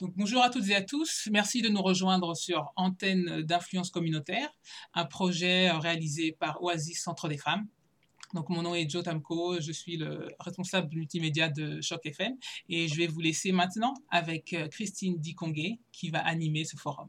Bonjour 0.00 0.44
à 0.44 0.48
toutes 0.48 0.68
et 0.68 0.76
à 0.76 0.82
tous. 0.82 1.28
Merci 1.32 1.60
de 1.60 1.68
nous 1.68 1.82
rejoindre 1.82 2.36
sur 2.36 2.72
Antenne 2.76 3.42
d'influence 3.42 3.90
communautaire, 3.90 4.48
un 4.94 5.04
projet 5.04 5.72
réalisé 5.72 6.30
par 6.38 6.62
Oasis 6.62 7.02
Centre 7.02 7.26
des 7.28 7.36
femmes. 7.36 7.66
Donc, 8.32 8.48
mon 8.48 8.62
nom 8.62 8.76
est 8.76 8.88
Joe 8.88 9.02
Tamko, 9.02 9.60
je 9.60 9.72
suis 9.72 9.96
le 9.96 10.28
responsable 10.38 10.94
multimédia 10.94 11.48
de 11.48 11.80
Choc 11.80 12.06
FM 12.06 12.36
et 12.68 12.86
je 12.86 12.94
vais 12.94 13.08
vous 13.08 13.18
laisser 13.18 13.50
maintenant 13.50 13.92
avec 14.08 14.52
euh, 14.52 14.68
Christine 14.68 15.18
Dikongue 15.18 15.78
qui 15.90 16.10
va 16.10 16.20
animer 16.20 16.64
ce 16.64 16.76
forum. 16.76 17.08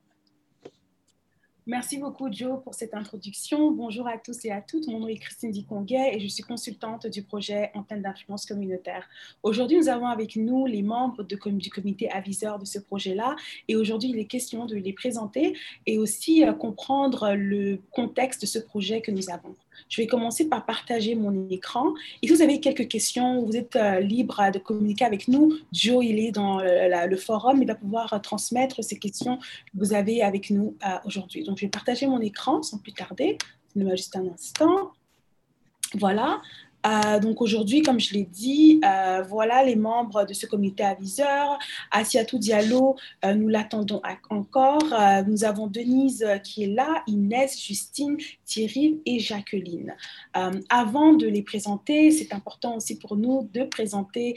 Merci 1.69 1.99
beaucoup, 1.99 2.29
Joe, 2.31 2.63
pour 2.63 2.73
cette 2.73 2.95
introduction. 2.95 3.69
Bonjour 3.69 4.07
à 4.07 4.17
tous 4.17 4.43
et 4.43 4.49
à 4.49 4.59
toutes. 4.59 4.87
Mon 4.87 5.01
nom 5.01 5.07
est 5.07 5.17
Christine 5.17 5.51
Diconguet 5.51 6.15
et 6.15 6.19
je 6.19 6.27
suis 6.27 6.41
consultante 6.41 7.05
du 7.05 7.21
projet 7.21 7.69
Antenne 7.75 8.01
d'influence 8.01 8.47
communautaire. 8.47 9.07
Aujourd'hui, 9.43 9.77
nous 9.77 9.87
avons 9.87 10.07
avec 10.07 10.35
nous 10.35 10.65
les 10.65 10.81
membres 10.81 11.21
du 11.21 11.37
comité 11.37 12.09
aviseur 12.09 12.57
de 12.57 12.65
ce 12.65 12.79
projet-là. 12.79 13.35
Et 13.67 13.75
aujourd'hui, 13.75 14.09
il 14.09 14.17
est 14.17 14.25
question 14.25 14.65
de 14.65 14.77
les 14.77 14.93
présenter 14.93 15.55
et 15.85 15.99
aussi 15.99 16.43
euh, 16.43 16.53
comprendre 16.53 17.35
le 17.35 17.77
contexte 17.91 18.41
de 18.41 18.47
ce 18.47 18.57
projet 18.57 19.01
que 19.01 19.11
nous 19.11 19.29
avons. 19.29 19.55
Je 19.87 20.01
vais 20.01 20.07
commencer 20.07 20.49
par 20.49 20.65
partager 20.65 21.15
mon 21.15 21.49
écran. 21.49 21.93
Et 22.21 22.27
si 22.27 22.33
vous 22.33 22.41
avez 22.41 22.59
quelques 22.59 22.87
questions, 22.87 23.43
vous 23.45 23.55
êtes 23.55 23.75
euh, 23.75 23.99
libre 23.99 24.51
de 24.51 24.59
communiquer 24.59 25.05
avec 25.05 25.27
nous. 25.27 25.53
Joe, 25.71 26.03
il 26.05 26.19
est 26.19 26.31
dans 26.31 26.59
le, 26.59 27.07
le 27.07 27.17
forum. 27.17 27.61
Il 27.61 27.67
va 27.67 27.75
pouvoir 27.75 28.13
euh, 28.13 28.19
transmettre 28.19 28.83
ces 28.83 28.97
questions 28.97 29.37
que 29.37 29.77
vous 29.77 29.93
avez 29.93 30.21
avec 30.21 30.49
nous 30.49 30.75
aujourd'hui. 31.05 31.43
Donc, 31.43 31.57
je 31.57 31.65
vais 31.65 31.69
partager 31.69 32.07
mon 32.07 32.19
écran 32.19 32.61
sans 32.63 32.77
plus 32.77 32.93
tarder. 32.93 33.37
Donnez-moi 33.75 33.95
juste 33.95 34.15
un 34.15 34.27
instant. 34.27 34.91
Voilà. 35.95 36.41
Euh, 36.85 37.19
donc 37.19 37.41
aujourd'hui, 37.41 37.81
comme 37.81 37.99
je 37.99 38.13
l'ai 38.13 38.23
dit, 38.23 38.79
euh, 38.85 39.21
voilà 39.27 39.63
les 39.63 39.75
membres 39.75 40.25
de 40.25 40.33
ce 40.33 40.45
comité 40.45 40.83
aviseur. 40.83 41.59
Asiatou 41.91 42.37
Diallo, 42.37 42.95
euh, 43.25 43.33
nous 43.33 43.49
l'attendons 43.49 44.01
encore. 44.29 44.83
nous 45.27 45.43
avons 45.43 45.67
Denise 45.67 46.25
qui 46.43 46.63
est 46.63 46.67
là, 46.67 47.03
Inès, 47.07 47.59
Justine, 47.61 48.17
Thierry 48.45 48.99
et 49.05 49.19
Jacqueline. 49.19 49.95
avant 50.69 51.13
de 51.13 51.27
les 51.27 51.41
présenter, 51.41 52.11
c'est 52.11 52.33
important 52.33 52.75
aussi 52.77 52.97
pour 52.97 53.15
nous 53.15 53.49
de 53.53 53.63
présenter 53.63 54.35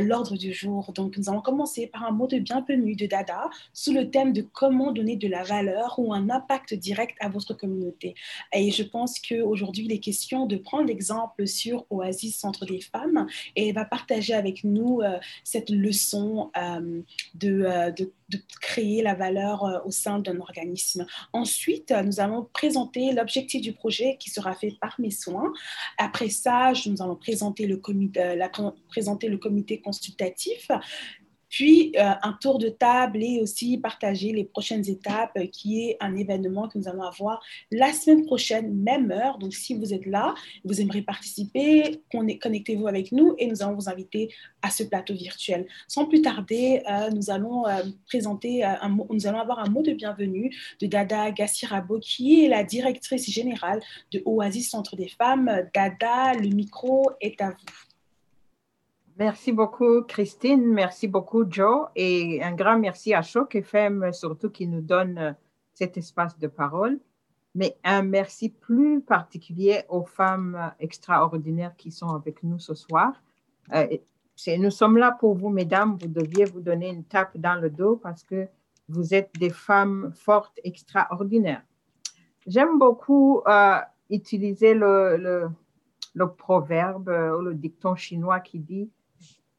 l'ordre 0.00 0.36
du 0.36 0.52
jour. 0.52 0.92
Donc 0.94 1.16
nous 1.16 1.28
allons 1.28 1.40
commencer 1.40 1.86
par 1.86 2.04
un 2.04 2.10
mot 2.10 2.26
de 2.26 2.38
bienvenue 2.38 2.96
de 2.96 3.06
Dada 3.06 3.48
sous 3.72 3.92
le 3.92 4.10
thème 4.10 4.32
de 4.32 4.42
comment 4.42 4.92
donner 4.92 5.16
de 5.16 5.28
la 5.28 5.42
valeur 5.42 5.98
ou 5.98 6.12
un 6.12 6.30
impact 6.30 6.74
direct 6.74 7.16
à 7.20 7.28
votre 7.28 7.54
communauté. 7.54 8.14
Et 8.52 8.70
je 8.70 8.82
pense 8.82 9.18
qu'aujourd'hui, 9.20 9.84
il 9.84 9.92
est 9.92 10.00
question 10.00 10.46
de 10.46 10.56
prendre 10.56 10.86
l'exemple 10.86 11.46
sur 11.46 11.77
Oasis 11.90 12.38
Centre 12.38 12.66
des 12.66 12.80
femmes 12.80 13.26
et 13.56 13.72
va 13.72 13.84
partager 13.84 14.34
avec 14.34 14.64
nous 14.64 15.00
euh, 15.00 15.18
cette 15.44 15.70
leçon 15.70 16.50
euh, 16.56 17.02
euh, 17.44 17.90
de, 17.90 18.12
de, 18.28 18.38
créer 18.60 19.02
la 19.02 19.14
valeur 19.14 19.82
au 19.86 19.90
sein 19.90 20.18
d'un 20.18 20.38
organisme. 20.40 21.06
Ensuite, 21.32 21.92
nous 22.04 22.20
allons 22.20 22.46
présenter 22.52 23.12
l'objectif 23.12 23.62
du 23.62 23.72
projet 23.72 24.16
qui 24.18 24.30
sera 24.30 24.54
fait 24.54 24.74
par 24.80 24.96
mes 24.98 25.10
soins. 25.10 25.52
Après 25.96 26.28
ça, 26.28 26.72
nous 26.86 27.02
allons 27.02 27.16
présenter 27.16 27.66
le 27.66 27.78
comité, 27.78 28.38
présenter 28.88 29.28
le 29.28 29.38
comité 29.38 29.80
consultatif 29.80 30.68
puis 31.48 31.92
euh, 31.96 32.12
un 32.22 32.32
tour 32.34 32.58
de 32.58 32.68
table 32.68 33.22
et 33.22 33.40
aussi 33.40 33.78
partager 33.78 34.32
les 34.32 34.44
prochaines 34.44 34.88
étapes, 34.88 35.32
euh, 35.36 35.46
qui 35.46 35.82
est 35.82 35.96
un 36.00 36.16
événement 36.16 36.68
que 36.68 36.78
nous 36.78 36.88
allons 36.88 37.02
avoir 37.02 37.42
la 37.70 37.92
semaine 37.92 38.24
prochaine, 38.24 38.74
même 38.74 39.10
heure. 39.10 39.38
Donc 39.38 39.54
si 39.54 39.74
vous 39.74 39.94
êtes 39.94 40.06
là, 40.06 40.34
vous 40.64 40.80
aimeriez 40.80 41.02
participer, 41.02 42.02
connectez-vous 42.10 42.86
avec 42.86 43.12
nous 43.12 43.34
et 43.38 43.46
nous 43.46 43.62
allons 43.62 43.74
vous 43.74 43.88
inviter 43.88 44.32
à 44.62 44.70
ce 44.70 44.82
plateau 44.82 45.14
virtuel. 45.14 45.66
Sans 45.86 46.06
plus 46.06 46.22
tarder, 46.22 46.82
euh, 46.90 47.10
nous 47.10 47.30
allons 47.30 47.64
présenter 48.06 48.64
un 48.64 48.88
nous 49.10 49.26
allons 49.26 49.38
avoir 49.38 49.60
un 49.60 49.68
mot 49.70 49.82
de 49.82 49.92
bienvenue 49.92 50.54
de 50.80 50.86
Dada 50.86 51.30
Gassirabo, 51.30 51.98
qui 52.00 52.44
est 52.44 52.48
la 52.48 52.64
directrice 52.64 53.30
générale 53.30 53.80
de 54.12 54.22
Oasis 54.24 54.70
Centre 54.70 54.96
des 54.96 55.08
Femmes. 55.08 55.68
Dada, 55.74 56.34
le 56.34 56.48
micro 56.48 57.10
est 57.20 57.40
à 57.40 57.50
vous. 57.50 57.87
Merci 59.18 59.50
beaucoup, 59.50 60.02
Christine. 60.02 60.72
Merci 60.72 61.08
beaucoup, 61.08 61.44
Joe. 61.50 61.88
Et 61.96 62.40
un 62.40 62.54
grand 62.54 62.78
merci 62.78 63.14
à 63.14 63.22
Choc 63.22 63.56
FM, 63.56 64.12
surtout 64.12 64.48
qui 64.48 64.68
nous 64.68 64.80
donne 64.80 65.18
euh, 65.18 65.32
cet 65.74 65.96
espace 65.96 66.38
de 66.38 66.46
parole. 66.46 67.00
Mais 67.56 67.76
un 67.82 68.02
merci 68.02 68.48
plus 68.48 69.00
particulier 69.00 69.82
aux 69.88 70.04
femmes 70.04 70.72
extraordinaires 70.78 71.74
qui 71.76 71.90
sont 71.90 72.10
avec 72.10 72.44
nous 72.44 72.60
ce 72.60 72.74
soir. 72.74 73.20
Euh, 73.74 73.88
nous 74.56 74.70
sommes 74.70 74.96
là 74.96 75.10
pour 75.10 75.34
vous, 75.34 75.48
mesdames. 75.48 75.98
Vous 76.00 76.06
deviez 76.06 76.44
vous 76.44 76.60
donner 76.60 76.88
une 76.88 77.02
tape 77.02 77.36
dans 77.36 77.60
le 77.60 77.70
dos 77.70 77.96
parce 77.96 78.22
que 78.22 78.46
vous 78.88 79.14
êtes 79.14 79.32
des 79.40 79.50
femmes 79.50 80.12
fortes, 80.14 80.60
extraordinaires. 80.62 81.64
J'aime 82.46 82.78
beaucoup 82.78 83.42
euh, 83.48 83.78
utiliser 84.10 84.74
le, 84.74 85.48
proverbe 86.36 87.08
ou 87.08 87.42
le 87.42 87.54
dicton 87.54 87.96
chinois 87.96 88.38
qui 88.38 88.60
dit 88.60 88.88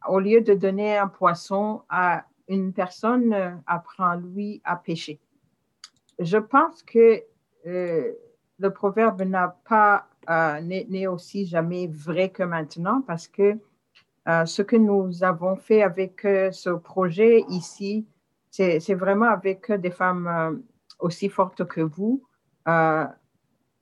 au 0.07 0.19
lieu 0.19 0.41
de 0.41 0.53
donner 0.53 0.97
un 0.97 1.07
poisson 1.07 1.81
à 1.89 2.25
une 2.49 2.73
personne, 2.73 3.31
euh, 3.33 3.51
apprends-lui 3.67 4.61
à 4.65 4.75
pêcher. 4.75 5.19
Je 6.17 6.37
pense 6.37 6.83
que 6.83 7.21
euh, 7.67 8.11
le 8.57 8.69
proverbe 8.71 9.21
n'a 9.21 9.55
pas 9.67 10.07
euh, 10.29 10.59
n'est 10.61 11.07
aussi 11.07 11.45
jamais 11.45 11.88
vrai 11.88 12.29
que 12.29 12.43
maintenant 12.43 13.01
parce 13.01 13.27
que 13.27 13.57
ce 14.45 14.61
que 14.61 14.75
nous 14.75 15.23
avons 15.23 15.55
fait 15.55 15.81
avec 15.81 16.21
ce 16.21 16.69
projet 16.69 17.43
ici, 17.49 18.05
c'est 18.51 18.93
vraiment 18.93 19.29
avec 19.29 19.71
des 19.71 19.89
femmes 19.89 20.61
aussi 20.99 21.29
fortes 21.29 21.65
que 21.65 21.81
vous. 21.81 22.21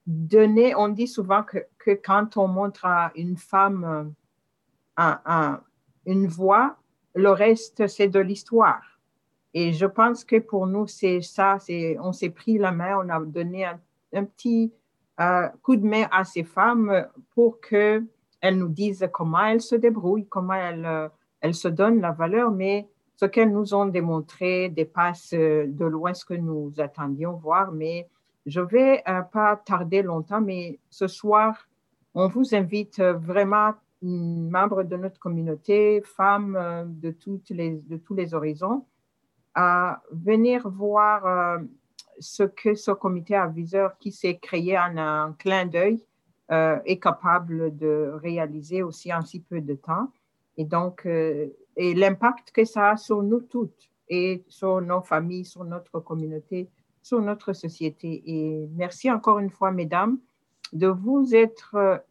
donner, 0.05 0.73
on 0.75 0.87
dit 0.87 1.07
souvent 1.07 1.43
que, 1.43 1.65
quand 2.01 2.37
on 2.37 2.47
montre 2.47 2.85
à 2.85 3.11
une 3.15 3.35
femme 3.35 4.13
un, 4.95 5.59
une 6.07 6.25
voix, 6.25 6.77
le 7.13 7.29
reste, 7.29 7.85
c'est 7.87 8.07
de 8.07 8.19
l'histoire. 8.19 8.81
Et 9.53 9.73
je 9.73 9.85
pense 9.85 10.23
que 10.23 10.39
pour 10.39 10.65
nous, 10.65 10.87
c'est 10.87 11.21
ça, 11.21 11.57
c'est, 11.59 11.97
on 11.99 12.13
s'est 12.13 12.29
pris 12.29 12.57
la 12.57 12.71
main, 12.71 12.97
on 13.03 13.09
a 13.09 13.19
donné 13.19 13.65
un, 13.65 14.23
petit 14.23 14.71
euh, 15.19 15.47
coup 15.61 15.75
de 15.75 15.85
main 15.85 16.07
à 16.11 16.23
ces 16.23 16.43
femmes 16.43 17.07
pour 17.33 17.59
qu'elles 17.59 18.05
nous 18.43 18.69
disent 18.69 19.07
comment 19.11 19.45
elles 19.45 19.61
se 19.61 19.75
débrouillent, 19.75 20.27
comment 20.27 20.53
elles, 20.53 20.85
euh, 20.85 21.09
elles 21.41 21.55
se 21.55 21.67
donnent 21.67 22.01
la 22.01 22.11
valeur, 22.11 22.51
mais 22.51 22.87
ce 23.15 23.25
qu'elles 23.25 23.51
nous 23.51 23.73
ont 23.73 23.87
démontré 23.87 24.69
dépasse 24.69 25.33
euh, 25.33 25.65
de 25.67 25.85
loin 25.85 26.13
ce 26.13 26.23
que 26.23 26.35
nous 26.35 26.71
attendions 26.77 27.33
voir. 27.33 27.71
Mais 27.71 28.07
je 28.45 28.61
vais 28.61 29.03
pas 29.33 29.57
tarder 29.57 30.03
longtemps, 30.03 30.39
mais 30.39 30.79
ce 30.89 31.07
soir, 31.07 31.67
on 32.13 32.29
vous 32.29 32.55
invite 32.55 33.01
vraiment 33.01 33.73
membres 34.01 34.83
de 34.83 34.95
notre 34.95 35.19
communauté, 35.19 36.01
femmes 36.01 36.55
euh, 36.55 36.83
de, 36.85 37.11
tous 37.11 38.13
les 38.13 38.33
horizons, 38.33 38.85
à 39.55 40.01
venir 40.11 40.69
voir 40.69 41.25
euh, 41.25 41.57
ce 42.19 42.43
que 42.43 42.75
ce 42.75 42.91
comité 42.91 43.35
aviseur 43.35 43.97
qui 43.97 44.11
s'est 44.11 44.37
créé 44.37 44.77
en 44.77 44.97
un 44.97 45.33
clin 45.33 45.65
d'œil 45.65 46.03
euh, 46.51 46.79
est 46.85 46.99
capable 46.99 47.75
de 47.75 48.11
réaliser 48.21 48.83
aussi 48.83 49.13
en 49.13 49.23
si 49.23 49.39
peu 49.41 49.61
de 49.61 49.73
temps. 49.73 50.11
Et 50.59 50.65
donc, 50.65 51.05
et 51.05 51.93
l'impact 51.93 52.49
que 52.51 52.65
ça 52.65 52.91
a 52.91 52.97
sur 52.97 53.21
nous 53.21 53.41
toutes 53.41 53.91
et 54.09 54.43
sur 54.47 54.81
nos 54.81 55.01
familles, 55.01 55.45
sur 55.45 55.63
notre 55.63 55.99
communauté, 55.99 56.67
sur 57.03 57.21
notre 57.21 57.53
société. 57.53 58.23
Et 58.25 58.67
merci 58.75 59.11
encore 59.11 59.37
une 59.37 59.51
fois, 59.51 59.71
mesdames, 59.71 60.17
de 60.73 60.87
vous 60.87 61.35
être 61.35 62.01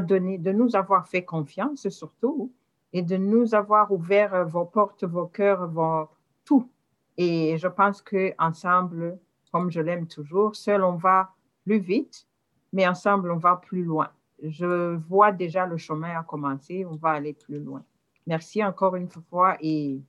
donné, 0.00 0.38
de 0.38 0.52
nous 0.52 0.76
avoir 0.76 1.06
fait 1.06 1.24
confiance 1.24 1.88
surtout 1.88 2.52
et 2.92 3.02
de 3.02 3.16
nous 3.16 3.54
avoir 3.54 3.90
ouvert 3.92 4.46
vos 4.46 4.64
portes, 4.64 5.04
vos 5.04 5.26
cœurs, 5.26 5.66
vos 5.68 6.08
tout. 6.44 6.68
Et 7.16 7.56
je 7.58 7.68
pense 7.68 8.02
que 8.02 8.32
ensemble, 8.38 9.18
comme 9.50 9.70
je 9.70 9.80
l'aime 9.80 10.06
toujours, 10.06 10.56
seul 10.56 10.82
on 10.82 10.96
va 10.96 11.30
plus 11.64 11.78
vite, 11.78 12.26
mais 12.72 12.86
ensemble 12.86 13.30
on 13.30 13.36
va 13.36 13.56
plus 13.56 13.84
loin. 13.84 14.10
Je 14.42 14.96
vois 14.96 15.30
déjà 15.32 15.66
le 15.66 15.76
chemin 15.76 16.18
à 16.18 16.22
commencer, 16.22 16.84
on 16.84 16.96
va 16.96 17.10
aller 17.10 17.34
plus 17.34 17.60
loin. 17.60 17.84
Merci 18.26 18.64
encore 18.64 18.96
une 18.96 19.08
fois 19.08 19.56
et 19.60 20.00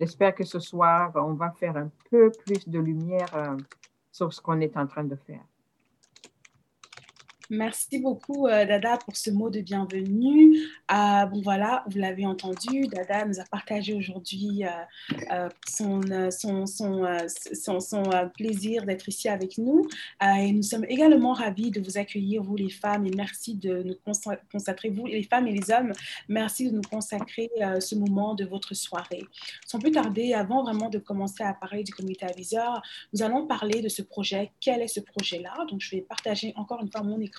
j'espère 0.00 0.34
que 0.34 0.44
ce 0.44 0.58
soir, 0.58 1.12
on 1.16 1.34
va 1.34 1.50
faire 1.50 1.76
un 1.76 1.90
peu 2.10 2.30
plus 2.30 2.68
de 2.68 2.78
lumière 2.78 3.34
euh, 3.34 3.56
sur 4.10 4.32
ce 4.32 4.40
qu'on 4.40 4.60
est 4.60 4.76
en 4.76 4.86
train 4.86 5.04
de 5.04 5.16
faire. 5.16 5.44
Merci 7.50 7.98
beaucoup, 7.98 8.46
euh, 8.46 8.64
Dada, 8.64 8.96
pour 8.96 9.16
ce 9.16 9.30
mot 9.30 9.50
de 9.50 9.60
bienvenue. 9.60 10.56
Euh, 10.90 11.26
bon, 11.26 11.42
voilà, 11.42 11.84
vous 11.90 11.98
l'avez 11.98 12.24
entendu, 12.24 12.86
Dada 12.88 13.26
nous 13.26 13.38
a 13.38 13.44
partagé 13.44 13.92
aujourd'hui 13.92 14.64
euh, 15.30 15.48
son, 15.68 16.00
plaisir 18.34 18.86
d'être 18.86 19.08
ici 19.08 19.28
avec 19.28 19.58
nous. 19.58 19.86
et 20.22 20.52
nous 20.52 20.62
sommes 20.62 20.86
également 20.88 21.34
ravis 21.34 21.70
de 21.70 21.80
vous 21.80 21.98
accueillir, 21.98 22.42
vous 22.42 22.56
les 22.56 22.70
femmes, 22.70 23.06
et 23.06 23.10
merci 23.14 23.54
de 23.54 23.82
nous 23.82 23.96
consacrer, 24.50 24.88
vous 24.88 25.06
les 25.06 25.22
femmes 25.24 25.46
et 25.46 25.52
les 25.52 25.70
hommes, 25.70 25.92
merci 26.28 26.70
de 26.70 26.74
nous 26.74 26.82
consacrer 26.82 27.50
ce 27.80 27.94
moment 27.94 28.34
de 28.34 28.44
votre 28.44 28.74
soirée. 28.74 29.24
Sans 29.66 29.78
plus 29.78 29.92
tarder, 29.92 30.32
avant 30.32 30.62
vraiment 30.62 30.88
de 30.88 30.98
commencer 30.98 31.42
à 31.42 31.52
parler 31.52 31.82
du 31.82 31.92
comité 31.92 32.24
aviseur, 32.24 32.82
nous 33.12 33.22
allons 33.22 33.46
parler 33.46 33.82
de 33.82 33.88
ce 33.88 34.02
projet. 34.02 34.52
Quel 34.60 34.80
est 34.80 34.88
ce 34.88 35.00
projet-là? 35.00 35.66
Donc, 35.68 35.80
je 35.80 35.90
vais 35.90 36.02
partager 36.02 36.52
encore 36.56 36.80
une 36.80 36.90
fois 36.90 37.02
mon 37.02 37.20
écran 37.20 37.34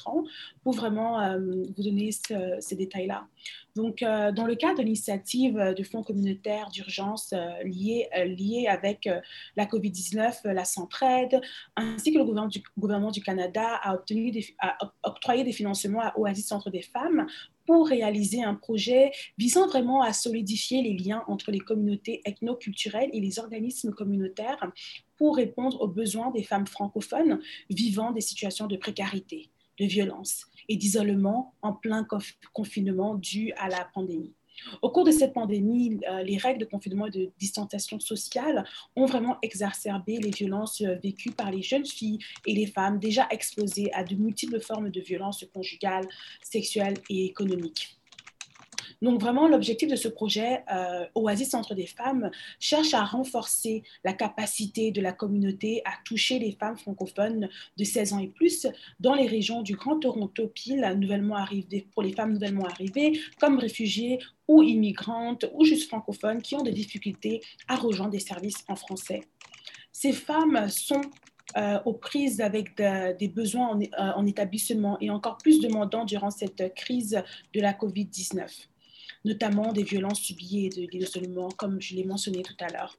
pour 0.64 0.74
vraiment 0.74 1.20
euh, 1.20 1.40
vous 1.76 1.84
donner 1.84 2.12
ces 2.60 2.76
détails-là. 2.76 3.28
Donc, 3.76 4.02
euh, 4.02 4.32
dans 4.32 4.46
le 4.46 4.56
cadre 4.56 4.78
de 4.78 4.84
l'initiative 4.84 5.74
du 5.76 5.84
Fonds 5.84 6.04
communautaire 6.04 6.70
d'urgence 6.70 7.34
euh, 7.34 7.64
lié, 7.64 8.68
avec 8.68 9.10
la 9.56 9.66
COVID-19, 9.66 10.52
la 10.52 10.66
Centraide, 10.66 11.42
ainsi 11.76 12.14
que 12.14 12.18
le 12.18 12.24
gouvernement 12.24 12.48
du, 12.48 12.64
gouvernement 12.78 13.12
du 13.12 13.22
Canada 13.22 13.80
a, 13.84 13.96
obtenu 13.96 14.32
a 14.60 14.78
octroyé 15.04 15.44
des 15.44 15.52
financements 15.52 16.02
à 16.02 16.18
Oasis 16.18 16.48
Centre 16.48 16.70
des 16.70 16.82
femmes 16.82 17.28
pour 17.66 17.88
réaliser 17.88 18.44
un 18.44 18.56
projet 18.56 19.12
visant 19.38 19.68
vraiment 19.68 20.02
à 20.02 20.14
solidifier 20.14 20.82
les 20.82 20.94
liens 20.94 21.24
entre 21.28 21.52
les 21.52 21.60
communautés 21.60 22.22
ethno-culturelles 22.26 23.10
et 23.14 23.20
les 23.20 23.40
organismes 23.40 23.92
communautaires 23.92 24.72
pour 25.18 25.36
répondre 25.38 25.82
aux 25.82 25.88
besoins 25.88 26.32
des 26.32 26.44
femmes 26.44 26.68
francophones 26.68 27.40
vivant 27.70 28.12
des 28.12 28.22
situations 28.22 28.68
de 28.68 28.78
précarité 28.78 29.50
de 29.80 29.86
violence 29.86 30.46
et 30.70 30.78
d'isolement 30.78 31.54
en 31.62 31.74
plein 31.74 32.08
confinement 32.54 33.16
dû 33.16 33.52
à 33.58 33.70
la 33.70 33.86
pandémie. 33.94 34.34
Au 34.82 34.90
cours 34.90 35.04
de 35.04 35.12
cette 35.12 35.34
pandémie, 35.34 36.00
euh, 36.10 36.24
les 36.24 36.38
règles 36.38 36.60
de 36.60 36.66
confinement 36.66 37.08
et 37.08 37.12
de 37.12 37.32
distanciation 37.38 38.00
sociale 38.00 38.66
ont 38.96 39.06
vraiment 39.06 39.38
exacerbé 39.42 40.18
les 40.18 40.32
violences 40.32 40.82
euh, 40.82 40.96
vécues 41.04 41.32
par 41.32 41.52
les 41.52 41.62
jeunes 41.62 41.86
filles 41.86 42.20
et 42.46 42.54
les 42.54 42.68
femmes 42.68 43.00
déjà 43.00 43.28
exposées 43.32 43.92
à 43.94 44.04
de 44.04 44.16
multiples 44.16 44.62
formes 44.62 44.90
de 44.90 45.02
violences 45.02 45.46
conjugales, 45.54 46.08
sexuelles 46.42 46.98
et 47.10 47.26
économiques. 47.26 47.98
Donc 49.06 49.22
vraiment, 49.22 49.48
l'objectif 49.48 49.88
de 49.88 49.96
ce 49.96 50.08
projet, 50.08 50.64
euh, 50.74 51.06
Oasis 51.14 51.52
Centre 51.52 51.76
des 51.76 51.86
femmes, 51.86 52.32
cherche 52.60 52.96
à 52.96 53.04
renforcer 53.04 53.84
la 54.04 54.14
capacité 54.14 54.90
de 54.90 55.00
la 55.00 55.12
communauté 55.12 55.84
à 55.86 55.92
toucher 56.04 56.40
les 56.40 56.54
femmes 56.54 56.76
francophones 56.76 57.48
de 57.78 57.84
16 57.84 58.14
ans 58.14 58.20
et 58.20 58.30
plus 58.30 58.66
dans 59.00 59.14
les 59.14 59.28
régions 59.28 59.62
du 59.62 59.76
Grand 59.76 60.00
Toronto, 60.00 60.48
pile, 60.48 60.92
nouvellement 61.00 61.36
arrivées, 61.36 61.86
pour 61.94 62.02
les 62.02 62.14
femmes 62.14 62.34
nouvellement 62.34 62.66
arrivées, 62.66 63.20
comme 63.40 63.60
réfugiées 63.60 64.18
ou 64.48 64.64
immigrantes 64.64 65.46
ou 65.54 65.66
juste 65.66 65.88
francophones 65.88 66.42
qui 66.42 66.56
ont 66.56 66.64
des 66.64 66.72
difficultés 66.72 67.42
à 67.68 67.76
rejoindre 67.76 68.12
des 68.12 68.20
services 68.20 68.66
en 68.68 68.76
français. 68.76 69.22
Ces 69.92 70.14
femmes 70.14 70.68
sont 70.68 71.02
euh, 71.58 71.78
aux 71.86 71.94
prises 71.94 72.42
avec 72.42 72.76
des 72.76 73.28
besoins 73.28 73.68
en, 73.68 73.80
euh, 73.80 73.86
en, 74.16 74.26
établissement 74.26 74.98
et 75.00 75.12
encore 75.12 75.38
plus 75.38 75.62
demandants 75.62 76.06
durant 76.06 76.32
cette 76.32 76.74
crise 76.74 77.22
de 77.54 77.62
la 77.62 77.72
COVID-19 77.72 78.68
notamment 79.26 79.74
des 79.74 79.84
violences 79.84 80.22
subies 80.22 80.66
et 80.66 80.70
de 80.70 80.88
l'isolement, 80.92 81.50
comme 81.50 81.82
je 81.82 81.96
l'ai 81.96 82.06
mentionné 82.06 82.44
tout 82.44 82.56
à 82.60 82.72
l'heure. 82.72 82.98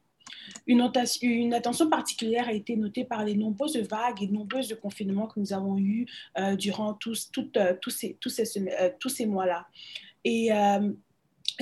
Une, 0.67 1.55
attention 1.55 1.89
particulière 1.89 2.49
a 2.49 2.53
été 2.53 2.77
notée 2.77 3.05
par 3.05 3.25
les 3.25 3.35
nombreuses 3.35 3.77
vagues 3.77 4.23
et 4.23 4.27
nombreuses 4.27 4.77
confinements 4.81 5.27
que 5.27 5.39
nous 5.39 5.53
avons 5.53 5.79
eus 5.79 6.07
euh, 6.39 6.57
durant 6.57 6.95
tous, 6.95 7.31
euh, 7.57 7.75
ces, 7.89 8.17
ces, 8.21 8.61
euh, 8.61 9.27
mois-là. 9.27 9.67
Et, 10.25 10.51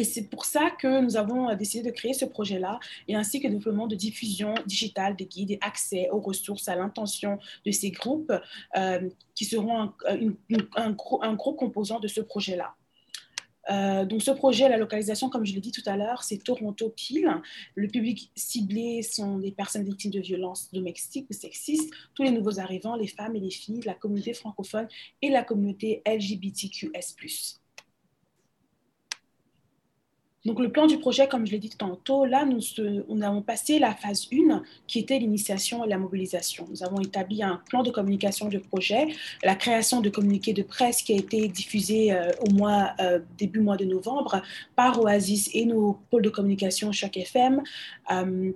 c'est 0.02 0.28
pour 0.28 0.44
ça 0.44 0.70
que 0.70 1.02
nous 1.02 1.16
avons 1.16 1.55
décidé 1.55 1.88
de 1.88 1.94
créer 1.94 2.14
ce 2.14 2.25
projet-là, 2.25 2.81
et 3.06 3.14
ainsi 3.14 3.40
que 3.40 3.46
le 3.46 3.55
développement 3.55 3.87
de 3.87 3.94
diffusion 3.94 4.55
digitale 4.66 5.14
des 5.14 5.26
guides 5.26 5.52
et 5.52 5.58
accès 5.61 6.08
aux 6.11 6.20
ressources 6.20 6.66
à 6.66 6.75
l'intention 6.75 7.38
de 7.64 7.70
ces 7.70 7.93
groupes 7.93 8.32
qui 9.37 9.44
seront 9.44 9.93
un, 10.08 10.96
un 11.22 11.34
gros 11.34 11.55
composant 11.55 12.00
de 12.00 12.08
ce 12.08 12.22
projet-là. 12.22 12.75
Euh, 13.70 14.05
donc, 14.05 14.22
ce 14.22 14.31
projet, 14.31 14.69
la 14.69 14.76
localisation, 14.76 15.28
comme 15.28 15.44
je 15.44 15.55
l'ai 15.55 15.61
dit 15.61 15.72
tout 15.72 15.82
à 15.87 15.96
l'heure, 15.96 16.22
c'est 16.22 16.38
Toronto 16.38 16.90
Pile. 16.90 17.31
Le 17.75 17.88
public 17.88 18.31
ciblé 18.34 19.02
sont 19.02 19.38
des 19.38 19.52
personnes 19.52 19.84
victimes 19.84 20.11
de 20.11 20.20
violences 20.20 20.70
domestiques 20.72 21.26
ou 21.31 21.32
sexistes, 21.32 21.93
tous 22.14 22.22
les 22.22 22.31
nouveaux 22.31 22.61
arrivants, 22.61 22.96
les 22.96 23.06
femmes 23.06 23.37
et 23.37 23.40
les 23.40 23.50
filles, 23.50 23.81
la 23.84 23.94
communauté 23.94 24.34
francophone 24.34 24.88
et 25.22 25.31
la 25.31 25.43
communauté 25.43 26.02
LGBTQS. 26.06 27.63
Donc, 30.44 30.61
le 30.61 30.70
plan 30.70 30.87
du 30.87 30.99
projet, 30.99 31.26
comme 31.26 31.46
je 31.46 31.52
l'ai 31.52 31.58
dit 31.58 31.70
tantôt, 31.70 32.25
là, 32.26 32.44
nous, 32.44 32.61
on 33.08 33.23
avons 33.23 33.41
passé 33.41 33.79
la 33.79 33.94
phase 33.94 34.29
1, 34.32 34.62
qui 34.87 34.99
était 34.99 35.19
l'initiation 35.19 35.85
et 35.85 35.88
la 35.88 35.96
mobilisation. 35.96 36.67
Nous 36.70 36.82
avons 36.82 37.00
établi 37.00 37.43
un 37.43 37.61
plan 37.69 37.82
de 37.82 37.91
communication 37.91 38.49
de 38.49 38.58
projet, 38.58 39.08
la 39.43 39.55
création 39.55 40.00
de 40.00 40.11
communiqués 40.11 40.52
de 40.52 40.62
presse 40.62 41.02
qui 41.02 41.14
a 41.14 41.17
été 41.17 41.49
diffusé 41.49 42.12
euh, 42.12 42.31
au 42.46 42.52
mois, 42.52 42.93
euh, 43.00 43.20
début 43.38 43.61
mois 43.61 43.76
de 43.76 43.87
novembre 43.87 44.43
par 44.76 45.00
Oasis 45.00 45.50
et 45.55 45.64
nos 45.64 45.99
pôles 46.11 46.23
de 46.23 46.31
communication 46.31 46.93
Choc 46.93 47.17
FM. 47.17 47.62
Euh, 48.11 48.52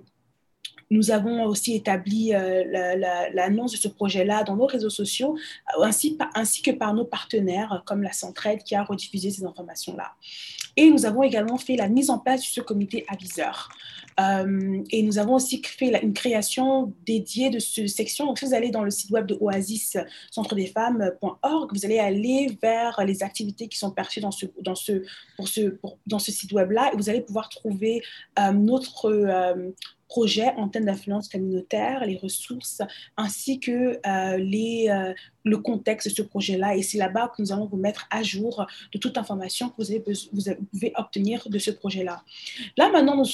nous 0.89 1.11
avons 1.11 1.43
aussi 1.45 1.75
établi 1.75 2.31
l'annonce 3.33 3.71
de 3.73 3.77
ce 3.77 3.87
projet-là 3.87 4.43
dans 4.43 4.55
nos 4.55 4.65
réseaux 4.65 4.89
sociaux, 4.89 5.37
ainsi, 5.81 6.17
ainsi 6.35 6.61
que 6.61 6.71
par 6.71 6.93
nos 6.93 7.05
partenaires 7.05 7.83
comme 7.85 8.01
la 8.01 8.11
Centraide 8.11 8.63
qui 8.63 8.75
a 8.75 8.83
rediffusé 8.83 9.31
ces 9.31 9.45
informations-là. 9.45 10.13
Et 10.75 10.89
nous 10.89 11.05
avons 11.05 11.23
également 11.23 11.57
fait 11.57 11.75
la 11.75 11.89
mise 11.89 12.09
en 12.09 12.19
place 12.19 12.41
de 12.41 12.45
ce 12.45 12.61
comité 12.61 13.05
aviseur. 13.09 13.69
Euh, 14.19 14.83
et 14.91 15.03
nous 15.03 15.17
avons 15.17 15.35
aussi 15.35 15.61
fait 15.63 16.01
une 16.03 16.13
création 16.13 16.93
dédiée 17.05 17.49
de 17.49 17.59
cette 17.59 17.87
section. 17.87 18.25
Donc, 18.25 18.39
si 18.39 18.45
vous 18.45 18.53
allez 18.53 18.69
dans 18.69 18.83
le 18.83 18.89
site 18.89 19.11
web 19.11 19.25
de 19.25 19.37
Oasis, 19.39 19.97
centre 20.31 20.55
des 20.55 20.67
femmes.org, 20.67 21.71
vous 21.73 21.85
allez 21.85 21.99
aller 21.99 22.57
vers 22.61 23.01
les 23.05 23.23
activités 23.23 23.67
qui 23.67 23.77
sont 23.77 23.91
perçues 23.91 24.21
dans 24.21 24.31
ce, 24.31 25.03
site 26.17 26.51
web-là 26.51 26.91
et 26.93 26.97
vous 26.97 27.09
allez 27.09 27.21
pouvoir 27.21 27.49
trouver 27.49 28.01
euh, 28.39 28.51
notre 28.51 29.05
euh, 29.05 29.71
projet 30.09 30.49
antenne 30.57 30.85
d'influence 30.85 31.29
communautaire, 31.29 32.05
les 32.05 32.17
ressources, 32.17 32.81
ainsi 33.15 33.59
que 33.59 33.99
les, 34.37 34.89
le 35.43 35.57
contexte 35.57 36.09
de 36.09 36.13
ce 36.13 36.21
projet-là. 36.21 36.75
Et 36.75 36.83
c'est 36.83 36.97
là-bas 36.97 37.31
que 37.35 37.41
nous 37.41 37.51
allons 37.51 37.65
vous 37.65 37.77
mettre 37.77 38.07
à 38.11 38.23
jour 38.23 38.65
de 38.91 38.97
toute 38.97 39.17
information 39.17 39.69
que 39.69 39.75
vous, 39.77 39.91
avez, 39.91 40.03
vous 40.33 40.65
pouvez 40.71 40.93
obtenir 40.95 41.47
de 41.49 41.59
ce 41.59 41.71
projet-là. 41.71 42.23
Là, 42.77 42.89
maintenant, 42.89 43.15
nous 43.15 43.25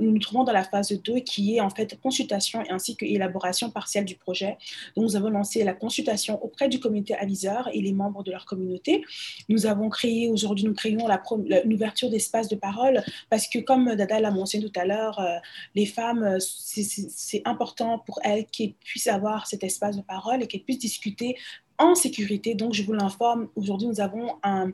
nous, 0.00 0.18
trouvons 0.18 0.44
dans 0.44 0.52
la 0.52 0.64
phase 0.64 0.92
2 0.92 1.20
qui 1.20 1.56
est 1.56 1.60
en 1.60 1.70
fait 1.70 1.98
consultation 2.00 2.62
ainsi 2.70 2.96
que 2.96 3.04
élaboration 3.04 3.70
partielle 3.70 4.04
du 4.04 4.16
projet. 4.16 4.56
Donc, 4.96 5.04
nous 5.04 5.16
avons 5.16 5.30
lancé 5.30 5.62
la 5.64 5.74
consultation 5.74 6.42
auprès 6.42 6.68
du 6.68 6.80
comité 6.80 7.14
aviseur 7.14 7.68
et 7.72 7.80
les 7.80 7.92
membres 7.92 8.22
de 8.22 8.30
leur 8.30 8.44
communauté. 8.44 9.04
Nous 9.48 9.66
avons 9.66 9.88
créé, 9.88 10.28
aujourd'hui, 10.28 10.64
nous 10.64 10.74
créons 10.74 11.06
la, 11.06 11.22
une 11.64 11.74
ouverture 11.74 12.10
d'espace 12.10 12.48
de 12.48 12.56
parole 12.56 13.02
parce 13.30 13.46
que, 13.48 13.58
comme 13.58 13.94
Dada 13.94 14.20
l'a 14.20 14.30
mentionné 14.30 14.68
tout 14.68 14.80
à 14.80 14.84
l'heure, 14.84 15.18
euh, 15.20 15.36
les 15.74 15.86
femmes, 15.86 16.05
euh, 16.14 16.38
c'est 16.40 17.42
important 17.44 17.98
pour 18.00 18.18
elles 18.22 18.46
qu'elles 18.46 18.74
puissent 18.74 19.06
avoir 19.06 19.46
cet 19.46 19.64
espace 19.64 19.96
de 19.96 20.02
parole 20.02 20.42
et 20.42 20.46
qu'elles 20.46 20.62
puissent 20.64 20.78
discuter 20.78 21.36
en 21.78 21.94
sécurité. 21.94 22.54
Donc, 22.54 22.72
je 22.74 22.82
vous 22.82 22.92
l'informe, 22.92 23.48
aujourd'hui, 23.54 23.88
nous 23.88 24.00
avons 24.00 24.36
un, 24.42 24.72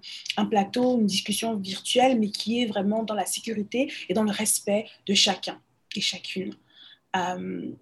plateau, 0.51 0.99
une 0.99 1.07
discussion 1.07 1.57
virtuelle, 1.57 2.19
mais 2.19 2.31
qui 2.31 2.63
est 2.63 2.67
vraiment 2.67 3.03
dans 3.03 3.15
la 3.15 3.27
sécurité 3.27 3.93
et 4.09 4.15
dans 4.15 4.25
le 4.25 4.31
respect 4.31 4.87
de 5.07 5.15
chacun 5.15 5.61
et 5.97 6.01
chacune. 6.01 6.55
Euh, 7.17 7.73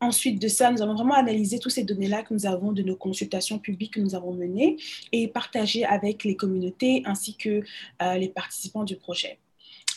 ensuite 0.00 0.40
de 0.40 0.48
ça, 0.48 0.70
nous 0.70 0.82
avons 0.82 0.94
vraiment 0.94 1.14
analysé 1.14 1.58
toutes 1.58 1.72
ces 1.72 1.84
données-là 1.84 2.22
que 2.22 2.34
nous 2.34 2.46
avons 2.46 2.72
de 2.72 2.82
nos 2.82 2.96
consultations 2.96 3.58
publiques 3.58 3.94
que 3.94 4.00
nous 4.00 4.14
avons 4.14 4.32
menées 4.32 4.76
et 5.12 5.28
partagées 5.28 5.84
avec 5.84 6.24
les 6.24 6.36
communautés 6.36 7.02
ainsi 7.04 7.36
que 7.36 7.62
euh, 8.02 8.14
les 8.14 8.28
participants 8.28 8.84
du 8.84 8.96
projet. 8.96 9.38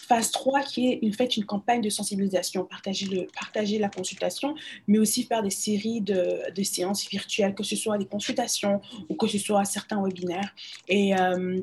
Phase 0.08 0.32
3, 0.32 0.62
qui 0.64 0.90
est 0.90 1.00
une, 1.02 1.14
fait 1.14 1.38
une 1.38 1.46
campagne 1.46 1.82
de 1.82 1.90
sensibilisation, 1.90 2.66
partager, 2.66 3.80
la 3.80 3.90
consultation, 3.90 4.56
mais 4.88 5.00
aussi 5.00 5.24
faire 5.24 5.42
des 5.42 5.50
séries 5.50 6.02
de, 6.02 6.52
de, 6.54 6.64
séances 6.64 7.08
virtuelles, 7.10 7.56
que 7.56 7.64
ce 7.64 7.76
soit 7.76 7.98
des 7.98 8.06
consultations 8.06 8.82
ou 9.10 9.16
que 9.16 9.28
ce 9.28 9.38
soit 9.38 9.64
certains 9.66 10.04
webinaires. 10.04 10.54
Et 10.88 11.16
euh, 11.16 11.62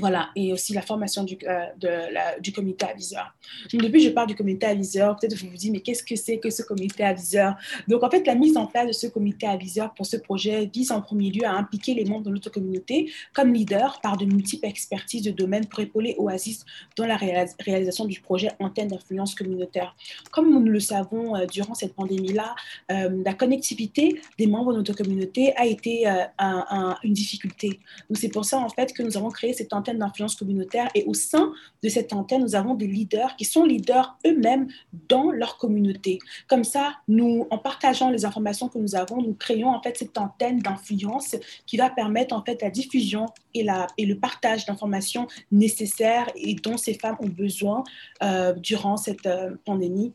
Voilà, 0.00 0.30
et 0.34 0.50
aussi 0.52 0.72
la 0.72 0.80
formation 0.80 1.24
du, 1.24 1.36
euh, 1.46 2.38
du 2.40 2.52
comité 2.52 2.86
aviseur. 2.86 3.34
Donc, 3.70 3.82
depuis, 3.82 4.00
je 4.00 4.08
parle 4.08 4.28
du 4.28 4.34
comité 4.34 4.64
aviseur. 4.66 5.14
Peut-être 5.16 5.36
vous 5.36 5.50
vous 5.50 5.56
dites, 5.56 5.72
mais 5.72 5.80
qu'est-ce 5.80 6.02
que 6.02 6.16
c'est 6.16 6.38
que 6.38 6.48
ce 6.48 6.62
comité 6.62 7.04
aviseur? 7.04 7.54
Donc, 7.86 8.02
en 8.02 8.10
fait, 8.10 8.26
la 8.26 8.34
mise 8.34 8.56
en 8.56 8.66
place 8.66 8.86
de 8.86 8.92
ce 8.92 9.06
comité 9.08 9.46
aviseur 9.46 9.92
pour 9.92 10.06
ce 10.06 10.16
projet 10.16 10.70
vise 10.72 10.90
en 10.90 11.02
premier 11.02 11.30
lieu 11.30 11.44
à 11.44 11.52
impliquer 11.52 11.92
les 11.92 12.06
membres 12.06 12.24
de 12.24 12.30
notre 12.30 12.50
communauté 12.50 13.12
comme 13.34 13.52
leaders 13.52 14.00
par 14.00 14.16
de 14.16 14.24
multiples 14.24 14.66
expertises 14.66 15.22
de 15.22 15.32
domaine 15.32 15.66
pour 15.66 15.80
épauler 15.80 16.14
Oasis 16.16 16.64
dans 16.96 17.06
la 17.06 17.16
réalisation 17.16 18.06
du 18.06 18.20
projet 18.20 18.50
antenne 18.58 18.88
d'influence 18.88 19.34
communautaire. 19.34 19.94
Comme 20.30 20.50
nous 20.50 20.60
le 20.60 20.80
savons, 20.80 21.36
euh, 21.36 21.44
durant 21.44 21.74
cette 21.74 21.94
pandémie-là, 21.94 22.54
euh, 22.90 23.22
la 23.22 23.34
connectivité 23.34 24.18
des 24.38 24.46
membres 24.46 24.72
de 24.72 24.78
notre 24.78 24.94
communauté 24.94 25.54
a 25.56 25.66
été 25.66 26.06
une 26.38 27.12
difficulté. 27.12 27.80
Donc, 28.08 28.16
c'est 28.18 28.30
pour 28.30 28.46
ça, 28.46 28.58
en 28.58 28.68
fait, 28.70 28.94
que 28.94 29.02
nous 29.02 29.18
avons 29.18 29.28
créé 29.28 29.52
cette 29.52 29.72
antenne 29.74 29.89
d'influence 29.98 30.34
communautaire 30.34 30.88
et 30.94 31.04
au 31.04 31.14
sein 31.14 31.52
de 31.82 31.88
cette 31.88 32.12
antenne, 32.12 32.42
nous 32.42 32.54
avons 32.54 32.74
des 32.74 32.86
leaders 32.86 33.36
qui 33.36 33.44
sont 33.44 33.64
leaders 33.64 34.16
eux-mêmes 34.26 34.68
dans 35.08 35.30
leur 35.30 35.56
communauté. 35.56 36.18
Comme 36.48 36.64
ça, 36.64 36.94
nous, 37.08 37.46
en 37.50 37.58
partageant 37.58 38.10
les 38.10 38.24
informations 38.24 38.68
que 38.68 38.78
nous 38.78 38.94
avons, 38.94 39.22
nous 39.22 39.34
créons 39.34 39.68
en 39.68 39.82
fait 39.82 39.96
cette 39.96 40.16
antenne 40.18 40.60
d'influence 40.60 41.36
qui 41.66 41.76
va 41.76 41.90
permettre 41.90 42.34
en 42.34 42.42
fait 42.44 42.62
la 42.62 42.70
diffusion 42.70 43.26
et, 43.54 43.62
la, 43.62 43.86
et 43.98 44.06
le 44.06 44.18
partage 44.18 44.66
d'informations 44.66 45.26
nécessaires 45.50 46.28
et 46.34 46.54
dont 46.54 46.76
ces 46.76 46.94
femmes 46.94 47.16
ont 47.20 47.28
besoin 47.28 47.84
euh, 48.22 48.52
durant 48.54 48.96
cette 48.96 49.26
euh, 49.26 49.56
pandémie 49.64 50.12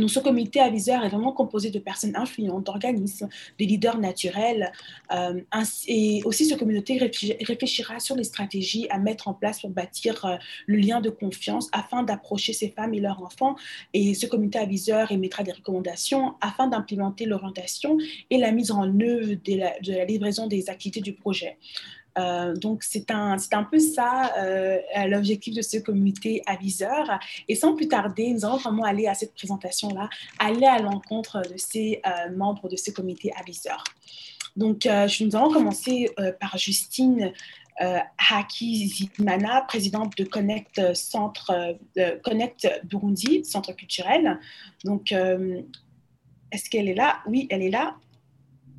donc, 0.00 0.10
ce 0.10 0.20
comité 0.20 0.60
aviseur 0.60 1.04
est 1.04 1.08
vraiment 1.08 1.32
composé 1.32 1.70
de 1.70 1.78
personnes 1.78 2.16
influentes, 2.16 2.66
d'organismes, 2.66 3.28
de 3.58 3.64
leaders 3.64 3.98
naturels. 3.98 4.72
Euh, 5.12 5.40
et 5.86 6.22
aussi, 6.24 6.46
ce 6.46 6.54
communauté 6.54 6.98
réfléchira 6.98 8.00
sur 8.00 8.16
les 8.16 8.24
stratégies 8.24 8.86
à 8.90 8.98
mettre 8.98 9.28
en 9.28 9.34
place 9.34 9.60
pour 9.60 9.70
bâtir 9.70 10.24
euh, 10.24 10.36
le 10.66 10.76
lien 10.76 11.00
de 11.00 11.10
confiance 11.10 11.68
afin 11.72 12.02
d'approcher 12.02 12.52
ces 12.52 12.70
femmes 12.70 12.94
et 12.94 13.00
leurs 13.00 13.22
enfants. 13.22 13.56
Et 13.92 14.14
ce 14.14 14.26
comité 14.26 14.58
aviseur 14.58 15.12
émettra 15.12 15.42
des 15.42 15.52
recommandations 15.52 16.34
afin 16.40 16.66
d'implémenter 16.66 17.26
l'orientation 17.26 17.96
et 18.30 18.38
la 18.38 18.52
mise 18.52 18.70
en 18.70 18.84
œuvre 19.00 19.34
de 19.34 19.92
la 19.92 20.04
livraison 20.04 20.46
des 20.46 20.68
activités 20.70 21.00
du 21.00 21.12
projet. 21.12 21.58
Euh, 22.20 22.54
donc, 22.54 22.82
c'est 22.82 23.10
un, 23.10 23.36
un 23.52 23.64
peu 23.64 23.78
ça 23.78 24.32
euh, 24.38 24.78
l'objectif 25.06 25.54
de 25.54 25.62
ce 25.62 25.78
comité 25.78 26.42
aviseur. 26.46 27.18
Et 27.48 27.54
sans 27.54 27.74
plus 27.74 27.88
tarder, 27.88 28.32
nous 28.32 28.44
allons 28.44 28.56
vraiment 28.56 28.84
aller 28.84 29.06
à 29.06 29.14
cette 29.14 29.34
présentation-là, 29.34 30.08
aller 30.38 30.66
à 30.66 30.78
l'encontre 30.78 31.42
de 31.50 31.56
ces 31.56 32.00
euh, 32.06 32.34
membres 32.36 32.68
de 32.68 32.76
ce 32.76 32.90
comité 32.90 33.32
aviseur. 33.38 33.82
Donc, 34.56 34.84
nous 34.84 35.36
allons 35.36 35.52
commencer 35.52 36.10
par 36.40 36.58
Justine 36.58 37.32
Haki 37.78 38.88
Zimana, 38.88 39.62
présidente 39.62 40.18
de 40.18 40.24
Connect, 40.24 40.82
Connect 42.24 42.68
Burundi, 42.82 43.44
Centre 43.44 43.72
culturel. 43.72 44.40
Donc, 44.84 45.12
est-ce 45.12 46.68
qu'elle 46.68 46.88
est 46.88 46.94
là? 46.94 47.20
Oui, 47.28 47.46
elle 47.48 47.62
est 47.62 47.70
là. 47.70 47.94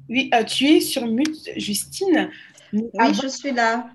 Oui, 0.10 0.30
tu 0.46 0.68
es 0.68 0.82
sur 0.82 1.08
mute, 1.08 1.50
Justine. 1.56 2.30
Oui, 2.74 3.14
je 3.22 3.28
suis 3.28 3.52
là. 3.52 3.92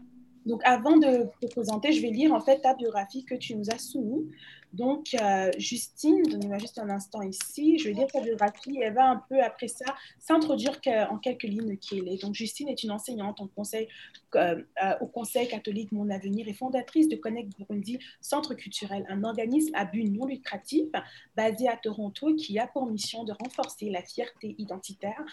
Donc, 0.47 0.61
avant 0.65 0.97
de 0.97 1.29
te 1.41 1.47
présenter, 1.49 1.93
je 1.93 2.01
vais 2.01 2.11
lire 2.11 2.33
en 2.33 2.41
fait 2.41 2.61
ta 2.61 2.75
biographie 2.75 3.25
que 3.25 3.35
tu 3.35 3.57
nous 3.57 3.69
as 3.69 3.79
soumise. 3.79 4.31
Donc, 4.73 5.09
euh, 5.21 5.51
Justine, 5.59 6.23
donnez-moi 6.23 6.59
juste 6.59 6.79
un 6.79 6.89
instant 6.89 7.23
ici. 7.23 7.79
Je 7.79 7.89
vais 7.89 7.95
lire 7.95 8.07
ta 8.07 8.21
biographie. 8.21 8.79
Elle 8.81 8.95
va 8.95 9.11
un 9.11 9.23
peu 9.29 9.43
après 9.43 9.67
ça 9.67 9.87
s'introduire 10.21 10.79
en 11.11 11.19
quelques 11.19 11.45
lignes 11.45 11.77
qui 11.79 11.99
est. 11.99 12.23
Donc, 12.23 12.35
Justine 12.35 12.69
est 12.69 12.83
une 12.85 12.93
enseignante 12.93 13.41
en 13.41 13.49
conseil, 13.49 13.89
euh, 14.37 14.63
euh, 14.85 14.95
au 15.01 15.07
Conseil 15.07 15.49
catholique 15.49 15.91
Mon 15.91 16.11
Avenir 16.11 16.47
et 16.47 16.53
fondatrice 16.53 17.09
de 17.09 17.17
Connect 17.17 17.51
Burundi, 17.59 17.99
centre 18.21 18.55
culturel, 18.55 19.05
un 19.09 19.25
organisme 19.25 19.75
à 19.75 19.85
but 19.85 20.05
non 20.05 20.27
lucratif 20.27 20.89
basé 21.37 21.69
à 21.69 21.77
Toronto 21.77 22.35
qui 22.35 22.59
a 22.59 22.69
pour 22.69 22.87
mission 22.87 23.25
de 23.25 23.33
renforcer 23.33 23.91
la 23.91 24.03
fierté 24.03 24.55
identitaire 24.59 25.25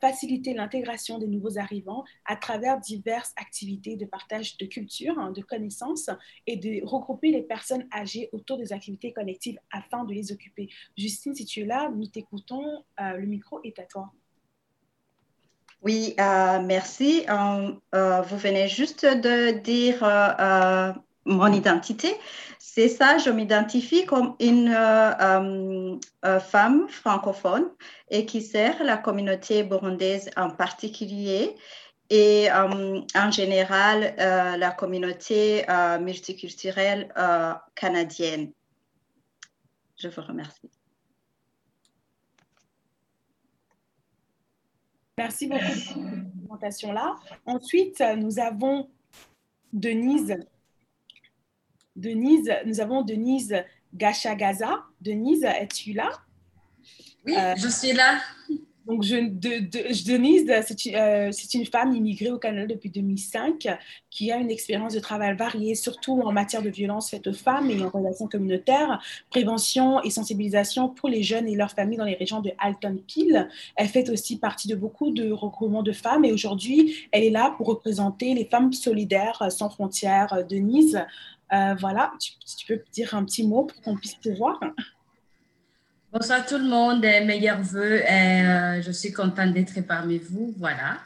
faciliter 0.00 0.54
l'intégration 0.54 1.18
des 1.18 1.26
nouveaux 1.26 1.58
arrivants 1.58 2.04
à 2.24 2.36
travers 2.36 2.80
diverses 2.80 3.32
activités 3.36 3.96
de 3.96 4.04
partage 4.04 4.56
de 4.58 4.66
culture, 4.66 5.18
hein, 5.18 5.32
de 5.32 5.42
connaissances 5.42 6.10
et 6.46 6.56
de 6.56 6.84
regrouper 6.84 7.30
les 7.30 7.42
personnes 7.42 7.86
âgées 7.94 8.28
autour 8.32 8.58
des 8.58 8.72
activités 8.72 9.12
collectives 9.12 9.58
afin 9.72 10.04
de 10.04 10.12
les 10.12 10.32
occuper. 10.32 10.68
Justine, 10.96 11.34
si 11.34 11.44
tu 11.44 11.60
es 11.60 11.64
là, 11.64 11.90
nous 11.94 12.06
t'écoutons. 12.06 12.84
Euh, 13.00 13.16
le 13.16 13.26
micro 13.26 13.60
est 13.64 13.78
à 13.78 13.84
toi. 13.84 14.10
Oui, 15.82 16.14
euh, 16.18 16.60
merci. 16.62 17.24
Euh, 17.28 18.22
vous 18.22 18.38
venez 18.38 18.68
juste 18.68 19.04
de 19.04 19.58
dire 19.60 20.02
mon 21.26 21.52
identité. 21.52 22.08
C'est 22.76 22.90
ça, 22.90 23.16
je 23.16 23.30
m'identifie 23.30 24.04
comme 24.04 24.36
une 24.38 24.68
euh, 24.68 25.96
euh, 26.26 26.40
femme 26.40 26.86
francophone 26.90 27.70
et 28.10 28.26
qui 28.26 28.42
sert 28.42 28.84
la 28.84 28.98
communauté 28.98 29.62
burundaise 29.62 30.28
en 30.36 30.50
particulier 30.50 31.56
et 32.10 32.50
euh, 32.50 33.00
en 33.14 33.30
général 33.30 34.14
la 34.18 34.70
communauté 34.72 35.64
multiculturelle 36.02 37.08
canadienne. 37.74 38.52
Je 39.96 40.08
vous 40.08 40.20
remercie. 40.20 40.70
Merci 45.16 45.46
beaucoup 45.46 45.64
pour 45.64 45.72
cette 45.72 46.30
présentation-là. 46.42 47.14
Ensuite, 47.46 48.04
nous 48.18 48.38
avons 48.38 48.90
Denise 49.72 50.36
Denise, 51.96 52.52
nous 52.66 52.80
avons 52.80 53.02
Denise 53.02 53.54
Gachagaza. 53.94 54.84
Denise, 55.00 55.44
es-tu 55.44 55.92
là? 55.92 56.10
Oui, 57.26 57.34
euh, 57.36 57.54
je 57.56 57.68
suis 57.68 57.92
là. 57.92 58.20
Donc, 58.86 59.02
je, 59.02 59.16
Denise, 60.06 60.48
euh, 60.48 61.30
c'est 61.32 61.54
une, 61.54 61.66
femme 61.66 61.92
immigrée 61.92 62.30
au 62.30 62.38
Canada 62.38 62.72
depuis 62.72 62.88
2005 62.88 63.66
qui 64.10 64.30
a 64.30 64.36
une 64.36 64.50
expérience 64.50 64.94
de 64.94 65.00
travail 65.00 65.36
variée, 65.36 65.74
surtout 65.74 66.22
en 66.22 66.30
matière 66.30 66.62
de 66.62 66.70
violence 66.70 67.10
faite 67.10 67.26
aux 67.26 67.32
femmes 67.32 67.68
et 67.68 67.82
en 67.82 67.88
relations 67.88 68.28
communautaires, 68.28 69.02
prévention 69.28 70.00
et 70.02 70.10
sensibilisation 70.10 70.88
pour 70.88 71.08
les 71.08 71.24
jeunes 71.24 71.48
et 71.48 71.56
leurs 71.56 71.72
familles 71.72 71.98
dans 71.98 72.04
les 72.04 72.14
régions 72.14 72.40
de 72.40 72.52
Alton 72.58 72.96
Peel. 73.12 73.48
Elle 73.74 73.88
fait 73.88 74.08
aussi 74.08 74.38
partie 74.38 74.68
de 74.68 74.76
beaucoup 74.76 75.10
de 75.10 75.32
regroupements 75.32 75.82
de 75.82 75.92
femmes 75.92 76.24
et 76.24 76.32
aujourd'hui, 76.32 77.08
elle 77.10 77.24
est 77.24 77.30
là 77.30 77.54
pour 77.56 77.66
représenter 77.66 78.34
les 78.34 78.44
femmes 78.44 78.72
solidaires 78.72 79.50
sans 79.50 79.68
frontières. 79.68 80.44
Denise, 80.48 81.04
euh, 81.52 81.74
voilà, 81.78 82.12
tu, 82.18 82.66
peux 82.66 82.82
dire 82.92 83.14
un 83.14 83.24
petit 83.24 83.46
mot 83.46 83.64
pour 83.64 83.80
qu'on 83.80 83.96
puisse 83.96 84.18
te 84.20 84.30
voir. 84.30 84.58
Bonsoir 86.12 86.44
tout 86.46 86.58
le 86.58 86.64
monde, 86.64 87.02
meilleurs 87.02 87.62
voeux. 87.62 88.02
Euh, 88.02 88.82
je 88.82 88.90
suis 88.90 89.12
contente 89.12 89.52
d'être 89.52 89.80
parmi 89.82 90.18
vous. 90.18 90.54
Voilà. 90.58 90.98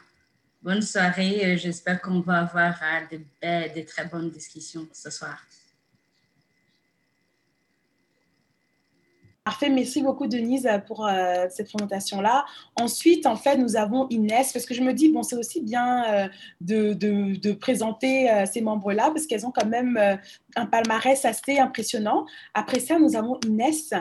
Bonne 0.63 0.81
soirée. 0.81 1.57
J'espère 1.57 2.01
qu'on 2.01 2.21
va 2.21 2.39
avoir 2.39 2.79
euh, 2.81 3.67
de, 3.75 3.81
très 3.81 4.05
bonnes 4.05 4.29
discussions 4.29 4.87
ce 4.93 5.09
soir. 5.09 5.37
Parfait, 9.43 9.69
merci 9.69 10.03
beaucoup 10.03 10.27
Denise 10.27 10.69
pour 10.85 11.07
euh, 11.07 11.47
cette 11.49 11.67
présentation-là. 11.67 12.45
Ensuite, 12.75 13.25
en 13.25 13.35
fait, 13.35 13.57
nous 13.57 13.75
avons 13.75 14.07
Inès, 14.09 14.53
parce 14.53 14.67
que 14.67 14.75
je 14.75 14.83
me 14.83 14.93
dis, 14.93 15.09
bon, 15.09 15.23
c'est 15.23 15.35
aussi 15.35 15.61
bien 15.61 16.05
euh, 16.13 16.27
de, 16.61 16.93
de, 16.93 17.51
présenter 17.53 18.29
euh, 18.29 18.45
ces 18.45 18.61
membres-là, 18.61 19.09
parce 19.09 19.25
qu'elles 19.25 19.43
ont 19.47 19.51
quand 19.51 19.65
même 19.65 19.99
un 20.55 20.65
palmarès 20.67 21.25
assez 21.25 21.57
impressionnant. 21.57 22.27
Après 22.53 22.79
ça, 22.79 22.99
nous 22.99 23.15
avons 23.15 23.39
Inès. 23.47 23.91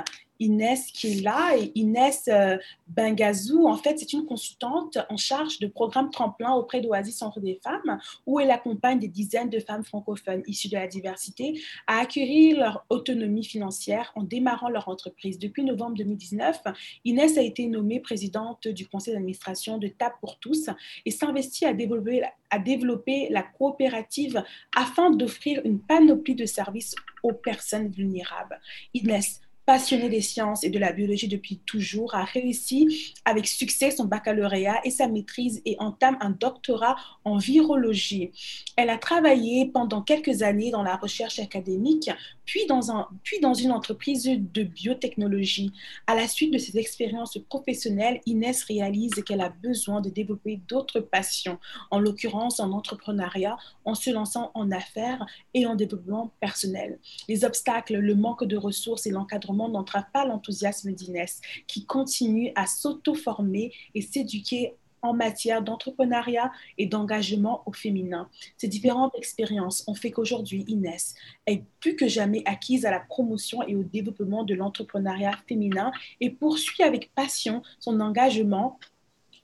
Inès 0.40 0.90
qui 0.90 1.12
est 1.12 1.22
là. 1.22 1.56
Et 1.56 1.70
Inès 1.74 2.24
euh, 2.28 2.56
Bengazou, 2.88 3.66
en 3.66 3.76
fait, 3.76 3.98
c'est 3.98 4.12
une 4.12 4.26
consultante 4.26 4.98
en 5.08 5.16
charge 5.16 5.58
de 5.58 5.66
programmes 5.66 6.10
tremplin 6.10 6.52
auprès 6.54 6.80
d'Oasis 6.80 7.18
Centre 7.18 7.40
des 7.40 7.60
femmes, 7.62 7.98
où 8.26 8.40
elle 8.40 8.50
accompagne 8.50 8.98
des 8.98 9.08
dizaines 9.08 9.50
de 9.50 9.60
femmes 9.60 9.84
francophones 9.84 10.42
issues 10.46 10.68
de 10.68 10.76
la 10.76 10.86
diversité 10.86 11.60
à 11.86 12.00
acquérir 12.00 12.58
leur 12.58 12.84
autonomie 12.88 13.44
financière 13.44 14.12
en 14.16 14.22
démarrant 14.22 14.68
leur 14.68 14.88
entreprise. 14.88 15.38
Depuis 15.38 15.64
novembre 15.64 15.96
2019, 15.96 16.62
Inès 17.04 17.36
a 17.38 17.42
été 17.42 17.66
nommée 17.66 18.00
présidente 18.00 18.66
du 18.68 18.88
conseil 18.88 19.14
d'administration 19.14 19.78
de 19.78 19.88
TAP 19.88 20.14
pour 20.20 20.38
tous 20.38 20.70
et 21.04 21.10
s'investit 21.10 21.66
à 21.66 21.74
développer, 21.74 22.22
à 22.50 22.58
développer 22.58 23.28
la 23.30 23.42
coopérative 23.42 24.42
afin 24.74 25.10
d'offrir 25.10 25.60
une 25.64 25.80
panoplie 25.80 26.34
de 26.34 26.46
services 26.46 26.94
aux 27.22 27.32
personnes 27.32 27.90
vulnérables. 27.90 28.60
Inès, 28.94 29.40
passionnée 29.70 30.08
des 30.08 30.20
sciences 30.20 30.64
et 30.64 30.68
de 30.68 30.80
la 30.80 30.90
biologie 30.90 31.28
depuis 31.28 31.58
toujours, 31.58 32.16
a 32.16 32.24
réussi 32.24 33.14
avec 33.24 33.46
succès 33.46 33.92
son 33.92 34.04
baccalauréat 34.04 34.80
et 34.82 34.90
sa 34.90 35.06
maîtrise 35.06 35.62
et 35.64 35.76
entame 35.78 36.18
un 36.20 36.30
doctorat 36.30 36.96
en 37.24 37.36
virologie. 37.36 38.32
Elle 38.76 38.90
a 38.90 38.98
travaillé 38.98 39.66
pendant 39.66 40.02
quelques 40.02 40.42
années 40.42 40.72
dans 40.72 40.82
la 40.82 40.96
recherche 40.96 41.38
académique, 41.38 42.10
puis 42.50 42.66
dans, 42.66 42.90
un, 42.90 43.06
puis 43.22 43.38
dans 43.38 43.54
une 43.54 43.70
entreprise 43.70 44.24
de 44.24 44.62
biotechnologie. 44.64 45.72
À 46.08 46.16
la 46.16 46.26
suite 46.26 46.52
de 46.52 46.58
ses 46.58 46.78
expériences 46.78 47.38
professionnelles, 47.48 48.20
Inès 48.26 48.64
réalise 48.64 49.22
qu'elle 49.24 49.40
a 49.40 49.50
besoin 49.50 50.00
de 50.00 50.10
développer 50.10 50.60
d'autres 50.66 50.98
passions, 50.98 51.60
en 51.92 52.00
l'occurrence 52.00 52.58
en 52.58 52.72
entrepreneuriat, 52.72 53.56
en 53.84 53.94
se 53.94 54.10
lançant 54.10 54.50
en 54.54 54.72
affaires 54.72 55.24
et 55.54 55.64
en 55.64 55.76
développement 55.76 56.32
personnel. 56.40 56.98
Les 57.28 57.44
obstacles, 57.44 57.98
le 57.98 58.16
manque 58.16 58.42
de 58.42 58.56
ressources 58.56 59.06
et 59.06 59.10
l'encadrement 59.10 59.68
n'entravent 59.68 60.10
pas 60.12 60.24
l'enthousiasme 60.24 60.90
d'Inès, 60.90 61.40
qui 61.68 61.84
continue 61.84 62.50
à 62.56 62.66
s'auto-former 62.66 63.72
et 63.94 64.02
s'éduquer 64.02 64.74
en 65.02 65.14
matière 65.14 65.62
d'entrepreneuriat 65.62 66.52
et 66.78 66.86
d'engagement 66.86 67.62
au 67.66 67.72
féminin. 67.72 68.28
Ces 68.56 68.68
différentes 68.68 69.14
expériences 69.16 69.84
ont 69.86 69.94
fait 69.94 70.10
qu'aujourd'hui, 70.10 70.64
Inès 70.68 71.14
est 71.46 71.64
plus 71.80 71.96
que 71.96 72.08
jamais 72.08 72.42
acquise 72.46 72.86
à 72.86 72.90
la 72.90 73.00
promotion 73.00 73.62
et 73.66 73.76
au 73.76 73.82
développement 73.82 74.44
de 74.44 74.54
l'entrepreneuriat 74.54 75.38
féminin 75.46 75.92
et 76.20 76.30
poursuit 76.30 76.82
avec 76.82 77.12
passion 77.14 77.62
son 77.78 78.00
engagement 78.00 78.78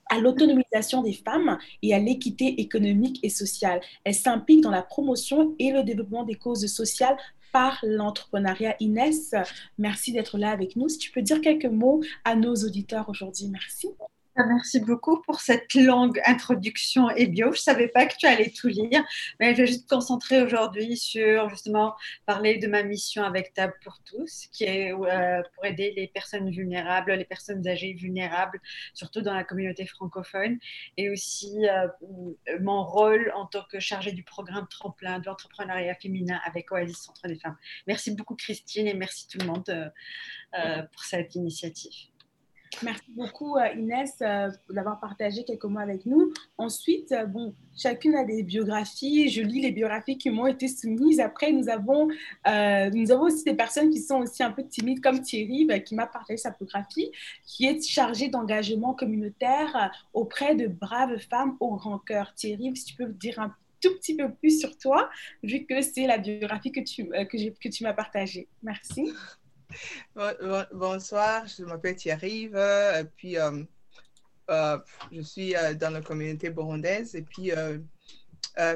à 0.09 0.19
l'autonomisation 0.19 1.01
des 1.01 1.13
femmes 1.13 1.57
et 1.81 1.93
à 1.93 1.99
l'équité 1.99 2.61
économique 2.61 3.19
et 3.23 3.29
sociale. 3.29 3.81
Elle 4.03 4.15
s'implique 4.15 4.61
dans 4.61 4.71
la 4.71 4.81
promotion 4.81 5.55
et 5.59 5.71
le 5.71 5.83
développement 5.83 6.23
des 6.23 6.35
causes 6.35 6.65
sociales 6.67 7.17
par 7.51 7.79
l'entrepreneuriat. 7.83 8.75
Inès, 8.79 9.33
merci 9.77 10.11
d'être 10.11 10.37
là 10.37 10.51
avec 10.51 10.75
nous. 10.75 10.89
Si 10.89 10.97
tu 10.97 11.11
peux 11.11 11.21
dire 11.21 11.41
quelques 11.41 11.65
mots 11.65 12.01
à 12.23 12.35
nos 12.35 12.55
auditeurs 12.55 13.09
aujourd'hui, 13.09 13.47
merci. 13.49 13.89
Ah, 14.39 14.45
merci 14.45 14.79
beaucoup 14.79 15.19
pour 15.23 15.39
cette 15.39 15.73
longue 15.73 16.21
introduction 16.23 17.09
et 17.09 17.25
bio. 17.25 17.47
Je 17.47 17.51
ne 17.53 17.55
savais 17.55 17.87
pas 17.87 18.05
que 18.05 18.15
tu 18.17 18.27
allais 18.27 18.51
tout 18.51 18.67
lire, 18.67 19.03
mais 19.39 19.55
je 19.55 19.61
vais 19.63 19.65
juste 19.65 19.85
me 19.85 19.95
concentrer 19.95 20.43
aujourd'hui 20.43 20.95
sur 20.95 21.49
justement 21.49 21.95
parler 22.27 22.59
de 22.59 22.67
ma 22.67 22.83
mission 22.83 23.23
avec 23.23 23.55
Table 23.55 23.73
pour 23.83 23.97
tous, 24.05 24.45
qui 24.51 24.65
est 24.65 24.93
euh, 24.93 25.41
pour 25.55 25.65
aider 25.65 25.91
les 25.97 26.07
personnes 26.07 26.51
vulnérables, 26.51 27.13
les 27.13 27.25
personnes 27.25 27.67
âgées 27.67 27.93
vulnérables, 27.93 28.61
surtout 28.93 29.21
dans 29.21 29.33
la 29.33 29.43
communauté 29.43 29.87
francophone, 29.87 30.59
et 30.97 31.09
aussi 31.09 31.67
euh, 31.67 31.87
mon 32.61 32.83
rôle 32.83 33.31
en 33.35 33.47
tant 33.47 33.63
que 33.71 33.79
chargée 33.79 34.11
du 34.11 34.21
programme 34.21 34.67
tremplin 34.67 35.17
de 35.17 35.25
l'entrepreneuriat 35.25 35.95
féminin 35.95 36.39
avec 36.45 36.71
Oasis 36.71 36.99
Centre 36.99 37.27
des 37.27 37.39
Femmes. 37.39 37.57
Merci 37.87 38.11
beaucoup 38.11 38.35
Christine 38.35 38.85
et 38.85 38.93
merci 38.93 39.27
tout 39.27 39.39
le 39.39 39.47
monde 39.47 39.91
euh, 40.53 40.83
pour 40.91 41.03
cette 41.03 41.33
initiative. 41.33 42.11
Merci 42.83 43.11
beaucoup 43.15 43.57
euh, 43.57 43.67
Inès 43.75 44.15
euh, 44.21 44.49
d'avoir 44.69 44.99
partagé 44.99 45.43
quelques 45.43 45.65
mots 45.65 45.79
avec 45.79 46.05
nous. 46.05 46.31
Ensuite, 46.57 47.11
euh, 47.11 47.25
bon, 47.25 47.55
chacune 47.75 48.15
a 48.15 48.23
des 48.23 48.43
biographies. 48.43 49.29
Je 49.29 49.41
lis 49.41 49.61
les 49.61 49.71
biographies 49.71 50.17
qui 50.17 50.29
m'ont 50.29 50.47
été 50.47 50.67
soumises. 50.67 51.19
Après, 51.19 51.51
nous 51.51 51.69
avons, 51.69 52.07
nous 52.07 53.11
avons 53.11 53.23
aussi 53.23 53.43
des 53.43 53.53
personnes 53.53 53.89
qui 53.89 53.99
sont 53.99 54.19
aussi 54.19 54.43
un 54.43 54.51
peu 54.51 54.63
timides, 54.63 55.01
comme 55.01 55.21
Thierry, 55.21 55.65
bah, 55.65 55.79
qui 55.79 55.95
m'a 55.95 56.07
partagé 56.07 56.37
sa 56.37 56.51
biographie, 56.51 57.11
qui 57.45 57.65
est 57.65 57.83
chargée 57.87 58.29
d'engagement 58.29 58.93
communautaire 58.93 59.91
auprès 60.13 60.55
de 60.55 60.67
braves 60.67 61.17
femmes 61.29 61.55
au 61.59 61.75
grand 61.75 61.99
cœur. 61.99 62.33
Thierry, 62.35 62.75
si 62.75 62.85
tu 62.85 62.95
peux 62.95 63.05
dire 63.05 63.39
un 63.39 63.53
tout 63.81 63.93
petit 63.95 64.15
peu 64.15 64.31
plus 64.31 64.59
sur 64.59 64.77
toi, 64.77 65.09
vu 65.43 65.65
que 65.65 65.81
c'est 65.81 66.07
la 66.07 66.17
biographie 66.17 66.71
que 66.71 66.81
tu, 66.81 67.05
que 67.07 67.69
tu 67.69 67.83
m'as 67.83 67.93
partagée. 67.93 68.47
Merci. 68.63 69.11
Bonsoir, 70.73 71.47
je 71.47 71.63
m'appelle 71.63 71.95
Thierry, 71.95 72.43
et 72.43 72.51
euh, 72.53 73.03
puis 73.15 73.37
euh, 73.37 73.63
euh, 74.49 74.79
je 75.11 75.21
suis 75.21 75.53
dans 75.79 75.91
la 75.91 76.01
communauté 76.01 76.49
burundaise 76.49 77.15
et 77.15 77.21
puis 77.21 77.51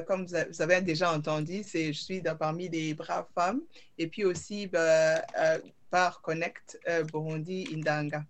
comme 0.06 0.26
vous 0.26 0.62
avez 0.62 0.80
déjà 0.80 1.12
entendu, 1.12 1.62
je 1.64 1.92
suis 1.92 2.22
parmi 2.38 2.68
les 2.68 2.94
braves 2.94 3.26
femmes 3.34 3.62
et 3.98 4.06
puis 4.06 4.24
aussi 4.24 4.66
bah, 4.66 5.22
par 5.90 6.20
Connect 6.22 6.78
Burundi 7.10 7.68
Indanga. 7.74 8.24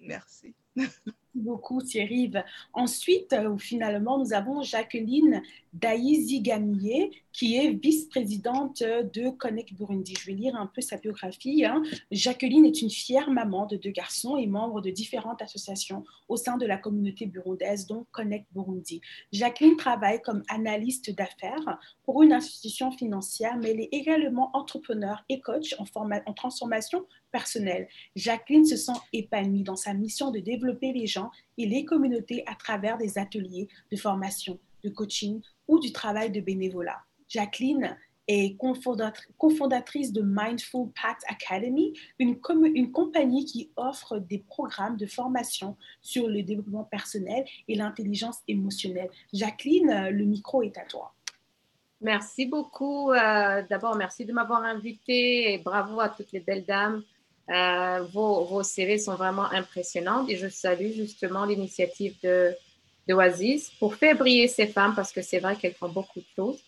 Merci. 0.00 0.54
beaucoup 1.34 1.82
Thierry. 1.82 2.32
Ensuite, 2.72 3.34
finalement, 3.58 4.18
nous 4.18 4.32
avons 4.32 4.62
Jacqueline 4.62 5.42
Daïzi 5.72 6.40
Gamier, 6.40 7.10
qui 7.32 7.56
est 7.56 7.70
vice-présidente 7.70 8.82
de 8.82 9.30
Connect 9.30 9.74
Burundi. 9.74 10.14
Je 10.18 10.26
vais 10.26 10.32
lire 10.32 10.54
un 10.54 10.66
peu 10.66 10.80
sa 10.80 10.96
biographie. 10.96 11.64
Hein. 11.64 11.82
Jacqueline 12.12 12.64
est 12.64 12.80
une 12.80 12.90
fière 12.90 13.30
maman 13.30 13.66
de 13.66 13.76
deux 13.76 13.90
garçons 13.90 14.36
et 14.36 14.46
membre 14.46 14.80
de 14.80 14.90
différentes 14.90 15.42
associations 15.42 16.04
au 16.28 16.36
sein 16.36 16.56
de 16.56 16.66
la 16.66 16.76
communauté 16.76 17.26
burundaise, 17.26 17.86
dont 17.86 18.06
Connect 18.12 18.46
Burundi. 18.52 19.00
Jacqueline 19.32 19.76
travaille 19.76 20.22
comme 20.22 20.42
analyste 20.48 21.14
d'affaires 21.14 21.78
pour 22.04 22.22
une 22.22 22.32
institution 22.32 22.92
financière, 22.92 23.56
mais 23.60 23.70
elle 23.70 23.80
est 23.80 23.88
également 23.92 24.50
entrepreneur 24.56 25.24
et 25.28 25.40
coach 25.40 25.74
en, 25.78 25.84
en 26.26 26.32
transformation 26.32 27.04
Jacqueline 28.16 28.64
se 28.64 28.76
sent 28.76 28.98
épanouie 29.12 29.62
dans 29.62 29.76
sa 29.76 29.94
mission 29.94 30.30
de 30.30 30.40
développer 30.40 30.92
les 30.92 31.06
gens 31.06 31.30
et 31.58 31.66
les 31.66 31.84
communautés 31.84 32.44
à 32.46 32.54
travers 32.54 32.98
des 32.98 33.18
ateliers 33.18 33.68
de 33.90 33.96
formation, 33.96 34.58
de 34.82 34.90
coaching 34.90 35.40
ou 35.68 35.78
du 35.78 35.92
travail 35.92 36.30
de 36.30 36.40
bénévolat. 36.40 37.00
Jacqueline 37.28 37.96
est 38.26 38.56
cofondatrice 39.38 40.12
de 40.12 40.22
Mindful 40.24 40.88
Path 41.00 41.18
Academy, 41.28 41.92
une, 42.18 42.38
une, 42.74 42.90
compagnie 42.90 43.44
qui 43.44 43.70
offre 43.76 44.18
des 44.18 44.38
programmes 44.38 44.96
de 44.96 45.06
formation 45.06 45.76
sur 46.00 46.28
le 46.28 46.42
développement 46.42 46.84
personnel 46.84 47.44
et 47.68 47.74
l'intelligence 47.74 48.38
émotionnelle. 48.48 49.10
Jacqueline, 49.32 50.08
le 50.08 50.24
micro 50.24 50.62
est 50.62 50.78
à 50.78 50.84
toi. 50.84 51.14
Merci 52.00 52.46
beaucoup. 52.46 53.12
Euh, 53.12 53.62
d'abord, 53.68 53.96
merci 53.96 54.26
de 54.26 54.32
m'avoir 54.32 54.62
invitée 54.62 55.54
et 55.54 55.58
bravo 55.58 56.00
à 56.00 56.10
toutes 56.10 56.32
les 56.32 56.40
belles 56.40 56.66
dames. 56.66 57.02
Euh, 57.50 58.02
vos, 58.12 58.44
vos, 58.44 58.62
CV 58.62 58.96
sont 58.98 59.16
vraiment 59.16 59.50
impressionnants 59.52 60.26
et 60.28 60.36
je 60.36 60.48
salue 60.48 60.92
justement 60.92 61.44
l'initiative 61.44 62.14
de, 62.22 62.54
de 63.06 63.14
Oasis 63.14 63.70
pour 63.78 63.94
faire 63.96 64.16
briller 64.16 64.48
ces 64.48 64.66
femmes 64.66 64.94
parce 64.94 65.12
que 65.12 65.20
c'est 65.20 65.40
vrai 65.40 65.56
qu'elles 65.56 65.74
font 65.74 65.90
beaucoup 65.90 66.20
de 66.20 66.26
choses. 66.34 66.58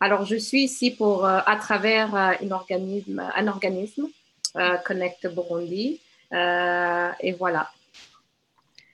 Alors, 0.00 0.24
je 0.24 0.36
suis 0.36 0.64
ici 0.64 0.90
pour, 0.90 1.24
euh, 1.24 1.40
à 1.46 1.56
travers 1.56 2.14
euh, 2.14 2.32
un 2.42 2.50
organisme, 2.50 3.22
un 3.34 3.46
organisme 3.48 4.08
euh, 4.56 4.76
Connect 4.78 5.26
Burundi. 5.28 6.00
et 6.32 7.32
voilà. 7.32 7.70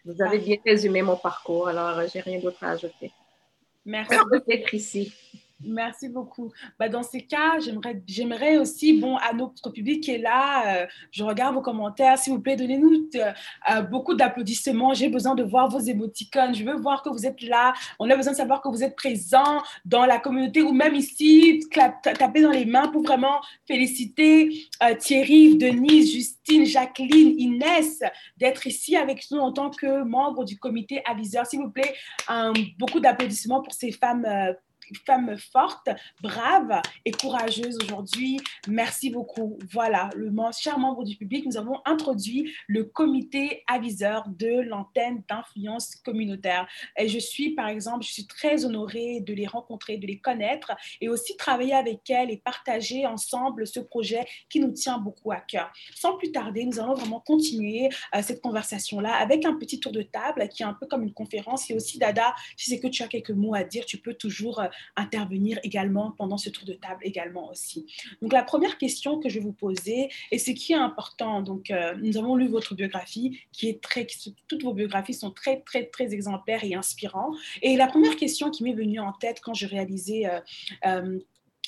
Vous 0.05 0.23
avez 0.23 0.39
bien 0.39 0.57
résumé 0.65 1.03
mon 1.03 1.17
parcours, 1.17 1.69
alors 1.69 2.07
j'ai 2.13 2.21
rien 2.21 2.39
d'autre 2.39 2.63
à 2.63 2.71
ajouter. 2.71 3.13
Merci 3.85 4.17
d'être 4.47 4.73
ici. 4.73 5.13
Merci 5.63 6.09
beaucoup. 6.09 6.51
Bah, 6.79 6.89
dans 6.89 7.03
ces 7.03 7.21
cas, 7.23 7.59
j'aimerais 8.07 8.57
aussi, 8.57 8.99
bon, 8.99 9.17
à 9.17 9.35
notre 9.35 9.69
public 9.71 10.03
qui 10.03 10.13
est 10.13 10.19
là, 10.19 10.83
euh, 10.83 10.87
je 11.11 11.23
regarde 11.23 11.55
vos 11.55 11.61
commentaires, 11.61 12.17
s'il 12.17 12.33
vous 12.33 12.41
plaît, 12.41 12.57
donnez-nous 12.57 13.11
euh, 13.17 13.33
euh, 13.71 13.83
beaucoup 13.83 14.15
d'applaudissements. 14.15 14.95
J'ai 14.95 15.11
besoin 15.11 15.35
de 15.35 15.43
voir 15.43 15.69
vos 15.69 15.79
émoticônes. 15.79 16.55
Je 16.55 16.65
veux 16.65 16.77
voir 16.77 17.03
que 17.03 17.11
vous 17.11 17.27
êtes 17.27 17.43
là. 17.43 17.75
On 17.99 18.09
a 18.09 18.17
besoin 18.17 18.33
de 18.33 18.39
savoir 18.39 18.63
que 18.63 18.69
vous 18.69 18.83
êtes 18.83 18.97
présent 18.97 19.63
dans 19.85 20.07
la 20.07 20.19
communauté 20.19 20.63
ou 20.63 20.73
même 20.73 20.95
ici, 20.95 21.63
taper 21.71 22.41
dans 22.41 22.51
les 22.51 22.65
mains 22.65 22.89
pour 22.89 23.03
vraiment 23.03 23.41
féliciter 23.67 24.67
Thierry, 24.99 25.59
Denise, 25.59 26.13
Justine, 26.13 26.65
Jacqueline, 26.65 27.39
Inès 27.39 28.01
d'être 28.39 28.67
ici 28.67 28.97
avec 28.97 29.27
nous 29.31 29.39
en 29.39 29.53
tant 29.53 29.71
que 29.71 30.05
membre 30.05 30.45
du 30.45 30.59
comité 30.59 31.03
aviseur. 31.07 31.45
S'il 31.45 31.61
vous 31.61 31.71
plaît, 31.71 31.95
beaucoup 32.79 33.01
d'applaudissements 33.01 33.63
pour 33.63 33.75
ces 33.75 33.93
femmes 33.93 34.27
femme 35.07 35.37
forte, 35.39 35.89
brave 36.21 36.83
et 37.05 37.11
courageuse 37.11 37.79
aujourd'hui. 37.83 38.41
Merci 38.69 39.11
beaucoup. 39.11 39.59
Voilà, 39.73 40.11
le 40.15 40.31
cher 40.59 40.79
membre 40.79 41.05
du 41.05 41.17
public, 41.17 41.47
nous 41.47 41.57
avons 41.57 41.81
introduit 41.85 42.53
le 42.67 42.85
comité 42.85 43.63
aviseur 43.67 44.25
de 44.29 44.61
l'antenne 44.61 45.23
d'influence 45.29 45.97
communautaire. 45.97 46.67
Je 46.99 47.19
suis, 47.19 47.51
par 47.51 47.69
exemple, 47.69 48.05
je 48.05 48.13
suis 48.13 48.27
très 48.27 48.65
honorée 48.65 49.21
de 49.21 49.35
les 49.35 49.47
rencontrer, 49.47 49.97
de 49.97 50.07
les 50.07 50.19
connaître 50.19 50.73
et 51.01 51.09
aussi 51.09 51.37
travailler 51.37 51.75
avec 51.75 52.09
elles 52.11 52.31
et 52.31 52.37
partager 52.37 53.07
ensemble 53.07 53.67
ce 53.67 53.81
projet 53.81 54.27
qui 54.49 54.61
nous 54.61 54.73
tient 54.73 54.99
beaucoup 54.99 55.33
à 55.33 55.41
cœur. 55.41 55.73
Sans 55.95 56.17
plus 56.17 56.33
tarder, 56.33 56.65
nous 56.65 56.81
allons 56.81 56.95
vraiment 56.95 57.21
continuer 57.21 57.89
euh, 58.15 58.23
cette 58.23 58.41
conversation-là 58.41 59.15
avec 59.15 59.45
un 59.45 59.55
petit 59.55 59.81
tour 59.81 59.93
de 59.93 60.03
table 60.03 60.49
qui 60.49 60.63
est 60.63 60.67
un 60.67 60.75
peu 60.75 60.87
comme 60.87 61.03
une 61.03 61.15
conférence. 61.15 61.71
Et 61.71 61.75
aussi, 61.75 61.99
Dada, 61.99 62.35
si 62.57 62.71
c'est 62.71 62.81
que 62.81 62.89
tu 62.89 63.03
as 63.03 63.09
quelques 63.09 63.31
mots 63.31 63.55
à 63.55 63.65
dire, 63.65 63.85
tu 63.85 63.99
peux 63.99 64.15
toujours 64.15 64.61
euh, 64.61 64.69
intervenir 64.97 65.59
également 65.63 66.13
pendant 66.13 66.37
ce 66.37 66.51
tour 66.51 66.65
de 66.67 66.75
table 66.75 67.01
également 67.03 67.51
aussi. 67.51 67.87
Donc 68.23 68.33
la 68.33 68.43
première 68.43 68.79
question 68.79 69.19
que 69.19 69.29
je 69.29 69.35
vais 69.35 69.45
vous 69.45 69.53
poser, 69.53 70.11
et 70.31 70.39
ce 70.39 70.51
qui 70.51 70.73
est 70.73 70.77
important, 70.77 71.43
donc 71.43 71.71
euh, 71.71 71.95
nous 72.03 72.17
avons 72.17 72.37
lu 72.37 72.49
votre 72.49 72.75
biographie, 72.75 73.41
qui 73.53 73.69
est 73.69 73.81
très, 73.81 74.07
toutes 74.49 74.63
vos 74.63 74.75
biographies 74.75 75.15
sont 75.15 75.31
très, 75.31 75.61
très, 75.61 75.87
très 75.87 76.13
exemplaires 76.13 76.65
et 76.65 76.75
inspirantes. 76.75 77.37
Et 77.63 77.77
la 77.77 77.87
première 77.87 78.17
question 78.17 78.51
qui 78.51 78.65
m'est 78.65 78.73
venue 78.73 79.01
en 79.01 79.13
tête 79.13 79.41
quand 79.41 79.55
je 79.55 79.67
réalisais 79.67 80.27
euh, 80.27 80.41
euh, 80.87 81.19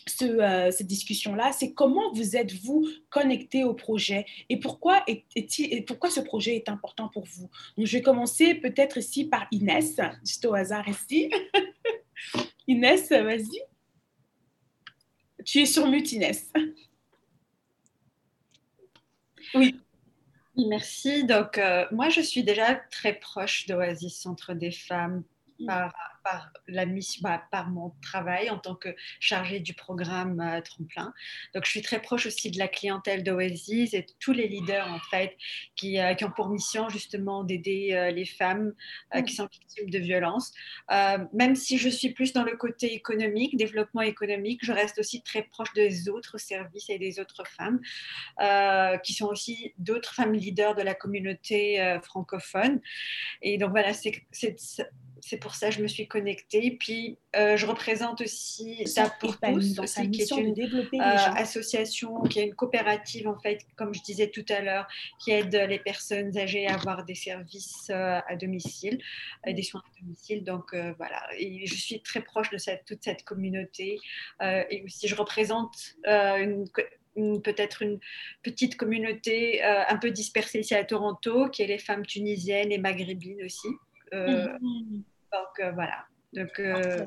ce, 0.07 0.71
cette 0.77 0.87
discussion-là, 0.87 1.53
c'est 1.53 1.73
comment 1.73 2.13
vous 2.13 2.37
êtes-vous 2.37 2.89
connecté 3.09 3.65
au 3.65 3.75
projet 3.75 4.27
et 4.49 4.59
pourquoi, 4.59 5.03
est, 5.07 5.25
et 5.37 5.83
pourquoi 5.83 6.11
ce 6.11 6.21
projet 6.21 6.57
est 6.57 6.69
important 6.69 7.09
pour 7.09 7.25
vous? 7.25 7.49
Donc, 7.77 7.87
je 7.87 7.97
vais 7.97 8.03
commencer 8.03 8.55
peut-être 8.55 8.99
ici 8.99 9.25
par 9.27 9.47
Inès, 9.53 10.01
juste 10.25 10.45
au 10.45 10.55
hasard 10.55 10.89
ici. 10.89 11.31
Inès, 12.69 13.11
vas-y. 13.11 13.61
Tu 15.45 15.61
es 15.61 15.67
sur 15.67 15.87
mute, 15.89 16.13
Inès. 16.13 16.51
Oui. 19.55 19.79
Merci. 20.57 21.25
Donc, 21.25 21.59
euh, 21.59 21.85
moi, 21.93 22.09
je 22.09 22.23
suis 22.23 22.43
déjà 22.43 22.75
très 22.75 23.13
proche 23.13 23.67
d'Oasis 23.67 24.19
Centre 24.19 24.55
des 24.55 24.71
Femmes 24.71 25.25
mm. 25.59 25.67
par 25.67 26.12
par, 26.23 26.53
la 26.67 26.87
mission, 26.87 27.21
bah, 27.23 27.43
par 27.51 27.71
mon 27.71 27.93
travail 28.03 28.51
en 28.51 28.59
tant 28.59 28.75
que 28.75 28.95
chargée 29.21 29.61
du 29.61 29.75
programme 29.75 30.41
euh, 30.41 30.61
Tremplin. 30.61 31.13
Donc, 31.55 31.65
je 31.65 31.71
suis 31.71 31.83
très 31.83 32.01
proche 32.01 32.27
aussi 32.27 32.51
de 32.51 32.59
la 32.59 32.69
clientèle 32.69 33.23
d'Oasis 33.23 33.95
et 33.95 34.03
de 34.03 34.13
tous 34.21 34.33
les 34.33 34.49
leaders, 34.49 34.87
en 34.89 34.99
fait, 35.11 35.37
qui, 35.77 35.99
euh, 35.99 36.15
qui 36.15 36.25
ont 36.25 36.31
pour 36.31 36.49
mission 36.49 36.89
justement 36.89 37.45
d'aider 37.45 37.91
euh, 37.93 38.11
les 38.11 38.25
femmes 38.25 38.73
euh, 39.15 39.23
qui 39.23 39.35
sont 39.35 39.49
victimes 39.51 39.91
de 39.91 39.99
violences. 39.99 40.53
Même 41.33 41.57
si 41.57 41.79
je 41.79 41.89
suis 41.89 42.11
plus 42.11 42.33
dans 42.33 42.45
le 42.45 42.57
côté 42.57 42.95
économique, 42.95 43.57
développement 43.57 44.03
économique, 44.03 44.61
je 44.63 44.73
reste 44.73 44.99
aussi 44.99 45.23
très 45.23 45.43
proche 45.43 45.73
des 45.75 46.09
autres 46.09 46.39
services 46.39 46.89
et 46.91 46.99
des 46.99 47.19
autres 47.19 47.45
femmes 47.47 47.81
qui 49.03 49.13
sont 49.13 49.27
aussi 49.27 49.75
d'autres 49.79 50.15
femmes 50.15 50.33
leaders 50.33 50.75
de 50.75 50.83
la 50.83 50.95
communauté 50.95 51.99
francophone. 52.03 52.81
Et 53.41 53.59
donc, 53.59 53.71
voilà, 53.71 53.93
c'est 53.95 54.25
c'est 55.23 55.37
pour 55.37 55.55
ça 55.55 55.69
que 55.69 55.77
je 55.77 55.83
me 55.83 55.89
suis 55.89 56.09
connectée. 56.13 56.77
Puis, 56.79 57.17
euh, 57.35 57.57
je 57.57 57.67
représente 57.67 58.21
aussi 58.21 58.87
Ça 58.87 59.11
pour 59.21 59.39
tous, 59.41 59.79
aussi, 59.79 60.11
qui 60.11 60.23
est 60.23 60.31
une 60.31 60.55
euh, 60.61 60.99
association, 61.37 62.23
qui 62.25 62.41
est 62.41 62.45
une 62.45 62.55
coopérative, 62.55 63.27
en 63.29 63.39
fait, 63.39 63.61
comme 63.77 63.95
je 63.95 64.03
disais 64.03 64.29
tout 64.29 64.45
à 64.51 64.61
l'heure, 64.61 64.87
qui 65.19 65.31
aide 65.31 65.55
les 65.55 65.79
personnes 65.79 66.37
âgées 66.37 66.67
à 66.67 66.75
avoir 66.75 67.05
des 67.05 67.15
services 67.15 67.89
euh, 67.91 68.21
à 68.29 68.37
domicile, 68.37 68.99
des 69.47 69.63
soins 69.63 69.81
à 69.81 70.01
domicile. 70.01 70.45
Donc, 70.45 70.75
voilà. 70.99 71.23
Et 71.39 71.67
je 71.67 71.75
suis 71.75 72.03
très 72.03 72.21
proche 72.21 72.51
de 72.51 72.59
cette, 72.59 72.85
toute 72.85 73.03
cette 73.03 73.25
communauté. 73.25 73.99
Et 74.43 74.83
aussi, 74.85 75.09
je 75.09 75.15
représente 75.15 75.75
une 76.07 76.67
peut-être 77.43 77.83
une 77.83 77.99
petite 78.43 78.77
communauté 78.77 79.65
euh, 79.65 79.83
un 79.89 79.97
peu 79.97 80.11
dispersée 80.11 80.61
ici 80.61 80.75
à 80.75 80.85
Toronto, 80.85 81.49
qui 81.51 81.63
est 81.63 81.67
les 81.67 81.79
femmes 81.79 82.07
tunisiennes 82.07 82.73
et 82.73 82.79
maghrébines 82.79 83.45
aussi. 83.45 83.69
Euh, 84.15 84.49
Mhm. 84.61 85.03
Donc 85.33 85.61
euh, 85.61 85.73
voilà. 85.73 86.07
Donc, 86.33 86.59
euh, 86.61 87.05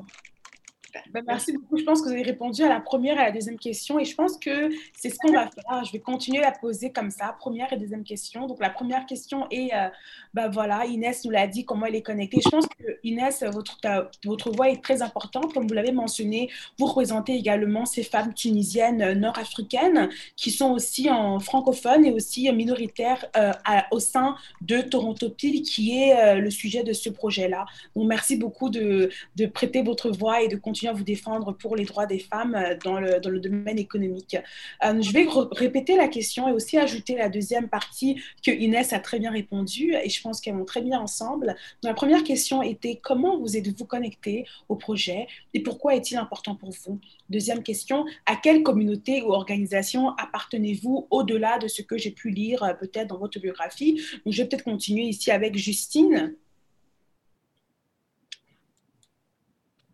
Ben, 1.12 1.24
merci 1.26 1.52
beaucoup. 1.52 1.76
Je 1.76 1.84
pense 1.84 2.00
que 2.00 2.06
vous 2.06 2.12
avez 2.12 2.22
répondu 2.22 2.62
à 2.62 2.68
la 2.68 2.80
première 2.80 3.16
et 3.18 3.20
à 3.20 3.24
la 3.26 3.30
deuxième 3.32 3.58
question. 3.58 3.98
Et 3.98 4.04
je 4.04 4.14
pense 4.14 4.36
que 4.38 4.70
c'est 4.92 5.10
ce 5.10 5.16
qu'on 5.18 5.32
va 5.32 5.48
faire. 5.48 5.84
Je 5.84 5.92
vais 5.92 6.00
continuer 6.00 6.42
à 6.42 6.52
poser 6.52 6.92
comme 6.92 7.10
ça, 7.10 7.34
première 7.38 7.72
et 7.72 7.76
deuxième 7.76 8.04
question. 8.04 8.46
Donc, 8.46 8.60
la 8.60 8.70
première 8.70 9.06
question 9.06 9.46
est, 9.50 9.74
euh, 9.74 9.88
ben 10.34 10.48
voilà, 10.48 10.86
Inès 10.86 11.24
nous 11.24 11.30
l'a 11.30 11.46
dit, 11.46 11.64
comment 11.64 11.86
elle 11.86 11.94
est 11.94 12.02
connectée. 12.02 12.40
Je 12.42 12.48
pense 12.48 12.66
que 12.66 12.84
Inès, 13.04 13.42
votre, 13.44 13.78
votre 14.24 14.50
voix 14.50 14.70
est 14.70 14.82
très 14.82 15.02
importante. 15.02 15.52
Comme 15.52 15.66
vous 15.66 15.74
l'avez 15.74 15.92
mentionné, 15.92 16.50
vous 16.78 16.86
représentez 16.86 17.34
également 17.34 17.86
ces 17.86 18.02
femmes 18.02 18.34
tunisiennes 18.34 19.02
euh, 19.02 19.14
nord-africaines 19.14 20.08
qui 20.36 20.50
sont 20.50 20.72
aussi 20.72 21.10
en 21.10 21.40
francophone 21.40 22.04
et 22.04 22.12
aussi 22.12 22.50
minoritaires 22.52 23.24
euh, 23.36 23.52
au 23.90 24.00
sein 24.00 24.36
de 24.60 24.80
Toronto 24.80 25.30
Pile, 25.30 25.62
qui 25.62 25.98
est 25.98 26.40
le 26.40 26.50
sujet 26.50 26.82
de 26.82 26.92
ce 26.92 27.08
projet-là. 27.10 27.66
Donc, 27.94 28.08
merci 28.08 28.36
beaucoup 28.36 28.70
de 28.70 29.10
prêter 29.52 29.82
votre 29.82 30.10
voix 30.10 30.42
et 30.42 30.48
de 30.48 30.56
continuer 30.56 30.85
à 30.88 30.92
vous 30.92 31.04
défendre 31.04 31.52
pour 31.52 31.76
les 31.76 31.84
droits 31.84 32.06
des 32.06 32.18
femmes 32.18 32.54
euh, 32.54 32.76
dans 32.84 33.00
le, 33.00 33.20
dans 33.20 33.30
le 33.30 33.40
domaine 33.40 33.78
économique. 33.78 34.36
Euh, 34.84 35.00
je 35.00 35.12
vais 35.12 35.26
répéter 35.52 35.96
la 35.96 36.08
question 36.08 36.48
et 36.48 36.52
aussi 36.52 36.78
ajouter 36.78 37.16
la 37.16 37.28
deuxième 37.28 37.68
partie 37.68 38.20
que 38.44 38.50
Inès 38.50 38.92
a 38.92 39.00
très 39.00 39.18
bien 39.18 39.30
répondu 39.30 39.94
et 39.94 40.08
je 40.08 40.20
pense 40.20 40.40
qu'elles 40.40 40.56
vont 40.56 40.64
très 40.64 40.82
bien 40.82 40.98
ensemble. 41.00 41.48
Donc, 41.82 41.84
la 41.90 41.94
première 41.94 42.24
question 42.24 42.62
était 42.62 42.96
comment 43.02 43.38
vous 43.38 43.56
êtes-vous 43.56 43.84
connecté 43.84 44.46
au 44.68 44.76
projet 44.76 45.26
et 45.54 45.60
pourquoi 45.60 45.94
est-il 45.94 46.16
important 46.16 46.54
pour 46.54 46.70
vous? 46.70 46.98
Deuxième 47.28 47.62
question, 47.62 48.04
à 48.26 48.36
quelle 48.36 48.62
communauté 48.62 49.22
ou 49.22 49.32
organisation 49.32 50.10
appartenez-vous 50.16 51.06
au-delà 51.10 51.58
de 51.58 51.68
ce 51.68 51.82
que 51.82 51.98
j'ai 51.98 52.10
pu 52.10 52.30
lire 52.30 52.62
euh, 52.62 52.74
peut-être 52.74 53.08
dans 53.08 53.18
votre 53.18 53.38
biographie? 53.40 53.94
Donc, 54.24 54.32
je 54.32 54.42
vais 54.42 54.48
peut-être 54.48 54.64
continuer 54.64 55.04
ici 55.04 55.30
avec 55.30 55.56
Justine. 55.56 56.34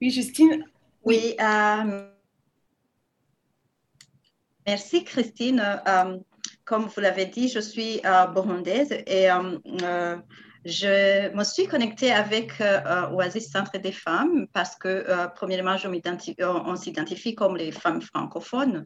Oui, 0.01 0.11
Justine, 0.11 0.65
Oui, 1.05 1.35
euh, 1.41 2.07
merci 4.67 5.05
Christine. 5.05 5.61
Euh, 5.87 6.19
comme 6.65 6.87
vous 6.87 7.01
l'avez 7.01 7.27
dit, 7.27 7.49
je 7.49 7.59
suis 7.59 8.01
euh, 8.05 8.27
burundaise 8.27 8.93
et 9.07 9.31
euh, 9.31 10.17
je 10.65 11.35
me 11.35 11.43
suis 11.43 11.67
connectée 11.67 12.13
avec 12.13 12.53
Oasis 13.13 13.51
Centre 13.51 13.79
des 13.79 13.91
femmes 13.91 14.47
parce 14.53 14.77
que, 14.77 15.05
premièrement, 15.35 15.77
je 15.77 15.89
on, 16.45 16.77
s'identifie 16.77 17.35
comme 17.35 17.57
les 17.57 17.73
femmes 17.73 18.01
francophones. 18.01 18.85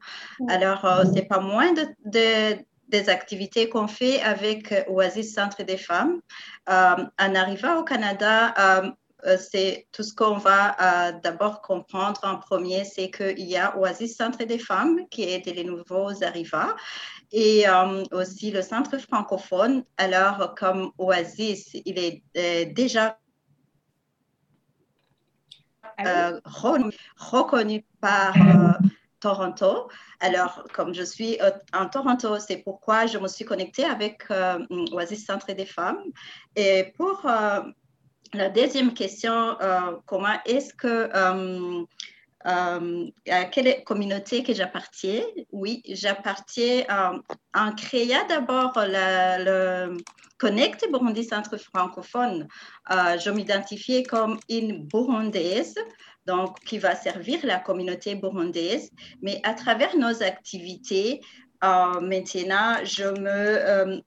Alors, 0.49 0.89
c'est 1.13 1.27
pas 1.29 1.41
moins 1.41 1.75
de, 1.75 1.87
de- 2.07 2.65
des 2.89 3.09
activités 3.09 3.69
qu'on 3.69 3.89
fait 3.89 4.23
avec 4.23 4.73
Oasis 4.89 5.35
Centre 5.35 5.63
des 5.65 5.77
femmes. 5.77 6.21
Euh, 6.71 7.05
en 7.19 7.35
arrivant 7.35 7.79
au 7.81 7.85
Canada, 7.85 8.55
euh, 8.59 8.91
c'est 9.39 9.89
tout 9.93 10.03
ce 10.03 10.15
qu'on 10.15 10.37
va 10.37 10.77
euh, 10.81 11.13
d'abord 11.23 11.63
comprendre 11.63 12.21
en 12.23 12.37
premier, 12.37 12.85
c'est 12.85 13.11
qu'il 13.11 13.41
y 13.41 13.57
a 13.57 13.77
Oasis 13.77 14.17
Centre 14.17 14.45
des 14.45 14.59
femmes 14.59 15.09
qui 15.11 15.23
aide 15.25 15.47
les 15.47 15.65
nouveaux 15.65 16.23
arrivants 16.23 16.73
et 17.33 17.69
euh, 17.69 18.05
aussi 18.13 18.51
le 18.51 18.63
centre 18.63 18.99
francophone. 18.99 19.85
Alors, 19.97 20.55
comme 20.55 20.93
Oasis, 20.99 21.75
il 21.85 21.99
est 21.99 22.23
euh, 22.37 22.73
déjà 22.73 23.19
euh, 26.05 26.39
re- 26.45 26.95
reconnu 27.17 27.85
par 28.01 28.37
euh, 28.37 28.73
Toronto. 29.19 29.89
Alors, 30.21 30.65
comme 30.75 30.95
je 30.95 31.03
suis 31.03 31.41
euh, 31.41 31.51
en 31.73 31.89
Toronto, 31.89 32.39
c'est 32.39 32.59
pourquoi 32.59 33.07
je 33.07 33.19
me 33.19 33.29
suis 33.29 33.47
connectée 33.47 33.85
avec 33.85 34.25
euh, 34.31 34.65
Oasis 34.93 35.25
Centre 35.25 35.53
des 35.55 35.67
femmes. 35.67 36.03
Et 36.55 36.93
pour 36.97 37.25
euh, 37.25 37.63
la 38.35 38.49
deuxième 38.49 38.95
question, 38.95 39.61
euh, 39.61 39.97
comment 40.07 40.39
est-ce 40.45 40.75
que, 40.75 41.11
euh, 41.15 41.85
euh, 42.47 43.11
à 43.31 43.45
quelle 43.45 43.85
communauté 43.85 44.43
que 44.43 44.55
j'appartiens? 44.55 45.23
Oui, 45.53 45.83
j'appartiens 45.89 46.85
en 47.55 47.73
créant 47.73 48.27
d'abord 48.29 48.73
le 48.77 49.97
Connect 50.39 50.89
Burundi 50.91 51.25
Centre 51.25 51.57
francophone. 51.57 52.47
Je 52.91 53.31
m'identifiais 53.31 54.03
comme 54.03 54.39
une 54.49 54.87
Burundaise, 54.87 55.77
donc 56.27 56.61
qui 56.61 56.79
va 56.79 56.95
servir 56.95 57.41
la 57.45 57.59
communauté 57.59 58.15
burundaise. 58.15 58.91
Mais 59.23 59.41
à 59.43 59.55
travers 59.55 59.97
nos 59.97 60.23
activités, 60.23 61.21
maintenant, 61.63 62.77
je 62.85 63.09
me, 63.19 64.03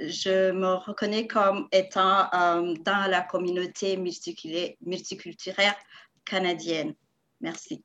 je 0.00 0.50
me 0.52 0.74
reconnais 0.74 1.26
comme 1.26 1.68
étant 1.72 2.28
euh, 2.32 2.74
dans 2.84 3.10
la 3.10 3.22
communauté 3.22 3.96
multiculturelle 3.96 5.74
canadienne. 6.24 6.94
Merci. 7.40 7.84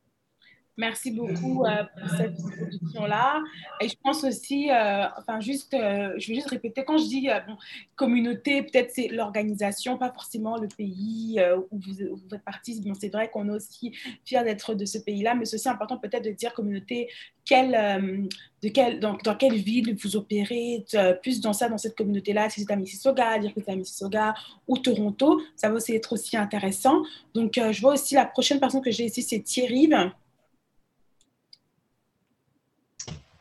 Merci 0.78 1.12
beaucoup 1.12 1.64
euh, 1.64 1.84
pour 1.98 2.10
cette 2.10 2.38
introduction-là. 2.38 3.42
Et 3.80 3.88
je 3.88 3.96
pense 4.04 4.26
aussi, 4.26 4.70
euh, 4.70 5.06
enfin 5.18 5.40
juste, 5.40 5.74
euh, 5.74 6.14
je 6.18 6.28
vais 6.28 6.36
juste 6.36 6.50
répéter, 6.50 6.84
quand 6.84 6.98
je 6.98 7.06
dis 7.06 7.30
bon, 7.48 7.56
communauté, 7.96 8.62
peut-être 8.62 8.92
c'est 8.94 9.08
l'organisation, 9.08 9.98
pas 9.98 10.12
forcément 10.12 10.58
le 10.58 10.68
pays 10.68 11.40
où, 11.72 11.80
vous, 11.80 12.02
où 12.02 12.16
vous 12.18 12.30
faites 12.30 12.44
partie. 12.44 12.82
Bon, 12.82 12.94
c'est 12.94 13.08
vrai 13.08 13.30
qu'on 13.30 13.48
est 13.48 13.56
aussi 13.56 13.94
fiers 14.26 14.44
d'être 14.44 14.74
de 14.74 14.84
ce 14.84 14.98
pays-là, 14.98 15.34
mais 15.34 15.46
c'est 15.46 15.56
aussi 15.56 15.70
important 15.70 15.98
peut-être 15.98 16.26
de 16.26 16.32
dire 16.32 16.54
communauté, 16.54 17.08
quelle, 17.46 18.28
de 18.62 18.70
quelle, 18.70 19.00
dans, 19.00 19.16
dans 19.24 19.36
quelle 19.36 19.56
ville 19.56 19.96
vous 19.96 20.18
opérez, 20.18 20.84
plus 21.22 21.40
dans 21.40 21.54
ça, 21.54 21.70
dans 21.70 21.78
cette 21.78 21.96
communauté-là, 21.96 22.50
si 22.50 22.62
c'est 22.62 22.72
à 22.72 22.76
Mississauga, 22.76 23.40
dire 23.40 23.54
que 23.54 23.62
c'est 23.64 23.72
à 23.72 23.76
Mississauga 23.76 24.34
ou 24.68 24.78
Toronto, 24.78 25.42
ça 25.56 25.70
va 25.70 25.76
aussi 25.76 25.96
être 25.96 26.12
aussi 26.12 26.36
intéressant. 26.36 27.04
Donc, 27.34 27.54
je 27.56 27.82
vois 27.82 27.94
aussi 27.94 28.16
la 28.16 28.26
prochaine 28.26 28.60
personne 28.60 28.82
que 28.82 28.92
j'ai 28.92 29.06
ici, 29.06 29.22
c'est 29.22 29.40
Thierry. 29.40 29.90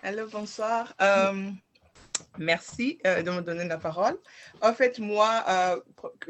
Allô, 0.07 0.29
bonsoir. 0.29 0.95
Euh, 1.01 1.51
merci 2.37 2.99
euh, 3.07 3.23
de 3.23 3.31
me 3.31 3.41
donner 3.41 3.65
la 3.65 3.79
parole. 3.79 4.19
En 4.61 4.75
fait, 4.75 4.99
moi, 4.99 5.43
euh, 5.49 5.81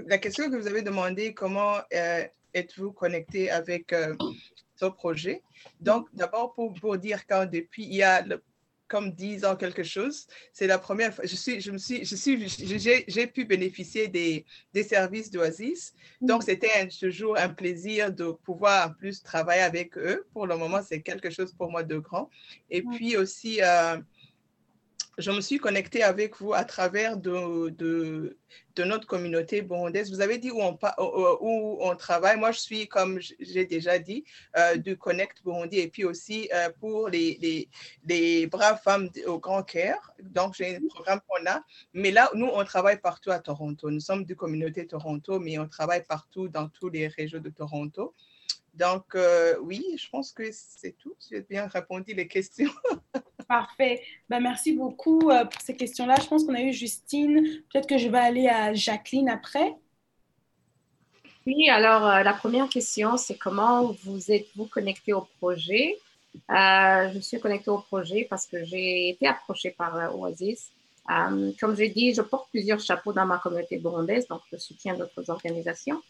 la 0.06 0.18
question 0.18 0.48
que 0.48 0.54
vous 0.54 0.68
avez 0.68 0.82
demandé, 0.82 1.34
comment 1.34 1.78
êtes-vous 1.90 2.92
connecté 2.92 3.50
avec 3.50 3.92
ce 4.76 4.84
projet? 4.84 5.42
Donc, 5.80 6.06
d'abord, 6.12 6.54
pour, 6.54 6.72
pour 6.74 6.98
dire 6.98 7.26
quand 7.26 7.46
depuis, 7.46 7.82
il 7.82 7.96
y 7.96 8.04
a 8.04 8.22
le- 8.22 8.44
comme 8.94 9.10
10 9.10 9.44
ans 9.44 9.56
quelque 9.56 9.82
chose, 9.82 10.28
c'est 10.52 10.68
la 10.68 10.78
première 10.78 11.12
fois, 11.12 11.24
je 11.26 11.34
suis, 11.34 11.60
je 11.60 11.72
me 11.72 11.78
suis, 11.78 12.04
je 12.04 12.14
suis, 12.14 12.48
j'ai, 13.08 13.26
pu 13.26 13.44
bénéficier 13.44 14.06
des, 14.06 14.44
des 14.72 14.84
services 14.84 15.32
d'Oasis. 15.32 15.94
Donc, 16.20 16.44
c'était 16.44 16.86
toujours 17.00 17.36
un 17.36 17.48
plaisir 17.48 18.12
de 18.12 18.30
pouvoir 18.30 18.86
en 18.86 18.92
plus 18.92 19.20
travailler 19.20 19.62
avec 19.62 19.98
eux. 19.98 20.24
Pour 20.32 20.46
le 20.46 20.56
moment, 20.56 20.78
c'est 20.80 21.02
quelque 21.02 21.28
chose 21.28 21.52
pour 21.58 21.72
moi 21.72 21.82
de 21.82 21.98
grand. 21.98 22.30
Et 22.70 22.82
puis 22.82 23.16
aussi, 23.16 23.60
euh, 23.60 23.96
je 25.18 25.30
me 25.30 25.40
suis 25.40 25.58
connectée 25.58 26.02
avec 26.02 26.40
vous 26.40 26.54
à 26.54 26.64
travers 26.64 27.16
de, 27.16 28.36
notre 28.78 29.06
communauté 29.06 29.62
burundaise. 29.62 30.10
Vous 30.10 30.20
avez 30.20 30.38
dit 30.38 30.50
où 30.50 30.60
on, 30.60 31.96
travaille. 31.96 32.36
Moi, 32.36 32.52
je 32.52 32.58
suis, 32.58 32.88
comme 32.88 33.20
j'ai 33.40 33.66
déjà 33.66 33.98
dit, 33.98 34.24
euh, 34.56 34.76
du 34.76 34.96
Connect 34.96 35.42
Burundi 35.44 35.78
et 35.78 35.88
puis 35.88 36.04
aussi 36.04 36.48
euh, 36.52 36.70
pour 36.80 37.08
les, 37.08 37.68
braves 38.50 38.80
femmes 38.82 39.08
au 39.26 39.38
Grand 39.38 39.62
Caire. 39.62 40.12
Donc, 40.20 40.54
j'ai 40.54 40.76
un 40.76 40.80
programme 40.88 41.20
qu'on 41.28 41.46
a. 41.46 41.62
Mais 41.92 42.10
là, 42.10 42.30
nous, 42.34 42.48
on 42.52 42.64
travaille 42.64 43.00
partout 43.00 43.30
à 43.30 43.38
Toronto. 43.38 43.90
Nous 43.90 44.00
sommes 44.00 44.24
du 44.24 44.34
communauté 44.36 44.86
Toronto, 44.86 45.38
mais 45.38 45.58
on 45.58 45.68
travaille 45.68 46.04
partout 46.04 46.48
dans 46.48 46.68
tous 46.68 46.88
les 46.88 47.08
régions 47.08 47.40
de 47.40 47.50
Toronto. 47.50 48.14
Donc, 48.74 49.14
euh, 49.14 49.56
oui, 49.62 49.84
je 49.96 50.08
pense 50.10 50.32
que 50.32 50.42
c'est 50.50 50.96
tout. 50.98 51.14
J'ai 51.30 51.42
bien 51.42 51.66
répondu 51.66 52.12
les 52.12 52.26
questions. 52.26 52.70
Parfait. 53.48 54.02
Ben, 54.28 54.40
merci 54.40 54.72
beaucoup 54.72 55.30
euh, 55.30 55.44
pour 55.44 55.60
ces 55.60 55.76
questions-là. 55.76 56.16
Je 56.20 56.26
pense 56.26 56.44
qu'on 56.44 56.54
a 56.54 56.60
eu 56.60 56.72
Justine. 56.72 57.62
Peut-être 57.70 57.88
que 57.88 57.98
je 57.98 58.08
vais 58.08 58.18
aller 58.18 58.48
à 58.48 58.74
Jacqueline 58.74 59.28
après. 59.28 59.76
Oui, 61.46 61.68
alors 61.68 62.06
euh, 62.06 62.22
la 62.22 62.32
première 62.32 62.68
question, 62.68 63.16
c'est 63.16 63.36
comment 63.36 63.92
vous 64.02 64.32
êtes-vous 64.32 64.66
connecté 64.66 65.12
au 65.12 65.28
projet? 65.38 65.98
Je 66.48 67.18
suis 67.20 67.38
connectée 67.38 67.70
au 67.70 67.78
projet 67.78 68.26
parce 68.28 68.46
que 68.46 68.64
j'ai 68.64 69.10
été 69.10 69.28
approchée 69.28 69.70
par 69.70 70.18
Oasis. 70.18 70.72
comme 71.06 71.76
j'ai 71.76 71.90
dit, 71.90 72.12
je 72.12 72.22
porte 72.22 72.48
plusieurs 72.50 72.80
chapeaux 72.80 73.12
dans 73.12 73.26
ma 73.26 73.38
communauté 73.38 73.78
burundaise, 73.78 74.26
donc 74.26 74.40
je 74.50 74.56
soutiens 74.56 74.94
d'autres 74.94 75.30
organisations. 75.30 76.02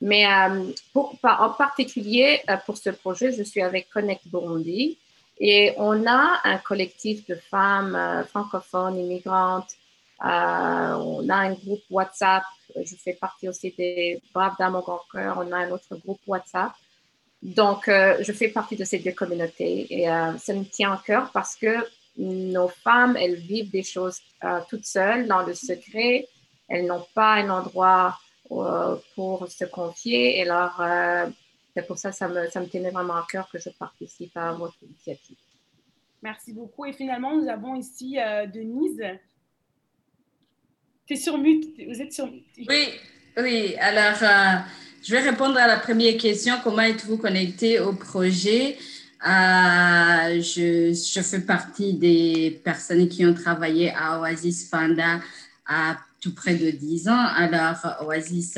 Mais 0.00 0.26
euh, 0.26 0.72
pour, 0.92 1.16
en 1.22 1.50
particulier, 1.50 2.40
euh, 2.48 2.56
pour 2.64 2.78
ce 2.78 2.90
projet, 2.90 3.32
je 3.32 3.42
suis 3.42 3.60
avec 3.60 3.90
Connect 3.90 4.26
Burundi 4.28 4.98
et 5.38 5.74
on 5.76 6.06
a 6.06 6.40
un 6.44 6.58
collectif 6.58 7.26
de 7.26 7.34
femmes 7.34 7.94
euh, 7.94 8.24
francophones, 8.24 8.98
immigrantes. 8.98 9.70
on 10.20 11.28
a 11.28 11.34
un 11.34 11.52
groupe 11.52 11.82
WhatsApp. 11.90 12.44
Je 12.76 12.94
fais 12.96 13.14
partie 13.14 13.48
aussi 13.48 13.74
des 13.76 14.22
Braves 14.32 14.54
Dames 14.58 14.76
au 14.76 14.80
Grand 14.80 15.02
Cœur. 15.12 15.38
On 15.38 15.52
a 15.52 15.58
un 15.58 15.70
autre 15.70 15.96
groupe 15.96 16.20
WhatsApp. 16.26 16.72
Donc, 17.42 17.84
je 17.86 18.32
fais 18.32 18.48
partie 18.48 18.76
de 18.76 18.84
ces 18.84 18.98
deux 18.98 19.12
communautés 19.12 19.86
et 19.90 20.04
ça 20.04 20.52
me 20.52 20.64
tient 20.64 20.92
à 20.92 21.02
cœur 21.04 21.30
parce 21.32 21.56
que 21.56 21.74
nos 22.18 22.68
femmes, 22.68 23.16
elles 23.16 23.36
vivent 23.36 23.70
des 23.70 23.82
choses 23.82 24.20
toutes 24.68 24.84
seules, 24.84 25.26
dans 25.26 25.42
le 25.42 25.54
secret. 25.54 26.28
Elles 26.68 26.86
n'ont 26.86 27.06
pas 27.14 27.32
un 27.36 27.48
endroit 27.48 28.08
euh, 28.08 28.29
pour 29.14 29.48
se 29.48 29.64
confier. 29.66 30.38
Et 30.38 30.42
alors, 30.42 30.80
euh, 30.80 31.26
c'est 31.74 31.86
pour 31.86 31.98
ça 31.98 32.10
que 32.10 32.16
ça 32.16 32.28
me, 32.28 32.48
ça 32.48 32.60
me 32.60 32.66
tenait 32.66 32.90
vraiment 32.90 33.14
à 33.14 33.26
cœur 33.30 33.48
que 33.50 33.58
je 33.58 33.70
participe 33.70 34.36
à 34.36 34.52
votre 34.52 34.76
initiative. 34.82 35.36
Merci 36.22 36.52
beaucoup. 36.52 36.84
Et 36.84 36.92
finalement, 36.92 37.36
nous 37.36 37.48
avons 37.48 37.76
ici 37.76 38.18
euh, 38.18 38.46
Denise. 38.46 39.02
Tu 41.06 41.14
es 41.14 41.16
sur 41.16 41.38
mute. 41.38 41.66
Vous 41.88 42.02
êtes 42.02 42.12
sur 42.12 42.26
Oui, 42.26 42.88
oui. 43.38 43.76
Alors, 43.78 44.16
je 45.02 45.12
vais 45.12 45.20
répondre 45.20 45.56
à 45.56 45.66
la 45.66 45.78
première 45.78 46.16
question. 46.18 46.54
Comment 46.62 46.82
êtes-vous 46.82 47.18
connecté 47.18 47.78
au 47.80 47.92
projet? 47.92 48.76
je, 49.22 50.92
je, 50.92 51.20
fais 51.20 51.40
partie 51.40 51.92
des 51.92 52.60
personnes 52.64 53.06
qui 53.08 53.26
ont 53.26 53.34
travaillé 53.34 53.92
à 53.94 54.18
Oasis 54.18 54.64
Panda 54.64 55.20
à 55.66 55.98
tout 56.20 56.34
près 56.34 56.54
de 56.54 56.70
10 56.70 57.08
ans. 57.08 57.26
Alors, 57.34 58.06
Oasis, 58.06 58.56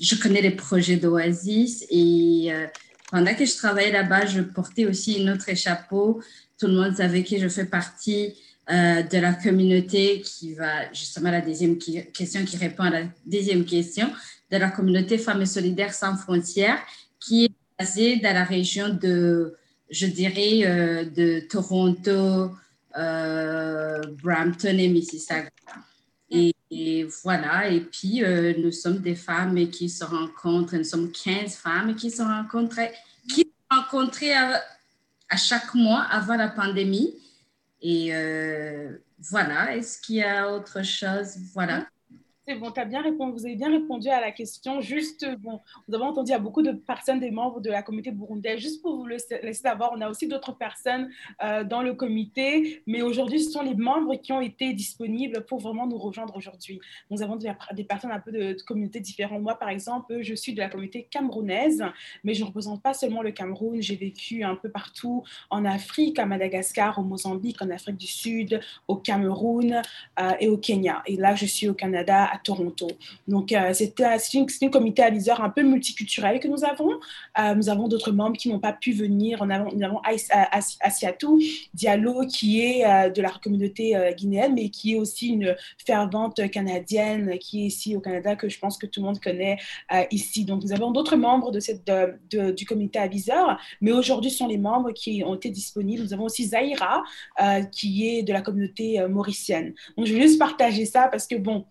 je 0.00 0.14
connais 0.16 0.42
les 0.42 0.50
projets 0.50 0.96
d'Oasis 0.96 1.86
et 1.90 2.48
euh, 2.52 2.66
pendant 3.10 3.34
que 3.34 3.44
je 3.44 3.56
travaillais 3.56 3.92
là-bas, 3.92 4.26
je 4.26 4.40
portais 4.40 4.86
aussi 4.86 5.20
une 5.20 5.30
autre 5.30 5.54
chapeau. 5.56 6.22
Tout 6.58 6.66
le 6.66 6.74
monde 6.74 6.96
savait 6.96 7.22
que 7.22 7.38
je 7.38 7.48
fais 7.48 7.64
partie 7.66 8.34
euh, 8.70 9.02
de 9.02 9.18
la 9.18 9.32
communauté 9.32 10.20
qui 10.22 10.54
va 10.54 10.92
justement 10.92 11.30
la 11.30 11.40
deuxième 11.40 11.78
question, 11.78 12.44
qui 12.44 12.56
répond 12.56 12.84
à 12.84 12.90
la 12.90 13.02
deuxième 13.24 13.64
question, 13.64 14.10
de 14.50 14.56
la 14.56 14.70
communauté 14.70 15.18
Femmes 15.18 15.42
et 15.42 15.46
Solidaires 15.46 15.94
sans 15.94 16.16
frontières, 16.16 16.78
qui 17.20 17.46
est 17.46 17.52
basée 17.78 18.16
dans 18.16 18.34
la 18.34 18.44
région 18.44 18.88
de, 18.88 19.54
je 19.90 20.06
dirais, 20.06 20.62
euh, 20.64 21.04
de 21.04 21.40
Toronto, 21.48 22.50
Brampton 24.22 24.78
et 24.78 24.88
Mississauga. 24.88 25.50
Et, 26.70 27.06
voilà, 27.22 27.68
et 27.68 27.80
puis 27.80 28.24
euh, 28.24 28.54
nous 28.58 28.72
sommes 28.72 28.98
des 28.98 29.14
femmes 29.14 29.70
qui 29.70 29.88
se 29.88 30.04
rencontrent, 30.04 30.76
nous 30.76 30.84
sommes 30.84 31.12
15 31.12 31.54
femmes 31.54 31.94
qui 31.94 32.10
se 32.10 32.22
rencontrent, 32.22 32.80
qui 33.32 33.42
se 33.42 33.76
rencontraient 33.76 34.34
à, 34.34 35.36
chaque 35.36 35.74
mois 35.74 36.02
avant 36.10 36.36
la 36.36 36.48
pandémie. 36.48 37.14
Et 37.80 38.08
euh, 38.12 38.96
voilà, 39.20 39.76
est-ce 39.76 40.00
qu'il 40.00 40.16
y 40.16 40.22
a 40.24 40.52
autre 40.52 40.84
chose? 40.84 41.36
Voilà. 41.54 41.86
Bon, 42.54 42.70
as 42.76 42.84
bien 42.84 43.02
répondu, 43.02 43.32
vous 43.32 43.44
avez 43.44 43.56
bien 43.56 43.72
répondu 43.72 44.08
à 44.08 44.20
la 44.20 44.30
question. 44.30 44.80
Juste, 44.80 45.26
bon, 45.40 45.60
nous 45.88 45.96
avons 45.96 46.06
entendu 46.06 46.30
à 46.30 46.38
beaucoup 46.38 46.62
de 46.62 46.70
personnes, 46.70 47.18
des 47.18 47.32
membres 47.32 47.60
de 47.60 47.70
la 47.70 47.82
communauté 47.82 48.12
burundaise. 48.12 48.60
Juste 48.60 48.82
pour 48.82 48.96
vous 48.96 49.04
laisser, 49.04 49.52
savoir, 49.52 49.90
on 49.92 50.00
a 50.00 50.08
aussi 50.08 50.28
d'autres 50.28 50.56
personnes 50.56 51.10
euh, 51.42 51.64
dans 51.64 51.82
le 51.82 51.94
comité, 51.94 52.84
mais 52.86 53.02
aujourd'hui, 53.02 53.40
ce 53.40 53.50
sont 53.50 53.62
les 53.62 53.74
membres 53.74 54.14
qui 54.14 54.32
ont 54.32 54.40
été 54.40 54.72
disponibles 54.74 55.44
pour 55.44 55.58
vraiment 55.58 55.88
nous 55.88 55.98
rejoindre 55.98 56.36
aujourd'hui. 56.36 56.78
Nous 57.10 57.20
avons 57.20 57.34
des, 57.34 57.52
des, 57.74 57.82
personnes 57.82 58.12
un 58.12 58.20
peu 58.20 58.30
de, 58.30 58.56
communautés 58.64 59.00
différentes. 59.00 59.42
Moi, 59.42 59.58
par 59.58 59.68
exemple, 59.68 60.22
je 60.22 60.34
suis 60.36 60.54
de 60.54 60.60
la 60.60 60.68
communauté 60.68 61.02
camerounaise, 61.10 61.84
mais 62.22 62.34
je 62.34 62.42
ne 62.42 62.46
représente 62.46 62.80
pas 62.80 62.94
seulement 62.94 63.22
le 63.22 63.32
Cameroun. 63.32 63.82
J'ai 63.82 63.96
vécu 63.96 64.44
un 64.44 64.54
peu 64.54 64.70
partout 64.70 65.24
en 65.50 65.64
Afrique, 65.64 66.20
à 66.20 66.26
Madagascar, 66.26 66.96
au 67.00 67.02
Mozambique, 67.02 67.60
en 67.60 67.70
Afrique 67.70 67.96
du 67.96 68.06
Sud, 68.06 68.60
au 68.86 68.94
Cameroun 68.94 69.82
euh, 70.20 70.30
et 70.38 70.48
au 70.48 70.58
Kenya. 70.58 71.02
Et 71.06 71.16
là, 71.16 71.34
je 71.34 71.46
suis 71.46 71.68
au 71.68 71.74
Canada 71.74 72.35
Toronto. 72.38 72.88
Donc, 73.28 73.52
euh, 73.52 73.72
c'est 73.72 74.00
un 74.00 74.68
comité 74.70 75.02
aviseur 75.02 75.42
un 75.42 75.50
peu 75.50 75.62
multiculturel 75.62 76.40
que 76.40 76.48
nous 76.48 76.64
avons. 76.64 76.92
Euh, 77.38 77.54
nous 77.54 77.68
avons 77.68 77.88
d'autres 77.88 78.12
membres 78.12 78.36
qui 78.36 78.48
n'ont 78.48 78.58
pas 78.58 78.72
pu 78.72 78.92
venir. 78.92 79.38
On 79.40 79.50
avons, 79.50 79.70
nous 79.74 79.84
avons 79.84 80.00
Asiatou 80.80 81.40
Diallo, 81.74 82.26
qui 82.26 82.60
est 82.60 82.86
euh, 82.86 83.10
de 83.10 83.22
la 83.22 83.30
communauté 83.42 83.94
guinéenne, 84.16 84.54
mais 84.54 84.68
qui 84.68 84.94
est 84.94 84.98
aussi 84.98 85.28
une 85.28 85.54
fervente 85.84 86.48
canadienne 86.50 87.38
qui 87.38 87.64
est 87.64 87.66
ici 87.66 87.96
au 87.96 88.00
Canada, 88.00 88.36
que 88.36 88.48
je 88.48 88.58
pense 88.58 88.78
que 88.78 88.86
tout 88.86 89.00
le 89.00 89.06
monde 89.06 89.20
connaît 89.20 89.58
ici. 90.10 90.44
Donc, 90.44 90.62
nous 90.62 90.72
avons 90.72 90.90
d'autres 90.90 91.16
membres 91.16 91.50
de 91.50 91.60
cette, 91.60 91.90
du 92.30 92.66
comité 92.66 92.98
aviseur, 92.98 93.58
mais 93.80 93.92
aujourd'hui, 93.92 94.30
ce 94.30 94.38
sont 94.38 94.48
les 94.48 94.58
membres 94.58 94.92
qui 94.92 95.22
ont 95.24 95.34
été 95.34 95.50
disponibles. 95.50 96.02
Nous 96.02 96.12
avons 96.12 96.24
aussi 96.24 96.46
Zaira, 96.46 97.02
qui 97.72 98.08
est 98.08 98.22
de 98.22 98.32
la 98.32 98.40
communauté 98.40 99.04
mauricienne. 99.08 99.74
Donc, 99.96 100.06
je 100.06 100.14
vais 100.14 100.22
juste 100.22 100.38
partager 100.38 100.84
ça 100.84 101.08
parce 101.08 101.26
que, 101.26 101.36
bon, 101.36 101.64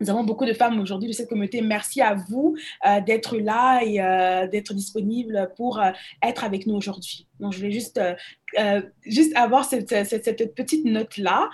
nous 0.00 0.10
avons 0.10 0.24
beaucoup 0.24 0.44
de 0.44 0.52
femmes 0.52 0.78
aujourd'hui 0.80 1.08
de 1.08 1.14
cette 1.14 1.28
communauté. 1.28 1.60
Merci 1.62 2.00
à 2.00 2.14
vous 2.14 2.56
euh, 2.86 3.00
d'être 3.00 3.36
là 3.38 3.80
et 3.82 4.00
euh, 4.00 4.46
d'être 4.46 4.74
disponible 4.74 5.50
pour 5.56 5.80
euh, 5.80 5.90
être 6.22 6.44
avec 6.44 6.66
nous 6.66 6.74
aujourd'hui. 6.74 7.26
Donc, 7.40 7.52
je 7.52 7.58
voulais 7.58 7.72
juste, 7.72 8.00
juste 9.04 9.36
avoir 9.36 9.66
cette, 9.66 10.06
cette, 10.06 10.54
petite 10.54 10.86
note-là. 10.86 11.50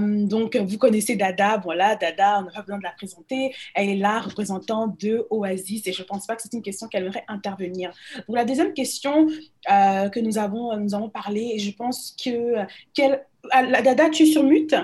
donc, 0.00 0.56
vous 0.56 0.76
connaissez 0.76 1.14
Dada. 1.14 1.58
Voilà, 1.58 1.94
Dada, 1.94 2.40
on 2.40 2.42
n'a 2.46 2.50
pas 2.50 2.62
besoin 2.62 2.78
de 2.78 2.82
la 2.82 2.90
présenter. 2.90 3.54
Elle 3.76 3.90
est 3.90 3.96
là, 3.96 4.20
représentante 4.22 5.00
de 5.00 5.24
Oasis 5.30 5.86
et 5.86 5.92
je 5.92 6.02
ne 6.02 6.06
pense 6.08 6.26
pas 6.26 6.34
que 6.34 6.42
c'est 6.42 6.52
une 6.52 6.62
question 6.62 6.88
qu'elle 6.88 7.04
aimerait 7.04 7.24
intervenir. 7.28 7.92
Donc, 8.26 8.36
la 8.36 8.44
deuxième 8.44 8.74
question 8.74 9.28
que 9.68 10.18
nous 10.18 10.36
avons, 10.36 10.76
nous 10.76 10.96
avons 10.96 11.10
parlé, 11.10 11.60
je 11.60 11.70
pense 11.70 12.16
que... 12.20 12.56
Quelle, 12.92 13.24
Dada, 13.52 14.10
tu 14.10 14.24
es 14.24 14.26
sur 14.26 14.42
mute? 14.42 14.74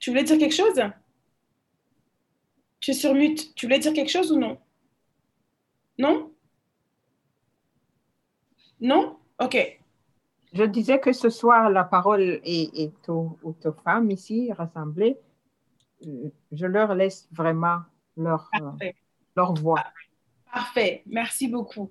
Tu 0.00 0.10
voulais 0.10 0.24
dire 0.24 0.36
quelque 0.36 0.54
chose? 0.54 0.82
Tu 2.82 2.90
es 2.90 2.94
sur 2.94 3.14
mute. 3.14 3.54
Tu 3.54 3.66
voulais 3.66 3.78
dire 3.78 3.94
quelque 3.94 4.10
chose 4.10 4.30
ou 4.30 4.38
non? 4.38 4.58
Non? 5.98 6.30
Non? 8.80 9.16
Ok. 9.40 9.78
Je 10.52 10.64
disais 10.64 11.00
que 11.00 11.12
ce 11.12 11.30
soir, 11.30 11.70
la 11.70 11.84
parole 11.84 12.40
est, 12.44 13.08
aux, 13.08 13.38
femmes 13.84 14.10
ici 14.10 14.52
rassemblées. 14.52 15.16
Je 16.50 16.66
leur 16.66 16.94
laisse 16.94 17.28
vraiment 17.32 17.78
leur, 18.16 18.50
euh, 18.60 18.90
leur 19.36 19.54
voix. 19.54 19.84
Parfait, 20.52 21.02
merci 21.06 21.48
beaucoup. 21.48 21.88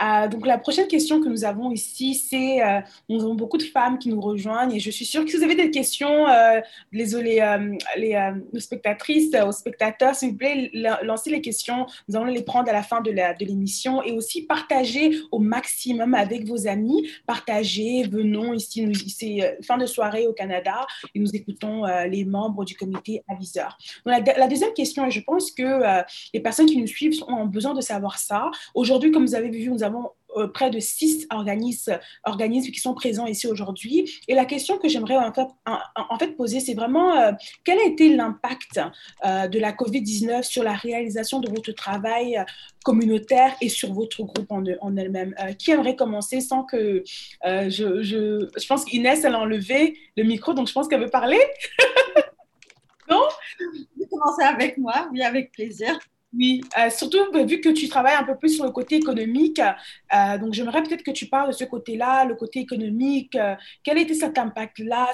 Euh, 0.00 0.28
donc 0.28 0.46
la 0.46 0.56
prochaine 0.56 0.86
question 0.86 1.20
que 1.20 1.28
nous 1.28 1.44
avons 1.44 1.72
ici, 1.72 2.14
c'est, 2.14 2.62
euh, 2.62 2.80
nous 3.08 3.24
avons 3.24 3.34
beaucoup 3.34 3.58
de 3.58 3.64
femmes 3.64 3.98
qui 3.98 4.08
nous 4.08 4.20
rejoignent 4.20 4.72
et 4.72 4.78
je 4.78 4.90
suis 4.92 5.04
sûre 5.04 5.24
que 5.24 5.30
si 5.32 5.36
vous 5.36 5.42
avez 5.42 5.56
des 5.56 5.72
questions, 5.72 6.28
euh, 6.28 6.60
les, 6.92 7.06
les, 7.06 7.60
les, 7.96 8.60
spectatrices, 8.60 9.34
aux 9.44 9.50
spectateurs, 9.50 10.14
s'il 10.14 10.30
vous 10.30 10.36
plaît, 10.36 10.70
lancez 11.02 11.30
les 11.30 11.40
questions. 11.40 11.86
Nous 12.08 12.14
allons 12.14 12.26
les 12.26 12.42
prendre 12.42 12.68
à 12.68 12.72
la 12.72 12.84
fin 12.84 13.00
de 13.00 13.10
l'émission 13.44 14.00
et 14.04 14.12
aussi 14.12 14.42
partagez 14.42 15.18
au 15.32 15.40
maximum 15.40 16.14
avec 16.14 16.46
vos 16.46 16.68
amis. 16.68 17.10
Partagez, 17.26 18.04
venons 18.04 18.52
ici, 18.52 18.92
c'est 19.08 19.58
fin 19.64 19.76
de 19.76 19.86
soirée 19.86 20.28
au 20.28 20.32
Canada 20.32 20.86
et 21.16 21.18
nous 21.18 21.34
écoutons 21.34 21.82
les 22.08 22.24
membres 22.24 22.64
du 22.64 22.76
comité 22.76 23.24
aviseur. 23.28 23.76
La, 24.06 24.20
la, 24.20 24.46
deuxième 24.46 24.72
question, 24.72 25.04
et 25.04 25.10
je 25.10 25.20
pense 25.20 25.50
que 25.50 26.02
les 26.32 26.40
personnes 26.40 26.66
qui 26.66 26.76
nous 26.76 26.86
suivent 26.86 27.20
ont 27.26 27.46
besoin 27.46 27.74
de 27.74 27.80
savoir 27.80 28.03
ça. 28.12 28.50
Aujourd'hui, 28.74 29.10
comme 29.10 29.26
vous 29.26 29.34
avez 29.34 29.50
vu, 29.50 29.70
nous 29.70 29.82
avons 29.82 30.10
près 30.52 30.70
de 30.70 30.80
six 30.80 31.26
organismes, 31.30 32.00
qui 32.72 32.80
sont 32.80 32.94
présents 32.94 33.26
ici 33.26 33.46
aujourd'hui. 33.46 34.10
Et 34.28 34.34
la 34.34 34.44
question 34.44 34.78
que 34.78 34.88
j'aimerais 34.88 35.16
en 35.16 36.18
fait, 36.18 36.36
poser, 36.36 36.60
c'est 36.60 36.74
vraiment 36.74 37.34
quel 37.64 37.78
a 37.78 37.84
été 37.84 38.14
l'impact 38.14 38.80
de 39.24 39.58
la 39.58 39.72
COVID-19 39.72 40.42
sur 40.42 40.62
la 40.62 40.74
réalisation 40.74 41.40
de 41.40 41.48
votre 41.48 41.72
travail 41.72 42.44
communautaire 42.84 43.54
et 43.60 43.68
sur 43.68 43.92
votre 43.92 44.24
groupe 44.24 44.50
en, 44.50 44.96
elle-même? 44.96 45.34
qui 45.58 45.70
aimerait 45.70 45.96
commencer 45.96 46.40
sans 46.40 46.64
que 46.64 47.04
je, 47.44 48.02
je, 48.02 48.48
je 48.56 48.66
pense 48.66 48.84
qu'Inès, 48.84 49.24
elle 49.24 49.34
a 49.34 49.40
enlevé 49.40 49.96
le 50.16 50.24
micro, 50.24 50.52
donc 50.52 50.68
je 50.68 50.72
pense 50.72 50.88
qu'elle 50.88 51.00
veut 51.00 51.10
parler. 51.10 51.40
non? 53.10 53.22
Vous 53.96 54.06
commencez 54.06 54.42
avec 54.42 54.78
moi, 54.78 55.08
oui, 55.12 55.22
avec 55.22 55.52
plaisir. 55.52 55.98
Oui, 56.36 56.62
euh, 56.78 56.90
surtout 56.90 57.18
bah, 57.32 57.44
vu 57.44 57.60
que 57.60 57.68
tu 57.68 57.88
travailles 57.88 58.16
un 58.16 58.24
peu 58.24 58.36
plus 58.36 58.56
sur 58.56 58.64
le 58.64 58.72
côté 58.72 58.96
économique, 58.96 59.60
euh, 59.60 60.38
donc 60.38 60.52
j'aimerais 60.52 60.82
peut-être 60.82 61.04
que 61.04 61.12
tu 61.12 61.26
parles 61.26 61.48
de 61.48 61.54
ce 61.54 61.64
côté-là, 61.64 62.24
le 62.24 62.34
côté 62.34 62.60
économique. 62.60 63.36
Euh, 63.36 63.54
quel 63.84 63.98
était 63.98 64.14
cet 64.14 64.38
impact-là, 64.38 65.12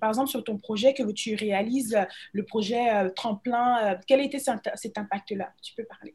par 0.00 0.10
exemple, 0.10 0.28
sur 0.28 0.44
ton 0.44 0.58
projet 0.58 0.94
que 0.94 1.02
tu 1.12 1.34
réalises, 1.34 1.98
le 2.32 2.44
projet 2.44 3.10
Tremplin 3.16 3.98
Quel 4.06 4.20
était 4.20 4.38
cet 4.38 4.98
impact-là? 4.98 5.52
Tu 5.62 5.74
peux 5.74 5.84
parler. 5.84 6.14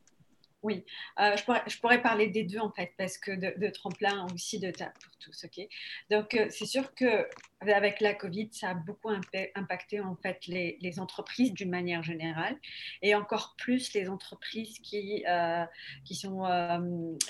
Oui, 0.65 0.83
euh, 1.19 1.37
je, 1.37 1.79
pourrais, 1.79 2.01
parler 2.01 2.25
des 2.25 2.43
deux 2.43 2.57
en 2.57 2.71
fait, 2.71 2.91
parce 2.97 3.19
que 3.19 3.29
de, 3.29 3.69
tremplin 3.69 4.25
aussi 4.33 4.59
de 4.59 4.71
table 4.71 4.95
pour 4.99 5.15
tous, 5.19 5.45
ok. 5.45 5.67
Donc 6.09 6.33
euh, 6.33 6.47
c'est 6.49 6.65
sûr 6.65 6.95
que 6.95 7.29
avec 7.61 8.01
la 8.01 8.15
Covid, 8.15 8.49
ça 8.51 8.71
a 8.71 8.73
beaucoup 8.73 9.11
impacté 9.53 9.99
en 9.99 10.15
fait 10.15 10.47
les, 10.47 10.79
les 10.81 10.99
entreprises 10.99 11.53
d'une 11.53 11.69
manière 11.69 12.01
générale, 12.01 12.57
et 13.03 13.13
encore 13.13 13.53
plus 13.59 13.93
les 13.93 14.09
entreprises 14.09 14.79
qui 14.79 15.23
euh, 15.29 15.65
qui 16.03 16.15
sont 16.15 16.41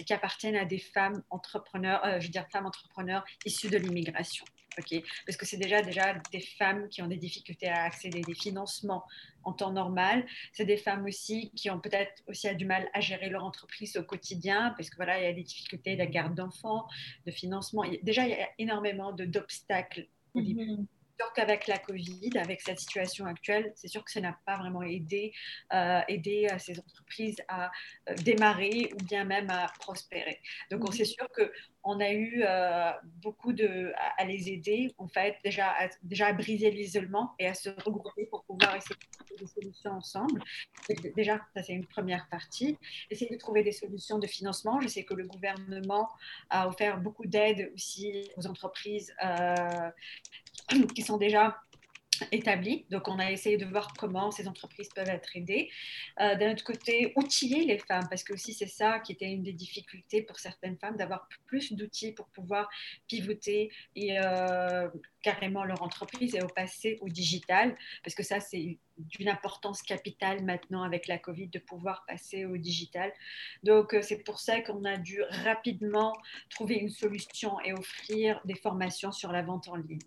qui 0.06 0.14
appartiennent 0.14 0.56
à 0.56 0.64
des 0.64 0.80
femmes 0.80 1.22
entrepreneurs, 1.30 2.02
je 2.22 2.28
veux 2.28 2.32
dire 2.32 2.48
femmes 2.54 2.68
entrepreneurs 2.68 3.26
issues 3.44 3.70
de 3.70 3.78
l'immigration. 3.78 4.46
Parce 5.26 5.38
que 5.38 5.46
c'est 5.46 5.58
déjà, 5.58 5.82
déjà 5.82 6.16
des 6.32 6.42
femmes 6.42 6.88
qui 6.90 7.02
ont 7.02 7.08
des 7.08 7.18
difficultés 7.18 7.68
à 7.68 7.84
accéder 7.84 8.20
à 8.20 8.22
des 8.24 8.36
financements 8.36 9.04
en 9.44 9.54
temps 9.54 9.72
normal. 9.72 10.26
C'est 10.54 10.66
des 10.66 10.78
femmes 10.78 11.06
aussi 11.06 11.52
qui 11.56 11.70
ont 11.70 11.80
peut-être 11.80 12.24
aussi 12.28 12.54
du 12.56 12.66
mal 12.66 12.90
à 12.94 13.00
gérer 13.00 13.30
leur 13.30 13.44
entreprise 13.44 13.96
au 13.98 14.04
quotidien 14.04 14.74
parce 14.78 14.90
que 14.90 14.96
voilà, 14.96 15.20
il 15.20 15.24
y 15.24 15.28
a 15.28 15.34
des 15.34 15.44
difficultés 15.44 15.96
de 15.96 16.04
garde 16.06 16.36
d'enfants, 16.36 16.88
de 17.26 17.32
financement. 17.32 17.84
Déjà, 18.04 18.26
il 18.26 18.32
y 18.32 18.34
a 18.34 18.50
énormément 18.58 19.12
d'obstacles 19.14 20.08
au 20.34 20.42
début. 20.42 20.66
Mhm. 20.66 20.88
Sûr 21.18 21.32
qu'avec 21.34 21.68
la 21.68 21.78
Covid, 21.78 22.32
avec 22.38 22.62
cette 22.62 22.80
situation 22.80 23.26
actuelle, 23.26 23.72
c'est 23.76 23.88
sûr 23.88 24.04
que 24.04 24.12
ça 24.12 24.20
n'a 24.20 24.38
pas 24.46 24.58
vraiment 24.58 24.82
aidé, 24.82 25.32
euh, 25.74 26.02
aider 26.10 26.48
euh, 26.52 26.58
ces 26.60 26.78
entreprises 26.80 27.38
à 27.48 27.72
euh, 28.10 28.16
démarrer 28.16 28.92
ou 28.94 29.04
bien 29.06 29.24
même 29.24 29.50
à 29.50 29.68
prospérer. 29.80 30.42
Donc, 30.72 30.84
on 30.84 30.92
mhm. 30.92 31.06
sûr 31.06 31.30
que 31.32 31.52
on 31.86 32.00
a 32.00 32.12
eu 32.12 32.42
euh, 32.44 32.92
beaucoup 33.22 33.54
de, 33.54 33.94
à, 34.18 34.26
les 34.26 34.50
aider, 34.50 34.94
en 34.98 35.08
fait, 35.08 35.38
déjà 35.44 35.70
à, 35.70 35.88
déjà 36.02 36.28
à 36.28 36.34
briser 36.34 36.72
l'isolement 36.72 37.36
et 37.38 37.48
à 37.48 37.54
se 37.54 37.70
regrouper 37.70 38.26
pour 38.26 38.44
pouvoir 38.44 38.76
essayer 38.76 38.96
de 38.96 39.26
trouver 39.26 39.40
des 39.40 39.48
solutions 39.48 39.92
ensemble. 39.92 40.42
Déjà, 41.16 41.40
ça, 41.56 41.62
c'est 41.62 41.74
une 41.74 41.86
première 41.86 42.28
partie. 42.30 42.78
Essayer 43.12 43.30
de 43.30 43.38
trouver 43.38 43.64
des 43.64 43.72
solutions 43.72 44.18
de 44.18 44.26
financement. 44.26 44.82
Je 44.82 44.88
sais 44.88 45.04
que 45.04 45.14
le 45.14 45.28
gouvernement 45.28 46.10
a 46.50 46.68
offert 46.68 47.00
beaucoup 47.00 47.28
d'aide 47.28 47.72
aussi 47.76 48.32
aux 48.36 48.48
entreprises 48.48 49.14
euh, 49.24 49.92
qui 50.96 51.02
sont 51.02 51.18
déjà 51.18 51.58
établi. 52.32 52.86
Donc, 52.90 53.08
on 53.08 53.20
a 53.20 53.32
essayé 53.32 53.58
de 53.58 53.66
voir 53.66 53.94
comment 53.98 54.32
ces 54.32 54.48
entreprises 54.48 54.90
peuvent 54.90 55.10
être 55.10 55.36
aidées. 55.36 55.70
Euh, 56.20 56.36
d'un 56.36 56.52
autre 56.52 56.64
côté, 56.64 57.14
outiller 57.16 57.66
les 57.66 57.78
femmes, 57.78 58.08
parce 58.10 58.24
que 58.24 58.34
aussi 58.34 58.54
c'est 58.54 58.68
ça 58.68 59.00
qui 59.00 59.12
était 59.12 59.30
une 59.30 59.44
des 59.44 59.54
difficultés 59.54 60.22
pour 60.22 60.40
certaines 60.40 60.78
femmes, 60.78 60.98
d'avoir 60.98 61.28
plus 61.46 61.74
d'outils 61.74 62.14
pour 62.14 62.28
pouvoir 62.28 62.70
pivoter 63.08 63.72
et 63.96 64.20
euh, 64.20 64.88
carrément 65.26 65.64
leur 65.64 65.82
entreprise 65.82 66.36
et 66.36 66.44
au 66.44 66.48
passer 66.48 67.00
au 67.02 67.10
digital, 67.10 67.76
parce 68.04 68.14
que 68.14 68.22
ça, 68.22 68.40
c'est 68.40 68.78
d'une 68.98 69.28
importance 69.28 69.82
capitale 69.82 70.44
maintenant 70.44 70.84
avec 70.84 71.08
la 71.08 71.18
Covid 71.18 71.48
de 71.48 71.58
pouvoir 71.58 72.06
passer 72.08 72.46
au 72.46 72.58
digital. 72.58 73.12
Donc, 73.64 73.96
euh, 73.96 74.04
c'est 74.04 74.24
pour 74.24 74.40
ça 74.40 74.62
qu'on 74.62 74.86
a 74.86 74.98
dû 74.98 75.24
rapidement 75.48 76.14
trouver 76.52 76.76
une 76.76 76.90
solution 76.90 77.60
et 77.62 77.74
offrir 77.74 78.40
des 78.46 78.54
formations 78.54 79.12
sur 79.12 79.32
la 79.32 79.42
vente 79.42 79.68
en 79.68 79.78
ligne. 79.78 79.98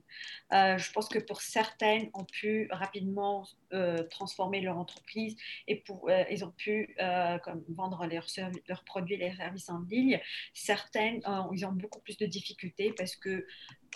Euh, 0.53 0.79
je 0.79 0.93
pense 0.93 1.09
que 1.09 1.19
pour 1.19 1.41
certaines, 1.41 2.11
ont 2.15 2.25
pu 2.25 2.69
rapidement 2.71 3.47
euh, 3.73 4.05
transformer 4.05 4.61
leur 4.61 4.79
entreprise 4.79 5.37
et 5.67 5.77
pour, 5.77 6.09
ils 6.31 6.45
ont 6.45 6.53
pu 6.53 6.97
vendre 7.69 8.07
leurs 8.07 8.85
produits 8.85 9.15
et 9.17 9.19
leurs 9.19 9.37
services 9.37 9.69
en 9.69 9.81
ligne. 9.81 10.21
Certaines, 10.55 11.21
ils 11.53 11.67
ont 11.67 11.73
beaucoup 11.73 12.01
plus 12.01 12.17
de 12.19 12.27
difficultés 12.27 12.93
parce 12.97 13.17
que 13.17 13.47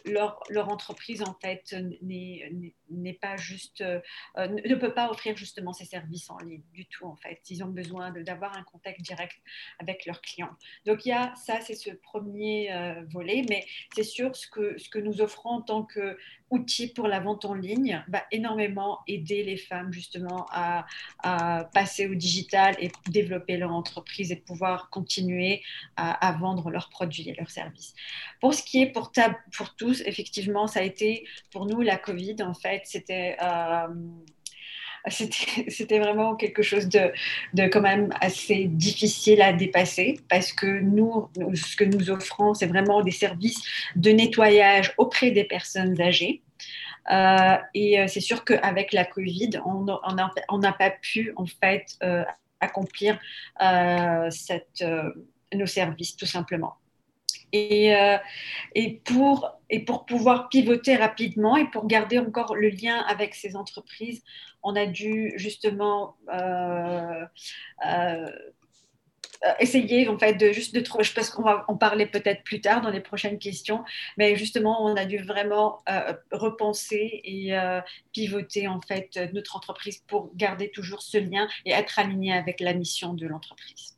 leur, 0.05 0.69
entreprise 0.69 1.23
en 1.23 1.35
fait 1.41 1.75
n'est 2.03 3.19
pas 3.21 3.37
juste 3.37 3.81
euh, 3.83 4.01
ne 4.37 4.75
peut 4.75 4.95
pas 4.95 5.11
offrir 5.11 5.37
justement 5.37 5.73
ces 5.73 5.85
services 5.85 6.31
en 6.31 6.39
ligne 6.39 6.63
du 6.73 6.87
tout 6.87 7.07
en 7.07 7.17
fait. 7.17 7.41
Ils 7.51 7.63
ont 7.65 7.69
besoin 7.69 8.11
d'avoir 8.11 8.57
un 8.57 8.63
contact 8.63 9.01
direct 9.01 9.37
avec 9.79 10.07
leurs 10.07 10.21
clients. 10.21 10.55
Donc 10.87 11.07
il 11.07 11.11
y 11.11 11.13
a 11.13 11.35
ça 11.37 11.61
c'est 11.61 11.75
ce 11.75 11.91
premier 11.91 12.73
euh, 12.73 13.03
volet 13.11 13.45
mais 13.49 13.65
c'est 13.95 14.05
sûr 14.05 14.35
ce 14.35 14.47
que 14.49 14.79
ce 14.79 14.89
que 14.89 14.99
nous 14.99 15.21
offrons 15.21 15.51
en 15.51 15.63
tant 15.63 15.83
que 15.85 16.17
outil 16.51 16.89
pour 16.93 17.09
la 17.09 17.19
vente 17.19 17.47
en 17.47 17.55
ligne 17.55 18.05
va 18.09 18.25
énormément 18.31 19.01
aider 19.07 19.43
les 19.43 19.57
femmes 19.57 19.93
justement 19.93 20.47
à, 20.51 20.87
à 21.23 21.65
passer 21.73 22.07
au 22.07 22.15
digital 22.15 22.77
et 22.79 22.93
développer 23.09 23.57
leur 23.57 23.73
entreprise 23.73 24.33
et 24.33 24.37
pouvoir 24.37 24.91
continuer 24.91 25.63
à, 25.97 26.33
vendre 26.33 26.71
leurs 26.71 26.91
produits 26.91 27.29
et 27.29 27.35
leurs 27.35 27.51
services. 27.51 27.95
Pour 28.41 28.55
ce 28.55 28.63
qui 28.63 28.83
est 28.83 28.87
pour, 28.87 29.13
pour 29.57 29.75
effectivement, 30.07 30.67
ça 30.67 30.81
a 30.81 30.83
été 30.83 31.27
pour 31.51 31.67
nous 31.67 31.81
la 31.81 31.97
Covid, 31.97 32.37
en 32.43 32.55
fait, 32.55 32.83
c'était. 32.85 33.37
Euh, 33.43 33.89
c'était 35.09 35.99
vraiment 35.99 36.37
quelque 36.37 36.63
chose 36.63 36.89
de, 36.89 37.11
quand 37.57 37.81
même 37.81 38.11
assez 38.21 38.67
difficile 38.67 39.43
à 39.43 39.53
dépasser 39.53 40.21
parce 40.29 40.53
que 40.53 40.81
nous, 40.81 41.29
ce 41.55 41.75
que 41.75 41.83
nous 41.83 42.09
offrons, 42.09 42.55
c'est 42.55 42.67
vraiment 42.67 43.03
des 43.03 43.11
services 43.11 43.61
de 43.97 44.11
nettoyage 44.11 44.95
auprès 44.99 45.33
des 45.33 45.43
personnes 45.43 46.01
âgées. 46.01 46.43
Euh, 47.11 47.57
et 47.75 47.99
euh, 47.99 48.07
c'est 48.07 48.21
sûr 48.21 48.45
qu'avec 48.45 48.93
la 48.93 49.05
Covid, 49.05 49.51
on 49.65 50.59
n'a 50.59 50.73
pas 50.73 50.91
pu 50.91 51.33
en 51.35 51.47
fait 51.47 51.99
accomplir 52.61 53.19
cette, 54.31 54.85
nos 55.53 55.67
services 55.67 56.17
tout 56.17 56.27
simplement. 56.27 56.77
Et, 57.53 57.95
euh, 57.95 58.17
et 58.75 58.99
pour 59.01 60.07
pouvoir 60.07 60.49
pivoter 60.49 60.97
rapidement 60.97 61.57
et 61.57 61.67
pour 61.71 61.87
garder 61.87 62.19
encore 62.19 62.55
le 62.55 62.69
lien 62.69 62.99
avec 63.09 63.35
ces 63.35 63.57
entreprises, 63.57 64.23
on 64.63 64.75
a 64.75 64.87
dû 64.87 65.33
justement 65.37 66.17
euh, 66.33 67.27
euh, 67.87 68.31
essayer 69.59 70.09
en 70.09 70.19
fait 70.19 70.35
de 70.35 70.53
juste 70.53 70.75
de 70.75 70.81
trouver, 70.81 71.05
je 71.05 71.13
pense 71.13 71.31
qu'on 71.31 71.43
va 71.43 71.65
en 71.69 71.77
parler 71.77 72.07
peut-être 72.07 72.45
plus 72.45 72.61
tard 72.61 72.81
dans 72.81 72.91
les 72.91 73.01
prochaines 73.01 73.39
questions, 73.39 73.85
mais 74.17 74.37
justement 74.37 74.85
on 74.85 74.95
a 74.97 75.05
dû 75.05 75.19
vraiment 75.19 75.83
repenser 76.31 77.21
et 77.25 77.53
pivoter 78.13 78.69
en 78.69 78.81
fait 78.81 79.19
notre 79.33 79.57
entreprise 79.57 79.99
pour 80.07 80.31
garder 80.37 80.71
toujours 80.71 81.03
ce 81.03 81.19
lien 81.19 81.49
et 81.67 81.73
être 81.73 81.99
aligné 81.99 82.33
avec 82.33 82.61
la 82.61 82.73
mission 82.73 83.15
de 83.15 83.27
l'entreprise. 83.27 83.92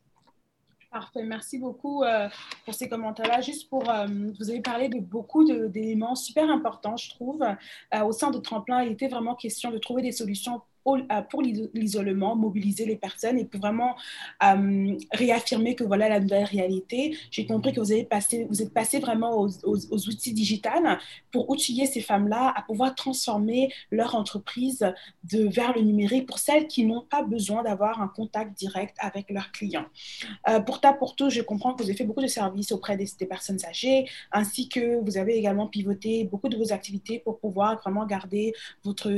Parfait, 0.95 1.25
merci 1.25 1.59
beaucoup 1.59 2.05
euh, 2.05 2.29
pour 2.65 2.73
ces 2.73 2.89
commentaires-là. 2.89 3.41
Juste 3.41 3.69
pour, 3.69 3.91
euh, 3.91 4.07
vous 4.39 4.49
avez 4.49 4.61
parlé 4.61 4.89
de 4.89 5.01
beaucoup 5.01 5.43
d'éléments 5.45 6.15
super 6.15 6.49
importants, 6.49 6.97
je 6.97 7.11
trouve. 7.11 7.43
Euh, 7.43 8.05
au 8.05 8.13
sein 8.13 8.31
de 8.31 8.39
Tremplin, 8.39 8.85
il 8.85 8.93
était 8.93 9.09
vraiment 9.09 9.35
question 9.35 9.73
de 9.73 9.79
trouver 9.79 10.03
des 10.03 10.13
solutions 10.13 10.63
euh, 10.87 11.23
pour 11.31 11.41
l'isolement, 11.41 12.37
mobiliser 12.37 12.85
les 12.85 12.97
personnes 12.97 13.39
et 13.39 13.47
pour 13.47 13.61
vraiment 13.61 13.97
euh, 14.43 14.95
réaffirmer 15.13 15.75
que 15.75 15.83
voilà 15.83 16.11
la 16.11 16.21
nouvelle 16.21 16.45
réalité. 16.45 17.17
J'ai 17.31 17.47
compris 17.47 17.73
que 17.73 17.81
vous, 17.81 17.91
avez 17.91 18.05
passé, 18.05 18.47
vous 18.51 18.61
êtes 18.61 18.73
passé 18.73 18.99
vraiment 18.99 19.41
aux, 19.41 20.09
outils 20.09 20.35
digitales 20.35 20.99
pour 21.31 21.49
outiller 21.49 21.87
ces 21.87 22.03
femmes-là 22.03 22.53
à 22.55 22.63
pouvoir 22.63 22.95
transformer 22.95 23.73
leur 23.91 24.15
entreprise 24.15 24.87
vers 25.33 25.75
le 25.75 25.81
numérique 25.81 26.27
pour 26.27 26.39
celles 26.39 26.67
qui 26.67 26.85
n'ont 26.85 27.01
pas 27.01 27.23
besoin 27.23 27.63
d'avoir 27.63 28.03
un 28.03 28.09
contact 28.09 28.57
direct 28.57 28.95
avec 29.01 29.31
leurs 29.31 29.53
clients. 29.53 29.87
Euh, 30.51 30.61
pour 30.61 30.81
ta, 30.81 30.93
pour 30.93 31.17
tout, 31.17 31.31
je 31.31 31.41
comprends 31.41 31.73
que 31.73 31.83
vous 31.83 31.89
avez 31.89 31.97
fait 31.97 32.05
beaucoup 32.05 32.23
de 32.23 32.27
services 32.27 32.73
auprès 32.73 32.99
des, 32.99 33.07
personnes 33.27 33.65
âgées, 33.65 34.07
ainsi 34.33 34.69
que 34.69 35.01
vous 35.03 35.17
avez 35.17 35.37
également 35.37 35.67
pivoté 35.67 36.25
beaucoup 36.25 36.51
de 36.51 36.59
vos 36.59 36.75
activités 36.75 37.21
pour 37.21 37.39
pouvoir 37.39 37.81
vraiment 37.81 38.05
garder 38.05 38.53
votre, 38.85 39.11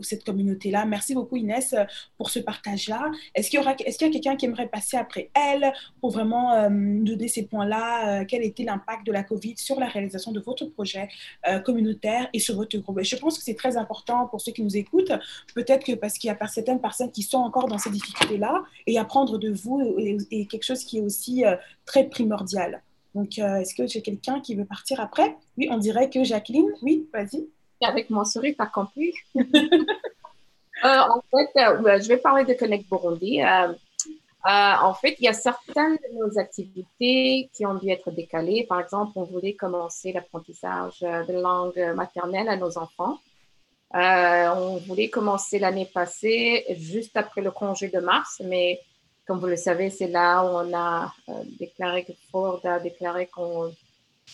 cette 0.00 0.22
communauté-là 0.22 0.75
Merci 0.84 1.14
beaucoup 1.14 1.36
Inès 1.36 1.74
pour 2.18 2.30
ce 2.30 2.38
partage-là. 2.38 3.10
Est-ce 3.34 3.50
qu'il 3.50 3.58
y, 3.58 3.62
aura, 3.62 3.74
est-ce 3.78 3.98
qu'il 3.98 4.06
y 4.06 4.10
a 4.10 4.12
quelqu'un 4.12 4.36
qui 4.36 4.46
aimerait 4.46 4.68
passer 4.68 4.96
après 4.96 5.30
elle 5.34 5.72
pour 6.00 6.10
vraiment 6.10 6.52
euh, 6.52 6.68
donner 6.70 7.28
ces 7.28 7.46
points-là 7.46 8.20
euh, 8.20 8.24
Quel 8.26 8.42
était 8.42 8.64
l'impact 8.64 9.06
de 9.06 9.12
la 9.12 9.22
COVID 9.22 9.56
sur 9.56 9.78
la 9.78 9.86
réalisation 9.86 10.32
de 10.32 10.40
votre 10.40 10.66
projet 10.66 11.08
euh, 11.48 11.58
communautaire 11.60 12.28
et 12.32 12.38
sur 12.38 12.56
votre 12.56 12.76
groupe? 12.78 13.00
Je 13.02 13.16
pense 13.16 13.38
que 13.38 13.44
c'est 13.44 13.54
très 13.54 13.76
important 13.76 14.26
pour 14.26 14.40
ceux 14.40 14.52
qui 14.52 14.62
nous 14.62 14.76
écoutent. 14.76 15.12
Peut-être 15.54 15.84
que 15.84 15.92
parce 15.92 16.18
qu'il 16.18 16.28
y 16.28 16.30
a 16.30 16.46
certaines 16.46 16.80
personnes 16.80 17.10
qui 17.10 17.22
sont 17.22 17.38
encore 17.38 17.68
dans 17.68 17.78
ces 17.78 17.90
difficultés-là 17.90 18.64
et 18.86 18.98
apprendre 18.98 19.38
de 19.38 19.50
vous 19.50 19.80
est, 19.98 20.46
quelque 20.46 20.64
chose 20.64 20.84
qui 20.84 20.98
est 20.98 21.02
aussi 21.02 21.44
très 21.84 22.04
primordial. 22.04 22.82
Donc, 23.14 23.38
est-ce 23.38 23.74
que 23.74 23.86
j'ai 23.86 24.02
quelqu'un 24.02 24.40
qui 24.40 24.54
veut 24.54 24.64
partir 24.64 25.00
après? 25.00 25.36
Oui, 25.56 25.68
on 25.70 25.78
dirait 25.78 26.10
que 26.10 26.22
Jacqueline, 26.22 26.70
oui, 26.82 27.08
vas-y. 27.12 27.46
Avec 27.82 28.10
mon 28.10 28.24
sourire, 28.24 28.54
pas 28.56 28.66
compris. 28.66 29.12
en 30.82 31.22
fait, 31.30 31.48
je 31.54 32.08
vais 32.08 32.16
parler 32.18 32.44
de 32.44 32.54
Connect 32.54 32.88
Burundi. 32.88 33.42
Euh, 33.42 33.72
en 34.44 34.94
fait, 34.94 35.16
il 35.18 35.24
y 35.24 35.28
a 35.28 35.32
certaines 35.32 35.96
de 35.96 36.18
nos 36.18 36.38
activités 36.38 37.50
qui 37.52 37.66
ont 37.66 37.74
dû 37.74 37.90
être 37.90 38.10
décalées. 38.12 38.64
Par 38.68 38.80
exemple, 38.80 39.12
on 39.16 39.24
voulait 39.24 39.54
commencer 39.54 40.12
l'apprentissage 40.12 41.00
de 41.00 41.40
langue 41.40 41.94
maternelle 41.96 42.48
à 42.48 42.56
nos 42.56 42.78
enfants. 42.78 43.18
Euh, 43.94 44.48
on 44.54 44.76
voulait 44.78 45.08
commencer 45.08 45.58
l'année 45.58 45.88
passée, 45.92 46.64
juste 46.78 47.16
après 47.16 47.40
le 47.40 47.50
congé 47.50 47.88
de 47.88 47.98
mars, 47.98 48.42
mais 48.44 48.80
comme 49.26 49.38
vous 49.38 49.46
le 49.46 49.56
savez, 49.56 49.90
c'est 49.90 50.08
là 50.08 50.42
où 50.42 50.48
on 50.48 50.74
a 50.74 51.12
euh, 51.28 51.32
déclaré 51.58 52.04
que 52.04 52.12
Ford 52.30 52.60
a 52.64 52.78
déclaré 52.78 53.28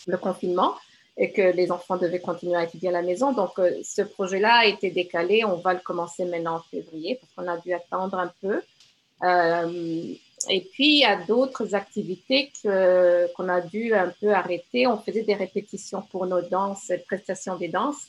le 0.07 0.17
confinement 0.17 0.75
et 1.17 1.31
que 1.31 1.41
les 1.41 1.71
enfants 1.71 1.97
devaient 1.97 2.19
continuer 2.19 2.55
à 2.55 2.63
étudier 2.63 2.89
à 2.89 2.93
la 2.93 3.01
maison. 3.01 3.33
Donc, 3.33 3.51
ce 3.83 4.01
projet-là 4.01 4.59
a 4.61 4.65
été 4.65 4.89
décalé. 4.89 5.43
On 5.45 5.57
va 5.57 5.73
le 5.73 5.79
commencer 5.79 6.25
maintenant 6.25 6.55
en 6.55 6.61
février 6.61 7.19
parce 7.21 7.33
qu'on 7.33 7.51
a 7.53 7.57
dû 7.57 7.73
attendre 7.73 8.17
un 8.17 8.31
peu. 8.41 8.61
Euh, 9.23 10.13
et 10.49 10.61
puis, 10.73 10.95
il 10.95 10.99
y 10.99 11.05
a 11.05 11.15
d'autres 11.15 11.75
activités 11.75 12.51
qu'on 12.63 13.49
a 13.49 13.61
dû 13.61 13.93
un 13.93 14.11
peu 14.19 14.33
arrêter. 14.33 14.87
On 14.87 14.97
faisait 14.97 15.23
des 15.23 15.35
répétitions 15.35 16.01
pour 16.01 16.25
nos 16.25 16.41
danses, 16.41 16.91
prestations 17.05 17.55
des 17.57 17.69
danses, 17.69 18.07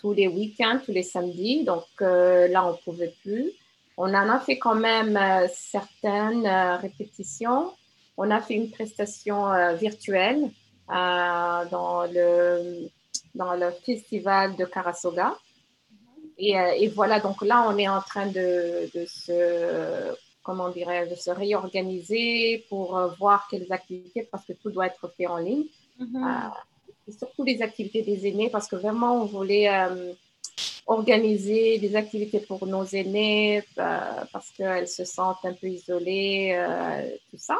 tous 0.00 0.12
les 0.12 0.26
week-ends, 0.26 0.80
tous 0.84 0.92
les 0.92 1.02
samedis. 1.02 1.64
Donc 1.64 1.84
euh, 2.00 2.48
là, 2.48 2.66
on 2.66 2.72
ne 2.72 2.76
pouvait 2.78 3.14
plus. 3.22 3.52
On 3.96 4.14
en 4.14 4.28
a 4.28 4.40
fait 4.40 4.58
quand 4.58 4.74
même 4.74 5.16
euh, 5.16 5.46
certaines 5.52 6.48
répétitions. 6.80 7.72
On 8.16 8.30
a 8.30 8.40
fait 8.40 8.54
une 8.54 8.70
prestation 8.70 9.74
virtuelle 9.76 10.50
dans, 10.88 12.08
le, 12.10 12.88
dans 13.34 13.54
le 13.54 13.70
festival 13.84 14.56
de 14.56 14.64
Karasoga. 14.64 15.36
Et, 16.38 16.52
et, 16.52 16.88
voilà, 16.88 17.18
donc 17.18 17.42
là, 17.42 17.66
on 17.68 17.76
est 17.76 17.88
en 17.88 18.00
train 18.00 18.26
de, 18.26 18.88
de 18.94 19.04
se 19.06 20.14
comment 20.48 20.70
dirais-je, 20.70 21.14
se 21.14 21.30
réorganiser 21.30 22.64
pour 22.70 22.96
euh, 22.96 23.08
voir 23.18 23.46
quelles 23.50 23.70
activités, 23.70 24.26
parce 24.32 24.46
que 24.46 24.54
tout 24.54 24.70
doit 24.70 24.86
être 24.86 25.06
fait 25.14 25.26
en 25.26 25.36
ligne. 25.36 25.66
Euh, 26.00 27.12
surtout 27.18 27.44
les 27.44 27.60
activités 27.60 28.00
des 28.00 28.26
aînés, 28.26 28.48
parce 28.48 28.66
que 28.66 28.76
vraiment, 28.76 29.20
on 29.20 29.26
voulait 29.26 29.68
euh, 29.68 30.14
organiser 30.86 31.76
des 31.76 31.94
activités 31.96 32.40
pour 32.40 32.66
nos 32.66 32.86
aînés, 32.86 33.62
parce 33.76 34.50
qu'elles 34.56 34.88
se 34.88 35.04
sentent 35.04 35.44
un 35.44 35.52
peu 35.52 35.68
isolées, 35.68 36.58
tout 37.30 37.36
ça. 37.36 37.58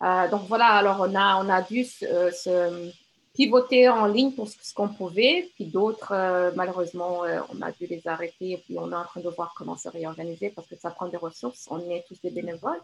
Donc 0.00 0.42
voilà, 0.48 0.66
alors 0.66 0.98
on 1.00 1.14
a, 1.14 1.42
on 1.42 1.48
a 1.48 1.62
dû 1.62 1.84
se 1.84 2.92
pivoter 3.36 3.88
en 3.88 4.06
ligne 4.06 4.32
pour 4.32 4.48
ce, 4.48 4.72
qu'on 4.74 4.88
pouvait, 4.88 5.50
puis 5.54 5.66
d'autres, 5.66 6.12
euh, 6.12 6.50
malheureusement, 6.56 7.24
euh, 7.24 7.40
on 7.52 7.60
a 7.60 7.70
dû 7.70 7.86
les 7.86 8.02
arrêter 8.08 8.62
puis 8.64 8.78
on 8.78 8.90
est 8.90 8.94
en 8.94 9.04
train 9.04 9.20
de 9.20 9.28
voir 9.28 9.52
comment 9.54 9.76
se 9.76 9.88
réorganiser 9.88 10.50
parce 10.50 10.66
que 10.66 10.76
ça 10.76 10.90
prend 10.90 11.06
des 11.08 11.18
ressources. 11.18 11.68
On 11.70 11.78
est 11.90 12.04
tous 12.08 12.20
des 12.22 12.30
bénévoles. 12.30 12.80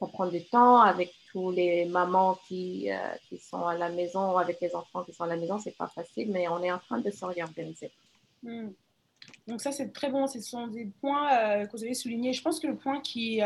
Ça 0.00 0.06
prend 0.06 0.26
du 0.26 0.42
temps 0.44 0.80
avec 0.80 1.12
tous 1.30 1.50
les 1.50 1.84
mamans 1.84 2.38
qui, 2.48 2.90
euh, 2.90 2.96
qui 3.28 3.38
sont 3.38 3.66
à 3.66 3.76
la 3.76 3.90
maison, 3.90 4.38
avec 4.38 4.58
les 4.60 4.74
enfants 4.74 5.04
qui 5.04 5.12
sont 5.12 5.24
à 5.24 5.28
la 5.28 5.36
maison, 5.36 5.58
c'est 5.58 5.76
pas 5.76 5.88
facile, 5.88 6.30
mais 6.32 6.48
on 6.48 6.62
est 6.62 6.72
en 6.72 6.78
train 6.78 6.98
de 6.98 7.10
se 7.10 7.24
réorganiser. 7.24 7.90
Hmm. 8.42 8.70
Donc 9.46 9.60
ça, 9.60 9.70
c'est 9.70 9.92
très 9.92 10.10
bon. 10.10 10.26
Ce 10.26 10.40
sont 10.40 10.66
des 10.66 10.86
points 11.00 11.64
que 11.66 11.76
vous 11.76 11.84
avez 11.84 11.94
soulignés. 11.94 12.32
Je 12.32 12.42
pense 12.42 12.60
que 12.60 12.66
le 12.66 12.76
point 12.76 13.00
qui, 13.00 13.40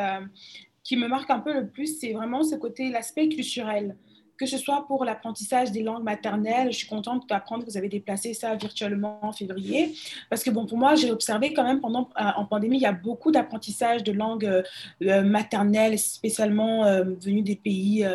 qui 0.88 0.96
me 0.96 1.06
marque 1.06 1.28
un 1.28 1.38
peu 1.38 1.52
le 1.52 1.68
plus, 1.68 1.98
c'est 2.00 2.14
vraiment 2.14 2.42
ce 2.42 2.54
côté, 2.54 2.88
l'aspect 2.88 3.28
culturel 3.28 3.94
que 4.38 4.46
ce 4.46 4.56
soit 4.56 4.86
pour 4.86 5.04
l'apprentissage 5.04 5.72
des 5.72 5.82
langues 5.82 6.04
maternelles. 6.04 6.72
Je 6.72 6.78
suis 6.78 6.86
contente 6.86 7.28
d'apprendre 7.28 7.64
que 7.64 7.70
vous 7.70 7.76
avez 7.76 7.88
déplacé 7.88 8.34
ça 8.34 8.54
virtuellement 8.54 9.18
en 9.22 9.32
février. 9.32 9.94
Parce 10.30 10.44
que, 10.44 10.50
bon, 10.50 10.64
pour 10.64 10.78
moi, 10.78 10.94
j'ai 10.94 11.10
observé 11.10 11.52
quand 11.52 11.64
même 11.64 11.80
pendant, 11.80 12.08
euh, 12.20 12.24
en 12.36 12.44
pandémie, 12.44 12.76
il 12.76 12.82
y 12.82 12.86
a 12.86 12.92
beaucoup 12.92 13.32
d'apprentissage 13.32 14.04
de 14.04 14.12
langues 14.12 14.46
euh, 14.46 14.62
euh, 15.02 15.22
maternelles, 15.22 15.98
spécialement 15.98 16.84
venus 17.20 17.42
des 17.42 17.56
pays 17.56 18.06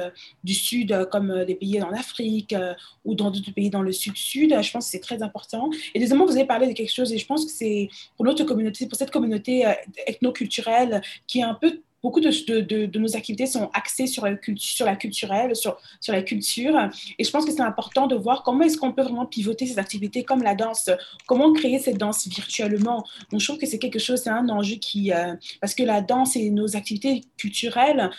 du 0.43 0.53
Sud, 0.53 1.07
comme 1.11 1.43
des 1.43 1.55
pays 1.55 1.81
en 1.81 1.91
Afrique 1.91 2.55
ou 3.03 3.15
dans 3.15 3.29
d'autres 3.29 3.51
pays 3.51 3.69
dans 3.69 3.81
le 3.81 3.91
Sud-Sud. 3.91 4.55
Je 4.61 4.71
pense 4.71 4.85
que 4.85 4.91
c'est 4.91 5.01
très 5.01 5.21
important. 5.21 5.69
Et 5.93 5.99
deuxièmement, 5.99 6.25
vous 6.25 6.37
avez 6.37 6.45
parlé 6.45 6.67
de 6.67 6.73
quelque 6.73 6.93
chose, 6.93 7.11
et 7.11 7.17
je 7.17 7.25
pense 7.25 7.43
que 7.45 7.51
c'est 7.51 7.89
pour 8.15 8.25
notre 8.25 8.45
communauté, 8.45 8.87
pour 8.87 8.97
cette 8.97 9.11
communauté 9.11 9.65
ethnoculturelle 10.07 11.01
qui 11.27 11.39
est 11.39 11.43
un 11.43 11.55
peu 11.55 11.81
beaucoup 12.03 12.19
de, 12.19 12.97
nos 12.99 13.15
activités 13.15 13.45
sont 13.45 13.69
axées 13.73 14.07
sur 14.07 14.25
la, 14.25 14.31
la 14.31 14.95
culturelle, 14.95 15.55
sur, 15.55 15.77
sur 16.01 16.13
la 16.13 16.21
culture. 16.21 16.77
Et 17.17 17.23
je 17.23 17.31
pense 17.31 17.45
que 17.45 17.51
c'est 17.51 17.61
important 17.61 18.07
de 18.07 18.15
voir 18.15 18.43
comment 18.43 18.63
est-ce 18.63 18.77
qu'on 18.77 18.91
peut 18.91 19.03
vraiment 19.03 19.25
pivoter 19.25 19.65
ces 19.65 19.79
activités 19.79 20.23
comme 20.23 20.43
la 20.43 20.53
danse, 20.53 20.89
comment 21.25 21.53
créer 21.53 21.79
cette 21.79 21.97
danse 21.97 22.27
virtuellement? 22.27 23.05
Donc, 23.31 23.39
je 23.39 23.47
trouve 23.47 23.57
que 23.57 23.65
c'est 23.65 23.79
quelque 23.79 23.99
chose, 23.99 24.21
c'est 24.21 24.29
un 24.29 24.49
enjeu 24.49 24.75
qui... 24.75 25.13
Euh, 25.13 25.33
parce 25.61 25.73
que 25.73 25.83
la 25.83 26.01
danse 26.01 26.35
et 26.35 26.49
nos 26.49 26.75
activités 26.75 27.21
culturelles 27.37 28.09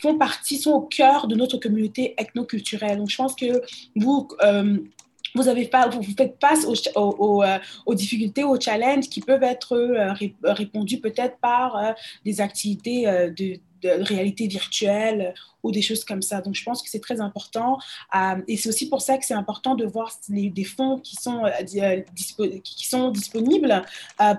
font 0.00 0.16
partie, 0.16 0.56
sont 0.56 0.72
au 0.72 0.80
cœur 0.80 1.28
de 1.28 1.36
notre 1.36 1.58
communauté 1.58 2.14
ethnoculturelle. 2.16 2.96
Donc, 2.98 3.10
je 3.10 3.16
pense 3.16 3.34
que 3.34 3.62
vous... 3.94 4.28
Euh, 4.42 4.78
vous, 5.34 5.48
avez 5.48 5.66
pas, 5.66 5.88
vous 5.88 6.02
faites 6.02 6.36
face 6.40 6.66
aux, 6.66 7.42
euh, 7.42 7.58
aux, 7.86 7.94
difficultés, 7.94 8.44
aux 8.44 8.58
challenges 8.58 9.08
qui 9.08 9.20
peuvent 9.20 9.42
être 9.42 9.76
euh, 9.76 10.12
répondus 10.42 11.00
peut-être 11.00 11.38
par 11.38 11.76
euh, 11.76 11.92
des 12.24 12.40
activités 12.40 13.04
de, 13.36 13.58
réalité 13.84 14.46
virtuelle 14.46 15.34
ou 15.62 15.70
des 15.70 15.82
choses 15.82 16.06
comme 16.06 16.22
ça. 16.22 16.40
Donc, 16.40 16.54
je 16.54 16.64
pense 16.64 16.82
que 16.82 16.88
c'est 16.88 17.02
très 17.02 17.20
important. 17.20 17.76
et 18.48 18.56
c'est 18.56 18.70
aussi 18.70 18.88
pour 18.88 19.02
ça 19.02 19.18
que 19.18 19.26
c'est 19.26 19.34
important 19.34 19.74
de 19.74 19.84
voir 19.84 20.10
les, 20.30 20.48
des 20.48 20.64
fonds 20.64 20.98
qui 21.00 21.16
sont, 21.16 21.42
qui 22.64 22.86
sont 22.86 23.10
disponibles 23.10 23.82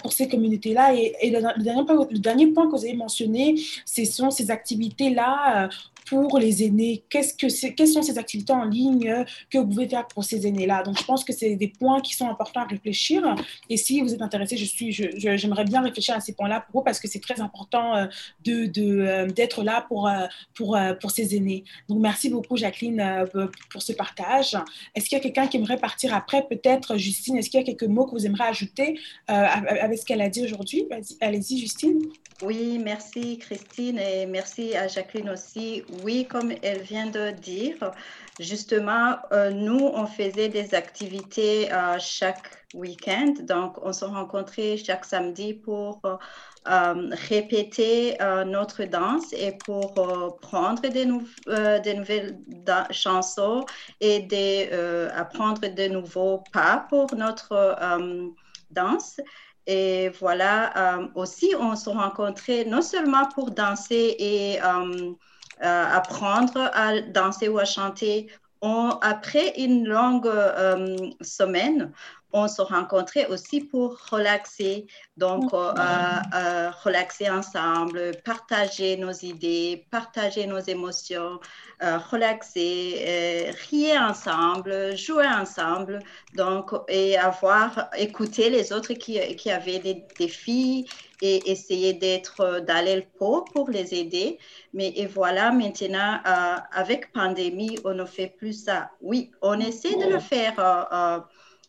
pour 0.02 0.14
ces 0.14 0.28
communautés-là. 0.28 0.96
Et, 0.96 1.30
le, 1.30 1.42
dernier, 1.62 1.84
le, 2.10 2.18
dernier, 2.18 2.48
point 2.48 2.66
que 2.66 2.72
vous 2.72 2.86
avez 2.86 2.96
mentionné, 2.96 3.54
ce 3.86 4.04
sont 4.06 4.32
ces 4.32 4.50
activités-là 4.50 5.70
pour 6.06 6.40
les 6.40 6.64
aînés? 6.64 7.04
Qu'est-ce 7.10 7.34
que 7.34 7.48
Quelles 7.76 7.88
sont 7.88 8.02
ces 8.02 8.18
activités 8.18 8.54
en 8.54 8.66
ligne 8.66 9.26
que 9.50 9.58
vous 9.58 9.68
pouvez 9.68 9.88
faire 9.88 10.08
pour 10.08 10.24
ces 10.24 10.48
aînés-là? 10.48 10.84
Donc, 10.84 10.98
je 11.00 11.04
pense 11.04 11.24
que 11.24 11.34
c'est 11.34 11.56
des 11.56 11.68
points 11.68 12.02
qui 12.02 12.14
sont 12.14 12.30
importants 12.30 12.62
à 12.62 12.66
réfléchir. 12.66 13.36
Et 13.70 13.78
si 13.78 14.02
vous 14.02 14.14
êtes 14.14 14.22
intéressé, 14.22 14.58
je 14.58 14.66
suis, 14.66 14.92
j'aimerais 14.92 15.66
bien 15.66 15.82
réfléchir 15.82 16.16
à 16.16 16.20
ces 16.20 16.34
points-là 16.34 16.62
pour 16.62 16.82
vous 16.82 16.84
parce 16.84 17.00
que 17.00 17.08
c'est 17.08 17.20
très 17.20 17.42
important 17.42 17.96
euh, 17.96 18.06
de, 18.44 18.66
de, 18.66 19.00
euh, 19.00 19.28
d'être 19.28 19.64
là 19.64 19.86
pour, 19.88 20.08
euh, 20.08 20.26
pour, 20.54 20.78
pour 21.00 21.12
ces 21.12 21.36
aînés. 21.36 21.64
Donc, 21.90 22.00
merci 22.00 22.30
beaucoup, 22.30 22.58
Jacqueline, 22.58 23.26
pour 23.70 23.82
ce 23.82 23.94
partage. 23.94 24.58
Est-ce 24.94 25.10
qu'il 25.10 25.18
y 25.18 25.22
a 25.22 25.24
quelqu'un 25.24 25.48
qui 25.48 25.58
aimerait 25.58 25.78
partir 25.78 26.14
après? 26.14 26.46
Peut-être, 26.48 26.98
Justine, 26.98 27.38
est-ce 27.38 27.50
qu'il 27.50 27.60
y 27.60 27.64
a 27.64 27.66
quelques 27.66 27.84
mots 27.84 28.06
que 28.06 28.12
vous 28.12 28.26
aimeriez 28.26 28.50
ajouter 28.50 29.00
avec 29.28 30.00
ce 30.00 30.06
qu'elle 30.06 30.22
a 30.22 30.30
dit 30.30 30.44
aujourd'hui? 30.44 30.88
Allez-y, 31.22 31.60
Justine. 31.60 32.00
Oui, 32.42 32.80
merci 32.84 33.38
Christine 33.38 33.98
et 33.98 34.26
merci 34.26 34.76
à 34.76 34.90
Jacqueline 34.90 35.30
aussi. 35.30 35.84
Oui, 36.04 36.26
comme 36.28 36.52
elle 36.64 36.82
vient 36.82 37.08
de 37.08 37.32
dire, 37.32 37.92
justement, 38.40 39.18
euh, 39.32 39.52
nous, 39.52 39.80
on 39.80 40.06
faisait 40.08 40.50
des 40.50 40.74
activités 40.74 41.72
euh, 41.72 41.98
chaque 42.00 42.66
week-end. 42.74 43.34
Donc, 43.42 43.78
on 43.84 43.94
se 43.94 44.04
rencontrait 44.04 44.78
chaque 44.78 45.06
samedi 45.06 45.54
pour 45.54 46.02
euh, 46.04 47.10
répéter 47.30 48.18
notre 48.48 48.84
danse 48.86 49.32
et 49.34 49.52
pour 49.66 49.94
prendre 50.42 50.82
des, 50.82 51.06
nouvelles 51.06 52.40
chansons 52.92 53.64
et 54.02 54.28
apprendre 55.16 55.62
de 55.62 55.88
nouveaux 55.88 56.44
pas 56.52 56.86
pour 56.90 57.14
notre 57.16 57.78
danse. 58.72 59.22
Et 59.68 60.10
voilà, 60.20 61.00
aussi, 61.16 61.54
on 61.60 61.76
se 61.76 61.90
rencontrait 61.90 62.66
non 62.66 62.82
seulement 62.82 63.28
pour 63.34 63.52
danser 63.52 64.16
et 64.20 64.60
apprendre 65.62 66.70
à 66.74 67.02
danser 67.02 67.48
ou 67.48 67.58
à 67.60 67.66
chanter. 67.66 68.30
après 69.02 69.54
une 69.58 69.88
longue 69.88 70.32
semaine, 71.22 71.92
on 72.36 72.50
se 72.50 72.62
rencontrait 72.62 73.28
aussi 73.28 73.62
pour 73.62 73.98
relaxer. 74.12 74.88
Donc, 75.16 75.54
euh, 75.54 75.74
euh, 76.34 76.70
relaxer 76.84 77.30
ensemble, 77.30 78.12
partager 78.26 78.98
nos 78.98 79.14
idées, 79.14 79.88
partager 79.90 80.46
nos 80.46 80.60
émotions, 80.60 81.40
euh, 81.82 81.98
relaxer, 81.98 83.54
rire 83.70 84.02
ensemble, 84.02 84.98
jouer 84.98 85.28
ensemble. 85.28 86.00
Donc, 86.36 86.74
et 86.90 87.18
avoir 87.18 87.90
écouté 87.98 88.50
les 88.50 88.74
autres 88.74 88.94
qui, 88.94 89.18
qui 89.38 89.50
avaient 89.50 89.80
des 89.80 90.04
défis 90.20 90.90
et 91.22 91.50
essayer 91.50 91.94
d'être 91.94 92.60
dans 92.68 92.86
le 92.86 93.02
pot 93.18 93.46
pour 93.54 93.70
les 93.70 93.94
aider. 93.94 94.38
Mais 94.74 94.92
et 94.98 95.06
voilà, 95.06 95.54
maintenant, 95.54 96.20
avec 96.74 97.14
pandémie, 97.14 97.80
on 97.86 97.94
ne 97.94 98.04
fait 98.04 98.28
plus 98.28 98.66
ça. 98.66 98.90
Oui, 99.00 99.32
on 99.42 99.58
essaie 99.62 99.96
de 99.96 100.12
le 100.12 100.20
faire 100.20 100.60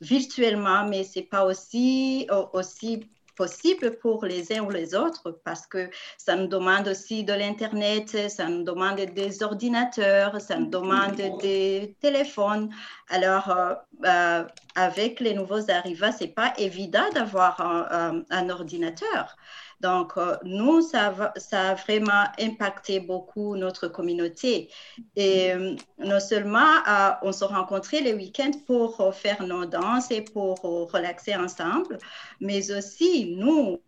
virtuellement, 0.01 0.87
mais 0.87 1.05
c'est 1.05 1.23
pas 1.23 1.45
aussi, 1.45 2.27
aussi 2.53 3.09
possible 3.37 3.99
pour 3.99 4.25
les 4.25 4.53
uns 4.53 4.63
ou 4.65 4.71
les 4.71 4.95
autres 4.95 5.39
parce 5.45 5.67
que 5.67 5.91
ça 6.17 6.35
nous 6.35 6.49
demande 6.49 6.89
aussi 6.89 7.23
de 7.23 7.33
l'Internet, 7.33 8.31
ça 8.31 8.49
nous 8.49 8.65
demande 8.65 8.97
des 8.97 9.43
ordinateurs, 9.43 10.41
ça 10.41 10.57
nous 10.57 10.71
demande 10.71 11.17
des 11.41 11.95
téléphones. 12.01 12.71
Alors, 13.11 13.51
euh, 13.51 13.75
euh, 14.05 14.45
avec 14.75 15.21
les 15.21 15.35
nouveaux 15.35 15.71
arrivants, 15.71 16.13
c'est 16.19 16.35
pas 16.35 16.53
évident 16.59 17.09
d'avoir 17.15 17.61
un, 17.61 18.49
ordinateur. 18.49 19.37
Donc, 19.81 20.12
euh, 20.16 20.37
nous, 20.45 20.81
ça, 20.81 21.33
ça, 21.37 21.70
a 21.70 21.74
vraiment 21.74 22.24
impacté 22.39 23.01
beaucoup 23.01 23.57
notre 23.57 23.89
communauté. 23.89 24.70
Et 25.16 25.53
non 25.99 26.20
seulement 26.20 26.83
on 27.22 27.33
se 27.33 27.45
rencontrait 27.45 28.01
les 28.01 28.14
week-ends 28.14 28.59
pour 28.66 29.14
faire 29.14 29.43
nos 29.43 29.66
danses 29.66 30.11
et 30.11 30.22
pour 30.22 30.61
relaxer 30.62 31.35
ensemble, 31.37 31.99
mais 32.41 32.70
aussi 32.72 33.37
nous, 33.37 33.81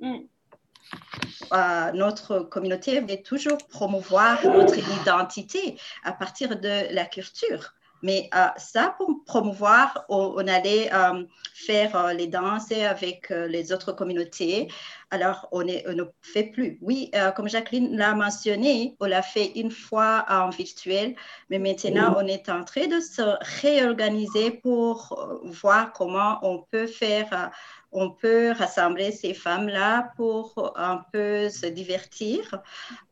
mm. 0.00 0.18
notre 1.94 2.40
communauté 2.40 3.00
veut 3.00 3.22
toujours 3.22 3.58
promouvoir 3.68 4.44
notre 4.44 4.78
identité 5.00 5.78
à 6.04 6.12
partir 6.12 6.60
de 6.60 6.94
la 6.94 7.04
culture. 7.06 7.74
Mais 8.02 8.30
euh, 8.34 8.46
ça, 8.56 8.94
pour 8.96 9.24
promouvoir, 9.24 10.04
on, 10.08 10.46
allait 10.46 10.92
euh, 10.92 11.24
faire 11.54 11.96
euh, 11.96 12.12
les 12.12 12.26
danses 12.26 12.70
avec 12.72 13.30
les 13.30 13.72
autres 13.72 13.92
communautés. 13.92 14.68
Alors, 15.10 15.48
on, 15.52 15.66
est, 15.66 15.84
on, 15.88 15.94
ne 15.94 16.04
fait 16.22 16.44
plus. 16.44 16.78
Oui, 16.82 17.10
comme 17.34 17.48
Jacqueline 17.48 17.96
l'a 17.96 18.14
mentionné, 18.14 18.96
on 19.00 19.06
l'a 19.06 19.22
fait 19.22 19.52
une 19.58 19.70
fois 19.70 20.24
en 20.28 20.50
virtuel, 20.50 21.14
mais 21.48 21.58
maintenant, 21.58 22.14
on 22.18 22.26
est 22.26 22.48
en 22.50 22.62
train 22.62 22.86
de 22.86 23.00
se 23.00 23.22
réorganiser 23.62 24.50
pour 24.50 25.40
voir 25.44 25.92
comment 25.92 26.38
on 26.42 26.64
peut 26.70 26.86
faire 26.86 27.50
on 27.92 28.10
peut 28.10 28.52
rassembler 28.52 29.12
ces 29.12 29.34
femmes-là 29.34 30.12
pour 30.16 30.72
un 30.76 31.04
peu 31.12 31.48
se 31.48 31.66
divertir, 31.66 32.62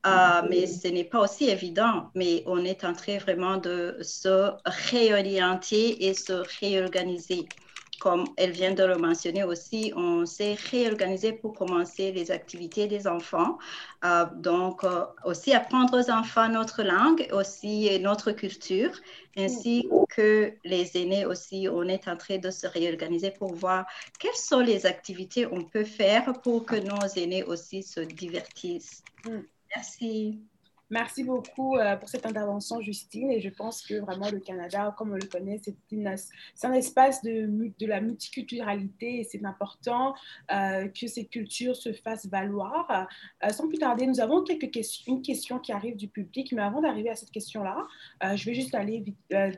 euh, 0.06 0.42
mais 0.50 0.66
ce 0.66 0.88
n'est 0.88 1.04
pas 1.04 1.20
aussi 1.20 1.48
évident. 1.48 2.10
Mais 2.14 2.42
on 2.46 2.64
est 2.64 2.84
en 2.84 2.94
train 2.94 3.18
vraiment 3.18 3.56
de 3.58 3.98
se 4.02 4.52
réorienter 4.66 6.06
et 6.06 6.14
se 6.14 6.32
réorganiser. 6.60 7.52
Comme 8.00 8.24
elle 8.36 8.50
vient 8.50 8.74
de 8.74 8.84
le 8.84 8.96
mentionner 8.96 9.44
aussi, 9.44 9.92
on 9.96 10.26
s'est 10.26 10.56
réorganisé 10.70 11.32
pour 11.32 11.54
commencer 11.54 12.12
les 12.12 12.30
activités 12.30 12.86
des 12.86 13.06
enfants. 13.06 13.58
Euh, 14.04 14.26
donc, 14.36 14.84
euh, 14.84 15.04
aussi 15.24 15.52
apprendre 15.52 15.98
aux 15.98 16.10
enfants 16.10 16.48
notre 16.48 16.82
langue, 16.82 17.26
aussi 17.32 17.98
notre 18.00 18.32
culture, 18.32 18.90
ainsi 19.36 19.88
que 20.10 20.52
les 20.64 20.96
aînés 20.96 21.26
aussi. 21.26 21.68
On 21.70 21.84
est 21.84 22.08
en 22.08 22.16
train 22.16 22.38
de 22.38 22.50
se 22.50 22.66
réorganiser 22.66 23.30
pour 23.30 23.54
voir 23.54 23.86
quelles 24.18 24.34
sont 24.34 24.60
les 24.60 24.86
activités 24.86 25.44
qu'on 25.44 25.64
peut 25.64 25.84
faire 25.84 26.32
pour 26.42 26.66
que 26.66 26.76
nos 26.76 27.06
aînés 27.16 27.44
aussi 27.44 27.82
se 27.82 28.00
divertissent. 28.00 29.02
Mm. 29.24 29.40
Merci. 29.74 30.40
Merci 30.88 31.24
beaucoup 31.24 31.76
euh, 31.76 31.96
pour 31.96 32.08
cette 32.08 32.26
intervention, 32.26 32.80
Justine. 32.80 33.32
Et 33.32 33.40
je 33.40 33.48
pense 33.48 33.82
que 33.82 33.94
vraiment 33.94 34.30
le 34.30 34.38
Canada, 34.38 34.94
comme 34.96 35.10
on 35.10 35.16
le 35.16 35.26
connaît, 35.26 35.60
c'est 35.60 36.66
un 36.66 36.72
espace 36.72 37.22
de, 37.22 37.86
la 37.86 38.00
multiculturalité 38.00 39.20
et 39.20 39.24
c'est 39.24 39.44
important 39.44 40.14
euh, 40.52 40.86
que 40.88 41.08
ces 41.08 41.26
cultures 41.26 41.74
se 41.74 41.92
fassent 41.92 42.26
valoir. 42.26 43.08
Euh, 43.42 43.48
sans 43.48 43.66
plus 43.66 43.78
tarder, 43.78 44.06
nous 44.06 44.20
avons 44.20 44.44
quelques 44.44 44.70
questions, 44.70 45.16
une 45.16 45.22
question 45.22 45.58
qui 45.58 45.72
arrive 45.72 45.96
du 45.96 46.06
public, 46.06 46.52
mais 46.52 46.62
avant 46.62 46.80
d'arriver 46.80 47.10
à 47.10 47.16
cette 47.16 47.30
question-là, 47.30 47.86
je 48.34 48.44
vais 48.44 48.54
juste 48.54 48.74
aller 48.74 49.04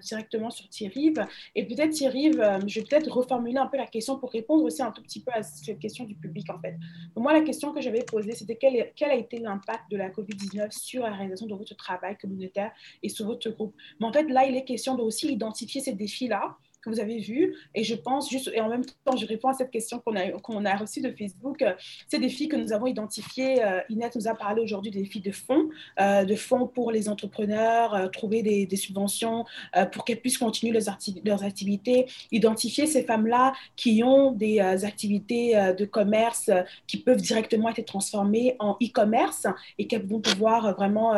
directement 0.02 0.50
sur 0.50 0.68
Thierry. 0.68 1.12
Et 1.54 1.66
peut-être, 1.66 1.90
Thierry, 1.90 2.32
je 2.32 2.80
vais 2.80 2.86
peut-être 2.86 3.10
reformuler 3.10 3.58
un 3.58 3.66
peu 3.66 3.76
la 3.76 3.86
question 3.86 4.18
pour 4.18 4.30
répondre 4.30 4.64
aussi 4.64 4.82
un 4.82 4.92
tout 4.92 5.02
petit 5.02 5.22
peu 5.22 5.32
à 5.32 5.42
cette 5.42 5.78
question 5.78 6.04
du 6.04 6.14
public, 6.14 6.48
en 6.50 6.58
fait. 6.58 6.76
moi, 7.16 7.32
la 7.32 7.42
question 7.42 7.72
que 7.72 7.80
j'avais 7.80 8.02
posée, 8.02 8.32
c'était 8.32 8.56
quel, 8.56 8.92
quel 8.96 9.10
a 9.10 9.14
été 9.14 9.38
l'impact 9.38 9.90
de 9.90 9.96
la 9.96 10.10
COVID-19 10.10 10.70
sur 10.70 11.04
réalisation 11.18 11.46
de 11.46 11.54
votre 11.54 11.76
travail 11.76 12.16
communautaire 12.16 12.72
et 13.02 13.08
sur 13.08 13.26
votre 13.26 13.50
groupe. 13.50 13.74
Mais 14.00 14.06
en 14.06 14.12
fait, 14.12 14.24
là, 14.24 14.46
il 14.46 14.56
est 14.56 14.64
question 14.64 14.94
de 14.94 15.02
aussi 15.02 15.32
identifier 15.32 15.80
ces 15.80 15.92
défis-là 15.92 16.56
que 16.82 16.90
vous 16.90 17.00
avez 17.00 17.18
vus. 17.18 17.54
Et 17.74 17.84
je 17.84 17.94
pense 17.94 18.30
juste, 18.30 18.50
et 18.54 18.60
en 18.60 18.68
même 18.68 18.84
temps, 19.04 19.16
je 19.16 19.26
réponds 19.26 19.48
à 19.48 19.54
cette 19.54 19.70
question 19.70 19.98
qu'on 19.98 20.16
a, 20.16 20.30
qu'on 20.40 20.64
a 20.64 20.76
reçue 20.76 21.00
de 21.00 21.10
Facebook. 21.10 21.62
Euh, 21.62 21.74
ces 22.08 22.18
défis 22.18 22.48
que 22.48 22.56
nous 22.56 22.72
avons 22.72 22.86
identifiés, 22.86 23.62
euh, 23.64 23.80
Inès 23.88 24.14
nous 24.14 24.28
a 24.28 24.34
parlé 24.34 24.62
aujourd'hui 24.62 24.90
des 24.90 25.00
défis 25.00 25.20
de 25.20 25.32
fonds, 25.32 25.68
euh, 26.00 26.24
de 26.24 26.34
fonds 26.34 26.66
pour 26.66 26.92
les 26.92 27.08
entrepreneurs, 27.08 28.10
trouver 28.12 28.42
des, 28.42 28.66
des 28.66 28.76
subventions 28.76 29.44
pour 29.92 30.04
qu'elles 30.04 30.20
puissent 30.20 30.38
continuer 30.38 30.78
leurs 31.24 31.44
activités, 31.44 32.06
identifier 32.30 32.86
ces 32.86 33.02
femmes-là 33.02 33.54
qui 33.76 34.02
ont 34.02 34.32
des 34.32 34.60
activités 34.60 35.54
de 35.76 35.84
commerce 35.84 36.50
qui 36.86 36.98
peuvent 36.98 37.20
directement 37.20 37.68
être 37.70 37.84
transformées 37.84 38.56
en 38.58 38.76
e-commerce 38.82 39.46
et 39.78 39.86
qu'elles 39.86 40.06
vont 40.06 40.20
pouvoir 40.20 40.74
vraiment 40.74 41.14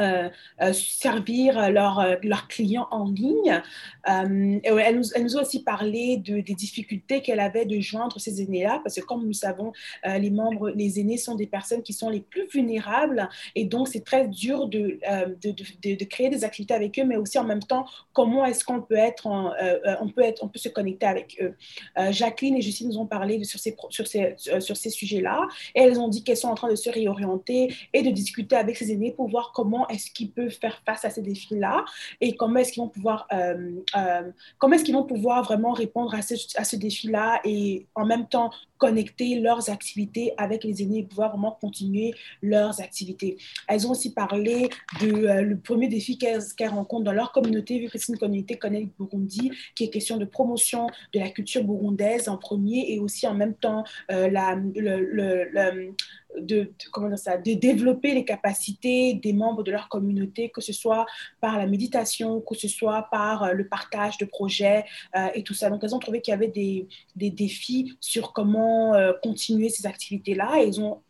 euh, 0.00 0.28
euh, 0.60 0.72
servir 0.72 1.70
leurs 1.70 2.00
euh, 2.00 2.16
leurs 2.24 2.48
clients 2.48 2.88
en 2.90 3.08
ligne. 3.08 3.62
elle, 4.04 4.28
nous, 4.28 4.60
elle, 5.14 5.22
nous, 5.22 5.36
a 5.36 5.40
aussi 5.40 5.62
parlé 5.62 6.16
de, 6.16 6.40
des 6.40 6.54
difficultés 6.54 7.22
qu'elle 7.22 7.38
avait 7.38 7.64
de 7.64 7.78
joindre 7.78 8.18
ces 8.18 8.42
aînés-là, 8.42 8.80
parce 8.82 8.96
que 8.96 9.04
comme 9.04 9.24
nous 9.24 9.32
savons, 9.32 9.72
les 10.04 10.30
membres, 10.30 10.70
les 10.70 10.98
aînés 10.98 11.16
sont 11.16 11.36
des 11.36 11.46
personnes 11.46 11.82
qui 11.82 11.92
sont 11.92 12.10
les 12.10 12.20
plus 12.20 12.46
vulnérables, 12.52 13.28
et 13.54 13.64
donc 13.64 13.88
c'est 13.88 14.04
très 14.04 14.26
dur 14.26 14.66
de, 14.66 14.98
de, 15.42 15.50
de, 15.50 15.94
de, 15.94 16.04
créer 16.04 16.28
des 16.28 16.44
activités 16.44 16.74
avec 16.74 16.98
eux, 16.98 17.04
mais 17.04 17.16
aussi 17.16 17.38
en 17.38 17.44
même 17.44 17.62
temps, 17.62 17.86
comment 18.12 18.44
est-ce 18.44 18.64
qu'on 18.64 18.80
peut 18.80 18.96
être, 18.96 19.26
on 19.26 20.08
peut 20.08 20.22
être, 20.22 20.42
on 20.42 20.48
peut 20.48 20.58
se 20.58 20.68
connecter 20.68 21.06
avec 21.06 21.40
eux. 21.40 21.54
Jacqueline 22.10 22.56
et 22.56 22.62
Justine 22.62 22.88
nous 22.88 22.98
ont 22.98 23.06
parlé 23.06 23.42
sur 23.44 23.60
ces, 23.60 23.76
sur 23.90 24.06
ces, 24.06 24.34
sur 24.36 24.76
ces 24.76 24.90
sujets-là, 24.90 25.46
et 25.74 25.82
elles 25.82 25.98
ont 26.00 26.08
dit 26.08 26.24
qu'elles 26.24 26.36
sont 26.36 26.48
en 26.48 26.54
train 26.54 26.70
de 26.70 26.76
se 26.76 26.90
réorienter 26.90 27.74
et 27.92 28.02
de 28.02 28.10
discuter 28.10 28.56
avec 28.56 28.76
ces 28.76 28.92
aînés 28.92 29.12
pour 29.12 29.28
voir 29.28 29.52
comment 29.54 29.83
est-ce 29.88 30.10
qu'ils 30.10 30.30
peuvent 30.30 30.50
faire 30.50 30.80
face 30.84 31.04
à 31.04 31.10
ces 31.10 31.22
défis-là 31.22 31.84
et 32.20 32.36
comment 32.36 32.60
est-ce 32.60 32.72
qu'ils 32.72 32.82
vont 32.82 32.88
pouvoir, 32.88 33.26
euh, 33.32 33.80
euh, 33.96 34.30
comment 34.58 34.74
est-ce 34.74 34.84
qu'ils 34.84 34.94
vont 34.94 35.04
pouvoir 35.04 35.44
vraiment 35.44 35.72
répondre 35.72 36.14
à 36.14 36.22
ce, 36.22 36.34
à 36.56 36.64
ce 36.64 36.76
défi-là 36.76 37.40
et 37.44 37.86
en 37.94 38.06
même 38.06 38.26
temps 38.28 38.50
connecter 38.78 39.40
leurs 39.40 39.70
activités 39.70 40.32
avec 40.36 40.64
les 40.64 40.82
aînés 40.82 40.98
et 40.98 41.02
pouvoir 41.04 41.30
vraiment 41.30 41.56
continuer 41.58 42.14
leurs 42.42 42.80
activités. 42.80 43.38
Elles 43.68 43.86
ont 43.86 43.92
aussi 43.92 44.12
parlé 44.12 44.68
de 45.00 45.10
euh, 45.10 45.42
le 45.42 45.56
premier 45.58 45.88
défi 45.88 46.18
qu'elles 46.18 46.68
rencontrent 46.68 47.04
dans 47.04 47.12
leur 47.12 47.32
communauté, 47.32 47.78
vu 47.78 47.88
que 47.88 47.98
c'est 47.98 48.12
une 48.12 48.18
communauté 48.18 48.56
Connect 48.58 48.90
Burundi, 48.98 49.52
qui 49.74 49.84
est 49.84 49.90
question 49.90 50.16
de 50.18 50.24
promotion 50.24 50.88
de 51.14 51.20
la 51.20 51.30
culture 51.30 51.64
burundaise 51.64 52.28
en 52.28 52.36
premier 52.36 52.92
et 52.92 52.98
aussi 52.98 53.26
en 53.26 53.34
même 53.34 53.54
temps 53.54 53.84
la, 54.08 54.56
le 54.56 55.94
de, 56.38 56.72
comment 56.92 57.16
ça, 57.16 57.36
de 57.36 57.54
développer 57.54 58.14
les 58.14 58.24
capacités 58.24 59.14
des 59.14 59.32
membres 59.32 59.62
de 59.62 59.70
leur 59.70 59.88
communauté, 59.88 60.50
que 60.50 60.60
ce 60.60 60.72
soit 60.72 61.06
par 61.40 61.58
la 61.58 61.66
méditation, 61.66 62.40
que 62.40 62.54
ce 62.54 62.68
soit 62.68 63.08
par 63.10 63.44
euh, 63.44 63.52
le 63.52 63.68
partage 63.68 64.18
de 64.18 64.24
projets 64.24 64.84
euh, 65.16 65.28
et 65.34 65.42
tout 65.42 65.54
ça. 65.54 65.70
Donc, 65.70 65.82
elles 65.84 65.94
ont 65.94 65.98
trouvé 65.98 66.20
qu'il 66.20 66.32
y 66.32 66.34
avait 66.34 66.48
des, 66.48 66.88
des 67.16 67.30
défis 67.30 67.96
sur 68.00 68.32
comment 68.32 68.94
euh, 68.94 69.12
continuer 69.22 69.68
ces 69.68 69.86
activités-là 69.86 70.62
et 70.62 70.66
ils 70.66 70.80
ont 70.80 71.02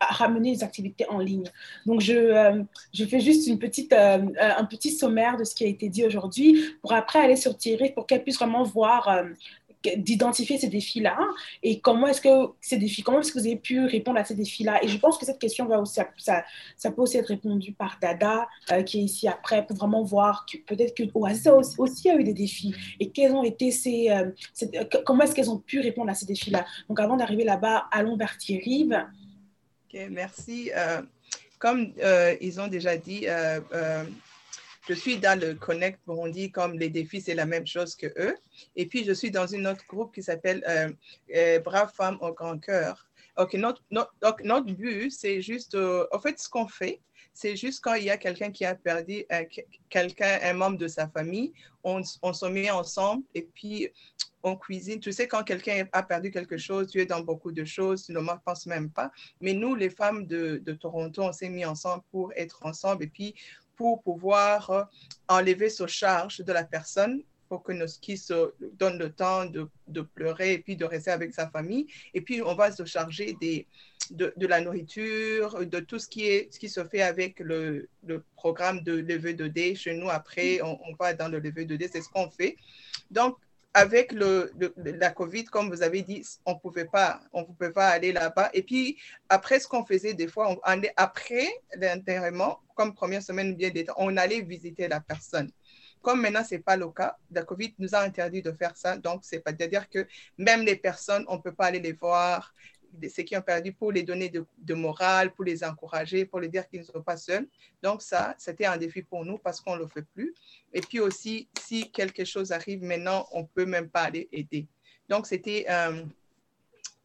ramené 0.00 0.52
les 0.52 0.62
activités 0.62 1.08
en 1.08 1.18
ligne. 1.18 1.50
Donc, 1.86 2.00
je, 2.00 2.62
je 2.94 3.04
fais 3.04 3.18
juste 3.18 3.48
une 3.48 3.58
petite, 3.58 3.92
un 3.92 4.64
petit 4.64 4.92
sommaire 4.92 5.36
de 5.36 5.42
ce 5.42 5.56
qui 5.56 5.64
a 5.64 5.66
été 5.66 5.88
dit 5.88 6.04
aujourd'hui 6.04 6.76
pour 6.82 6.92
après 6.92 7.18
aller 7.18 7.34
sur 7.34 7.56
Thierry 7.56 7.90
pour 7.90 8.06
qu'elle 8.06 8.22
puisse 8.22 8.36
vraiment 8.36 8.62
voir 8.62 9.24
d'identifier 9.82 10.58
ces 10.58 10.68
défis-là 10.68 11.16
et 11.62 11.80
comment 11.80 12.06
est-ce 12.08 12.20
que 12.20 12.52
ces 12.60 12.76
défis, 12.76 13.02
comment 13.02 13.20
est-ce 13.20 13.32
que 13.32 13.38
vous 13.38 13.46
avez 13.46 13.56
pu 13.56 13.84
répondre 13.84 14.18
à 14.18 14.24
ces 14.24 14.34
défis-là? 14.34 14.82
Et 14.82 14.88
je 14.88 14.98
pense 14.98 15.18
que 15.18 15.24
cette 15.24 15.38
question 15.38 15.66
va 15.66 15.80
aussi, 15.80 16.00
ça, 16.18 16.44
ça 16.76 16.90
peut 16.90 17.02
aussi 17.02 17.18
être 17.18 17.28
répondu 17.28 17.72
par 17.72 17.98
Dada, 18.00 18.48
euh, 18.72 18.82
qui 18.82 19.00
est 19.00 19.02
ici 19.02 19.28
après, 19.28 19.66
pour 19.66 19.76
vraiment 19.76 20.02
voir 20.02 20.46
peut-être 20.66 20.94
que 20.94 21.04
Oasis 21.14 21.46
aussi, 21.48 21.74
aussi, 21.78 22.10
a 22.10 22.16
eu 22.16 22.24
des 22.24 22.34
défis 22.34 22.74
et 23.00 23.10
quels 23.10 23.32
ont 23.32 23.44
été 23.44 23.70
ces, 23.70 24.10
euh, 24.10 24.30
euh, 24.74 24.84
comment 25.04 25.24
est-ce 25.24 25.34
qu'elles 25.34 25.50
ont 25.50 25.58
pu 25.58 25.80
répondre 25.80 26.10
à 26.10 26.14
ces 26.14 26.26
défis-là? 26.26 26.64
Donc 26.88 27.00
avant 27.00 27.16
d'arriver 27.16 27.44
là-bas, 27.44 27.86
allons 27.90 28.16
vers 28.16 28.36
Thierry. 28.38 28.88
Ok, 28.88 30.00
merci. 30.10 30.70
comme 31.58 31.92
ils 32.40 32.60
ont 32.60 32.68
déjà 32.68 32.96
dit, 32.96 33.26
je 34.88 34.94
suis 34.94 35.18
dans 35.18 35.38
le 35.38 35.54
Connect 35.54 36.00
Burundi 36.06 36.50
comme 36.50 36.78
les 36.78 36.90
défis, 36.90 37.20
c'est 37.20 37.34
la 37.34 37.46
même 37.46 37.66
chose 37.66 37.96
que 37.96 38.06
eux. 38.18 38.36
Et 38.76 38.86
puis, 38.86 39.04
je 39.04 39.12
suis 39.12 39.30
dans 39.30 39.46
une 39.46 39.66
autre 39.66 39.84
groupe 39.88 40.14
qui 40.14 40.22
s'appelle 40.22 40.64
euh, 40.68 40.90
euh 41.34 41.86
femmes 41.92 42.18
au 42.20 42.32
grand 42.32 42.58
cœur. 42.58 43.06
Notre, 43.54 43.82
notre, 43.90 44.14
donc 44.22 44.42
notre 44.44 44.72
but, 44.72 45.10
c'est 45.10 45.42
juste, 45.42 45.74
euh, 45.74 46.06
en 46.12 46.18
fait, 46.18 46.38
ce 46.38 46.48
qu'on 46.48 46.68
fait, 46.68 47.00
c'est 47.34 47.54
juste 47.54 47.82
quand 47.82 47.94
il 47.94 48.04
y 48.04 48.10
a 48.10 48.16
quelqu'un 48.16 48.50
qui 48.50 48.64
a 48.64 48.74
perdu 48.74 49.26
euh, 49.30 49.44
quelqu'un, 49.90 50.38
un 50.42 50.54
membre 50.54 50.78
de 50.78 50.88
sa 50.88 51.06
famille, 51.08 51.52
on, 51.84 52.00
on 52.22 52.32
se 52.32 52.46
met 52.46 52.70
ensemble 52.70 53.24
et 53.34 53.42
puis 53.42 53.90
on 54.42 54.56
cuisine. 54.56 55.00
Tu 55.00 55.12
sais, 55.12 55.28
quand 55.28 55.42
quelqu'un 55.42 55.86
a 55.92 56.02
perdu 56.02 56.30
quelque 56.30 56.56
chose, 56.56 56.88
tu 56.90 57.00
es 57.00 57.06
dans 57.06 57.20
beaucoup 57.20 57.52
de 57.52 57.64
choses, 57.64 58.06
tu 58.06 58.12
ne 58.12 58.20
penses 58.44 58.66
même 58.66 58.90
pas. 58.90 59.10
Mais 59.40 59.52
nous, 59.52 59.74
les 59.74 59.90
femmes 59.90 60.26
de, 60.26 60.62
de 60.64 60.72
Toronto, 60.72 61.22
on 61.22 61.32
s'est 61.32 61.50
mis 61.50 61.64
ensemble 61.64 62.04
pour 62.10 62.32
être 62.36 62.64
ensemble 62.64 63.04
et 63.04 63.08
puis 63.08 63.34
pour 63.76 64.02
pouvoir 64.02 64.70
euh, 64.70 64.82
enlever 65.28 65.70
ce 65.70 65.86
charge 65.86 66.38
de 66.38 66.52
la 66.52 66.64
personne 66.64 67.22
pour 67.48 67.62
que 67.62 67.72
se 67.86 68.52
donnent 68.78 68.98
le 68.98 69.12
temps 69.12 69.44
de, 69.44 69.68
de, 69.88 70.00
pleurer 70.00 70.54
et 70.54 70.58
puis 70.58 70.76
de 70.76 70.84
rester 70.84 71.10
avec 71.10 71.32
sa 71.32 71.48
famille. 71.48 71.86
Et 72.12 72.20
puis, 72.20 72.42
on 72.42 72.54
va 72.54 72.72
se 72.72 72.84
charger 72.84 73.36
des, 73.40 73.66
de, 74.10 74.32
de 74.36 74.46
la 74.46 74.60
nourriture, 74.60 75.64
de 75.64 75.80
tout 75.80 75.98
ce 75.98 76.08
qui, 76.08 76.26
est, 76.26 76.52
ce 76.52 76.58
qui 76.58 76.68
se 76.68 76.84
fait 76.84 77.02
avec 77.02 77.38
le, 77.40 77.88
le 78.04 78.24
programme 78.34 78.82
de 78.82 78.94
levée 78.94 79.34
de 79.34 79.46
dés. 79.46 79.74
Chez 79.74 79.94
nous, 79.94 80.10
après, 80.10 80.60
on, 80.62 80.78
on 80.88 80.94
va 80.98 81.14
dans 81.14 81.28
le 81.28 81.38
levée 81.38 81.64
de 81.64 81.76
dés, 81.76 81.88
c'est 81.88 82.02
ce 82.02 82.08
qu'on 82.08 82.30
fait. 82.30 82.56
Donc, 83.10 83.36
avec 83.76 84.14
la 84.14 85.10
COVID, 85.10 85.44
comme 85.44 85.68
vous 85.68 85.82
avez 85.82 86.00
dit, 86.00 86.26
on 86.46 86.54
ne 86.54 86.58
pouvait 86.58 86.86
pas, 86.86 87.20
on 87.34 87.44
pouvait 87.44 87.72
pas 87.72 87.88
aller 87.88 88.10
là-bas. 88.10 88.48
Et 88.54 88.62
puis, 88.62 88.96
après, 89.28 89.60
ce 89.60 89.68
qu'on 89.68 89.84
faisait 89.84 90.14
des 90.14 90.28
fois, 90.28 90.56
après 90.96 91.46
l'enterrement, 91.76 92.60
comme 92.74 92.94
première 92.94 93.22
semaine 93.22 93.54
bien 93.54 93.68
d'état, 93.68 93.92
on 93.98 94.16
allait 94.16 94.40
visiter 94.40 94.88
la 94.88 95.00
personne. 95.00 95.50
Comme 96.00 96.22
maintenant, 96.22 96.42
ce 96.42 96.54
n'est 96.54 96.62
pas 96.62 96.78
le 96.78 96.88
cas, 96.88 97.18
la 97.30 97.42
COVID 97.42 97.74
nous 97.78 97.94
a 97.94 98.00
interdit 98.00 98.40
de 98.40 98.52
faire 98.52 98.74
ça. 98.78 98.96
Donc, 98.96 99.24
c'est 99.24 99.40
pas 99.40 99.52
dire 99.52 99.90
que 99.90 100.06
même 100.38 100.62
les 100.62 100.76
personnes, 100.76 101.26
on 101.28 101.36
ne 101.36 101.42
peut 101.42 101.52
pas 101.52 101.66
aller 101.66 101.80
les 101.80 101.92
voir, 101.92 102.54
ceux 103.08 103.22
qui 103.22 103.36
ont 103.36 103.42
perdu, 103.42 103.72
pour 103.72 103.92
les 103.92 104.02
donner 104.02 104.30
de, 104.30 104.74
morale, 104.74 105.32
pour 105.32 105.44
les 105.44 105.64
encourager, 105.64 106.24
pour 106.24 106.40
les 106.40 106.48
dire 106.48 106.68
qu'ils 106.68 106.80
ne 106.80 106.84
sont 106.84 107.02
pas 107.02 107.16
seuls. 107.16 107.46
Donc, 107.82 108.02
ça, 108.02 108.34
c'était 108.38 108.66
un 108.66 108.76
défi 108.76 109.02
pour 109.02 109.24
nous 109.24 109.38
parce 109.38 109.60
qu'on 109.60 109.74
ne 109.74 109.80
le 109.80 109.86
fait 109.86 110.04
plus. 110.14 110.34
Et 110.72 110.80
puis 110.80 111.00
aussi, 111.00 111.48
si 111.60 111.90
quelque 111.90 112.24
chose 112.24 112.52
arrive 112.52 112.82
maintenant, 112.82 113.26
on 113.32 113.42
ne 113.42 113.46
peut 113.46 113.66
même 113.66 113.88
pas 113.88 114.02
aller 114.02 114.28
aider. 114.32 114.66
Donc, 115.08 115.26
c'était 115.26 115.66
euh, 115.68 116.02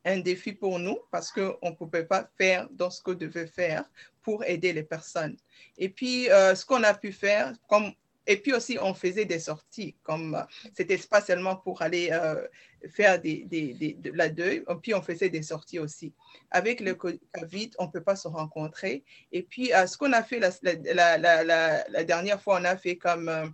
un 0.06 0.20
défi 0.20 0.54
pour 0.54 0.80
nous 0.80 1.00
parce 1.12 1.32
qu'on 1.32 1.58
ne 1.64 1.76
pouvait 1.76 2.06
pas 2.06 2.30
faire 2.38 2.68
dans 2.72 2.90
ce 2.90 3.02
qu'on 3.02 3.14
devait 3.14 3.48
faire 3.48 3.84
pour 4.22 4.44
aider 4.44 4.74
les 4.74 4.84
personnes. 4.84 5.38
Et 5.78 5.90
puis, 5.90 6.30
euh, 6.30 6.56
ce 6.56 6.66
qu'on 6.66 6.84
a 6.84 6.94
pu 6.94 7.12
faire, 7.12 7.54
comme 7.68 7.94
et 8.28 8.38
puis 8.38 8.54
aussi, 8.54 8.78
on 8.82 8.94
faisait 8.94 9.26
des 9.26 9.40
sorties, 9.40 9.96
comme 10.04 10.36
euh, 10.36 10.44
c'était 10.74 10.98
pas 10.98 11.22
seulement 11.22 11.56
pour 11.56 11.82
aller 11.82 12.10
euh, 12.12 12.48
faire 12.90 13.20
des, 13.20 13.46
des, 13.46 13.74
des, 13.74 13.94
de 13.94 14.12
la 14.12 14.30
deuil, 14.30 14.64
puis 14.82 14.94
on 14.94 15.02
faisait 15.02 15.30
des 15.30 15.42
sorties 15.42 15.80
aussi. 15.80 16.14
Avec 16.52 16.80
le 16.82 16.96
Covid, 16.96 17.72
on 17.80 17.88
ne 17.88 17.92
peut 17.92 18.04
pas 18.04 18.16
se 18.16 18.28
rencontrer. 18.28 19.04
Et 19.32 19.44
puis, 19.44 19.74
euh, 19.74 19.88
ce 19.88 19.98
qu'on 19.98 20.14
a 20.14 20.24
fait 20.24 20.40
la, 20.40 20.52
la, 20.62 21.18
la, 21.18 21.84
la, 21.88 22.04
dernière 22.04 22.42
fois, 22.42 22.60
on 22.62 22.66
a 22.66 22.78
fait 22.78 22.96
comme 22.96 23.28
euh, 23.30 23.48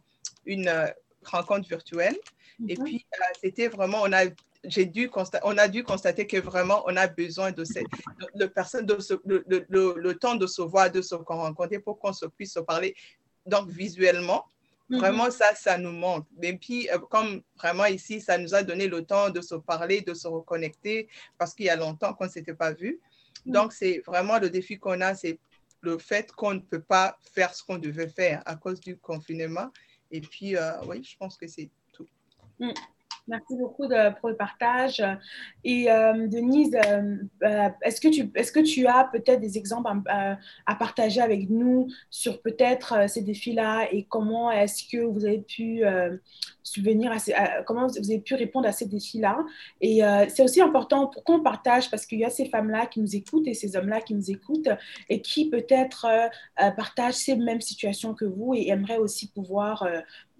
une 0.45 0.71
rencontre 1.23 1.67
virtuelle. 1.67 2.17
Mm 2.59 2.65
-hmm. 2.65 2.71
Et 2.71 2.75
puis, 2.75 3.05
euh, 3.13 3.23
c'était 3.41 3.67
vraiment, 3.69 4.01
on 4.03 4.13
a 4.13 4.25
j'ai 4.63 4.85
dû 4.85 5.09
constater, 5.09 5.45
on 5.51 5.57
a 5.57 5.67
dû 5.67 5.83
constater 5.83 6.27
que 6.27 6.37
vraiment 6.37 6.83
on 6.87 6.95
a 6.97 7.07
besoin 7.07 7.51
de 7.51 7.63
cette, 7.63 7.85
de, 8.19 8.27
de 8.41 8.45
personnes, 8.47 8.85
de 8.85 8.99
ce, 8.99 9.13
le, 9.25 9.43
le, 9.47 9.95
le, 10.05 10.13
temps 10.15 10.35
de 10.35 10.47
se 10.47 10.61
voir, 10.61 10.91
de 10.91 11.01
se 11.01 11.15
rencontrer 11.15 11.79
pour 11.79 11.99
qu'on 11.99 12.13
se 12.13 12.25
puisse 12.25 12.53
se 12.53 12.59
parler. 12.59 12.95
Donc 13.45 13.69
visuellement, 13.69 14.45
Vraiment, 14.89 15.29
ça, 15.31 15.53
ça 15.53 15.77
nous 15.77 15.91
manque. 15.91 16.25
Et 16.41 16.53
puis, 16.57 16.89
euh, 16.89 16.97
comme 16.99 17.41
vraiment 17.57 17.85
ici, 17.85 18.21
ça 18.21 18.37
nous 18.37 18.55
a 18.55 18.63
donné 18.63 18.87
le 18.87 19.03
temps 19.03 19.29
de 19.29 19.41
se 19.41 19.55
parler, 19.55 20.01
de 20.01 20.13
se 20.13 20.27
reconnecter, 20.27 21.09
parce 21.37 21.53
qu'il 21.53 21.65
y 21.65 21.69
a 21.69 21.75
longtemps 21.75 22.13
qu'on 22.13 22.25
ne 22.25 22.29
s'était 22.29 22.53
pas 22.53 22.71
vu. 22.71 22.99
Donc, 23.45 23.73
c'est 23.73 24.01
vraiment 24.05 24.39
le 24.39 24.49
défi 24.49 24.79
qu'on 24.79 25.01
a, 25.01 25.13
c'est 25.13 25.39
le 25.81 25.97
fait 25.97 26.31
qu'on 26.31 26.53
ne 26.53 26.59
peut 26.59 26.81
pas 26.81 27.17
faire 27.33 27.53
ce 27.53 27.63
qu'on 27.63 27.77
devait 27.77 28.07
faire 28.07 28.41
à 28.45 28.55
cause 28.55 28.79
du 28.79 28.97
confinement. 28.97 29.69
Et 30.09 30.21
puis, 30.21 30.55
euh, 30.55 30.81
oui, 30.85 31.03
je 31.03 31.17
pense 31.17 31.37
que 31.37 31.47
c'est 31.47 31.69
tout. 31.91 32.07
Mm. 32.59 32.71
Merci 33.27 33.57
beaucoup 33.57 33.89
pour 34.21 34.29
le 34.29 34.35
partage. 34.35 35.03
Et 35.65 35.91
euh, 35.91 36.27
Denise, 36.27 36.75
euh, 36.75 37.17
euh, 37.43 37.69
est-ce 37.81 37.99
que, 37.99 38.07
tu, 38.07 38.31
est 38.33 38.51
que 38.53 38.61
tu 38.61 38.87
as 38.87 39.03
peut-être 39.11 39.41
des 39.41 39.57
exemples 39.57 39.89
à, 40.07 40.75
partager 40.75 41.19
avec 41.19 41.49
nous 41.49 41.87
sur 42.09 42.41
peut-être 42.41 43.09
ces 43.09 43.21
défis-là 43.21 43.87
et 43.91 44.03
comment 44.03 44.49
est-ce 44.49 44.83
que 44.89 45.03
vous 45.03 45.25
avez 45.25 45.39
pu 45.39 45.83
subvenir 46.67 47.11
à, 47.11 47.63
comment 47.63 47.87
vous 47.87 48.11
avez 48.11 48.19
pu 48.19 48.35
répondre 48.35 48.67
à 48.67 48.71
ces 48.71 48.85
défis-là 48.85 49.37
Et 49.81 50.01
c'est 50.29 50.43
aussi 50.43 50.61
important 50.61 51.07
pour 51.07 51.23
qu'on 51.23 51.41
partage 51.41 51.89
parce 51.89 52.05
qu'il 52.05 52.19
y 52.19 52.25
a 52.25 52.29
ces 52.29 52.45
femmes-là 52.45 52.85
qui 52.85 52.99
nous 52.99 53.15
écoutent 53.15 53.47
et 53.47 53.53
ces 53.53 53.75
hommes-là 53.75 54.01
qui 54.01 54.13
nous 54.13 54.31
écoutent 54.31 54.69
et 55.09 55.21
qui 55.21 55.49
peut-être 55.49 56.07
partagent 56.55 57.15
ces 57.15 57.35
mêmes 57.35 57.61
situations 57.61 58.13
que 58.13 58.25
vous 58.25 58.53
et 58.53 58.67
aimeraient 58.69 58.97
aussi 58.97 59.27
pouvoir 59.27 59.87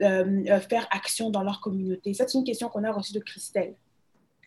euh, 0.03 0.59
faire 0.69 0.88
action 0.91 1.32
dans 1.32 1.41
leur 1.41 1.59
communauté 1.59 2.13
C'est 2.13 2.32
une 2.36 2.43
question 2.43 2.69
qu'on 2.69 2.84
a 2.84 2.91
reçue 2.91 3.13
de 3.13 3.19
Christelle. 3.19 3.73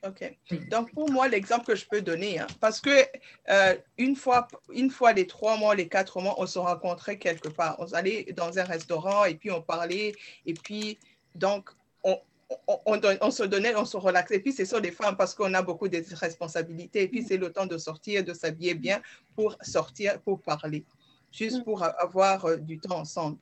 OK. 0.07 0.39
Donc, 0.71 0.93
pour 0.93 1.11
moi, 1.11 1.27
l'exemple 1.27 1.67
que 1.67 1.75
je 1.75 1.87
peux 1.87 2.01
donner, 2.01 2.39
hein, 2.39 2.47
parce 2.61 2.81
que 2.81 3.05
euh, 3.51 3.75
une, 3.99 4.15
fois, 4.15 4.47
une 4.73 4.91
fois 4.91 5.13
les 5.13 5.27
trois 5.27 5.57
mois, 5.57 5.75
les 5.75 5.89
quatre 5.89 6.21
mois, 6.21 6.37
on 6.39 6.47
se 6.47 6.59
rencontrait 6.59 7.19
quelque 7.19 7.49
part. 7.49 7.77
On 7.81 7.93
allait 7.93 8.33
dans 8.33 8.59
un 8.59 8.65
restaurant 8.65 9.25
et 9.25 9.35
puis 9.35 9.51
on 9.51 9.61
parlait. 9.61 10.13
Et 10.47 10.55
puis, 10.55 10.99
donc, 11.35 11.71
on, 12.03 12.19
on, 12.67 12.79
on, 12.87 13.01
on 13.21 13.31
se 13.31 13.43
donnait, 13.45 13.75
on 13.77 13.85
se 13.85 13.97
relaxait. 13.97 14.37
Et 14.37 14.41
puis, 14.41 14.53
c'est 14.53 14.65
sur 14.65 14.81
les 14.81 14.91
femmes 14.91 15.17
parce 15.17 15.35
qu'on 15.35 15.55
a 15.55 15.63
beaucoup 15.63 15.89
de 15.89 16.03
responsabilités. 16.15 17.03
Et 17.03 17.09
puis, 17.09 17.23
c'est 17.23 17.37
le 17.37 17.53
temps 17.53 17.67
de 17.67 17.79
sortir, 17.79 18.25
de 18.25 18.33
s'habiller 18.35 18.75
bien 18.75 19.01
pour 19.37 19.57
sortir, 19.63 20.21
pour 20.21 20.41
parler, 20.41 20.85
juste 21.33 21.65
pour 21.65 21.83
avoir 21.83 22.45
euh, 22.47 22.57
du 22.57 22.79
temps 22.79 22.99
ensemble 22.99 23.39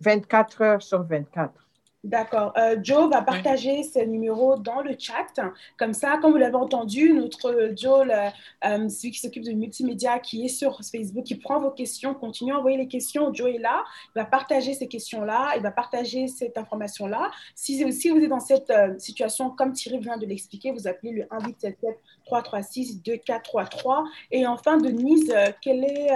24 0.00 0.62
heures 0.62 0.82
sur 0.82 1.04
24. 1.04 1.69
D'accord. 2.02 2.54
Euh, 2.56 2.76
Joe 2.82 3.10
va 3.10 3.20
partager 3.20 3.82
ses 3.82 4.06
numéros 4.06 4.56
dans 4.56 4.80
le 4.80 4.94
chat. 4.98 5.38
Comme 5.78 5.92
ça, 5.92 6.16
comme 6.16 6.32
vous 6.32 6.38
l'avez 6.38 6.56
entendu, 6.56 7.12
notre 7.12 7.72
Joe, 7.76 8.06
le, 8.06 8.30
euh, 8.64 8.88
celui 8.88 9.10
qui 9.10 9.18
s'occupe 9.18 9.44
de 9.44 9.52
multimédia, 9.52 10.18
qui 10.18 10.46
est 10.46 10.48
sur 10.48 10.80
Facebook, 10.82 11.24
qui 11.24 11.34
prend 11.34 11.60
vos 11.60 11.70
questions, 11.70 12.14
continue 12.14 12.54
à 12.54 12.58
envoyer 12.58 12.78
les 12.78 12.88
questions. 12.88 13.34
Joe 13.34 13.54
est 13.54 13.58
là. 13.58 13.84
Il 14.14 14.18
va 14.18 14.24
partager 14.24 14.72
ces 14.72 14.88
questions-là. 14.88 15.52
Il 15.56 15.62
va 15.62 15.72
partager 15.72 16.26
cette 16.26 16.56
information-là. 16.56 17.30
Si, 17.54 17.92
si, 17.92 18.08
vous 18.08 18.18
êtes 18.18 18.30
dans 18.30 18.40
cette 18.40 18.70
euh, 18.70 18.98
situation, 18.98 19.50
comme 19.50 19.74
Thierry 19.74 19.98
vient 19.98 20.16
de 20.16 20.24
l'expliquer, 20.24 20.70
vous 20.70 20.88
appelez 20.88 21.12
le 21.12 21.26
1877 21.30 21.98
336 22.24 23.02
2433. 23.02 24.04
Et 24.30 24.46
enfin, 24.46 24.78
Denise, 24.78 25.30
euh, 25.36 25.48
quel 25.60 25.84
est... 25.84 26.08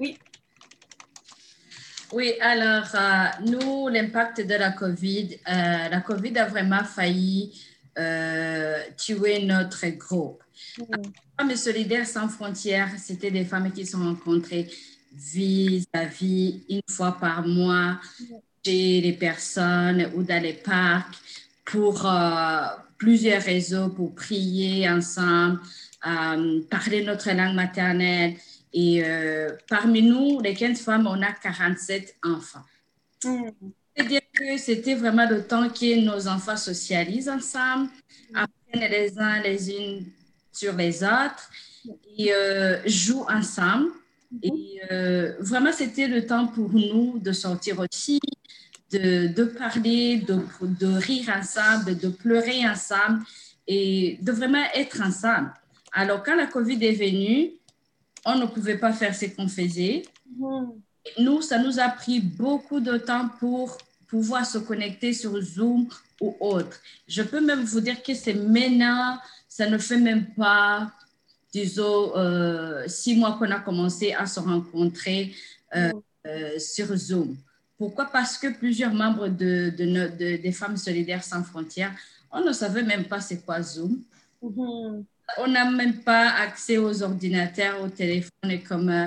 Oui. 0.00 0.18
Oui, 2.14 2.34
alors, 2.40 2.86
euh, 2.94 3.26
nous, 3.44 3.88
l'impact 3.88 4.40
de 4.46 4.54
la 4.54 4.70
COVID, 4.70 5.30
euh, 5.48 5.88
la 5.88 6.00
COVID 6.00 6.38
a 6.38 6.46
vraiment 6.46 6.84
failli 6.84 7.60
euh, 7.98 8.78
tuer 8.96 9.44
notre 9.44 9.84
groupe. 9.98 10.40
Mmh. 10.78 10.84
Femmes 11.36 11.56
solidaires 11.56 12.06
sans 12.06 12.28
frontières, 12.28 12.90
c'était 12.98 13.32
des 13.32 13.44
femmes 13.44 13.72
qui 13.72 13.84
se 13.84 13.92
sont 13.92 14.04
rencontrées 14.04 14.70
vis-à-vis 15.12 16.62
une 16.68 16.82
fois 16.88 17.18
par 17.18 17.44
mois 17.44 17.98
chez 18.64 19.00
les 19.00 19.14
personnes 19.14 20.08
ou 20.14 20.22
dans 20.22 20.40
les 20.40 20.52
parcs 20.52 21.16
pour 21.64 22.08
plusieurs 22.96 23.42
réseaux 23.42 23.88
pour 23.88 24.14
prier 24.14 24.88
ensemble, 24.88 25.58
parler 26.70 27.02
notre 27.04 27.30
langue 27.32 27.56
maternelle. 27.56 28.36
Et 28.76 29.02
euh, 29.04 29.52
parmi 29.68 30.02
nous, 30.02 30.40
les 30.40 30.52
15 30.52 30.80
femmes, 30.80 31.06
on 31.06 31.22
a 31.22 31.32
47 31.32 32.16
enfants. 32.24 32.64
Mm. 33.24 33.48
C'est-à-dire 33.96 34.20
que 34.32 34.58
c'était 34.58 34.96
vraiment 34.96 35.28
le 35.30 35.46
temps 35.46 35.68
que 35.68 36.04
nos 36.04 36.26
enfants 36.26 36.56
socialisent 36.56 37.28
ensemble, 37.28 37.88
apprennent 38.34 38.90
les 38.90 39.16
uns 39.18 39.40
les 39.40 39.70
unes 39.70 40.04
sur 40.52 40.74
les 40.74 41.04
autres 41.04 41.48
et 42.18 42.32
jouent 42.86 43.24
ensemble. 43.28 43.90
Et 44.42 44.80
vraiment, 45.38 45.70
c'était 45.70 46.08
le 46.08 46.26
temps 46.26 46.48
pour 46.48 46.72
nous 46.72 47.20
de 47.20 47.30
sortir 47.30 47.78
aussi, 47.78 48.18
de, 48.90 49.44
parler, 49.44 50.16
de, 50.16 50.40
de, 50.62 50.86
rire 50.96 51.32
ensemble, 51.36 51.96
de 51.96 52.08
pleurer 52.08 52.68
ensemble 52.68 53.24
et 53.66 54.18
de 54.20 54.32
vraiment 54.32 54.64
être 54.74 55.00
ensemble. 55.02 55.52
Alors, 55.92 56.22
quand 56.22 56.36
la 56.36 56.46
COVID 56.46 56.84
est 56.84 56.92
venue, 56.92 57.52
on 58.24 58.36
ne 58.38 58.46
pouvait 58.46 58.78
pas 58.78 58.92
faire 58.92 59.14
ce 59.14 59.26
qu'on 59.26 59.48
faisait. 59.48 60.04
Mm. 60.38 60.64
Nous, 61.18 61.42
ça 61.42 61.58
nous 61.58 61.78
a 61.78 61.88
pris 61.88 62.20
beaucoup 62.20 62.80
de 62.80 62.96
temps 62.96 63.28
pour 63.38 63.78
pouvoir 64.08 64.46
se 64.46 64.58
connecter 64.58 65.12
sur 65.12 65.40
Zoom 65.40 65.88
ou 66.20 66.36
autre. 66.40 66.80
Je 67.06 67.22
peux 67.22 67.40
même 67.40 67.64
vous 67.64 67.80
dire 67.80 68.02
que 68.02 68.14
c'est 68.14 68.34
maintenant, 68.34 69.18
ça 69.48 69.68
ne 69.68 69.76
fait 69.78 69.98
même 69.98 70.26
pas, 70.34 70.92
disons, 71.52 72.16
euh, 72.16 72.84
six 72.86 73.16
mois 73.16 73.36
qu'on 73.38 73.50
a 73.50 73.60
commencé 73.60 74.12
à 74.12 74.26
se 74.26 74.40
rencontrer 74.40 75.34
euh, 75.74 75.92
mm. 75.92 76.02
euh, 76.26 76.58
sur 76.58 76.94
Zoom. 76.96 77.36
Pourquoi? 77.76 78.06
Parce 78.06 78.38
que 78.38 78.56
plusieurs 78.56 78.94
membres 78.94 79.28
de, 79.28 79.70
de, 79.76 80.36
des 80.36 80.52
Femmes 80.52 80.76
solidaires 80.76 81.24
sans 81.24 81.42
frontières, 81.42 81.94
on 82.30 82.42
ne 82.42 82.52
savait 82.52 82.82
même 82.82 83.04
pas 83.04 83.20
c'est 83.20 83.44
quoi 83.44 83.60
Zoom. 83.62 84.02
Mm-hmm. 84.42 85.04
On 85.38 85.48
n'a 85.48 85.70
même 85.70 86.02
pas 86.02 86.30
accès 86.30 86.78
aux 86.78 87.02
ordinateurs, 87.02 87.82
aux 87.82 87.88
téléphones. 87.88 88.50
Et 88.50 88.60
comme 88.60 88.88
euh, 88.88 89.06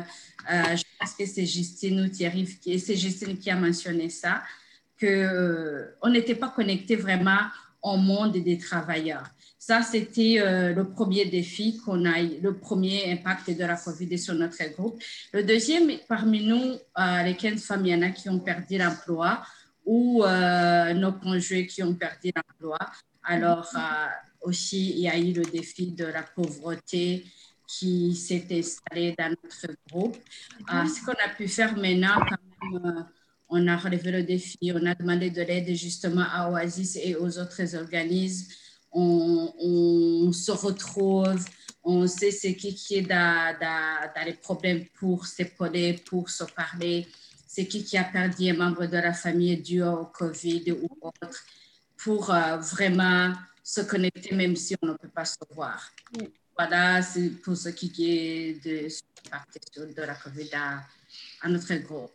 euh, 0.52 0.76
je 0.76 0.84
pense 1.00 1.14
que 1.14 1.26
c'est 1.26 1.46
Justine 1.46 2.02
ou 2.02 2.08
Thierry, 2.08 2.48
c'est 2.80 2.96
Justine 2.96 3.38
qui 3.38 3.50
a 3.50 3.56
mentionné 3.56 4.10
ça, 4.10 4.44
qu'on 5.00 5.08
euh, 5.08 5.96
on 6.02 6.10
n'était 6.10 6.36
pas 6.36 6.50
connecté 6.50 6.96
vraiment 6.96 7.42
au 7.82 7.98
monde 7.98 8.34
des 8.34 8.58
travailleurs. 8.58 9.24
Ça, 9.60 9.82
c'était 9.82 10.38
le 10.74 10.84
premier 10.84 11.26
défi 11.26 11.78
qu'on 11.84 12.06
a, 12.06 12.22
le 12.22 12.54
premier 12.54 13.12
impact 13.12 13.50
de 13.50 13.66
la 13.66 13.76
COVID 13.76 14.18
sur 14.18 14.34
notre 14.34 14.64
groupe. 14.74 15.02
Le 15.34 15.44
deuxième, 15.44 15.92
parmi 16.08 16.46
nous, 16.46 16.78
les 17.26 17.36
15 17.36 17.64
femmes, 17.64 17.86
il 17.86 17.92
y 17.92 17.96
en 17.96 18.02
a 18.02 18.12
qui 18.12 18.30
ont 18.30 18.40
perdu 18.40 18.78
l'emploi 18.78 19.44
ou 19.86 20.24
nos 20.24 21.12
conjoints 21.12 21.66
qui 21.66 21.84
ont 21.84 21.94
perdu 21.94 22.32
l'emploi. 22.34 22.78
Alors, 23.24 23.70
aussi, 24.48 24.92
il 24.92 25.00
y 25.00 25.10
a 25.10 25.18
eu 25.18 25.34
le 25.34 25.44
défi 25.44 25.92
de 25.92 26.06
la 26.06 26.24
pauvreté 26.24 27.26
qui 27.68 28.16
s'est 28.16 28.48
installé 28.52 29.14
dans 29.18 29.30
notre 29.30 29.76
groupe. 29.90 30.18
ce 30.70 31.06
qu'on 31.06 31.12
a 31.12 31.30
pu 31.36 31.48
faire 31.50 31.76
maintenant, 31.78 32.20
quand 32.30 32.82
même, 32.82 33.06
on 33.50 33.68
a 33.68 33.78
relevé 33.78 34.12
le 34.12 34.24
défi, 34.24 34.72
on 34.74 34.86
a 34.86 34.96
demandé 34.96 35.30
de 35.30 35.42
l'aide 35.42 35.74
justement 35.76 36.26
à 36.32 36.50
Oasis 36.50 36.98
et 37.02 37.16
aux 37.16 37.38
autres 37.38 37.76
organismes. 37.76 38.48
On, 38.92 40.32
se 40.32 40.52
retrouve, 40.52 41.38
on 41.84 42.08
sait 42.08 42.32
ce 42.32 42.48
qui, 42.48 42.74
qui 42.74 42.96
est 42.96 43.02
dans, 43.02 43.56
dans, 43.60 44.26
les 44.26 44.34
problèmes 44.34 44.86
pour 44.98 45.26
s'épauler, 45.26 45.94
pour 45.94 46.30
se 46.30 46.46
parler, 46.46 47.06
c'est 47.46 47.68
qui 47.68 47.84
qui 47.84 47.98
a 47.98 48.06
perdu 48.06 48.50
un 48.50 48.56
membre 48.56 48.86
de 48.86 48.98
la 48.98 49.14
famille 49.14 49.58
dû 49.58 49.84
au 49.84 50.06
COVID 50.06 50.72
ou 50.72 50.90
autre, 51.02 51.44
pour 51.98 52.34
euh, 52.34 52.58
vraiment 52.58 53.34
se 53.68 53.82
connecter 53.82 54.34
même 54.34 54.56
si 54.56 54.76
on 54.82 54.88
ne 54.88 54.94
peut 54.94 55.10
pas 55.10 55.26
se 55.26 55.36
voir. 55.52 55.92
Voilà, 56.58 57.02
c'est 57.02 57.30
pour 57.42 57.58
ce 57.58 57.70
qui 57.70 57.92
est 58.00 58.64
de, 58.64 58.88
de 59.94 60.02
la 60.02 60.16
COVID 60.16 60.50
à, 60.54 61.50
notre 61.50 61.76
groupe. 61.76 62.12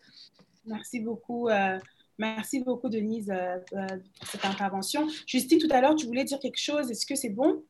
Merci 0.64 1.00
beaucoup. 1.00 1.48
Euh, 1.48 1.78
Merci 2.18 2.60
beaucoup, 2.60 2.88
Denise, 2.88 3.30
euh, 3.30 3.58
euh, 3.72 3.86
pour 4.18 4.28
cette 4.28 4.44
intervention. 4.44 5.08
Justine, 5.26 5.58
tout 5.58 5.68
à 5.70 5.80
l'heure, 5.80 5.96
tu 5.96 6.06
voulais 6.06 6.24
dire 6.24 6.38
quelque 6.38 6.60
chose. 6.60 6.90
Est-ce 6.90 7.04
que 7.04 7.16
c'est 7.16 7.30
bon? 7.30 7.64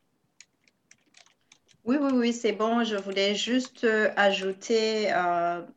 Oui, 1.85 1.97
oui, 1.99 2.11
oui, 2.13 2.33
c'est 2.33 2.51
bon. 2.51 2.83
Je 2.83 2.95
voulais 2.95 3.35
juste 3.35 3.83
euh, 3.83 4.11
ajouter 4.15 5.07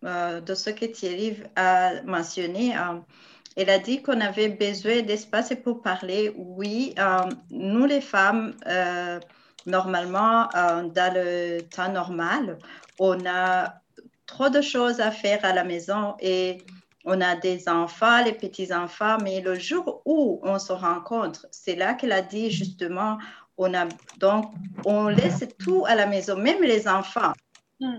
de 0.03 0.55
ce 0.55 0.71
que 0.71 0.85
Thierry 0.85 1.39
a 1.57 2.03
mentionné. 2.03 2.75
Elle 3.57 3.71
a 3.71 3.79
dit 3.79 4.03
qu'on 4.03 4.21
avait 4.21 4.51
besoin 4.51 5.03
d'espace 5.03 5.53
pour 5.65 5.83
parler. 5.83 6.33
Oui, 6.37 6.95
nous 7.51 7.87
les 7.87 8.01
femmes, 8.01 8.55
normalement, 9.65 10.49
dans 10.53 11.15
le 11.15 11.61
temps 11.63 11.91
normal, 11.91 12.59
on 12.99 13.25
a 13.27 13.75
trop 14.27 14.49
de 14.49 14.61
choses 14.61 15.01
à 15.01 15.11
faire 15.11 15.45
à 15.45 15.53
la 15.53 15.65
maison 15.65 16.15
et 16.21 16.59
on 17.05 17.21
a 17.21 17.37
des 17.37 17.69
enfants, 17.69 18.23
les 18.25 18.33
petits-enfants, 18.33 19.19
mais 19.23 19.41
le 19.41 19.55
jour 19.59 20.03
où 20.05 20.41
on 20.43 20.59
se 20.59 20.73
rencontre, 20.73 21.47
c'est 21.53 21.77
là 21.77 21.95
qu'elle 21.95 22.13
a 22.13 22.23
dit 22.23 22.51
justement, 22.51 23.19
on 23.57 23.73
a 23.75 23.87
donc, 24.19 24.53
on 24.85 25.09
laisse 25.09 25.45
tout 25.59 25.85
à 25.87 25.95
la 25.95 26.07
maison, 26.07 26.37
même 26.37 26.63
les 26.63 26.89
enfants. 26.89 27.33
Hmm. 27.81 27.99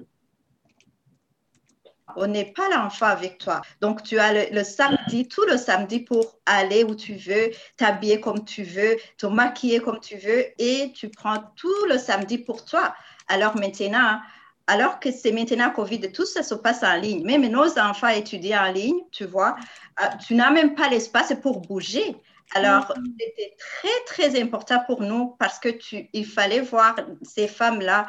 On 2.17 2.27
n'est 2.27 2.51
pas 2.51 2.67
l'enfant 2.69 3.05
avec 3.05 3.37
toi. 3.37 3.61
Donc, 3.81 4.03
tu 4.03 4.19
as 4.19 4.33
le, 4.33 4.55
le, 4.55 4.63
samedi, 4.63 5.27
tout 5.27 5.45
le 5.45 5.57
samedi 5.57 5.99
pour 5.99 6.39
aller 6.45 6.83
où 6.83 6.95
tu 6.95 7.15
veux, 7.15 7.51
t'habiller 7.77 8.19
comme 8.19 8.43
tu 8.43 8.63
veux, 8.63 8.97
te 9.17 9.25
maquiller 9.27 9.79
comme 9.79 9.99
tu 9.99 10.17
veux 10.17 10.45
et 10.57 10.91
tu 10.93 11.09
prends 11.09 11.43
tout 11.55 11.85
le 11.89 11.97
samedi 11.97 12.37
pour 12.37 12.65
toi. 12.65 12.93
Alors 13.27 13.55
maintenant, 13.57 14.19
alors 14.67 14.99
que 14.99 15.11
c'est 15.11 15.31
maintenant 15.31 15.69
Covid, 15.71 16.11
tout 16.11 16.25
ça 16.25 16.43
se 16.43 16.53
passe 16.53 16.83
en 16.83 16.95
ligne. 16.95 17.25
Même 17.25 17.47
nos 17.47 17.79
enfants 17.79 18.09
étudient 18.09 18.67
en 18.67 18.71
ligne, 18.71 18.99
tu 19.11 19.25
vois, 19.25 19.55
euh, 20.01 20.05
tu 20.25 20.35
n'as 20.35 20.51
même 20.51 20.75
pas 20.75 20.89
l'espace 20.89 21.33
pour 21.41 21.61
bouger. 21.61 22.15
Alors, 22.53 22.85
mm-hmm. 22.85 23.13
c'était 23.19 23.55
très, 23.57 24.29
très 24.29 24.41
important 24.41 24.81
pour 24.85 25.01
nous 25.01 25.35
parce 25.39 25.59
que 25.59 25.69
tu, 25.69 26.09
il 26.13 26.25
fallait 26.25 26.61
voir 26.61 26.95
ces 27.21 27.47
femmes-là. 27.47 28.07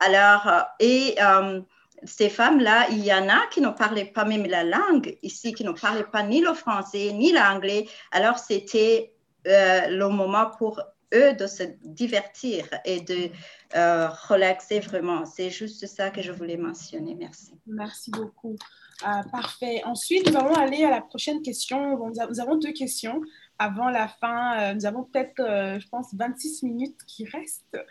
Alors, 0.00 0.48
euh, 0.48 0.60
et 0.80 1.16
euh, 1.20 1.60
ces 2.04 2.28
femmes-là, 2.28 2.88
il 2.90 3.04
y 3.04 3.12
en 3.12 3.28
a 3.28 3.46
qui 3.50 3.60
ne 3.60 3.70
parlaient 3.70 4.04
pas 4.04 4.24
même 4.24 4.46
la 4.46 4.64
langue 4.64 5.16
ici, 5.22 5.52
qui 5.52 5.64
ne 5.64 5.72
parlaient 5.72 6.04
pas 6.04 6.22
ni 6.22 6.40
le 6.40 6.54
français 6.54 7.12
ni 7.12 7.32
l'anglais. 7.32 7.88
Alors, 8.12 8.38
c'était 8.38 9.12
le 9.44 10.06
moment 10.08 10.50
pour 10.58 10.80
eux 11.14 11.32
de 11.34 11.46
se 11.46 11.62
divertir 11.82 12.66
et 12.84 13.00
de 13.00 13.30
euh, 13.76 14.08
relaxer 14.28 14.80
vraiment. 14.80 15.24
C'est 15.24 15.50
juste 15.50 15.86
ça 15.86 16.10
que 16.10 16.22
je 16.22 16.32
voulais 16.32 16.56
mentionner. 16.56 17.14
Merci. 17.14 17.52
Merci 17.66 18.10
beaucoup. 18.10 18.56
Euh, 19.02 19.22
parfait. 19.30 19.82
Ensuite, 19.84 20.30
nous 20.30 20.36
allons 20.36 20.54
aller 20.54 20.84
à 20.84 20.90
la 20.90 21.00
prochaine 21.00 21.40
question. 21.42 21.98
nous 21.98 22.40
avons 22.40 22.56
deux 22.56 22.72
questions 22.72 23.22
avant 23.60 23.90
la 23.90 24.08
fin. 24.08 24.58
Euh, 24.58 24.74
nous 24.74 24.86
avons 24.86 25.04
peut-être, 25.04 25.38
euh, 25.40 25.78
je 25.78 25.86
pense, 25.88 26.08
26 26.14 26.62
minutes 26.62 26.98
qui 27.06 27.26
restent 27.26 27.76
euh, 27.76 27.82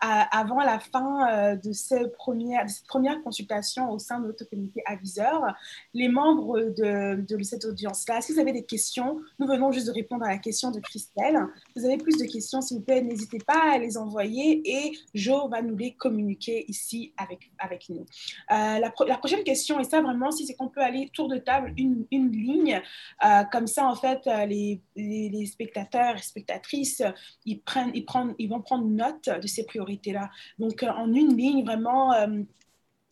avant 0.00 0.60
la 0.60 0.78
fin 0.78 1.56
premières, 2.16 2.58
de 2.66 2.68
cette 2.68 2.86
première 2.86 3.22
consultation 3.22 3.90
au 3.90 3.98
sein 3.98 4.20
de 4.20 4.26
notre 4.26 4.44
comité 4.44 4.82
aviseur. 4.86 5.42
Les 5.94 6.08
membres 6.08 6.60
de, 6.60 7.42
cette 7.42 7.64
audience-là, 7.64 8.20
si 8.20 8.32
vous 8.32 8.38
avez 8.38 8.52
des 8.52 8.64
questions, 8.64 9.20
nous 9.38 9.46
venons 9.46 9.72
juste 9.72 9.86
de 9.86 9.92
répondre 9.92 10.24
à 10.24 10.28
la 10.28 10.38
question 10.38 10.70
de 10.70 10.80
Christelle. 10.80 11.38
Si 11.74 11.80
vous 11.80 11.86
avez 11.86 11.98
plus 11.98 12.16
de 12.16 12.24
questions, 12.24 12.60
s'il 12.60 12.78
vous 12.78 12.82
plaît, 12.82 13.00
n'hésitez 13.00 13.38
pas 13.38 13.72
à 13.72 13.78
les 13.78 13.96
envoyer 13.96 14.62
et 14.64 14.98
Jo 15.14 15.48
va 15.48 15.62
nous 15.62 15.76
les 15.76 15.94
communiquer 15.94 16.64
ici 16.68 17.12
avec, 17.16 17.50
avec 17.58 17.88
nous. 17.88 18.06
la, 18.50 18.78
la, 18.78 19.18
prochaine 19.18 19.44
question, 19.44 19.80
et 19.80 19.84
ça 19.84 20.00
vraiment, 20.00 20.30
si 20.30 20.46
c'est 20.46 20.54
qu'on 20.54 20.68
peut 20.68 20.82
aller 20.82 21.10
tour 21.12 21.28
de 21.28 21.38
table, 21.38 21.72
une, 21.76 22.06
une 22.10 22.30
ligne, 22.30 22.82
comme 23.50 23.66
ça, 23.66 23.86
en 23.86 23.94
fait, 23.94 24.20
les 24.46 24.82
les, 24.96 25.46
spectateurs 25.46 26.16
et 26.16 26.22
spectatrices, 26.22 27.02
ils, 27.44 27.60
prennent, 27.60 27.90
ils, 27.94 28.04
prennent, 28.04 28.34
ils 28.38 28.48
vont 28.48 28.60
prendre 28.60 28.86
note 28.86 29.28
de 29.28 29.46
ces 29.46 29.64
priorités-là. 29.88 30.30
Donc, 30.58 30.82
euh, 30.82 30.88
en 30.88 31.12
une 31.12 31.36
ligne, 31.36 31.64
vraiment, 31.64 32.12
euh, 32.12 32.42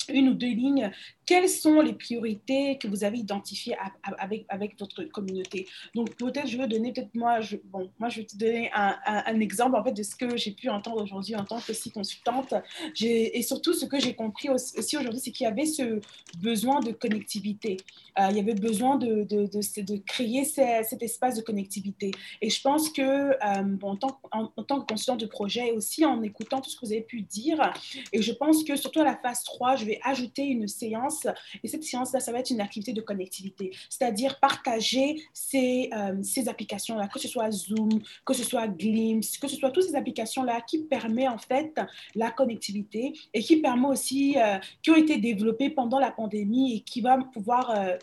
une 0.08 0.28
ou 0.28 0.34
deux 0.34 0.46
lignes, 0.46 0.92
quelles 1.26 1.48
sont 1.48 1.80
les 1.80 1.92
priorités 1.92 2.78
que 2.78 2.86
vous 2.86 3.02
avez 3.02 3.18
identifiées 3.18 3.76
avec, 4.18 4.46
avec 4.48 4.78
votre 4.78 5.02
communauté? 5.04 5.66
Donc, 5.94 6.14
peut-être, 6.14 6.46
je 6.46 6.56
veux 6.56 6.68
donner, 6.68 6.92
peut-être 6.92 7.14
moi, 7.14 7.40
je, 7.40 7.56
bon, 7.64 7.90
moi, 7.98 8.08
je 8.08 8.20
vais 8.20 8.26
te 8.26 8.36
donner 8.36 8.70
un, 8.72 8.96
un, 9.04 9.40
exemple, 9.40 9.76
en 9.76 9.82
fait, 9.82 9.92
de 9.92 10.04
ce 10.04 10.14
que 10.14 10.36
j'ai 10.36 10.52
pu 10.52 10.68
entendre 10.68 11.02
aujourd'hui 11.02 11.34
en 11.34 11.44
tant 11.44 11.60
que 11.60 11.72
si 11.72 11.90
consultante. 11.90 12.54
Et 13.00 13.42
surtout, 13.42 13.74
ce 13.74 13.86
que 13.86 13.98
j'ai 13.98 14.14
compris 14.14 14.48
aussi 14.50 14.96
aujourd'hui, 14.96 15.20
c'est 15.20 15.32
qu'il 15.32 15.44
y 15.44 15.48
avait 15.48 15.66
ce 15.66 16.00
besoin 16.38 16.78
de 16.80 16.92
connectivité. 16.92 17.76
Euh, 18.18 18.28
il 18.30 18.36
y 18.36 18.40
avait 18.40 18.54
besoin 18.54 18.96
de, 18.96 19.24
de, 19.24 19.46
de, 19.46 19.96
créer 19.98 20.44
cet 20.44 21.02
espace 21.02 21.36
de 21.36 21.42
connectivité. 21.42 22.12
Et 22.40 22.50
je 22.50 22.60
pense 22.62 22.88
que, 22.88 23.02
euh, 23.02 23.62
bon, 23.62 23.90
en, 23.90 23.96
tant, 23.96 24.20
en, 24.30 24.46
tant 24.62 24.80
que 24.80 24.86
consultant 24.86 25.16
de 25.16 25.26
projet, 25.26 25.72
aussi 25.72 26.04
en 26.04 26.22
écoutant 26.22 26.60
tout 26.60 26.70
ce 26.70 26.76
que 26.76 26.86
vous 26.86 26.92
avez 26.92 27.02
pu 27.02 27.22
dire, 27.22 27.72
et 28.12 28.22
je 28.22 28.32
pense 28.32 28.62
que 28.62 28.76
surtout 28.76 29.00
à 29.00 29.04
la 29.04 29.16
phase 29.16 29.42
3, 29.42 29.76
je 29.76 29.84
vais 29.84 30.00
ajouter 30.04 30.44
une 30.44 30.68
séance 30.68 31.15
Et 31.62 31.68
cette 31.68 31.84
séance-là, 31.84 32.20
ça 32.20 32.32
va 32.32 32.40
être 32.40 32.50
une 32.50 32.60
activité 32.60 32.92
de 32.92 33.00
connectivité, 33.00 33.72
c'est-à-dire 33.88 34.38
partager 34.40 35.22
ces, 35.32 35.90
ces 36.22 36.48
applications-là, 36.48 37.08
que 37.08 37.18
ce 37.18 37.28
soit 37.28 37.50
Zoom, 37.50 38.02
que 38.24 38.34
ce 38.34 38.44
soit 38.44 38.68
Glimpse, 38.68 39.38
que 39.38 39.48
ce 39.48 39.56
soit 39.56 39.70
toutes 39.70 39.84
ces 39.84 39.94
applications-là 39.94 40.60
qui 40.60 40.82
permettent 40.84 41.28
en 41.28 41.38
fait 41.38 41.80
la 42.14 42.30
connectivité 42.30 43.12
et 43.32 43.42
qui 43.42 43.56
permet 43.56 43.88
aussi, 43.88 44.36
qui 44.82 44.90
ont 44.90 44.96
été 44.96 45.18
développées 45.18 45.70
pendant 45.70 45.98
la 45.98 46.10
pandémie 46.10 46.76
et 46.76 46.80
qui 46.80 47.00
va 47.00 47.18
pouvoir 47.18 47.96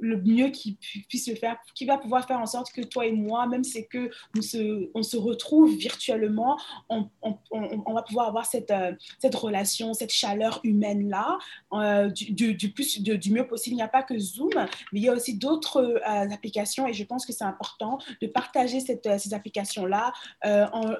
le 0.00 0.20
mieux 0.20 0.48
qu'il 0.48 0.76
puisse 1.08 1.28
le 1.28 1.34
faire, 1.34 1.56
qui 1.74 1.84
va 1.84 1.98
pouvoir 1.98 2.26
faire 2.26 2.38
en 2.38 2.46
sorte 2.46 2.72
que 2.72 2.82
toi 2.82 3.06
et 3.06 3.12
moi, 3.12 3.46
même 3.46 3.64
c'est 3.64 3.84
que 3.84 4.10
nous 4.34 4.42
se, 4.42 4.90
on 4.94 5.02
se 5.02 5.16
retrouve 5.16 5.74
virtuellement, 5.76 6.58
on, 6.88 7.08
on, 7.22 7.38
on, 7.50 7.94
va 7.94 8.02
pouvoir 8.02 8.28
avoir 8.28 8.46
cette, 8.46 8.70
euh, 8.70 8.92
cette 9.18 9.34
relation, 9.34 9.94
cette 9.94 10.12
chaleur 10.12 10.60
humaine-là 10.64 11.38
euh, 11.72 12.08
du, 12.08 12.72
plus, 12.72 13.00
du 13.00 13.32
mieux 13.32 13.46
possible. 13.46 13.74
Il 13.74 13.76
n'y 13.76 13.82
a 13.82 13.88
pas 13.88 14.02
que 14.02 14.18
Zoom, 14.18 14.50
mais 14.54 15.00
il 15.00 15.02
y 15.02 15.08
a 15.08 15.12
aussi 15.12 15.36
d'autres 15.36 15.78
euh, 15.78 16.30
applications 16.30 16.86
et 16.86 16.92
je 16.92 17.04
pense 17.04 17.26
que 17.26 17.32
c'est 17.32 17.44
important 17.44 17.98
de 18.20 18.26
partager 18.26 18.80
ces 18.80 19.34
applications-là 19.34 20.12
en, 20.44 20.94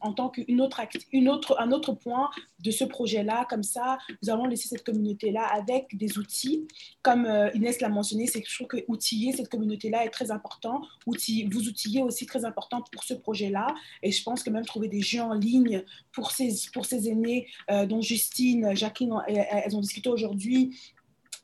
en, 0.00 0.12
tant 0.12 0.28
qu'une 0.28 0.60
autre, 0.60 0.80
une 1.12 1.28
autre, 1.28 1.56
un 1.58 1.72
autre 1.72 1.92
point 1.92 2.30
de 2.60 2.70
ce 2.70 2.84
projet-là. 2.84 3.46
Comme 3.48 3.62
ça, 3.62 3.98
nous 4.22 4.30
allons 4.30 4.46
laisser 4.46 4.68
cette 4.68 4.84
communauté-là 4.84 5.42
avec 5.52 5.96
des 5.96 6.18
outils, 6.18 6.66
comme 7.02 7.26
Inès 7.54 7.80
l'a 7.80 7.88
mentionné, 7.88 8.26
je 8.46 8.54
trouve 8.54 8.66
que 8.68 8.84
outiller 8.88 9.32
cette 9.32 9.48
communauté-là 9.48 10.04
est 10.04 10.10
très 10.10 10.30
important. 10.30 10.82
Vous 11.06 11.14
outiller 11.14 12.02
aussi 12.02 12.26
très 12.26 12.44
important 12.44 12.82
pour 12.92 13.04
ce 13.04 13.14
projet-là. 13.14 13.74
Et 14.02 14.12
je 14.12 14.22
pense 14.22 14.42
que 14.42 14.50
même 14.50 14.64
trouver 14.64 14.88
des 14.88 15.00
jeux 15.00 15.22
en 15.22 15.34
ligne 15.34 15.84
pour 16.12 16.30
ces, 16.30 16.54
pour 16.72 16.86
ces 16.86 17.08
aînés, 17.08 17.46
euh, 17.70 17.86
dont 17.86 18.00
Justine, 18.00 18.74
Jacqueline, 18.74 19.14
elles 19.28 19.76
ont 19.76 19.80
discuté 19.80 20.08
aujourd'hui, 20.08 20.76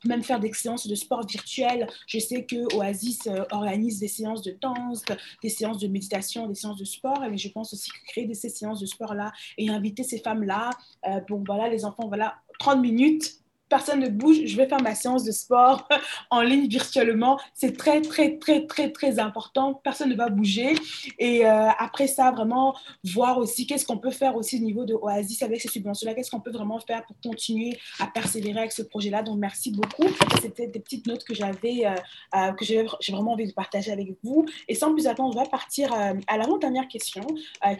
même 0.05 0.23
faire 0.23 0.39
des 0.39 0.51
séances 0.53 0.87
de 0.87 0.95
sport 0.95 1.25
virtuel. 1.25 1.87
Je 2.07 2.19
sais 2.19 2.45
que 2.45 2.75
Oasis 2.75 3.27
euh, 3.27 3.43
organise 3.51 3.99
des 3.99 4.07
séances 4.07 4.41
de 4.41 4.57
danse, 4.59 5.03
des 5.43 5.49
séances 5.49 5.79
de 5.79 5.87
méditation, 5.87 6.47
des 6.47 6.55
séances 6.55 6.77
de 6.77 6.85
sport, 6.85 7.19
mais 7.29 7.37
je 7.37 7.49
pense 7.49 7.73
aussi 7.73 7.89
que 7.91 8.05
créer 8.07 8.33
ces 8.33 8.49
séances 8.49 8.79
de 8.79 8.85
sport-là 8.85 9.31
et 9.57 9.69
inviter 9.69 10.03
ces 10.03 10.19
femmes-là, 10.19 10.69
euh, 11.07 11.19
bon 11.27 11.43
voilà, 11.45 11.67
les 11.69 11.85
enfants, 11.85 12.07
voilà, 12.07 12.35
30 12.59 12.81
minutes 12.81 13.39
personne 13.69 13.99
ne 13.99 14.09
bouge, 14.09 14.37
je 14.45 14.57
vais 14.57 14.67
faire 14.67 14.81
ma 14.81 14.95
séance 14.95 15.23
de 15.23 15.31
sport 15.31 15.87
en 16.29 16.41
ligne 16.41 16.67
virtuellement. 16.67 17.39
C'est 17.53 17.77
très, 17.77 18.01
très, 18.01 18.37
très, 18.37 18.65
très, 18.65 18.91
très 18.91 19.19
important. 19.19 19.75
Personne 19.75 20.09
ne 20.09 20.15
va 20.15 20.29
bouger. 20.29 20.73
Et 21.19 21.45
euh, 21.45 21.69
après 21.77 22.07
ça, 22.07 22.31
vraiment 22.31 22.75
voir 23.03 23.37
aussi 23.37 23.67
qu'est-ce 23.67 23.85
qu'on 23.85 23.97
peut 23.97 24.11
faire 24.11 24.35
aussi 24.35 24.57
au 24.57 24.65
niveau 24.65 24.85
de 24.85 24.95
Oasis 24.95 25.43
avec 25.43 25.61
ces 25.61 25.67
subventions-là. 25.67 26.15
Qu'est-ce 26.15 26.31
qu'on 26.31 26.39
peut 26.39 26.51
vraiment 26.51 26.79
faire 26.79 27.05
pour 27.05 27.15
continuer 27.23 27.77
à 27.99 28.07
persévérer 28.07 28.59
avec 28.59 28.71
ce 28.71 28.81
projet-là. 28.81 29.23
Donc, 29.23 29.37
merci 29.37 29.71
beaucoup. 29.71 30.07
C'était 30.41 30.67
des 30.67 30.79
petites 30.79 31.05
notes 31.05 31.23
que 31.23 31.35
j'avais, 31.35 31.85
euh, 31.85 31.93
euh, 32.35 32.51
que 32.53 32.65
j'ai 32.65 32.85
vraiment 33.11 33.33
envie 33.33 33.47
de 33.47 33.53
partager 33.53 33.91
avec 33.91 34.09
vous. 34.23 34.45
Et 34.67 34.73
sans 34.73 34.93
plus 34.93 35.07
attendre, 35.07 35.29
on 35.35 35.39
va 35.39 35.47
partir 35.47 35.93
à 35.93 36.37
l'avant-dernière 36.37 36.87
question, 36.87 37.25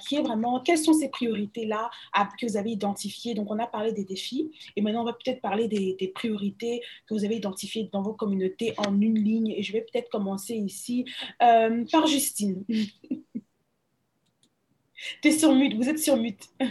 qui 0.06 0.16
est 0.16 0.22
vraiment 0.22 0.60
quelles 0.60 0.78
sont 0.78 0.94
ces 0.94 1.10
priorités-là 1.10 1.90
que 2.40 2.46
vous 2.46 2.58
avez 2.58 2.72
identifiées? 2.72 3.34
Donc, 3.34 3.50
on 3.50 3.58
a 3.60 3.66
parlé 3.68 3.92
des 3.92 4.04
défis. 4.04 4.52
Et 4.76 4.82
maintenant, 4.82 5.02
on 5.02 5.06
va 5.06 5.14
peut-être 5.14 5.42
parler 5.42 5.68
des 5.68 5.79
des, 5.80 6.08
priorités 6.08 6.82
que 7.08 7.14
vous 7.14 7.26
avez 7.26 7.36
identifiées 7.36 7.90
dans 7.92 8.02
vos 8.02 8.14
communautés 8.14 8.74
en 8.78 9.00
une 9.00 9.18
ligne. 9.18 9.52
Et 9.52 9.64
je 9.64 9.74
vais 9.74 9.82
peut-être 9.82 10.10
commencer 10.10 10.56
ici 10.56 11.06
euh, 11.42 11.86
par 11.92 12.08
Justine. 12.08 12.64
tu 12.70 12.88
es 15.28 15.32
sur 15.32 15.54
mute, 15.54 15.76
vous 15.76 15.90
êtes 15.90 16.00
sur 16.00 16.18
mute. 16.18 16.50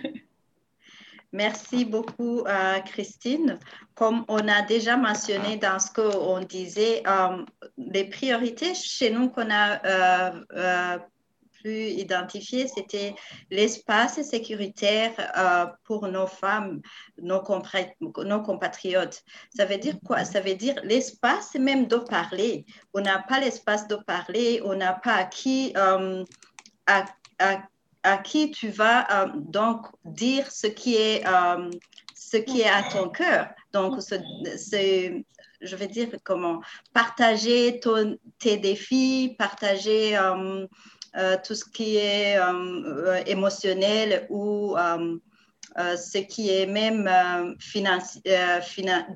Merci 1.33 1.85
beaucoup, 1.85 2.41
euh, 2.41 2.81
Christine. 2.81 3.59
Comme 3.95 4.25
on 4.29 4.49
a 4.49 4.63
déjà 4.63 4.97
mentionné 4.97 5.59
dans 5.59 5.79
ce 5.79 5.93
qu'on 5.93 6.41
disait, 6.41 7.03
euh, 7.07 7.45
les 7.77 8.05
priorités 8.05 8.75
chez 8.75 9.11
nous 9.11 9.29
qu'on 9.29 9.51
a 9.51 10.99
plus 11.61 11.91
identifié, 11.91 12.69
c'était 12.69 13.15
l'espace 13.51 14.21
sécuritaire 14.23 15.13
euh, 15.37 15.67
pour 15.85 16.07
nos 16.09 16.27
femmes, 16.27 16.81
nos, 17.21 17.43
nos, 18.25 18.43
compatriotes. 18.43 19.23
Ça 19.55 19.65
veut 19.65 19.79
dire 19.79 19.97
quoi? 20.05 20.25
Ça 20.25 20.41
veut 20.41 20.55
dire 20.55 20.77
l'espace 20.85 21.55
même 21.55 21.87
de 21.87 21.97
parler. 21.97 22.65
On 22.95 23.01
n'a 23.01 23.19
pas 23.19 23.41
l'espace 23.41 23.87
de 23.89 23.97
parler, 23.97 24.61
on 24.65 24.75
n'a 24.75 24.93
pas 24.95 25.15
à 25.15 25.25
qui, 25.25 25.73
euh, 25.77 26.25
à, 26.87 27.05
à, 28.03 28.19
qui 28.19 28.51
tu 28.51 28.69
vas 28.69 29.07
euh, 29.11 29.29
donc 29.35 29.87
dire 30.05 30.51
ce 30.51 30.67
qui 30.67 30.97
est, 30.97 31.25
ce 32.15 32.37
qui 32.37 32.63
est 32.63 32.69
à 32.69 32.83
ton 32.85 33.09
cœur. 33.09 33.49
Donc, 33.73 34.01
c'est 34.01 35.25
je 35.61 35.77
vais 35.77 35.89
dire 35.89 36.09
comment? 36.25 36.61
Partager 36.93 37.81
ton, 37.81 38.17
tes 38.39 38.57
défis, 38.59 39.35
partager 39.39 40.17
tout 41.45 41.55
ce 41.55 41.65
qui 41.65 41.97
est 41.97 42.39
euh, 42.39 42.53
euh, 42.85 43.23
émotionnel 43.27 44.27
ou 44.31 44.77
ce 45.77 46.19
qui 46.19 46.51
est 46.51 46.67
même 46.67 47.09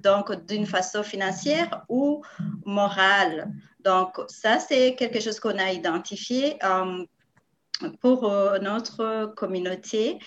donc 0.03 0.47
d'une 0.47 0.67
façon 0.67 1.03
financière 1.03 1.85
ou 1.89 2.23
morale. 2.65 3.51
Donc, 3.85 4.21
ça, 4.29 4.61
c'est 4.61 4.95
quelque 4.95 5.21
chose 5.21 5.41
qu'on 5.41 5.59
a 5.59 5.73
identifié 5.73 6.59
pour 8.01 8.31
notre 8.61 9.33
communauté. 9.35 10.21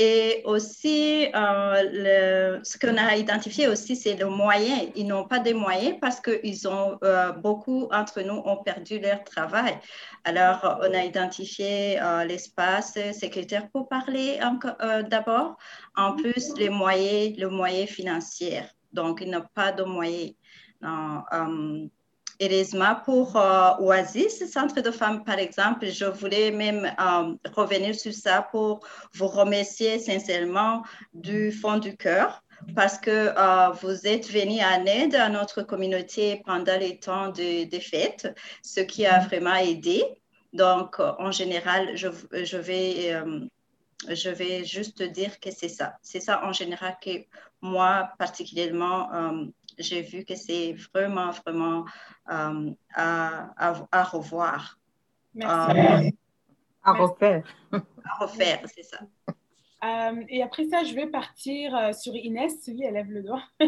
Et 0.00 0.42
aussi, 0.44 1.26
euh, 1.34 2.60
ce 2.62 2.78
qu'on 2.78 2.96
a 2.96 3.16
identifié 3.16 3.66
aussi, 3.66 3.96
c'est 3.96 4.14
le 4.14 4.26
moyen. 4.26 4.88
Ils 4.94 5.08
n'ont 5.08 5.26
pas 5.26 5.40
de 5.40 5.52
moyens 5.52 5.96
parce 6.00 6.20
qu'ils 6.20 6.68
ont, 6.68 6.98
euh, 7.02 7.32
beaucoup 7.32 7.88
entre 7.92 8.22
nous 8.22 8.40
ont 8.44 8.62
perdu 8.62 9.00
leur 9.00 9.24
travail. 9.24 9.76
Alors, 10.22 10.78
on 10.82 10.94
a 10.94 11.04
identifié 11.04 12.00
euh, 12.00 12.24
l'espace 12.24 12.96
sécuritaire 13.12 13.68
pour 13.70 13.88
parler 13.88 14.38
d'abord. 15.10 15.56
En 15.96 16.14
plus, 16.14 16.54
les 16.56 16.68
moyens, 16.68 17.36
le 17.36 17.48
moyen 17.48 17.86
financier. 17.86 18.62
Donc, 18.92 19.20
ils 19.20 19.30
n'ont 19.30 19.46
pas 19.52 19.72
de 19.72 19.82
moyens. 19.82 20.34
Heureusement 22.40 22.94
pour 23.04 23.36
euh, 23.36 23.70
Oasis, 23.80 24.48
Centre 24.48 24.80
de 24.80 24.92
femmes, 24.92 25.24
par 25.24 25.40
exemple, 25.40 25.86
je 25.86 26.04
voulais 26.04 26.52
même 26.52 26.84
euh, 26.84 27.34
revenir 27.52 27.96
sur 27.96 28.12
ça 28.12 28.42
pour 28.42 28.86
vous 29.14 29.26
remercier 29.26 29.98
sincèrement 29.98 30.84
du 31.12 31.50
fond 31.50 31.78
du 31.78 31.96
cœur 31.96 32.44
parce 32.76 32.96
que 32.98 33.10
euh, 33.10 33.70
vous 33.82 34.06
êtes 34.06 34.30
venu 34.30 34.60
en 34.60 34.86
aide 34.86 35.16
à 35.16 35.28
notre 35.28 35.62
communauté 35.62 36.40
pendant 36.46 36.78
les 36.78 36.98
temps 36.98 37.28
de, 37.30 37.68
de 37.68 37.78
fêtes, 37.80 38.32
ce 38.62 38.80
qui 38.80 39.04
a 39.04 39.18
vraiment 39.18 39.56
aidé. 39.56 40.04
Donc, 40.52 41.00
en 41.00 41.32
général, 41.32 41.96
je 41.96 42.56
vais 42.56 43.20
je 44.08 44.30
vais 44.30 44.64
juste 44.64 45.02
dire 45.02 45.40
que 45.40 45.50
c'est 45.50 45.68
ça. 45.68 45.94
C'est 46.02 46.20
ça 46.20 46.44
en 46.44 46.52
général 46.52 46.96
que 47.02 47.24
moi, 47.60 48.10
particulièrement, 48.16 49.10
j'ai 49.78 50.02
vu 50.02 50.24
que 50.24 50.34
c'est 50.34 50.74
vraiment, 50.92 51.30
vraiment 51.30 51.84
euh, 52.30 52.70
à, 52.94 53.50
à, 53.90 54.04
revoir. 54.04 54.78
Merci. 55.34 55.78
Euh, 55.78 56.10
à 56.82 56.92
refaire. 56.92 57.56
À 57.72 58.24
refaire, 58.24 58.62
c'est 58.66 58.82
ça. 58.82 59.00
Euh, 59.84 60.24
et 60.28 60.42
après 60.42 60.66
ça, 60.66 60.82
je 60.84 60.94
vais 60.94 61.06
partir 61.06 61.94
sur 61.94 62.14
Inès. 62.14 62.54
Oui, 62.68 62.82
elle 62.84 62.94
lève 62.94 63.10
le 63.10 63.22
doigt. 63.22 63.44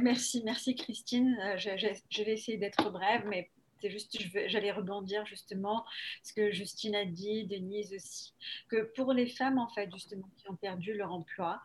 Merci, 0.00 0.42
merci 0.44 0.74
Christine. 0.74 1.36
Je, 1.56 1.70
je 2.08 2.22
vais 2.22 2.32
essayer 2.32 2.56
d'être 2.56 2.90
brève, 2.90 3.24
mais 3.26 3.50
c'est 3.80 3.90
juste, 3.90 4.18
j'allais 4.48 4.72
rebondir 4.72 5.24
justement 5.26 5.84
ce 6.22 6.32
que 6.32 6.50
Justine 6.50 6.94
a 6.94 7.04
dit, 7.04 7.44
Denise 7.44 7.92
aussi, 7.94 8.34
que 8.68 8.84
pour 8.94 9.12
les 9.12 9.28
femmes 9.28 9.58
en 9.58 9.68
fait 9.68 9.90
justement 9.92 10.28
qui 10.36 10.50
ont 10.50 10.56
perdu 10.56 10.94
leur 10.94 11.12
emploi, 11.12 11.60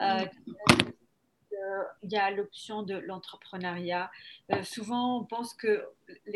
euh, 0.00 0.24
il 2.02 2.12
y 2.12 2.16
a 2.16 2.30
l'option 2.30 2.82
de 2.82 2.94
l'entrepreneuriat. 2.94 4.10
Euh, 4.52 4.62
souvent, 4.62 5.20
on 5.20 5.24
pense 5.24 5.54
que, 5.54 5.88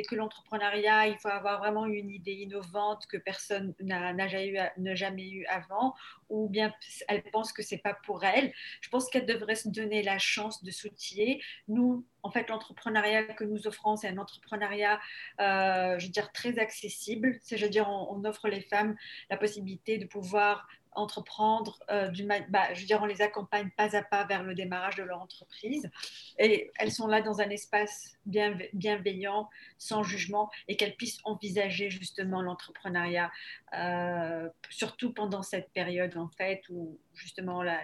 que 0.09 0.15
l'entrepreneuriat, 0.15 1.09
il 1.09 1.19
faut 1.19 1.29
avoir 1.29 1.61
vraiment 1.61 1.87
une 1.87 2.11
idée 2.11 2.33
innovante 2.33 3.07
que 3.07 3.17
personne 3.17 3.75
n'a 3.81 4.29
jamais, 4.29 4.97
jamais, 4.97 5.29
eu 5.29 5.47
avant, 5.47 5.95
ou 6.29 6.49
bien 6.49 6.73
elle 7.09 7.23
pense 7.31 7.53
que 7.53 7.63
c'est 7.63 7.79
pas 7.79 7.95
pour 8.05 8.25
elle. 8.25 8.53
Je 8.81 8.89
pense 8.89 9.09
qu'elle 9.11 9.27
devrait 9.27 9.55
se 9.55 9.69
donner 9.69 10.03
la 10.03 10.19
chance 10.19 10.63
de 10.65 10.71
s'outiller. 10.71 11.43
Nous, 11.69 12.05
en 12.23 12.31
fait, 12.31 12.49
l'entrepreneuriat 12.49 13.25
que 13.35 13.45
nous 13.45 13.67
offrons, 13.67 13.97
c'est 13.97 14.09
un 14.09 14.19
entrepreneuriat, 14.19 15.01
euh, 15.41 15.99
je 15.99 16.07
veux 16.07 16.13
dire, 16.13 16.33
très 16.33 16.59
accessible. 16.59 17.39
C'est, 17.43 17.57
je 17.57 17.65
veux 17.65 17.71
dire, 17.71 17.89
on, 17.89 18.21
offre 18.25 18.49
les 18.49 18.61
femmes 18.61 18.97
la 19.31 19.39
possibilité 19.39 19.97
de 19.97 20.05
pouvoir 20.05 20.69
entreprendre, 20.93 21.79
euh, 21.91 22.11
bah, 22.49 22.73
je 22.75 22.81
veux 22.81 22.87
dire, 22.87 23.01
on 23.03 23.07
les 23.07 23.23
accompagne 23.23 23.71
pas 23.77 23.97
à 23.97 24.03
pas 24.03 24.25
vers 24.25 24.43
le 24.43 24.55
démarrage 24.55 24.97
de 24.97 25.03
leur 25.03 25.21
entreprise. 25.21 25.91
Et 26.39 26.71
elles 26.79 26.93
sont 26.93 27.07
là 27.07 27.23
dans 27.23 27.41
un 27.41 27.49
espace 27.51 28.17
bien, 28.27 28.57
bienveillant, 28.73 29.49
sans 29.79 30.03
jugement, 30.03 30.51
et 30.69 30.77
qu'elles 30.77 30.97
puissent 30.97 31.21
envisager 31.25 31.91
justement 31.91 32.43
l'entrepreneuriat, 32.43 33.31
euh, 33.79 34.49
surtout 34.69 35.13
pendant 35.13 35.43
cette 35.43 35.71
période 35.73 36.17
en 36.17 36.29
fait 36.29 36.63
où 36.71 36.99
justement 37.15 37.63
la, 37.63 37.83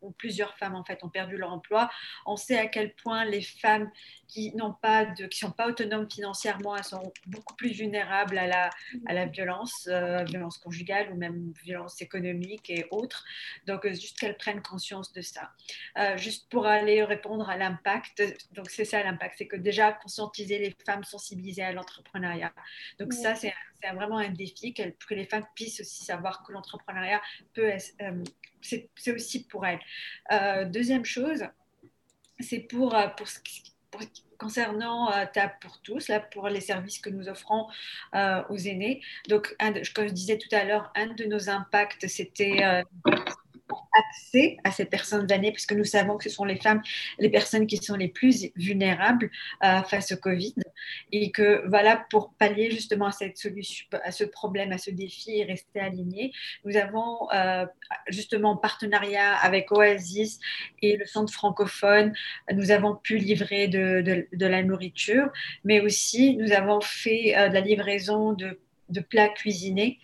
où 0.00 0.10
plusieurs 0.12 0.56
femmes 0.56 0.74
en 0.74 0.84
fait 0.84 1.02
ont 1.04 1.08
perdu 1.08 1.36
leur 1.36 1.52
emploi. 1.52 1.90
On 2.26 2.36
sait 2.36 2.58
à 2.58 2.66
quel 2.66 2.94
point 2.94 3.24
les 3.24 3.42
femmes 3.42 3.90
qui 4.26 4.54
n'ont 4.54 4.74
pas 4.74 5.06
de, 5.06 5.26
qui 5.26 5.38
sont 5.38 5.50
pas 5.50 5.68
autonomes 5.68 6.08
financièrement, 6.10 6.76
elles 6.76 6.84
sont 6.84 7.12
beaucoup 7.26 7.54
plus 7.54 7.70
vulnérables 7.70 8.36
à 8.36 8.46
la, 8.46 8.70
à 9.06 9.14
la 9.14 9.26
violence, 9.26 9.88
euh, 9.90 10.22
violence 10.24 10.58
conjugale 10.58 11.10
ou 11.12 11.16
même 11.16 11.52
violence 11.64 12.00
économique 12.02 12.68
et 12.70 12.86
autres. 12.90 13.24
Donc 13.66 13.86
euh, 13.86 13.90
juste 13.90 14.18
qu'elles 14.18 14.36
prennent 14.36 14.62
conscience 14.62 15.12
de 15.12 15.22
ça. 15.22 15.50
Euh, 15.96 16.16
juste 16.18 16.50
pour 16.50 16.66
aller 16.66 17.02
répondre 17.02 17.48
à 17.48 17.56
l'impact, 17.56 18.22
donc 18.52 18.70
c'est 18.70 18.84
ça 18.84 19.02
l'impact, 19.02 19.36
c'est 19.38 19.46
que 19.46 19.56
déjà 19.56 19.92
conscientiser 19.92 20.58
les 20.58 20.76
femmes, 20.84 21.04
sensibiliser 21.04 21.62
à 21.62 21.72
l'entrepreneuriat. 21.72 22.52
Donc 22.98 23.12
ça 23.14 23.34
c'est 23.34 23.54
vraiment 23.94 24.18
un 24.18 24.30
défi 24.30 24.74
que, 24.74 24.82
que 24.82 25.14
les 25.14 25.24
femmes 25.24 25.46
puissent 25.54 25.80
aussi 25.80 26.04
savoir 26.04 26.42
que 26.42 26.52
l'entrepreneuriat 26.52 27.20
peut 27.54 27.72
c'est 28.60 29.12
aussi 29.12 29.46
pour 29.46 29.66
elles. 29.66 29.80
Euh, 30.32 30.64
deuxième 30.64 31.04
chose, 31.04 31.44
c'est 32.40 32.60
pour, 32.60 32.94
euh, 32.94 33.06
concernant 34.38 35.10
euh, 35.12 35.24
TAP 35.32 35.60
pour 35.60 35.80
tous, 35.82 36.08
là, 36.08 36.20
pour 36.20 36.48
les 36.48 36.60
services 36.60 36.98
que 36.98 37.10
nous 37.10 37.28
offrons 37.28 37.66
aux 38.14 38.56
aînés. 38.56 39.02
Donc, 39.28 39.56
comme 39.94 40.08
je 40.08 40.12
disais 40.12 40.38
tout 40.38 40.54
à 40.54 40.64
l'heure, 40.64 40.92
un 40.94 41.08
de 41.08 41.24
nos 41.24 41.48
impacts, 41.48 42.06
c'était 42.06 42.84
accès 43.98 44.56
à 44.64 44.70
ces 44.70 44.84
personnes 44.84 45.30
âgées, 45.30 45.52
puisque 45.52 45.72
nous 45.72 45.84
savons 45.84 46.16
que 46.16 46.24
ce 46.24 46.30
sont 46.30 46.44
les 46.44 46.56
femmes, 46.56 46.82
les 47.18 47.30
personnes 47.30 47.66
qui 47.66 47.76
sont 47.76 47.96
les 47.96 48.08
plus 48.08 48.46
vulnérables 48.56 49.30
euh, 49.64 49.82
face 49.82 50.12
au 50.12 50.16
Covid, 50.16 50.54
et 51.12 51.30
que 51.30 51.66
voilà, 51.68 52.04
pour 52.10 52.32
pallier 52.34 52.70
justement 52.70 53.06
à 53.06 53.12
cette 53.12 53.36
solution, 53.36 53.86
à 54.04 54.12
ce 54.12 54.24
problème, 54.24 54.72
à 54.72 54.78
ce 54.78 54.90
défi 54.90 55.38
et 55.38 55.44
rester 55.44 55.80
alignés, 55.80 56.32
nous 56.64 56.76
avons 56.76 57.30
euh, 57.32 57.66
justement 58.08 58.52
en 58.52 58.56
partenariat 58.56 59.34
avec 59.36 59.70
Oasis 59.72 60.38
et 60.82 60.96
le 60.96 61.06
Centre 61.06 61.32
francophone, 61.32 62.12
nous 62.52 62.70
avons 62.70 62.94
pu 62.94 63.18
livrer 63.18 63.68
de, 63.68 64.26
la 64.32 64.62
nourriture, 64.62 65.30
mais 65.64 65.80
aussi 65.80 66.36
nous 66.36 66.52
avons 66.52 66.80
fait 66.80 67.36
euh, 67.36 67.48
de 67.48 67.54
la 67.54 67.60
livraison 67.60 68.32
de, 68.32 68.58
plats 69.10 69.28
cuisinés. 69.28 69.98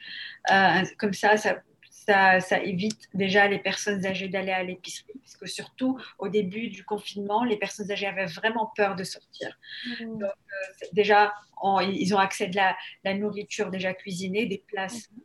comme 0.99 1.15
ça, 1.15 1.37
ça 1.37 1.63
ça, 2.07 2.63
évite 2.63 3.09
déjà 3.15 3.49
les 3.49 3.59
personnes 3.59 4.05
âgées 4.05 4.29
d'aller 4.29 4.53
à 4.53 4.63
l'épicerie, 4.63 5.15
puisque 5.21 5.49
surtout 5.49 5.99
au 6.19 6.29
début 6.29 6.69
du 6.69 6.85
confinement, 6.85 7.45
les 7.45 7.57
personnes 7.57 7.91
âgées 7.91 8.07
avaient 8.07 8.27
vraiment 8.27 8.71
peur 8.77 8.95
de 8.95 9.05
sortir. 9.05 9.59
Mmh. 9.87 10.19
Donc, 10.19 10.23
euh, 10.23 10.87
déjà, 10.93 11.33
ils 11.83 12.15
ont 12.15 12.19
accès 12.19 12.51
à 12.59 12.77
la, 13.05 13.15
nourriture 13.15 13.71
déjà 13.71 13.95
cuisinée, 13.95 14.47
des 14.47 14.63
places. 14.67 15.11
Mmh. 15.11 15.21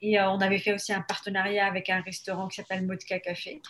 Et 0.00 0.20
euh, 0.20 0.30
on 0.30 0.40
avait 0.40 0.58
fait 0.58 0.72
aussi 0.72 0.92
un 0.92 1.00
partenariat 1.00 1.66
avec 1.66 1.90
un 1.90 2.00
restaurant 2.02 2.48
qui 2.48 2.56
s'appelle 2.56 2.86
Modka 2.86 3.18
Café. 3.18 3.60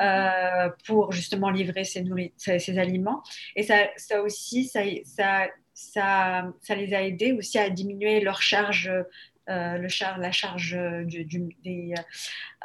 Euh, 0.00 0.68
pour 0.86 1.10
justement 1.10 1.50
livrer 1.50 1.82
ces, 1.82 2.04
ces, 2.36 2.78
aliments. 2.78 3.24
Et 3.56 3.64
ça, 3.64 3.88
ça 3.96 4.22
aussi, 4.22 4.64
ça, 4.64 4.82
ça, 5.04 5.48
ça, 5.74 6.52
ça, 6.62 6.74
les 6.76 6.94
a 6.94 7.02
aidés 7.02 7.32
aussi 7.32 7.58
à 7.58 7.68
diminuer 7.68 8.20
leur 8.20 8.40
charge 8.40 8.88
le 9.50 9.88
char, 9.88 10.18
la 10.18 10.32
charge 10.32 10.76
du, 11.04 11.24
des, 11.64 11.94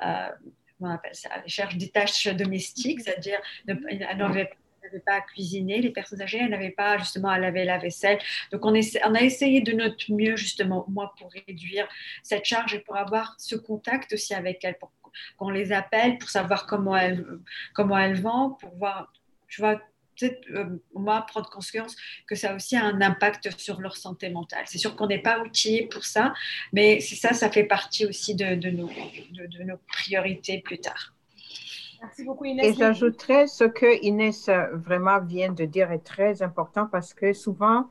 euh, 0.04 0.30
on 0.80 0.90
appelle 0.90 1.16
ça, 1.16 1.30
les 1.44 1.50
charges 1.50 1.78
des 1.78 1.90
tâches 1.90 2.28
domestiques, 2.28 3.02
c'est-à-dire 3.02 3.40
elles 3.68 4.18
n'avaient 4.18 4.52
pas 5.06 5.16
à 5.16 5.22
cuisiner, 5.22 5.82
les 5.82 5.90
personnes 5.90 6.22
âgées, 6.22 6.40
elles 6.40 6.50
n'avaient 6.50 6.70
pas 6.70 6.98
justement 6.98 7.30
à 7.30 7.40
laver 7.40 7.66
la 7.66 7.78
vaisselle. 7.78 8.20
Donc 8.52 8.66
on, 8.66 8.74
on 8.74 9.16
a 9.16 9.22
essayé 9.22 9.62
de 9.62 9.72
notre 9.72 10.12
mieux 10.12 10.36
justement, 10.36 10.86
moi, 10.88 11.14
pour 11.18 11.32
réduire 11.32 11.88
cette 12.24 12.46
charge 12.46 12.76
et 12.76 12.80
pour 12.80 12.98
avoir 12.98 13.36
ce 13.40 13.56
contact 13.56 14.14
aussi 14.14 14.34
avec 14.34 14.64
elles, 14.64 14.78
pour 14.78 14.92
qu'on 15.38 15.50
les 15.50 15.72
appelle, 15.72 16.18
pour 16.18 16.30
savoir 16.30 16.68
comment 16.68 16.96
elles, 16.96 17.26
comment 17.74 17.98
elles 17.98 18.22
vont, 18.22 18.52
pour 18.52 18.76
voir, 18.76 19.12
tu 19.48 19.62
vois, 19.62 19.82
peut-être 20.18 20.48
euh, 20.52 20.82
moi 20.94 21.22
prendre 21.28 21.50
conscience 21.50 21.96
que 22.28 22.36
ça 22.36 22.52
a 22.52 22.56
aussi 22.56 22.78
un 22.78 23.02
impact 23.02 23.58
sur 23.60 23.82
leur 23.82 23.98
santé 23.98 24.30
mentale. 24.30 24.64
C'est 24.66 24.78
sûr 24.78 24.96
qu'on 24.96 25.08
n'est 25.08 25.22
pas 25.22 25.40
outillé 25.40 25.88
pour 25.88 26.04
ça, 26.04 26.34
mais 26.74 27.00
c'est 27.00 27.16
ça, 27.16 27.34
ça 27.34 27.50
fait 27.50 27.64
partie 27.64 28.06
aussi 28.06 28.36
de, 28.36 28.56
de, 28.56 28.70
nos, 28.70 28.90
de, 29.32 29.64
nos, 29.64 29.78
priorités 29.88 30.60
plus 30.60 30.80
tard. 30.80 31.14
Merci 32.02 32.24
beaucoup 32.24 32.46
Inès. 32.46 32.66
Et 32.66 32.74
j'ajouterais 32.74 33.48
ce 33.48 33.64
que 33.64 34.04
Inès 34.04 34.48
euh, 34.50 34.68
vraiment 34.74 35.20
vient 35.20 35.52
de 35.52 35.66
dire 35.66 35.92
est 35.92 36.04
très 36.04 36.42
important 36.42 36.88
parce 36.88 37.14
que 37.14 37.34
souvent 37.34 37.88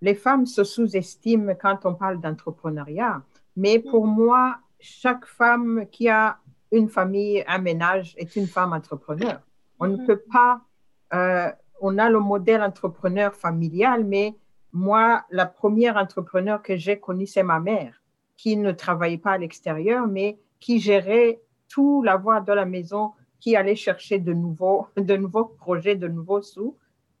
les 0.00 0.14
femmes 0.14 0.46
se 0.46 0.64
sous-estiment 0.64 1.54
quand 1.54 1.86
on 1.86 1.94
parle 1.94 2.20
d'entrepreneuriat. 2.20 3.22
Mais 3.56 3.78
pour 3.78 4.06
moi, 4.06 4.58
chaque 4.80 5.26
femme 5.26 5.86
qui 5.92 6.08
a 6.08 6.38
une 6.72 6.88
famille, 6.88 7.44
un 7.46 7.58
ménage 7.58 8.14
est 8.16 8.34
une 8.34 8.48
femme 8.48 8.72
entrepreneur. 8.72 9.40
On 9.78 9.86
ne 9.86 9.96
mm-hmm. 9.96 10.06
peut 10.06 10.22
pas 10.32 10.62
euh, 11.14 11.52
on 11.82 11.98
a 11.98 12.08
le 12.08 12.20
modèle 12.20 12.62
entrepreneur 12.62 13.34
familial, 13.34 14.04
mais 14.04 14.36
moi, 14.72 15.24
la 15.30 15.46
première 15.46 15.96
entrepreneur 15.96 16.62
que 16.62 16.76
j'ai 16.76 16.98
connue, 16.98 17.26
c'est 17.26 17.42
ma 17.42 17.58
mère, 17.58 18.00
qui 18.36 18.56
ne 18.56 18.70
travaillait 18.70 19.18
pas 19.18 19.32
à 19.32 19.38
l'extérieur, 19.38 20.06
mais 20.06 20.38
qui 20.60 20.78
gérait 20.78 21.42
tout 21.68 22.02
la 22.02 22.16
voie 22.16 22.40
de 22.40 22.52
la 22.52 22.64
maison, 22.64 23.12
qui 23.40 23.56
allait 23.56 23.74
chercher 23.74 24.20
de 24.20 24.32
nouveaux, 24.32 24.86
de 24.96 25.16
nouveaux 25.16 25.44
projets, 25.44 25.96
de 25.96 26.06
nouveaux 26.06 26.40
sous. 26.40 26.76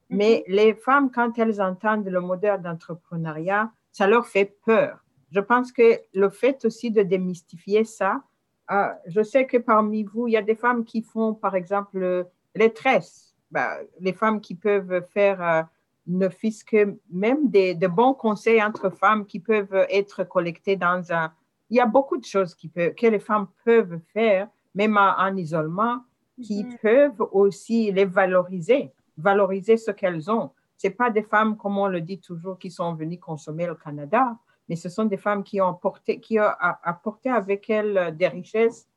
Mhm. 0.08 0.16
Mais 0.16 0.44
les 0.46 0.74
femmes, 0.74 1.10
quand 1.10 1.36
elles 1.38 1.60
entendent 1.60 2.08
le 2.08 2.20
modèle 2.20 2.62
d'entrepreneuriat, 2.62 3.72
ça 3.90 4.06
leur 4.06 4.26
fait 4.26 4.56
peur. 4.64 5.04
Je 5.32 5.40
pense 5.40 5.72
que 5.72 5.98
le 6.14 6.30
fait 6.30 6.64
aussi 6.64 6.92
de 6.92 7.02
démystifier 7.02 7.84
ça, 7.84 8.22
euh, 8.70 8.88
je 9.06 9.22
sais 9.22 9.44
que 9.46 9.56
parmi 9.56 10.04
vous, 10.04 10.28
il 10.28 10.32
y 10.32 10.36
a 10.36 10.42
des 10.42 10.54
femmes 10.54 10.84
qui 10.84 11.02
font, 11.02 11.34
par 11.34 11.56
exemple, 11.56 12.28
les 12.54 12.72
tresses 12.72 13.31
bah, 13.52 13.76
les 14.00 14.14
femmes 14.14 14.40
qui 14.40 14.54
peuvent 14.54 15.04
faire 15.12 15.42
euh, 15.42 15.62
ne 16.06 16.28
fût-ce 16.28 16.64
que 16.64 16.98
même 17.10 17.48
des, 17.48 17.74
de 17.74 17.86
bons 17.86 18.14
conseils 18.14 18.62
entre 18.62 18.90
femmes 18.90 19.26
qui 19.26 19.38
peuvent 19.40 19.86
être 19.90 20.24
collectés 20.24 20.74
dans 20.74 21.12
un... 21.12 21.32
Il 21.70 21.76
y 21.76 21.80
a 21.80 21.86
beaucoup 21.86 22.16
de 22.16 22.24
choses 22.24 22.54
qui 22.54 22.68
peuvent, 22.68 22.94
que 22.94 23.06
les 23.06 23.20
femmes 23.20 23.46
peuvent 23.64 24.00
faire, 24.12 24.48
même 24.74 24.96
en, 24.96 25.36
isolement, 25.36 25.98
qui 26.42 26.64
mhm. 26.64 26.78
peuvent 26.78 27.28
aussi 27.30 27.92
les 27.92 28.06
valoriser, 28.06 28.90
valoriser 29.16 29.76
ce 29.76 29.90
qu'elles 29.90 30.30
ont. 30.30 30.50
Ce 30.78 30.88
pas 30.88 31.10
des 31.10 31.22
femmes, 31.22 31.56
comme 31.56 31.78
on 31.78 31.86
le 31.86 32.00
dit 32.00 32.18
toujours, 32.18 32.58
qui 32.58 32.70
sont 32.70 32.94
venues 32.94 33.18
consommer 33.18 33.66
le 33.66 33.74
Canada, 33.74 34.36
mais 34.68 34.76
ce 34.76 34.88
sont 34.88 35.04
des 35.04 35.18
femmes 35.18 35.44
qui 35.44 35.60
ont 35.60 35.68
apporté, 35.68 36.18
qui 36.18 36.40
ont 36.40 36.50
apporté 36.82 37.28
avec 37.28 37.68
elles 37.70 38.16
des 38.16 38.28
richesses 38.28 38.88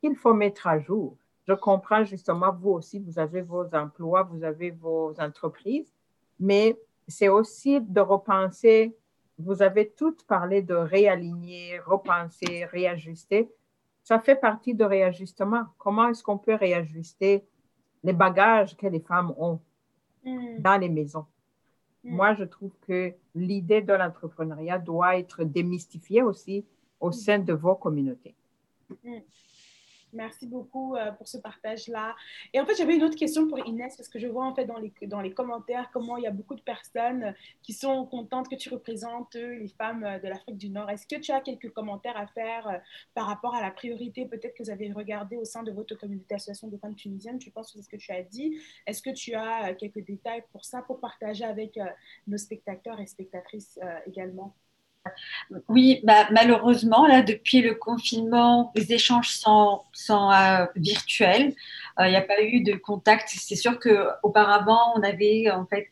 qu'il 0.00 0.14
faut 0.14 0.32
mettre 0.32 0.68
à 0.68 0.78
jour 0.78 1.16
je 1.46 1.54
comprends 1.54 2.04
justement, 2.04 2.52
vous 2.52 2.70
aussi, 2.70 2.98
vous 2.98 3.18
avez 3.18 3.42
vos 3.42 3.66
emplois, 3.74 4.24
vous 4.24 4.42
avez 4.42 4.70
vos 4.70 5.14
entreprises, 5.20 5.92
mais 6.40 6.78
c'est 7.06 7.28
aussi 7.28 7.80
de 7.80 8.00
repenser, 8.00 8.96
vous 9.38 9.62
avez 9.62 9.90
toutes 9.90 10.24
parlé 10.24 10.62
de 10.62 10.74
réaligner, 10.74 11.78
repenser, 11.78 12.64
réajuster. 12.64 13.48
Ça 14.02 14.18
fait 14.18 14.36
partie 14.36 14.74
de 14.74 14.84
réajustement. 14.84 15.64
Comment 15.78 16.08
est-ce 16.08 16.22
qu'on 16.22 16.38
peut 16.38 16.54
réajuster 16.54 17.44
les 18.02 18.12
bagages 18.12 18.76
que 18.76 18.86
les 18.86 19.00
femmes 19.00 19.34
ont 19.36 19.60
mm. 20.24 20.58
dans 20.60 20.78
les 20.78 20.88
maisons? 20.88 21.26
Mm. 22.02 22.16
Moi, 22.16 22.34
je 22.34 22.44
trouve 22.44 22.72
que 22.80 23.12
l'idée 23.34 23.82
de 23.82 23.92
l'entrepreneuriat 23.92 24.78
doit 24.78 25.18
être 25.18 25.44
démystifiée 25.44 26.22
aussi 26.22 26.64
au 26.98 27.12
sein 27.12 27.38
de 27.38 27.52
vos 27.52 27.74
communautés. 27.76 28.34
Mm. 29.04 29.18
Merci 30.16 30.46
beaucoup 30.46 30.96
euh, 30.96 31.12
pour 31.12 31.28
ce 31.28 31.36
partage-là. 31.36 32.16
Et 32.54 32.60
en 32.60 32.64
fait, 32.64 32.74
j'avais 32.74 32.96
une 32.96 33.04
autre 33.04 33.16
question 33.16 33.46
pour 33.46 33.58
Inès, 33.58 33.94
parce 33.96 34.08
que 34.08 34.18
je 34.18 34.26
vois 34.26 34.46
en 34.46 34.54
fait 34.54 34.64
dans 34.64 34.78
les, 34.78 34.92
dans 35.02 35.20
les 35.20 35.34
commentaires 35.34 35.90
comment 35.92 36.16
il 36.16 36.24
y 36.24 36.26
a 36.26 36.30
beaucoup 36.30 36.54
de 36.54 36.62
personnes 36.62 37.34
qui 37.62 37.74
sont 37.74 38.06
contentes 38.06 38.48
que 38.48 38.56
tu 38.56 38.70
représentes 38.70 39.34
les 39.34 39.68
femmes 39.68 40.04
euh, 40.04 40.18
de 40.18 40.28
l'Afrique 40.28 40.56
du 40.56 40.70
Nord. 40.70 40.88
Est-ce 40.88 41.06
que 41.06 41.20
tu 41.20 41.32
as 41.32 41.40
quelques 41.42 41.70
commentaires 41.70 42.16
à 42.16 42.26
faire 42.28 42.66
euh, 42.66 42.78
par 43.14 43.26
rapport 43.26 43.54
à 43.54 43.60
la 43.60 43.70
priorité 43.70 44.24
peut-être 44.24 44.54
que 44.54 44.62
vous 44.62 44.70
avez 44.70 44.90
regardé 44.90 45.36
au 45.36 45.44
sein 45.44 45.62
de 45.62 45.70
votre 45.70 45.94
communauté 45.96 46.34
association 46.34 46.68
de 46.68 46.78
femmes 46.78 46.94
tunisiennes? 46.94 47.38
Tu 47.38 47.50
penses 47.50 47.72
que 47.72 47.78
c'est 47.78 47.84
ce 47.84 47.90
que 47.90 47.96
tu 47.96 48.12
as 48.12 48.22
dit 48.22 48.58
Est-ce 48.86 49.02
que 49.02 49.10
tu 49.10 49.34
as 49.34 49.74
quelques 49.74 50.04
détails 50.04 50.44
pour 50.50 50.64
ça, 50.64 50.80
pour 50.80 50.98
partager 50.98 51.44
avec 51.44 51.78
nos 52.26 52.38
spectateurs 52.38 52.98
et 53.00 53.06
spectatrices 53.06 53.78
également? 54.06 54.54
Oui, 55.68 56.00
bah, 56.04 56.26
malheureusement, 56.30 57.06
là, 57.06 57.22
depuis 57.22 57.62
le 57.62 57.74
confinement, 57.74 58.72
les 58.74 58.92
échanges 58.92 59.30
sont, 59.30 59.82
euh, 60.10 60.66
virtuels. 60.76 61.54
Euh, 61.98 62.06
il 62.06 62.10
n'y 62.10 62.16
a 62.16 62.22
pas 62.22 62.42
eu 62.42 62.60
de 62.60 62.74
contact. 62.74 63.28
C'est 63.28 63.56
sûr 63.56 63.78
qu'auparavant, 63.78 64.92
on 64.96 65.02
avait 65.02 65.50
en 65.50 65.66
fait 65.66 65.88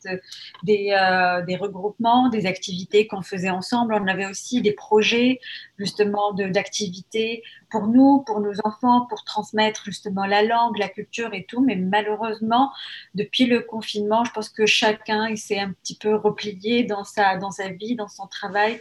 des, 0.62 0.90
euh, 0.90 1.42
des 1.44 1.56
regroupements, 1.56 2.28
des 2.28 2.46
activités 2.46 3.06
qu'on 3.06 3.22
faisait 3.22 3.50
ensemble. 3.50 3.94
On 3.94 4.06
avait 4.06 4.26
aussi 4.26 4.60
des 4.60 4.72
projets 4.72 5.40
justement 5.78 6.32
d'activités 6.32 7.42
pour 7.74 7.88
nous, 7.88 8.20
pour 8.20 8.40
nos 8.40 8.54
enfants, 8.62 9.04
pour 9.06 9.24
transmettre 9.24 9.82
justement 9.86 10.26
la 10.26 10.44
langue, 10.44 10.78
la 10.78 10.88
culture 10.88 11.34
et 11.34 11.44
tout. 11.44 11.60
Mais 11.60 11.74
malheureusement, 11.74 12.70
depuis 13.16 13.46
le 13.46 13.62
confinement, 13.62 14.22
je 14.24 14.30
pense 14.30 14.48
que 14.48 14.64
chacun 14.64 15.34
s'est 15.34 15.58
un 15.58 15.72
petit 15.72 15.96
peu 15.96 16.14
replié 16.14 16.84
dans 16.84 17.02
sa, 17.02 17.36
dans 17.36 17.50
sa 17.50 17.70
vie, 17.70 17.96
dans 17.96 18.06
son 18.06 18.28
travail. 18.28 18.80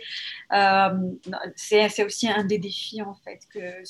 Euh, 0.52 0.90
c'est 1.56 2.04
aussi 2.04 2.30
un 2.30 2.44
des 2.44 2.60
défis 2.60 3.02
en 3.02 3.16
fait 3.16 3.40
que 3.52 3.82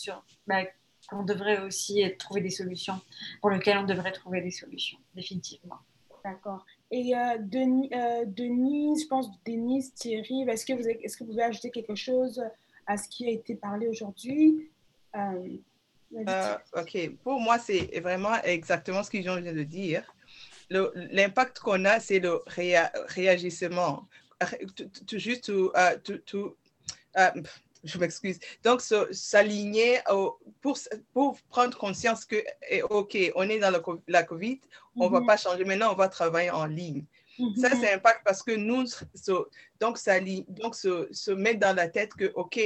bah, 0.48 0.64
qu'on 1.10 1.24
devrait 1.24 1.60
aussi 1.60 2.02
trouver 2.18 2.40
des 2.40 2.50
solutions, 2.50 3.02
pour 3.42 3.50
lesquelles 3.50 3.80
on 3.80 3.84
devrait 3.84 4.14
trouver 4.14 4.40
des 4.40 4.52
solutions, 4.52 5.00
définitivement. 5.16 5.80
D'accord. 6.24 6.66
Et 6.92 7.14
euh, 7.14 7.38
euh, 7.38 8.24
Denise, 8.26 9.04
je 9.04 9.08
pense, 9.10 9.30
Denise, 9.46 9.94
Thierry, 9.96 10.44
est-ce 10.48 10.66
que, 10.66 10.72
vous 10.72 10.88
est-ce 10.88 11.18
que 11.18 11.26
vous 11.26 11.32
pouvez 11.32 11.44
ajouter 11.44 11.72
quelque 11.72 11.96
chose 11.96 12.42
à 12.88 12.96
ce 12.96 13.10
qui 13.10 13.26
a 13.26 13.32
été 13.32 13.56
parlé 13.56 13.90
aujourd'hui? 13.90 14.70
Euh, 15.16 16.56
OK. 16.76 16.98
Pour 17.24 17.40
moi, 17.40 17.60
c'est 17.60 18.00
vraiment 18.00 18.42
exactement 18.44 19.04
ce 19.04 19.10
que 19.10 19.18
je 19.18 19.24
viens 19.24 19.54
de 19.54 19.64
dire. 19.64 20.04
l'impact 20.70 21.60
qu'on 21.60 21.86
a, 21.86 22.00
c'est 22.00 22.20
le 22.20 22.42
réagissement. 23.08 24.08
Tout, 25.08 25.18
juste, 25.18 25.52
tout, 26.26 26.56
je 27.84 27.98
m'excuse. 27.98 28.40
Donc, 28.64 28.82
s'aligner 29.12 30.00
pour, 30.62 30.78
pour 31.14 31.38
prendre 31.50 31.78
conscience 31.78 32.26
que, 32.26 32.44
eh, 32.70 32.82
OK, 32.84 33.18
on 33.36 33.50
est 33.50 33.60
dans 33.60 33.72
la 34.08 34.24
COVID, 34.24 34.60
on 34.96 35.06
ne 35.06 35.12
va 35.12 35.20
mhm. 35.20 35.28
pas 35.28 35.38
changer. 35.38 35.66
Maintenant, 35.66 35.92
on 35.92 35.96
va 35.96 36.08
travailler 36.08 36.52
en 36.52 36.66
ligne. 36.66 37.06
Ça, 37.58 37.70
mhm. 37.70 37.82
c'est 37.82 37.94
impact 37.94 38.22
parce 38.24 38.44
que 38.44 38.52
nous, 38.52 38.86
donc, 39.80 39.98
ça, 39.98 40.20
donc 40.50 40.76
se, 40.76 41.08
se 41.12 41.32
mettre 41.32 41.60
dans 41.60 41.76
la 41.76 41.90
tête 41.90 42.14
que, 42.14 42.32
OK, 42.36 42.60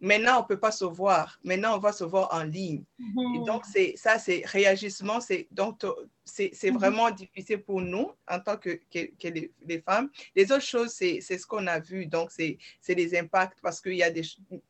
Maintenant, 0.00 0.38
on 0.38 0.42
ne 0.42 0.46
peut 0.46 0.58
pas 0.58 0.72
se 0.72 0.84
voir. 0.84 1.38
Maintenant, 1.44 1.76
on 1.76 1.78
va 1.78 1.92
se 1.92 2.04
voir 2.04 2.28
en 2.32 2.42
ligne. 2.42 2.84
Et 2.98 3.38
mhm. 3.38 3.44
donc, 3.44 3.64
c'est, 3.66 3.94
ça, 3.96 4.18
c'est 4.18 4.42
réagissement. 4.46 5.20
C'est, 5.20 5.46
donc, 5.50 5.84
c'est, 6.24 6.50
c'est 6.54 6.70
mhm. 6.70 6.78
vraiment 6.78 7.10
difficile 7.10 7.62
pour 7.62 7.82
nous 7.82 8.10
en 8.26 8.40
tant 8.40 8.56
que, 8.56 8.80
que, 8.90 9.28
les, 9.28 9.80
femmes. 9.82 10.10
Les 10.34 10.50
autres 10.52 10.64
choses, 10.64 10.90
c'est, 10.90 11.20
c'est 11.20 11.36
ce 11.36 11.46
qu'on 11.46 11.66
a 11.66 11.78
vu. 11.78 12.06
Donc, 12.06 12.30
c'est, 12.30 12.56
c'est 12.80 12.94
les 12.94 13.18
impacts 13.18 13.58
parce 13.60 13.80
qu'il 13.80 13.94
y 13.94 14.02
a 14.02 14.10
des 14.10 14.22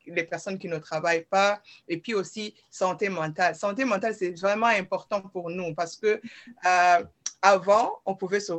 les 0.07 0.24
personnes 0.24 0.59
qui 0.59 0.68
ne 0.68 0.78
travaillent 0.78 1.26
pas. 1.26 1.62
Et 1.87 1.99
puis 1.99 2.14
aussi, 2.14 2.55
santé 2.68 3.09
mentale. 3.09 3.55
Santé 3.55 3.85
mentale, 3.85 4.14
c'est 4.14 4.39
vraiment 4.39 4.66
important 4.66 5.20
pour 5.20 5.51
nous 5.51 5.74
parce 5.74 5.97
que 5.97 6.20
euh, 6.66 7.05
avant, 7.43 8.01
on 8.05 8.14
pouvait 8.14 8.41
se... 8.41 8.53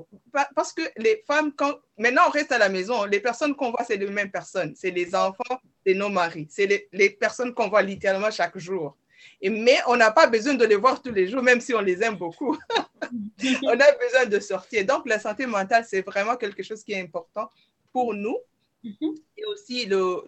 Parce 0.55 0.73
que 0.73 0.81
les 0.97 1.23
femmes, 1.27 1.51
quand... 1.53 1.79
maintenant, 1.97 2.23
on 2.27 2.31
reste 2.31 2.51
à 2.51 2.57
la 2.57 2.69
maison. 2.69 3.03
Les 3.05 3.19
personnes 3.19 3.55
qu'on 3.55 3.71
voit, 3.71 3.83
c'est 3.83 3.97
les 3.97 4.09
mêmes 4.09 4.31
personnes. 4.31 4.73
C'est 4.75 4.91
les 4.91 5.13
enfants, 5.13 5.59
c'est 5.85 5.93
nos 5.93 6.09
maris. 6.09 6.47
C'est 6.49 6.65
les, 6.65 6.87
les, 6.91 7.09
personnes 7.09 7.53
qu'on 7.53 7.69
voit 7.69 7.81
littéralement 7.81 8.31
chaque 8.31 8.57
jour. 8.57 8.97
Et, 9.41 9.49
mais 9.49 9.77
on 9.87 9.95
n'a 9.95 10.11
pas 10.11 10.27
besoin 10.27 10.53
de 10.53 10.65
les 10.65 10.75
voir 10.75 11.01
tous 11.01 11.11
les 11.11 11.27
jours, 11.27 11.43
même 11.43 11.61
si 11.61 11.73
on 11.73 11.81
les 11.81 12.01
aime 12.03 12.15
beaucoup. 12.15 12.57
on 13.63 13.79
a 13.79 13.91
besoin 13.93 14.25
de 14.27 14.39
sortir. 14.39 14.85
Donc, 14.85 15.07
la 15.07 15.19
santé 15.19 15.45
mentale, 15.45 15.85
c'est 15.87 16.01
vraiment 16.01 16.35
quelque 16.35 16.63
chose 16.63 16.83
qui 16.83 16.93
est 16.93 17.01
important 17.01 17.49
pour 17.91 18.13
nous 18.13 18.37
Mhm. 18.83 19.15
Et 19.37 19.45
aussi, 19.45 19.85
le, 19.85 20.23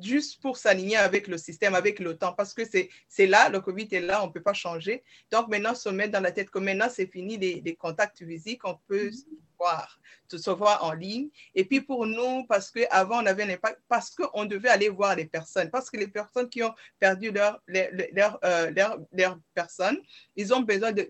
juste 0.00 0.40
pour 0.40 0.56
s'aligner 0.56 0.96
avec 0.96 1.26
le 1.26 1.38
système, 1.38 1.74
avec 1.74 1.98
le 1.98 2.16
temps, 2.16 2.32
parce 2.32 2.54
que 2.54 2.62
c'est 2.64 3.26
là, 3.26 3.48
le 3.48 3.60
COVID 3.60 3.88
est 3.90 4.00
là, 4.00 4.22
on 4.22 4.28
ne 4.28 4.32
peut 4.32 4.42
pas 4.42 4.52
changer. 4.52 5.02
Donc 5.30 5.48
maintenant, 5.48 5.74
se 5.74 5.88
mettre 5.88 6.12
dans 6.12 6.20
la 6.20 6.32
tête 6.32 6.50
que 6.50 6.58
maintenant, 6.58 6.88
c'est 6.90 7.06
fini 7.06 7.36
les, 7.36 7.74
contacts 7.74 8.24
physiques, 8.24 8.64
on 8.64 8.78
peut 8.86 9.06
mhm 9.06 9.45
voir, 9.58 9.98
de 10.30 10.38
se 10.38 10.50
voir 10.50 10.84
en 10.84 10.92
ligne. 10.92 11.28
Et 11.54 11.64
puis 11.64 11.80
pour 11.80 12.06
nous, 12.06 12.44
parce 12.46 12.70
qu'avant, 12.70 13.22
on 13.22 13.26
avait 13.26 13.44
un 13.44 13.50
impact, 13.50 13.80
parce 13.88 14.10
qu'on 14.10 14.44
devait 14.44 14.68
aller 14.68 14.88
voir 14.88 15.16
les 15.16 15.26
personnes, 15.26 15.70
parce 15.70 15.90
que 15.90 15.96
les 15.96 16.08
personnes 16.08 16.48
qui 16.48 16.62
ont 16.62 16.74
perdu 16.98 17.30
leur, 17.30 17.60
leur, 17.66 18.38
euh, 18.44 18.70
leur, 18.70 18.98
leur, 19.12 19.38
personne, 19.54 19.98
ils 20.34 20.52
ont 20.52 20.60
besoin, 20.60 20.92
de, 20.92 21.08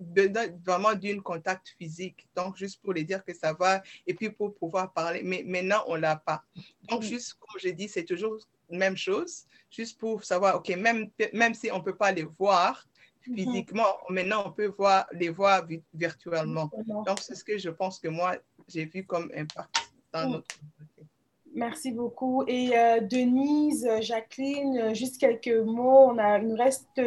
vraiment 0.64 0.94
d'un 0.94 1.20
contact 1.20 1.74
physique. 1.78 2.28
Donc, 2.34 2.56
juste 2.56 2.80
pour 2.82 2.92
les 2.92 3.04
dire 3.04 3.24
que 3.24 3.34
ça 3.34 3.52
va, 3.52 3.82
et 4.06 4.14
puis 4.14 4.30
pour 4.30 4.54
pouvoir 4.54 4.92
parler. 4.92 5.22
Mais 5.22 5.42
maintenant, 5.44 5.84
on 5.86 5.96
ne 5.96 6.02
l'a 6.02 6.16
pas. 6.16 6.42
Donc, 6.88 7.02
juste 7.02 7.34
comme 7.34 7.60
j'ai 7.60 7.72
dit, 7.72 7.88
c'est 7.88 8.04
toujours 8.04 8.38
la 8.68 8.78
même 8.78 8.96
chose, 8.96 9.44
juste 9.70 9.98
pour 9.98 10.24
savoir, 10.24 10.56
OK, 10.56 10.68
même, 10.70 11.10
même 11.32 11.54
si 11.54 11.70
on 11.70 11.78
ne 11.78 11.82
peut 11.82 11.96
pas 11.96 12.12
les 12.12 12.24
voir. 12.38 12.86
Physiquement. 13.34 13.96
Maintenant, 14.08 14.44
on 14.46 14.52
peut 14.52 14.72
voir, 14.78 15.06
les 15.12 15.28
voir 15.28 15.66
virtuellement. 15.94 16.70
Donc, 16.86 17.20
c'est 17.20 17.34
ce 17.34 17.44
que 17.44 17.58
je 17.58 17.70
pense 17.70 17.98
que 17.98 18.08
moi, 18.08 18.36
j'ai 18.68 18.84
vu 18.84 19.04
comme 19.04 19.30
impact 19.34 19.90
dans 20.12 20.28
notre 20.30 20.46
communauté. 20.58 21.02
Merci 21.54 21.92
beaucoup. 21.92 22.44
Et 22.46 22.76
euh, 22.76 23.00
Denise, 23.00 23.88
Jacqueline, 24.02 24.94
juste 24.94 25.18
quelques 25.18 25.48
mots. 25.48 26.10
On 26.10 26.18
a, 26.18 26.38
il 26.38 26.48
nous 26.48 26.56
reste 26.56 27.00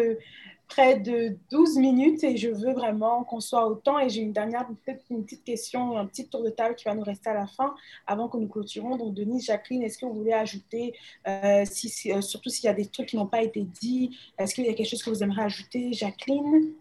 près 0.69 0.99
de 0.99 1.35
12 1.51 1.77
minutes 1.77 2.23
et 2.23 2.37
je 2.37 2.49
veux 2.49 2.73
vraiment 2.73 3.23
qu'on 3.23 3.39
soit 3.41 3.65
au 3.67 3.75
temps. 3.75 3.99
Et 3.99 4.09
j'ai 4.09 4.21
une 4.21 4.31
dernière, 4.31 4.67
peut-être 4.85 5.03
une 5.09 5.25
petite 5.25 5.43
question, 5.43 5.97
un 5.97 6.05
petit 6.05 6.27
tour 6.27 6.43
de 6.43 6.49
table 6.49 6.75
qui 6.75 6.85
va 6.85 6.93
nous 6.93 7.03
rester 7.03 7.31
à 7.31 7.33
la 7.33 7.47
fin 7.47 7.75
avant 8.07 8.29
que 8.29 8.37
nous 8.37 8.47
clôturons. 8.47 8.95
Donc, 8.95 9.15
Denise, 9.15 9.45
Jacqueline, 9.45 9.83
est-ce 9.83 9.97
que 9.97 10.05
vous 10.05 10.13
voulez 10.13 10.33
ajouter, 10.33 10.93
euh, 11.27 11.65
si, 11.65 12.11
euh, 12.11 12.21
surtout 12.21 12.49
s'il 12.49 12.65
y 12.65 12.69
a 12.69 12.73
des 12.73 12.85
trucs 12.85 13.07
qui 13.07 13.17
n'ont 13.17 13.27
pas 13.27 13.41
été 13.41 13.61
dits, 13.61 14.17
est-ce 14.37 14.53
qu'il 14.53 14.65
y 14.65 14.69
a 14.69 14.73
quelque 14.73 14.89
chose 14.89 15.03
que 15.03 15.09
vous 15.09 15.23
aimeriez 15.23 15.43
ajouter, 15.43 15.91
Jacqueline? 15.91 16.71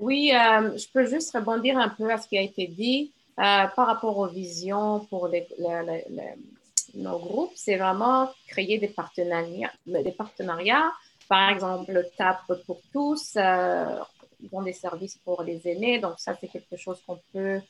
Oui, 0.00 0.32
euh, 0.34 0.76
je 0.76 0.86
peux 0.92 1.06
juste 1.06 1.32
rebondir 1.32 1.78
un 1.78 1.88
peu 1.88 2.10
à 2.10 2.18
ce 2.18 2.28
qui 2.28 2.36
a 2.36 2.42
été 2.42 2.66
dit 2.66 3.12
par 3.36 3.86
rapport 3.86 4.18
aux 4.18 4.26
visions 4.26 5.06
pour 5.10 5.28
les, 5.28 5.46
nos 6.94 7.18
groupes. 7.20 7.52
C'est 7.54 7.76
vraiment 7.76 8.28
créer 8.48 8.78
des 8.78 8.88
partenariats, 8.88 9.72
des 9.86 10.10
partenariats 10.10 10.90
par 11.28 11.50
exemple, 11.50 11.92
le 11.92 12.04
TAP 12.16 12.38
pour 12.66 12.80
tous, 12.92 13.34
euh, 13.36 13.98
ils 14.40 14.48
ont 14.52 14.62
des 14.62 14.72
services 14.72 15.18
pour 15.24 15.42
les 15.42 15.60
aînés. 15.68 15.98
Donc, 15.98 16.14
ça, 16.18 16.34
c'est 16.40 16.48
quelque 16.48 16.76
chose 16.76 17.00
qu'on 17.06 17.20
peut 17.32 17.60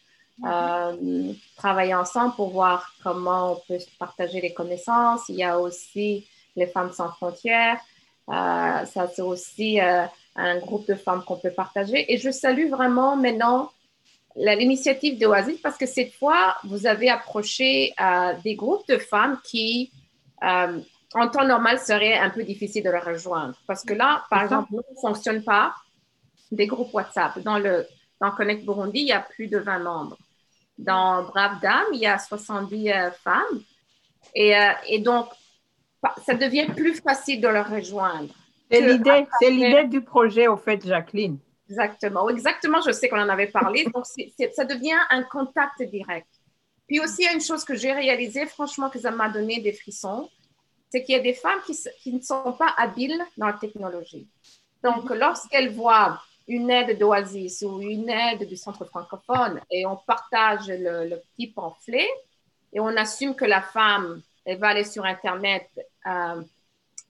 euh, 0.45 1.33
travailler 1.57 1.95
ensemble 1.95 2.35
pour 2.37 2.51
voir 2.51 2.95
comment 3.03 3.53
on 3.53 3.57
peut 3.67 3.79
partager 3.99 4.41
les 4.41 4.55
connaissances. 4.55 5.29
Il 5.29 5.37
y 5.37 5.45
a 5.45 5.59
aussi 5.59 6.27
les 6.55 6.67
femmes 6.67 6.93
sans 6.93 7.11
frontières. 7.11 7.81
Euh, 8.29 8.85
ça, 8.85 9.09
c'est 9.13 9.23
aussi 9.23 9.81
un 9.81 10.59
groupe 10.59 10.87
de 10.87 10.95
femmes 10.95 11.25
qu'on 11.25 11.39
peut 11.39 11.51
partager. 11.51 12.13
Et 12.13 12.19
je 12.19 12.31
salue 12.31 12.69
vraiment 12.69 13.17
maintenant 13.17 13.73
l'initiative 14.37 15.19
d'Oasis 15.19 15.59
parce 15.61 15.77
que 15.77 15.87
cette 15.87 16.13
fois, 16.13 16.57
vous 16.63 16.87
avez 16.87 17.11
approché 17.11 17.93
des 18.45 18.55
groupes 18.55 18.87
de 18.87 18.99
femmes 18.99 19.41
qui 19.43 19.91
en 21.15 21.29
temps 21.29 21.45
normal, 21.45 21.79
serait 21.79 22.19
un 22.19 22.31
peu 22.31 22.43
difficile 22.45 22.85
de 22.85 22.91
le 22.91 22.99
rejoindre. 22.99 23.55
Parce 23.67 23.83
que 23.83 23.95
là, 23.95 24.25
par 24.31 24.43
exemple, 24.43 24.69
nous, 24.73 24.79
ne 24.79 25.01
fonctionne 25.01 25.43
pas 25.43 25.75
des 26.51 26.67
groupes 26.67 26.93
WhatsApp. 26.93 27.39
Dans, 27.41 27.59
le, 27.59 27.87
dans 28.21 28.31
Connect 28.31 28.65
Burundi, 28.65 29.01
il 29.01 29.09
y 29.09 29.13
a 29.13 29.21
plus 29.21 29.49
de 29.49 29.59
20 29.59 29.79
membres. 29.81 30.19
Dans 30.77 31.25
Brave 31.25 31.61
Dame, 31.61 31.87
il 31.93 32.01
y 32.01 32.07
a 32.07 32.19
70 32.19 32.91
euh, 32.91 33.11
femmes. 33.11 33.63
Et, 34.35 34.57
euh, 34.57 34.73
et, 34.87 34.99
donc, 35.01 35.29
ça 36.25 36.35
devient 36.35 36.67
plus 36.77 37.01
facile 37.01 37.41
de 37.41 37.49
le 37.49 37.61
rejoindre. 37.61 38.33
C'est 38.71 38.83
l'idée, 38.83 39.27
c'est 39.41 39.51
l'idée 39.51 39.85
du 39.85 40.03
projet, 40.03 40.47
au 40.47 40.57
fait, 40.57 40.85
Jacqueline. 40.87 41.39
Exactement. 41.71 42.29
Exactement, 42.29 42.81
je 42.87 42.93
sais 42.93 43.09
qu'on 43.09 43.21
en 43.21 43.29
avait 43.29 43.47
parlé. 43.47 43.85
Donc, 43.95 44.05
ça 44.05 44.65
devient 44.65 44.99
un 45.11 45.23
contact 45.23 45.83
direct. 45.83 46.29
Puis 46.87 47.01
aussi, 47.01 47.23
il 47.23 47.25
y 47.25 47.29
a 47.29 47.33
une 47.33 47.41
chose 47.41 47.65
que 47.65 47.75
j'ai 47.75 47.93
réalisée, 47.93 48.47
franchement, 48.47 48.89
que 48.89 48.99
ça 48.99 49.11
m'a 49.11 49.29
donné 49.29 49.61
des 49.61 49.73
frissons 49.73 50.29
c'est 50.91 51.03
qu'il 51.03 51.15
y 51.15 51.19
a 51.19 51.23
des 51.23 51.35
femmes 51.35 51.61
qui, 51.65 52.13
ne 52.13 52.21
sont 52.21 52.53
pas 52.53 52.75
habiles 52.77 53.23
dans 53.37 53.47
la 53.47 53.53
technologie. 53.55 54.27
Donc, 54.83 55.11
mhm. 55.11 55.19
lorsqu'elles 55.19 55.71
voient 55.71 56.21
une 56.47 56.71
aide 56.71 56.99
d'Oasis 56.99 57.63
ou 57.63 57.81
une 57.81 58.09
aide 58.09 58.49
du 58.49 58.57
centre 58.57 58.85
francophone 58.87 59.61
et 59.71 59.85
on 59.85 59.97
partage 59.97 60.69
le, 60.69 61.17
petit 61.17 61.49
pamphlet 61.49 62.09
et 62.73 62.81
on 62.81 62.97
assume 62.97 63.35
que 63.35 63.45
la 63.45 63.61
femme, 63.61 64.23
elle 64.45 64.59
va 64.59 64.69
aller 64.69 64.85
sur 64.85 65.05
Internet, 65.05 65.69
euh, 66.07 66.43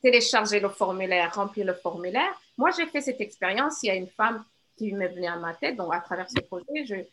télécharger 0.02 0.58
le 0.58 0.68
formulaire, 0.68 1.32
remplir 1.34 1.66
le 1.66 1.74
formulaire. 1.74 2.32
Moi, 2.56 2.70
j'ai 2.76 2.86
fait 2.86 3.00
cette 3.00 3.20
expérience. 3.20 3.82
Il 3.82 3.86
y 3.86 3.90
a 3.90 3.94
une 3.94 4.08
femme 4.08 4.44
qui 4.76 4.92
m'est 4.92 5.08
venue 5.08 5.26
à 5.26 5.36
ma 5.36 5.54
tête. 5.54 5.76
Donc, 5.76 5.94
à 5.94 6.00
travers 6.00 6.28
ce 6.28 6.40
projet, 6.40 7.06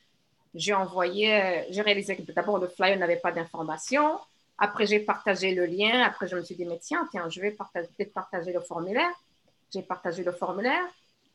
j'ai 0.54 0.74
envoyé, 0.74 1.66
j'ai 1.70 1.82
réalisé 1.82 2.16
que 2.16 2.32
d'abord, 2.32 2.58
le 2.58 2.68
flyer 2.68 2.98
n'avait 2.98 3.18
pas 3.18 3.32
d'informations. 3.32 4.20
Après, 4.58 4.86
j'ai 4.86 5.00
partagé 5.00 5.54
le 5.54 5.66
lien. 5.66 6.02
Après, 6.02 6.28
je 6.28 6.36
me 6.36 6.44
suis 6.44 6.56
dit, 6.56 6.66
mais 6.66 6.80
tiens, 6.80 7.08
tiens, 7.12 7.30
je 7.30 7.42
vais 7.42 7.52
partager, 7.52 7.90
peut-être 7.98 8.14
partager 8.14 8.54
le 8.54 8.62
formulaire. 8.62 9.12
J'ai 9.74 9.82
partagé 9.82 10.24
le 10.24 10.32
formulaire. 10.32 10.86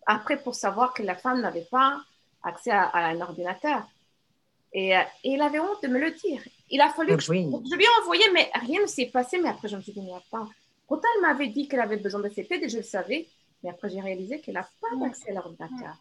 Après, 0.06 0.38
pour 0.42 0.54
savoir 0.54 0.94
que 0.94 1.02
la 1.02 1.14
femme 1.14 1.40
n'avait 1.40 1.66
pas 1.70 2.00
accès 2.42 2.70
à, 2.70 2.90
un 2.94 3.20
ordinateur. 3.20 3.86
Et, 4.72 4.96
euh, 4.96 5.00
et, 5.24 5.32
il 5.32 5.42
avait 5.42 5.60
honte 5.60 5.82
de 5.82 5.88
me 5.88 5.98
le 5.98 6.12
dire. 6.12 6.42
Il 6.70 6.80
a 6.80 6.88
fallu 6.90 7.16
que 7.16 7.22
je, 7.22 7.26
je, 7.26 7.32
lui 7.32 7.84
ai 7.84 8.00
envoyé, 8.00 8.24
mais 8.32 8.50
rien 8.54 8.80
ne 8.80 8.86
s'est 8.86 9.06
passé. 9.06 9.38
Mais 9.38 9.48
après, 9.48 9.68
je 9.68 9.76
me 9.76 9.82
suis 9.82 9.92
dit, 9.92 10.00
mais 10.00 10.14
attends, 10.14 10.48
pourtant, 10.86 11.08
elle 11.16 11.22
m'avait 11.22 11.48
dit 11.48 11.68
qu'elle 11.68 11.80
avait 11.80 11.96
besoin 11.98 12.20
de 12.20 12.28
cette 12.30 12.50
aide 12.50 12.62
et 12.62 12.68
je 12.68 12.78
le 12.78 12.82
savais. 12.82 13.28
Mais 13.62 13.70
après, 13.70 13.90
j'ai 13.90 14.00
réalisé 14.00 14.40
qu'elle 14.40 14.54
n'a 14.54 14.68
pas 14.80 14.96
d'accès 14.96 15.30
à 15.30 15.34
l'ordinateur. 15.34 15.96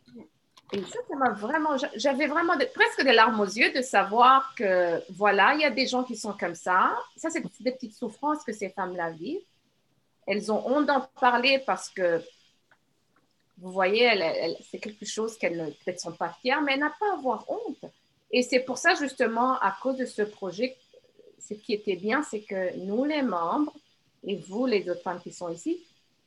Et 0.71 0.83
ça, 0.83 0.99
ça 1.09 1.15
m'a 1.15 1.31
vraiment, 1.31 1.77
j'avais 1.95 2.27
vraiment 2.27 2.53
presque 2.75 3.03
des 3.03 3.13
larmes 3.13 3.39
aux 3.39 3.45
yeux 3.45 3.71
de 3.71 3.81
savoir 3.81 4.53
que, 4.55 5.01
voilà, 5.11 5.55
il 5.55 5.61
y 5.61 5.65
a 5.65 5.71
des 5.71 5.87
gens 5.87 6.03
qui 6.03 6.15
sont 6.15 6.33
comme 6.33 6.53
ça. 6.53 6.95
Ça, 7.15 7.31
c'est 7.31 7.43
des 7.61 7.71
petites 7.71 7.95
souffrances 7.95 8.43
que 8.43 8.53
ces 8.53 8.69
femmes-là 8.69 9.09
vivent. 9.11 9.41
Elles 10.27 10.51
ont 10.51 10.63
honte 10.67 10.85
d'en 10.85 11.01
parler 11.19 11.59
parce 11.65 11.89
que, 11.89 12.21
vous 13.57 13.71
voyez, 13.71 14.11
c'est 14.69 14.77
quelque 14.77 15.05
chose 15.05 15.37
qu'elles 15.37 15.57
ne 15.57 15.71
peut-être 15.71 15.99
sont 15.99 16.11
pas 16.11 16.35
fières, 16.41 16.61
mais 16.61 16.73
elles 16.73 16.81
n'ont 16.81 16.91
pas 16.99 17.11
à 17.11 17.17
avoir 17.17 17.49
honte. 17.49 17.91
Et 18.31 18.43
c'est 18.43 18.59
pour 18.59 18.77
ça, 18.77 18.93
justement, 18.93 19.57
à 19.59 19.75
cause 19.81 19.97
de 19.97 20.05
ce 20.05 20.21
projet, 20.21 20.77
ce 21.39 21.55
qui 21.55 21.73
était 21.73 21.95
bien, 21.95 22.21
c'est 22.21 22.41
que 22.41 22.77
nous, 22.77 23.05
les 23.05 23.23
membres, 23.23 23.73
et 24.23 24.35
vous, 24.35 24.67
les 24.67 24.87
autres 24.87 25.01
femmes 25.01 25.19
qui 25.19 25.33
sont 25.33 25.49
ici, 25.49 25.83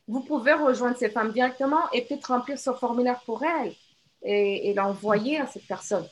vous 0.08 0.20
pouvez 0.20 0.52
rejoindre 0.52 0.96
ces 0.96 1.10
femmes 1.10 1.30
directement 1.30 1.88
et 1.92 2.02
peut-être 2.02 2.26
remplir 2.26 2.58
ce 2.58 2.72
formulaire 2.72 3.20
pour 3.24 3.44
elles 3.44 3.74
et, 4.22 4.72
l'envoyer 4.74 5.38
à 5.38 5.46
cette 5.46 5.66
personne. 5.66 6.06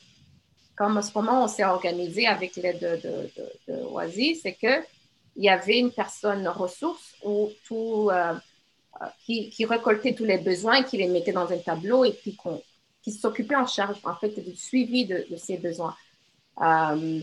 Comme 0.76 0.96
à 0.96 1.02
ce 1.02 1.12
moment, 1.14 1.44
on 1.44 1.48
s'est 1.48 1.64
organisé 1.64 2.26
avec 2.26 2.56
l'aide 2.56 2.80
de, 2.80 3.72
de, 3.72 3.82
Oasis, 3.82 4.40
c'est 4.42 4.54
qu'il 4.54 4.82
y 5.36 5.48
avait 5.48 5.78
une 5.78 5.92
personne 5.92 6.46
ressource 6.48 7.14
où 7.24 7.50
euh, 7.70 8.34
euh, 9.02 9.06
qui, 9.24 9.50
qui, 9.50 9.64
récoltait 9.64 10.14
tous 10.14 10.24
les 10.24 10.38
besoins, 10.38 10.82
qui 10.82 10.96
les 10.96 11.08
mettait 11.08 11.32
dans 11.32 11.50
un 11.50 11.58
tableau 11.58 12.04
et 12.04 12.12
puis 12.12 12.36
qui 13.02 13.12
s'occupait 13.12 13.56
en 13.56 13.66
charge 13.66 13.98
en 14.04 14.14
fait 14.14 14.38
du 14.40 14.56
suivi 14.56 15.06
de, 15.06 15.24
ces 15.36 15.58
besoins. 15.58 15.94
Euh, 16.62 17.20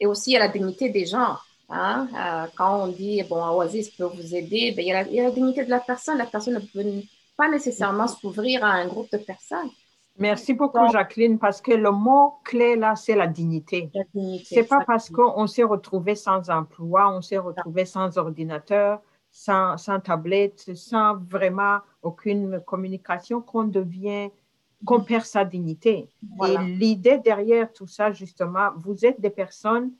et 0.00 0.06
aussi 0.06 0.36
à 0.36 0.38
la 0.38 0.48
dignité 0.48 0.90
des 0.90 1.06
gens. 1.06 1.36
Hein? 1.70 2.08
quand 2.56 2.84
on 2.84 2.86
dit, 2.86 3.22
bon, 3.24 3.44
Oasis 3.44 3.90
peut 3.90 4.04
vous 4.04 4.34
aider, 4.34 4.72
ben, 4.72 4.82
il, 4.82 5.08
il, 5.10 5.16
y 5.16 5.20
a 5.20 5.24
la, 5.24 5.30
dignité 5.30 5.64
de 5.66 5.70
la 5.70 5.80
personne. 5.80 6.16
La 6.16 6.24
personne 6.24 6.54
ne 6.54 6.60
peut 6.60 7.02
pas 7.36 7.48
nécessairement 7.48 8.08
s'ouvrir 8.08 8.64
à 8.64 8.70
un 8.70 8.86
groupe 8.86 9.10
de 9.12 9.18
personnes. 9.18 9.70
Merci 10.18 10.54
beaucoup, 10.54 10.88
Jacqueline, 10.90 11.38
parce 11.38 11.60
que 11.60 11.72
le 11.72 11.90
mot 11.90 12.34
clé 12.44 12.76
là, 12.76 12.96
c'est 12.96 13.14
la 13.14 13.26
dignité. 13.26 13.90
Ce 14.14 14.54
n'est 14.54 14.64
pas 14.64 14.84
parce 14.84 15.10
qu'on 15.10 15.46
s'est 15.46 15.62
retrouvé 15.62 16.14
sans 16.14 16.50
emploi, 16.50 17.08
on 17.14 17.22
s'est 17.22 17.38
retrouvé 17.38 17.84
sans 17.84 18.18
ordinateur, 18.18 19.00
sans, 19.30 19.76
sans, 19.76 20.00
tablette, 20.00 20.74
sans 20.74 21.16
vraiment 21.16 21.78
aucune 22.02 22.60
communication 22.66 23.40
qu'on 23.40 23.64
devient, 23.64 24.30
qu'on 24.84 25.00
perd 25.00 25.24
sa 25.24 25.44
dignité. 25.44 26.08
Et 26.46 26.58
l'idée 26.58 27.18
derrière 27.18 27.72
tout 27.72 27.86
ça, 27.86 28.10
justement, 28.12 28.70
vous 28.76 29.04
êtes 29.04 29.20
des 29.20 29.30
personnes 29.30 29.92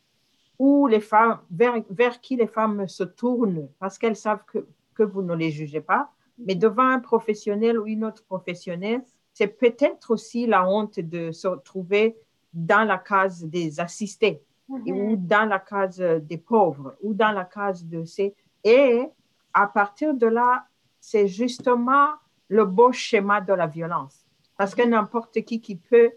où 0.58 0.88
les 0.88 1.00
femmes, 1.00 1.38
vers, 1.50 1.74
vers 1.90 2.20
qui 2.20 2.34
les 2.34 2.48
femmes 2.48 2.88
se 2.88 3.04
tournent 3.04 3.68
parce 3.78 3.98
qu'elles 3.98 4.16
savent 4.16 4.44
que, 4.44 4.66
que 4.94 5.04
vous 5.04 5.22
ne 5.22 5.34
les 5.34 5.52
jugez 5.52 5.80
pas, 5.80 6.10
mais 6.38 6.56
devant 6.56 6.88
un 6.88 6.98
professionnel 6.98 7.78
ou 7.78 7.86
une 7.86 8.04
autre 8.04 8.24
professionnelle, 8.24 9.02
c'est 9.38 9.46
peut-être 9.46 10.10
aussi 10.10 10.48
la 10.48 10.68
honte 10.68 10.98
de 10.98 11.30
se 11.30 11.46
retrouver 11.46 12.16
dans 12.52 12.82
la 12.82 12.98
case 12.98 13.44
des 13.44 13.78
assistés 13.78 14.42
mhm. 14.68 14.90
ou 14.90 15.16
dans 15.16 15.48
la 15.48 15.60
case 15.60 16.00
des 16.00 16.38
pauvres 16.38 16.96
ou 17.02 17.14
dans 17.14 17.30
la 17.30 17.44
case 17.44 17.84
de 17.84 18.04
ces... 18.04 18.34
Et 18.64 19.06
à 19.54 19.68
partir 19.68 20.12
de 20.14 20.26
là, 20.26 20.66
c'est 20.98 21.28
justement 21.28 22.08
le 22.48 22.64
beau 22.64 22.90
schéma 22.90 23.40
de 23.40 23.52
la 23.52 23.68
violence. 23.68 24.26
Parce 24.56 24.74
que 24.74 24.82
n'importe 24.82 25.40
qui 25.42 25.60
qui 25.60 25.76
peut 25.76 26.10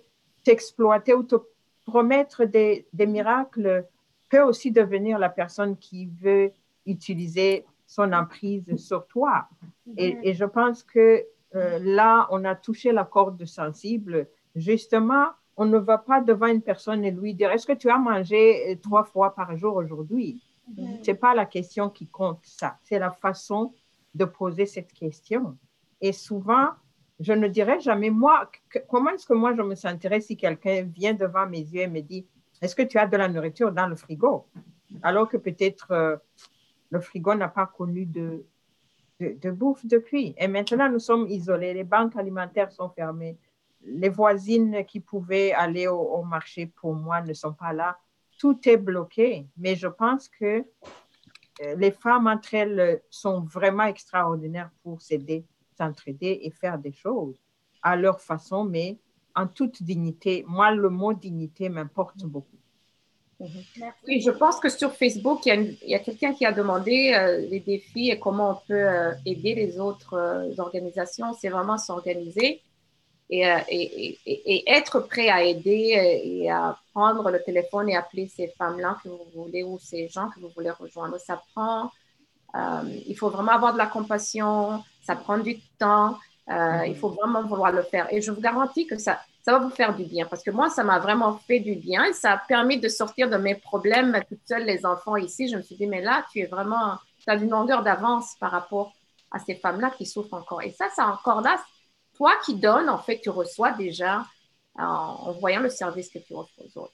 t'exploiter 0.43 1.13
ou 1.13 1.21
te 1.21 1.35
promettre 1.85 2.45
des, 2.45 2.87
des, 2.91 3.05
miracles 3.05 3.85
peut 4.29 4.41
aussi 4.41 4.71
devenir 4.71 5.19
la 5.19 5.29
personne 5.29 5.77
qui 5.77 6.07
veut 6.07 6.51
utiliser 6.87 7.67
son 7.85 8.13
emprise 8.13 8.77
sur 8.77 9.05
toi. 9.05 9.47
Et, 9.95 10.15
mhm. 10.15 10.21
et 10.23 10.33
je 10.33 10.45
pense 10.45 10.81
que 10.81 11.23
euh, 11.55 11.79
là, 11.81 12.27
on 12.31 12.45
a 12.45 12.55
touché 12.55 12.91
la 12.91 13.03
corde 13.03 13.43
sensible. 13.45 14.27
Justement, 14.55 15.27
on 15.57 15.65
ne 15.65 15.77
va 15.77 15.97
pas 15.97 16.21
devant 16.21 16.47
une 16.47 16.61
personne 16.61 17.03
et 17.03 17.11
lui 17.11 17.33
dire 17.33 17.51
Est-ce 17.51 17.67
que 17.67 17.73
tu 17.73 17.89
as 17.89 17.97
mangé 17.97 18.71
euh, 18.71 18.75
trois 18.81 19.03
fois 19.03 19.35
par 19.35 19.55
jour 19.57 19.75
aujourd'hui? 19.75 20.41
Mm-hmm. 20.69 21.03
Ce 21.03 21.11
n'est 21.11 21.17
pas 21.17 21.35
la 21.35 21.45
question 21.45 21.89
qui 21.89 22.07
compte, 22.07 22.39
ça. 22.43 22.77
C'est 22.83 22.99
la 22.99 23.11
façon 23.11 23.73
de 24.13 24.25
poser 24.25 24.65
cette 24.65 24.93
question. 24.93 25.57
Et 25.99 26.13
souvent, 26.13 26.69
je 27.19 27.33
ne 27.33 27.47
dirais 27.47 27.79
jamais, 27.79 28.09
moi, 28.09 28.49
comment 28.89 29.11
est-ce 29.11 29.25
que 29.25 29.33
moi 29.33 29.53
je 29.55 29.61
me 29.61 29.75
sentirais 29.75 30.21
si 30.21 30.35
quelqu'un 30.35 30.83
vient 30.83 31.13
devant 31.13 31.47
mes 31.47 31.59
yeux 31.59 31.81
et 31.81 31.87
me 31.87 32.01
dit 32.01 32.25
Est-ce 32.61 32.75
que 32.75 32.81
tu 32.81 32.97
as 32.97 33.07
de 33.07 33.17
la 33.17 33.27
nourriture 33.27 33.71
dans 33.71 33.87
le 33.87 33.95
frigo? 33.95 34.47
Alors 35.03 35.29
que 35.29 35.37
peut-être 35.37 35.91
euh, 35.91 36.17
le 36.89 36.99
frigo 36.99 37.35
n'a 37.35 37.47
pas 37.47 37.67
connu 37.67 38.05
de, 38.05 38.43
de, 39.29 39.51
bouffe 39.51 39.85
depuis. 39.85 40.33
Et 40.37 40.47
maintenant, 40.47 40.89
nous 40.89 40.99
sommes 40.99 41.27
isolés. 41.27 41.73
Les 41.73 41.83
banques 41.83 42.15
alimentaires 42.15 42.71
sont 42.71 42.89
fermées. 42.89 43.37
Les 43.83 44.09
voisines 44.09 44.85
qui 44.85 44.99
pouvaient 44.99 45.53
aller 45.53 45.87
au, 45.87 46.23
marché 46.23 46.67
pour 46.67 46.93
moi 46.93 47.21
ne 47.21 47.33
sont 47.33 47.53
pas 47.53 47.73
là. 47.73 47.97
Tout 48.39 48.57
est 48.67 48.77
bloqué. 48.77 49.47
Mais 49.57 49.75
je 49.75 49.87
pense 49.87 50.27
que 50.27 50.63
euh, 51.61 51.75
les 51.75 51.91
femmes 51.91 52.27
entre 52.27 52.53
elles 52.53 53.01
sont 53.09 53.41
vraiment 53.41 53.83
extraordinaires 53.83 54.71
pour 54.83 55.01
s'aider, 55.01 55.45
s'entraider 55.77 56.39
et 56.43 56.51
faire 56.51 56.77
des 56.77 56.91
choses 56.91 57.39
à 57.83 57.95
leur 57.95 58.21
façon, 58.21 58.63
mais 58.63 58.99
en 59.35 59.47
toute 59.47 59.81
dignité. 59.81 60.43
Moi, 60.47 60.71
le 60.71 60.89
mot 60.89 61.13
dignité 61.13 61.69
m'importe 61.69 62.23
beaucoup. 62.23 62.60
Oui, 64.07 64.21
je 64.21 64.31
pense 64.31 64.59
que 64.59 64.69
sur 64.69 64.93
Facebook, 64.93 65.45
il 65.45 65.77
y 65.85 65.95
a, 65.95 65.99
quelqu'un 65.99 66.33
qui 66.33 66.45
a 66.45 66.51
demandé 66.51 67.13
euh, 67.13 67.39
les 67.49 67.59
défis 67.59 68.09
et 68.09 68.19
comment 68.19 68.51
on 68.51 68.67
peut 68.67 68.73
euh, 68.73 69.13
aider 69.25 69.55
les 69.55 69.79
autres 69.79 70.13
euh, 70.13 70.53
organisations. 70.57 71.33
C'est 71.33 71.49
vraiment 71.49 71.77
s'organiser 71.77 72.61
et, 73.29 73.43
et, 73.69 74.19
et, 74.25 74.69
être 74.69 74.99
prêt 74.99 75.29
à 75.29 75.43
aider 75.43 76.21
et 76.23 76.51
à 76.51 76.77
prendre 76.93 77.31
le 77.31 77.41
téléphone 77.41 77.89
et 77.89 77.95
appeler 77.95 78.27
ces 78.27 78.49
femmes-là 78.57 78.97
que 79.01 79.07
vous 79.07 79.25
voulez 79.33 79.63
ou 79.63 79.79
ces 79.79 80.09
gens 80.09 80.29
que 80.29 80.41
vous 80.41 80.49
voulez 80.49 80.69
rejoindre. 80.69 81.17
Ça 81.17 81.41
prend, 81.53 81.89
il 83.07 83.15
faut 83.15 83.29
vraiment 83.29 83.53
avoir 83.53 83.71
de 83.71 83.77
la 83.77 83.87
compassion, 83.87 84.83
ça 85.01 85.15
prend 85.15 85.37
du 85.37 85.61
temps, 85.79 86.17
il 86.49 86.93
faut 86.99 87.07
vraiment 87.07 87.41
vouloir 87.43 87.71
le 87.71 87.83
faire. 87.83 88.11
Et 88.11 88.21
je 88.21 88.31
vous 88.31 88.41
garantis 88.41 88.85
que 88.85 88.97
ça, 88.97 89.21
ça 89.43 89.53
va 89.53 89.59
vous 89.59 89.69
faire 89.69 89.95
du 89.95 90.03
bien. 90.03 90.25
Parce 90.25 90.43
que 90.43 90.51
moi, 90.51 90.69
ça 90.69 90.83
m'a 90.83 90.99
vraiment 90.99 91.37
fait 91.37 91.59
du 91.59 91.75
bien 91.75 92.05
et 92.05 92.13
ça 92.13 92.33
a 92.33 92.37
permis 92.37 92.79
de 92.79 92.87
sortir 92.87 93.29
de 93.29 93.37
mes 93.37 93.55
problèmes 93.55 94.19
toutes 94.27 94.47
seules, 94.47 94.65
les 94.65 94.85
enfants 94.85 95.15
ici. 95.15 95.47
Je 95.47 95.57
me 95.57 95.61
suis 95.61 95.75
dit, 95.75 95.87
mais 95.87 96.01
là, 96.01 96.25
tu 96.31 96.39
es 96.39 96.45
vraiment, 96.45 96.97
tu 97.19 97.29
as 97.29 97.35
une 97.35 97.49
longueur 97.49 97.83
d'avance 97.83 98.35
par 98.39 98.51
rapport 98.51 98.93
à 99.31 99.39
ces 99.39 99.55
femmes-là 99.55 99.91
qui 99.91 100.05
souffrent 100.05 100.33
encore. 100.33 100.61
Et 100.61 100.71
ça, 100.71 100.87
c'est 100.93 101.01
encore 101.01 101.41
là. 101.41 101.61
Toi 102.15 102.33
qui 102.45 102.55
donnes, 102.55 102.89
en 102.89 102.99
fait, 102.99 103.19
tu 103.19 103.29
reçois 103.29 103.71
déjà 103.71 104.25
en, 104.75 105.31
voyant 105.39 105.61
le 105.61 105.69
service 105.69 106.09
que 106.09 106.19
tu 106.19 106.33
offres 106.33 106.53
aux 106.59 106.79
autres. 106.79 106.93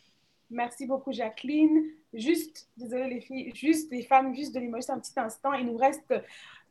Merci 0.49 0.85
beaucoup, 0.85 1.11
Jacqueline. 1.11 1.83
Juste, 2.13 2.69
désolée 2.77 3.15
les 3.15 3.21
filles, 3.21 3.51
juste 3.53 3.91
les 3.91 4.03
femmes, 4.03 4.33
juste 4.33 4.55
de 4.55 4.61
l'image 4.61 4.89
un 4.89 4.99
petit 4.99 5.19
instant. 5.19 5.51
Il 5.53 5.65
nous 5.65 5.77
reste 5.77 6.13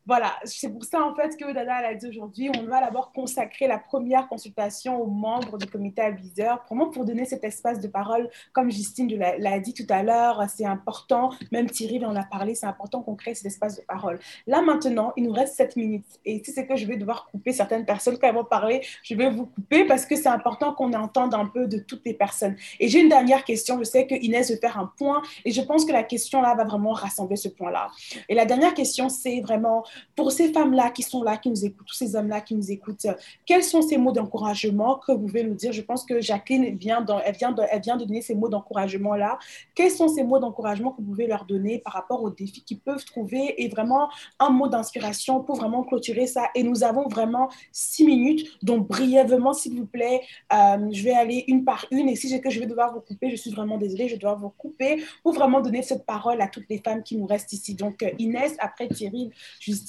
voilà, 0.06 0.36
c'est 0.44 0.72
pour 0.72 0.84
ça 0.84 1.02
en 1.02 1.14
fait 1.14 1.36
que 1.36 1.52
Dada 1.52 1.76
a 1.76 1.94
dit 1.94 2.08
aujourd'hui, 2.08 2.50
on 2.56 2.62
va 2.64 2.80
d'abord 2.80 3.12
consacrer 3.12 3.66
la 3.66 3.78
première 3.78 4.28
consultation 4.28 5.00
aux 5.00 5.06
membres 5.06 5.58
du 5.58 5.66
comité 5.66 6.02
aviseur, 6.02 6.64
vraiment 6.68 6.90
pour 6.90 7.04
donner 7.04 7.24
cet 7.24 7.42
espace 7.44 7.80
de 7.80 7.88
parole, 7.88 8.30
comme 8.52 8.70
Justine 8.70 9.08
l'a 9.38 9.58
dit 9.58 9.74
tout 9.74 9.86
à 9.88 10.02
l'heure, 10.02 10.44
c'est 10.48 10.64
important, 10.64 11.30
même 11.50 11.68
Thierry 11.68 12.04
en 12.04 12.14
a 12.14 12.22
parlé, 12.22 12.54
c'est 12.54 12.66
important 12.66 13.02
qu'on 13.02 13.16
crée 13.16 13.34
cet 13.34 13.46
espace 13.46 13.76
de 13.76 13.82
parole. 13.82 14.18
Là 14.46 14.62
maintenant, 14.62 15.12
il 15.16 15.24
nous 15.24 15.32
reste 15.32 15.56
7 15.56 15.76
minutes 15.76 16.06
et 16.24 16.42
si 16.44 16.52
c'est 16.52 16.66
que 16.66 16.76
je 16.76 16.86
vais 16.86 16.96
devoir 16.96 17.26
couper 17.26 17.52
certaines 17.52 17.84
personnes 17.84 18.16
quand 18.18 18.28
elles 18.28 18.34
vont 18.34 18.44
parler, 18.44 18.82
je 19.02 19.14
vais 19.14 19.30
vous 19.30 19.46
couper 19.46 19.84
parce 19.86 20.06
que 20.06 20.14
c'est 20.14 20.28
important 20.28 20.72
qu'on 20.72 20.92
entende 20.92 21.34
un 21.34 21.46
peu 21.46 21.66
de 21.66 21.78
toutes 21.78 22.04
les 22.04 22.14
personnes. 22.14 22.56
Et 22.78 22.88
j'ai 22.88 23.00
une 23.00 23.08
dernière 23.08 23.44
question, 23.44 23.78
je 23.78 23.84
sais 23.84 24.06
que 24.06 24.14
Inès 24.14 24.50
veut 24.50 24.58
faire 24.58 24.78
un 24.78 24.92
point 24.96 25.22
et 25.44 25.50
je 25.50 25.62
pense 25.62 25.84
que 25.84 25.92
la 25.92 26.02
question 26.02 26.42
là 26.42 26.54
va 26.54 26.64
vraiment 26.64 26.92
rassembler 26.92 27.36
ce 27.36 27.48
point-là. 27.48 27.90
Et 28.28 28.34
la 28.34 28.44
dernière 28.44 28.74
question, 28.74 29.08
c'est 29.08 29.40
vraiment 29.40 29.84
pour 30.14 30.32
ces 30.32 30.52
femmes-là 30.52 30.90
qui 30.90 31.02
sont 31.02 31.22
là, 31.22 31.36
qui 31.36 31.50
nous 31.50 31.64
écoutent, 31.64 31.86
tous 31.86 31.94
ces 31.94 32.16
hommes-là 32.16 32.40
qui 32.40 32.54
nous 32.54 32.70
écoutent, 32.70 33.06
quels 33.44 33.62
sont 33.62 33.82
ces 33.82 33.98
mots 33.98 34.12
d'encouragement 34.12 34.96
que 34.96 35.12
vous 35.12 35.26
pouvez 35.26 35.42
nous 35.42 35.54
dire? 35.54 35.72
Je 35.72 35.82
pense 35.82 36.04
que 36.04 36.20
Jacqueline 36.20 36.76
vient, 36.76 37.04
elle 37.24 37.34
vient, 37.34 37.52
de, 37.52 37.62
elle 37.70 37.80
vient 37.80 37.96
de 37.96 38.04
donner 38.04 38.22
ces 38.22 38.34
mots 38.34 38.48
d'encouragement-là. 38.48 39.38
Quels 39.74 39.90
sont 39.90 40.08
ces 40.08 40.22
mots 40.22 40.38
d'encouragement 40.38 40.92
que 40.92 41.02
vous 41.02 41.08
pouvez 41.08 41.26
leur 41.26 41.44
donner 41.44 41.78
par 41.78 41.94
rapport 41.94 42.22
aux 42.22 42.30
défis 42.30 42.62
qu'ils 42.62 42.78
peuvent 42.78 43.04
trouver 43.04 43.62
et 43.62 43.68
vraiment 43.68 44.08
un 44.38 44.50
mot 44.50 44.68
d'inspiration 44.68 45.42
pour 45.42 45.56
vraiment 45.56 45.82
clôturer 45.82 46.26
ça? 46.26 46.48
Et 46.54 46.62
nous 46.62 46.84
avons 46.84 47.08
vraiment 47.08 47.48
six 47.72 48.04
minutes, 48.04 48.46
donc 48.62 48.88
brièvement, 48.88 49.52
s'il 49.52 49.74
vous 49.76 49.86
plaît, 49.86 50.22
euh, 50.52 50.88
je 50.92 51.02
vais 51.02 51.12
aller 51.12 51.44
une 51.48 51.64
par 51.64 51.86
une 51.90 52.08
et 52.08 52.16
si 52.16 52.36
que 52.40 52.50
je 52.50 52.60
vais 52.60 52.66
devoir 52.66 52.92
vous 52.92 53.00
couper, 53.00 53.30
je 53.30 53.36
suis 53.36 53.50
vraiment 53.50 53.78
désolée, 53.78 54.08
je 54.08 54.16
dois 54.16 54.34
vous 54.34 54.50
couper 54.50 55.02
pour 55.22 55.32
vraiment 55.32 55.60
donner 55.60 55.82
cette 55.82 56.04
parole 56.04 56.40
à 56.40 56.48
toutes 56.48 56.66
les 56.68 56.78
femmes 56.78 57.02
qui 57.02 57.16
nous 57.16 57.26
restent 57.26 57.52
ici. 57.52 57.74
Donc 57.74 58.02
euh, 58.02 58.10
Inès, 58.18 58.56
après 58.58 58.88
Thierry, 58.88 59.30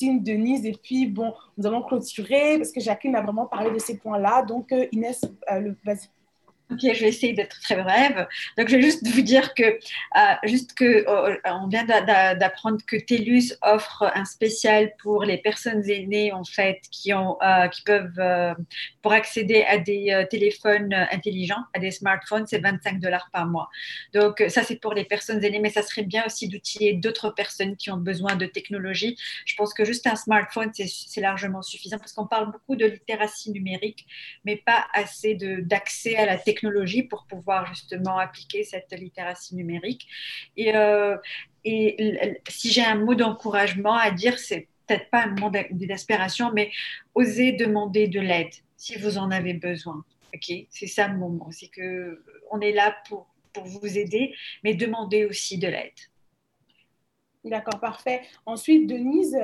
Denise, 0.05 0.65
et 0.65 0.75
puis 0.81 1.07
bon, 1.07 1.33
nous 1.57 1.65
allons 1.65 1.81
clôturer 1.81 2.57
parce 2.57 2.71
que 2.71 2.79
Jacqueline 2.79 3.15
a 3.15 3.21
vraiment 3.21 3.45
parlé 3.45 3.71
de 3.71 3.79
ces 3.79 3.97
points-là. 3.97 4.43
Donc, 4.43 4.71
euh, 4.71 4.85
Inès, 4.91 5.21
euh, 5.51 5.73
vas-y. 5.85 6.09
Ok, 6.69 6.79
je 6.81 6.99
vais 6.99 7.07
essayer 7.07 7.31
d'être 7.31 7.61
très 7.61 7.81
brève. 7.81 8.27
Donc, 8.57 8.67
je 8.67 8.75
vais 8.75 8.81
juste 8.81 9.07
vous 9.07 9.21
dire 9.21 9.53
que, 9.53 9.63
euh, 9.63 10.35
juste 10.43 10.73
que 10.73 11.07
euh, 11.07 11.37
on 11.45 11.67
vient 11.67 11.85
d'apprendre 11.85 12.79
que 12.85 12.97
TELUS 12.97 13.53
offre 13.61 14.11
un 14.13 14.25
spécial 14.25 14.91
pour 15.01 15.23
les 15.23 15.37
personnes 15.37 15.89
aînées, 15.89 16.33
en 16.33 16.43
fait, 16.43 16.81
qui, 16.91 17.13
ont, 17.13 17.37
euh, 17.41 17.69
qui 17.69 17.83
peuvent, 17.83 18.55
pour 19.01 19.13
accéder 19.13 19.63
à 19.63 19.77
des 19.77 20.25
téléphones 20.29 20.93
intelligents, 20.93 21.63
à 21.73 21.79
des 21.79 21.91
smartphones, 21.91 22.45
c'est 22.47 22.59
25 22.59 22.99
dollars 22.99 23.29
par 23.31 23.45
mois. 23.45 23.69
Donc, 24.13 24.43
ça, 24.49 24.61
c'est 24.63 24.75
pour 24.75 24.93
les 24.93 25.05
personnes 25.05 25.41
aînées, 25.45 25.59
mais 25.59 25.69
ça 25.69 25.83
serait 25.83 26.03
bien 26.03 26.25
aussi 26.25 26.49
d'outiller 26.49 26.93
d'autres 26.93 27.29
personnes 27.29 27.77
qui 27.77 27.91
ont 27.91 27.97
besoin 27.97 28.35
de 28.35 28.45
technologie. 28.45 29.17
Je 29.45 29.55
pense 29.55 29.73
que 29.73 29.85
juste 29.85 30.05
un 30.05 30.17
smartphone, 30.17 30.71
c'est 30.73 31.21
largement 31.21 31.61
suffisant 31.61 31.97
parce 31.97 32.11
qu'on 32.11 32.27
parle 32.27 32.51
beaucoup 32.51 32.75
de 32.75 32.85
littératie 32.85 33.51
numérique, 33.51 34.05
mais 34.43 34.57
pas 34.57 34.85
assez 34.93 35.37
d'accès 35.61 36.17
à 36.17 36.25
la 36.25 36.37
technologie 36.37 36.56
pour 37.09 37.25
pouvoir 37.25 37.67
justement 37.67 38.17
appliquer 38.17 38.63
cette 38.63 38.91
littératie 38.91 39.55
numérique. 39.55 40.07
Et, 40.55 40.75
euh, 40.75 41.17
si 41.63 42.71
j'ai 42.71 42.83
un 42.83 42.95
mot 42.95 43.15
d'encouragement 43.15 43.95
à 43.95 44.11
dire, 44.11 44.39
c'est 44.39 44.67
peut-être 44.87 45.09
pas 45.09 45.23
un 45.23 45.27
moment 45.27 45.51
d'expiration, 45.71 46.51
mais 46.53 46.71
osez 47.13 47.51
demander 47.51 48.07
de 48.07 48.21
l'aide 48.21 48.53
si 48.77 48.97
vous 48.97 49.17
en 49.17 49.31
avez 49.31 49.53
besoin. 49.53 50.03
Ok, 50.33 50.53
c'est 50.69 50.87
ça 50.87 51.07
le 51.07 51.17
moment. 51.17 51.49
C'est 51.51 51.67
que 51.67 52.23
on 52.51 52.61
est 52.61 52.71
là 52.71 52.95
pour, 53.07 53.27
pour 53.53 53.65
vous 53.65 53.97
aider, 53.97 54.33
mais 54.63 54.73
demandez 54.75 55.25
aussi 55.25 55.57
de 55.57 55.67
l'aide. 55.67 55.93
D'accord, 57.43 57.79
parfait. 57.79 58.21
Ensuite, 58.45 58.87
Denise. 58.87 59.37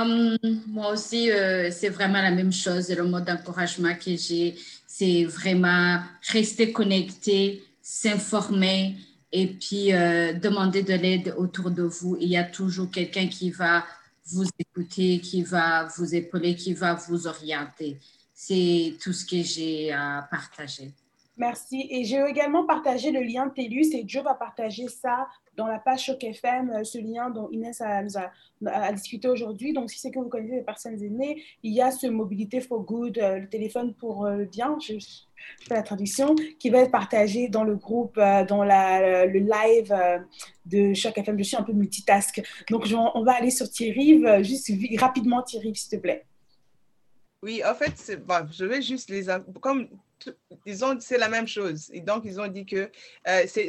Hum, 0.00 0.36
moi 0.66 0.92
aussi, 0.92 1.30
euh, 1.30 1.70
c'est 1.70 1.88
vraiment 1.88 2.22
la 2.22 2.30
même 2.30 2.52
chose. 2.52 2.88
Le 2.90 3.04
mot 3.04 3.20
d'encouragement 3.20 3.94
que 3.94 4.16
j'ai, 4.16 4.54
c'est 4.86 5.24
vraiment 5.24 6.00
rester 6.30 6.72
connecté, 6.72 7.62
s'informer 7.82 8.96
et 9.32 9.46
puis 9.46 9.92
euh, 9.92 10.32
demander 10.34 10.82
de 10.82 10.94
l'aide 10.94 11.34
autour 11.36 11.70
de 11.70 11.82
vous. 11.82 12.16
Il 12.20 12.28
y 12.28 12.36
a 12.36 12.44
toujours 12.44 12.90
quelqu'un 12.90 13.26
qui 13.26 13.50
va 13.50 13.84
vous 14.26 14.46
écouter, 14.58 15.20
qui 15.20 15.42
va 15.42 15.88
vous 15.96 16.14
épauler, 16.14 16.54
qui 16.54 16.74
va 16.74 16.94
vous 16.94 17.26
orienter. 17.26 17.98
C'est 18.34 18.94
tout 19.02 19.12
ce 19.12 19.24
que 19.24 19.42
j'ai 19.42 19.90
à 19.90 20.28
partager. 20.30 20.92
Merci. 21.36 21.86
Et 21.90 22.04
j'ai 22.04 22.22
également 22.28 22.66
partagé 22.66 23.10
le 23.10 23.20
lien 23.20 23.48
TELUS 23.48 23.94
et 23.94 24.04
Joe 24.06 24.24
va 24.24 24.34
partager 24.34 24.88
ça 24.88 25.28
dans 25.58 25.66
la 25.66 25.80
page 25.80 26.04
Choc 26.04 26.22
FM, 26.22 26.70
euh, 26.70 26.84
ce 26.84 26.98
lien 26.98 27.30
dont 27.30 27.50
Inès 27.50 27.82
a, 27.82 28.02
discuté 28.92 29.28
aujourd'hui. 29.28 29.72
Donc, 29.72 29.90
si 29.90 29.98
c'est 29.98 30.10
que 30.10 30.18
vous 30.18 30.28
connaissez 30.28 30.56
des 30.56 30.62
personnes 30.62 31.02
aînées, 31.02 31.42
il 31.62 31.74
y 31.74 31.82
a 31.82 31.90
ce 31.90 32.06
Mobilité 32.06 32.60
for 32.60 32.80
Good, 32.80 33.18
euh, 33.18 33.40
le 33.40 33.48
téléphone 33.48 33.92
pour 33.92 34.26
le 34.26 34.44
bien, 34.44 34.78
je, 34.80 34.94
fais 35.68 35.74
la 35.74 35.82
traduction, 35.82 36.36
qui 36.58 36.70
va 36.70 36.78
être 36.78 36.92
partagé 36.92 37.48
dans 37.48 37.64
le 37.64 37.74
groupe, 37.74 38.16
euh, 38.18 38.44
dans 38.44 38.62
la, 38.62 39.26
le 39.26 39.40
live 39.40 39.94
de 40.64 40.94
Choc 40.94 41.18
FM. 41.18 41.36
Je 41.38 41.42
suis 41.42 41.56
un 41.56 41.64
peu 41.64 41.72
multitask. 41.72 42.40
Donc, 42.70 42.86
on 42.92 43.24
va 43.24 43.32
aller 43.32 43.50
sur 43.50 43.68
Thierry, 43.68 44.22
juste 44.44 44.70
rapidement, 44.98 45.42
Thierry, 45.42 45.74
s'il 45.74 45.90
te 45.90 45.96
plaît. 45.96 46.24
Oui, 47.42 47.62
en 47.64 47.74
fait, 47.74 48.16
je 48.52 48.64
vais 48.64 48.82
juste 48.82 49.10
les... 49.10 49.26
Comme 49.60 49.88
disons, 50.66 50.98
c'est 51.00 51.18
la 51.18 51.28
même 51.28 51.46
chose. 51.46 51.90
Et 51.92 52.00
donc, 52.00 52.22
ils 52.24 52.40
ont 52.40 52.48
dit 52.48 52.66
que 52.66 52.90
euh, 53.26 53.44
c'est 53.46 53.68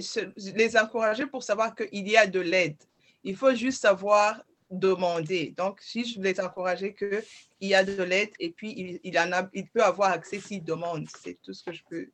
les 0.56 0.78
encourager 0.78 1.26
pour 1.26 1.44
savoir 1.44 1.76
qu'il 1.76 2.08
y 2.08 2.18
a 2.18 2.28
de 2.28 2.40
l'aide. 2.40 2.78
Il 3.24 3.36
faut 3.36 3.54
juste 3.54 3.82
savoir 3.82 4.42
demander. 4.70 5.54
Donc, 5.58 5.82
si 5.82 6.06
je 6.06 6.22
les 6.22 6.40
encourager 6.40 6.94
qu'il 6.94 7.24
y 7.62 7.74
a 7.74 7.84
de 7.84 8.04
l'aide 8.04 8.30
et 8.40 8.52
puis 8.52 8.74
il, 8.78 9.00
il, 9.04 9.20
en 9.20 9.32
a, 9.32 9.50
il 9.54 9.68
peut 9.68 9.84
avoir 9.84 10.12
accès 10.12 10.40
s'il 10.40 10.64
demande. 10.64 11.08
C'est 11.22 11.40
tout 11.42 11.54
ce 11.54 11.64
que 11.64 11.72
je 11.72 11.84
peux 11.90 12.08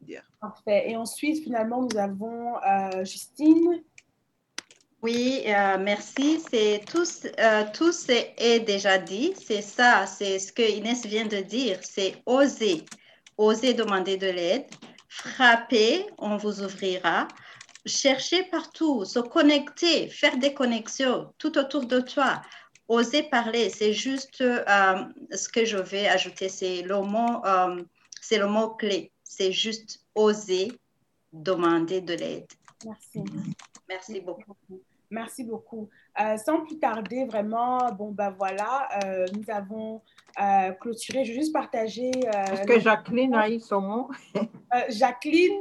dire. 0.00 0.22
Parfait. 0.40 0.90
Et 0.90 0.96
ensuite, 0.96 1.42
finalement, 1.42 1.82
nous 1.82 1.98
avons 1.98 2.56
euh, 2.56 3.04
Justine. 3.04 3.82
Oui, 5.02 5.42
euh, 5.46 5.76
merci. 5.78 6.40
C'est 6.50 6.82
tout, 6.86 7.04
euh, 7.38 7.64
tout 7.74 7.92
est 8.08 8.60
déjà 8.60 8.98
dit. 8.98 9.34
C'est 9.36 9.62
ça, 9.62 10.06
c'est 10.06 10.38
ce 10.38 10.52
que 10.52 10.62
Inès 10.62 11.04
vient 11.04 11.26
de 11.26 11.40
dire. 11.40 11.78
C'est 11.82 12.14
oser. 12.24 12.84
Osez 13.36 13.74
demander 13.74 14.16
de 14.16 14.28
l'aide. 14.28 14.66
Frappez, 15.08 16.06
on 16.18 16.36
vous 16.36 16.62
ouvrira. 16.62 17.28
Cherchez 17.86 18.44
partout, 18.44 19.04
se 19.04 19.18
connecter, 19.18 20.08
faire 20.08 20.38
des 20.38 20.54
connexions 20.54 21.32
tout 21.38 21.58
autour 21.58 21.86
de 21.86 22.00
toi. 22.00 22.40
Osez 22.88 23.24
parler, 23.24 23.70
c'est 23.70 23.92
juste 23.92 24.40
euh, 24.40 25.04
ce 25.30 25.48
que 25.48 25.64
je 25.64 25.78
vais 25.78 26.06
ajouter, 26.08 26.48
c'est 26.48 26.82
le 26.82 27.00
mot, 27.00 27.44
euh, 27.44 27.82
c'est 28.20 28.38
le 28.38 28.46
mot 28.46 28.70
clé. 28.70 29.10
C'est 29.22 29.52
juste 29.52 30.04
oser 30.14 30.72
demander 31.32 32.00
de 32.00 32.14
l'aide. 32.14 32.46
Merci. 32.84 33.24
Merci 33.88 34.20
beaucoup. 34.20 34.56
Merci 35.10 35.44
beaucoup. 35.44 35.88
Euh, 36.20 36.36
sans 36.36 36.60
plus 36.64 36.78
tarder, 36.78 37.24
vraiment, 37.24 37.78
bon, 37.92 38.10
ben 38.10 38.30
voilà, 38.30 38.88
euh, 39.04 39.26
nous 39.34 39.44
avons 39.52 40.02
euh, 40.40 40.72
clôturé. 40.72 41.24
Je 41.24 41.32
vais 41.32 41.38
juste 41.38 41.52
partager. 41.52 42.10
Est-ce 42.10 42.66
que 42.66 42.80
Jacqueline 42.80 43.34
a 43.34 43.48
eu 43.48 43.60
son 43.60 43.80
mot? 43.80 44.10
Jacqueline, 44.88 45.60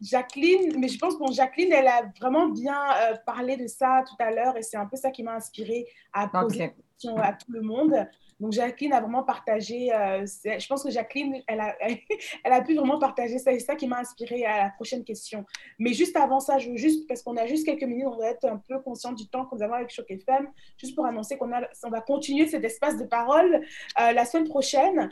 Jacqueline, 0.00 0.78
mais 0.78 0.88
je 0.88 0.98
pense 0.98 1.16
que 1.16 1.32
Jacqueline, 1.32 1.72
elle 1.72 1.88
a 1.88 2.02
vraiment 2.20 2.48
bien 2.48 2.78
parlé 3.26 3.56
de 3.56 3.66
ça 3.66 4.04
tout 4.06 4.16
à 4.18 4.30
l'heure 4.30 4.56
et 4.56 4.62
c'est 4.62 4.76
un 4.76 4.86
peu 4.86 4.96
ça 4.96 5.10
qui 5.10 5.22
m'a 5.22 5.34
inspiré 5.34 5.86
à 6.12 6.28
poser 6.28 6.64
okay. 6.64 6.74
question 6.74 7.16
à 7.18 7.32
tout 7.32 7.52
le 7.52 7.62
monde. 7.62 7.94
Donc, 8.42 8.52
Jacqueline 8.52 8.92
a 8.92 9.00
vraiment 9.00 9.22
partagé, 9.22 9.94
euh, 9.94 10.26
je 10.26 10.66
pense 10.66 10.82
que 10.82 10.90
Jacqueline, 10.90 11.42
elle 11.46 11.60
a, 11.60 11.76
elle 12.44 12.52
a 12.52 12.60
pu 12.60 12.74
vraiment 12.74 12.98
partager 12.98 13.38
ça 13.38 13.52
et 13.52 13.60
ça 13.60 13.76
qui 13.76 13.86
m'a 13.86 14.00
inspiré 14.00 14.44
à 14.44 14.64
la 14.64 14.70
prochaine 14.70 15.04
question. 15.04 15.44
Mais 15.78 15.92
juste 15.92 16.16
avant 16.16 16.40
ça, 16.40 16.58
juste, 16.58 17.06
parce 17.06 17.22
qu'on 17.22 17.36
a 17.36 17.46
juste 17.46 17.64
quelques 17.64 17.84
minutes, 17.84 18.08
on 18.08 18.18
va 18.18 18.30
être 18.30 18.44
un 18.44 18.56
peu 18.56 18.80
conscient 18.80 19.12
du 19.12 19.28
temps 19.28 19.46
que 19.46 19.54
nous 19.54 19.62
avons 19.62 19.74
avec 19.74 19.90
Choc 19.90 20.10
FM, 20.10 20.48
juste 20.76 20.96
pour 20.96 21.06
annoncer 21.06 21.38
qu'on 21.38 21.52
on 21.84 21.90
va 21.90 22.00
continuer 22.00 22.48
cet 22.48 22.64
espace 22.64 22.98
de 22.98 23.04
parole 23.04 23.62
euh, 24.00 24.12
la 24.12 24.24
semaine 24.24 24.48
prochaine, 24.48 25.08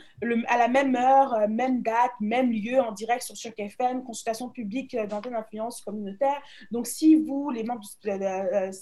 à 0.47 0.57
la 0.57 0.67
même 0.67 0.93
heure, 0.97 1.33
euh, 1.33 1.47
même 1.47 1.81
date, 1.83 2.11
même 2.19 2.51
lieu, 2.51 2.81
en 2.81 2.91
direct 2.91 3.21
sur 3.21 3.37
Choc 3.37 3.53
FM, 3.57 4.03
consultation 4.03 4.49
publique 4.49 4.97
d'antenne 5.07 5.31
d'influence 5.31 5.79
communautaire. 5.79 6.41
Donc, 6.71 6.85
si 6.85 7.15
vous, 7.15 7.49
les 7.49 7.63
membres, 7.63 7.85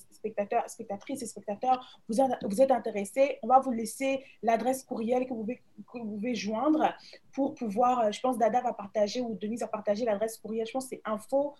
spectateurs, 0.10 0.68
spectatrices 0.68 1.22
et 1.22 1.28
spectateurs, 1.28 2.02
vous 2.08 2.62
êtes 2.62 2.72
intéressés, 2.72 3.38
on 3.44 3.48
va 3.48 3.60
vous 3.60 3.72
laisser 3.72 4.24
l'adresse 4.42 4.84
courriel 4.84 5.26
que 5.26 5.30
vous, 5.30 5.42
pouvez, 5.42 5.62
que 5.92 5.98
vous 6.00 6.16
pouvez 6.16 6.36
joindre 6.36 6.94
pour 7.34 7.54
pouvoir, 7.54 8.00
euh, 8.00 8.12
je 8.12 8.20
pense 8.20 8.38
Dada 8.38 8.62
va 8.62 8.74
partager 8.74 9.22
ou 9.22 9.36
Denise 9.36 9.62
va 9.62 9.68
partager 9.68 10.06
l'adresse 10.06 10.38
courriel, 10.38 10.66
je 10.66 10.72
pense 10.72 10.86
que 10.86 10.96
c'est 10.96 11.02
info 11.06 11.56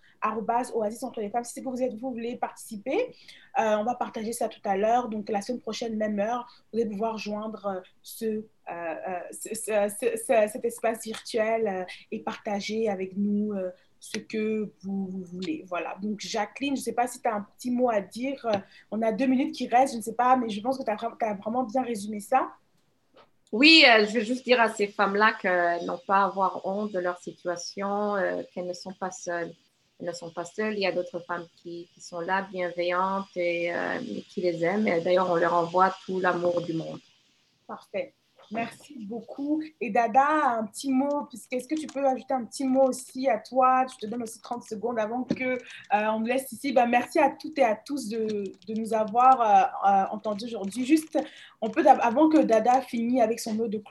oasis 0.74 1.02
entre 1.02 1.20
les 1.20 1.30
femmes. 1.30 1.44
Si 1.44 1.54
c'est 1.54 1.62
que 1.62 1.68
vous, 1.68 1.82
êtes, 1.82 1.94
vous 1.94 2.10
voulez 2.10 2.36
participer, 2.36 3.14
euh, 3.58 3.76
on 3.76 3.84
va 3.84 3.94
partager 3.94 4.32
ça 4.32 4.48
tout 4.48 4.60
à 4.64 4.76
l'heure. 4.76 5.08
Donc 5.08 5.28
la 5.28 5.42
semaine 5.42 5.60
prochaine, 5.60 5.96
même 5.96 6.18
heure, 6.18 6.46
vous 6.72 6.80
allez 6.80 6.88
pouvoir 6.88 7.18
joindre 7.18 7.66
euh, 7.66 7.80
ce, 8.02 8.44
cet 9.32 10.64
espace 10.64 11.04
virtuel 11.04 11.86
et 12.10 12.20
partager 12.20 12.88
avec 12.88 13.16
nous 13.16 13.52
ce 14.00 14.18
que 14.18 14.72
vous, 14.82 15.22
voulez. 15.24 15.64
Voilà. 15.68 15.96
Donc, 16.00 16.20
Jacqueline, 16.20 16.74
je 16.74 16.80
ne 16.80 16.84
sais 16.84 16.92
pas 16.92 17.06
si 17.06 17.20
tu 17.20 17.28
as 17.28 17.34
un 17.34 17.46
petit 17.56 17.70
mot 17.70 17.90
à 17.90 18.00
dire. 18.00 18.46
On 18.90 19.02
a 19.02 19.12
deux 19.12 19.26
minutes 19.26 19.54
qui 19.54 19.68
restent, 19.68 19.92
je 19.92 19.98
ne 19.98 20.02
sais 20.02 20.14
pas, 20.14 20.36
mais 20.36 20.48
je 20.48 20.60
pense 20.60 20.78
que 20.78 20.84
tu 20.84 20.90
as, 20.90 21.34
vraiment 21.34 21.64
bien 21.64 21.82
résumé 21.82 22.20
ça. 22.20 22.50
Oui, 23.52 23.84
euh, 23.84 24.06
je 24.06 24.18
veux 24.18 24.24
juste 24.24 24.44
dire 24.44 24.60
à 24.60 24.68
ces 24.68 24.86
femmes-là 24.86 25.32
qu'elles 25.32 25.84
n'ont 25.84 26.00
pas 26.06 26.18
à 26.18 26.24
avoir 26.26 26.64
honte 26.64 26.92
de 26.92 27.00
leur 27.00 27.18
situation, 27.18 28.14
euh, 28.14 28.42
qu'elles 28.52 28.66
ne 28.66 28.72
sont 28.72 28.92
pas 28.92 29.10
seules. 29.10 29.52
Elles 29.98 30.06
ne 30.06 30.12
sont 30.12 30.30
pas 30.30 30.44
seules. 30.44 30.74
Il 30.74 30.80
y 30.80 30.86
a 30.86 30.92
d'autres 30.92 31.18
femmes 31.20 31.46
qui, 31.56 31.88
sont 31.98 32.20
là, 32.20 32.46
bienveillantes 32.50 33.36
et, 33.36 33.74
euh, 33.74 33.98
qui 34.28 34.40
les 34.40 34.64
aiment. 34.64 34.84
D'ailleurs, 35.02 35.30
on 35.30 35.34
leur 35.34 35.54
envoie 35.54 35.94
tout 36.06 36.20
l'amour 36.20 36.62
du 36.62 36.74
monde. 36.74 37.00
Parfait. 37.66 38.14
Merci 38.52 38.96
beaucoup. 39.06 39.62
Et 39.80 39.90
Dada, 39.90 40.58
un 40.58 40.66
petit 40.66 40.90
mot, 40.90 41.26
puisque 41.28 41.52
est-ce 41.52 41.68
que 41.68 41.76
tu 41.76 41.86
peux 41.86 42.04
ajouter 42.04 42.34
un 42.34 42.44
petit 42.44 42.64
mot 42.64 42.88
aussi 42.88 43.28
à 43.28 43.38
toi? 43.38 43.86
Je 43.86 43.96
te 43.96 44.10
donne 44.10 44.24
aussi 44.24 44.40
30 44.40 44.64
secondes 44.64 44.98
avant 44.98 45.22
que 45.22 45.56
on 45.92 46.18
me 46.18 46.26
laisse 46.26 46.50
ici. 46.50 46.72
Ben, 46.72 46.86
merci 46.86 47.20
à 47.20 47.30
toutes 47.30 47.58
et 47.58 47.64
à 47.64 47.76
tous 47.76 48.08
de, 48.08 48.44
nous 48.74 48.92
avoir 48.92 50.10
entendus 50.10 50.46
aujourd'hui. 50.46 50.84
Juste, 50.84 51.16
on 51.62 51.68
peut, 51.68 51.84
avant 51.86 52.28
que 52.28 52.38
Dada 52.38 52.80
finisse 52.80 53.20
avec 53.20 53.40
son 53.40 53.54
mot 53.54 53.68
de 53.68 53.82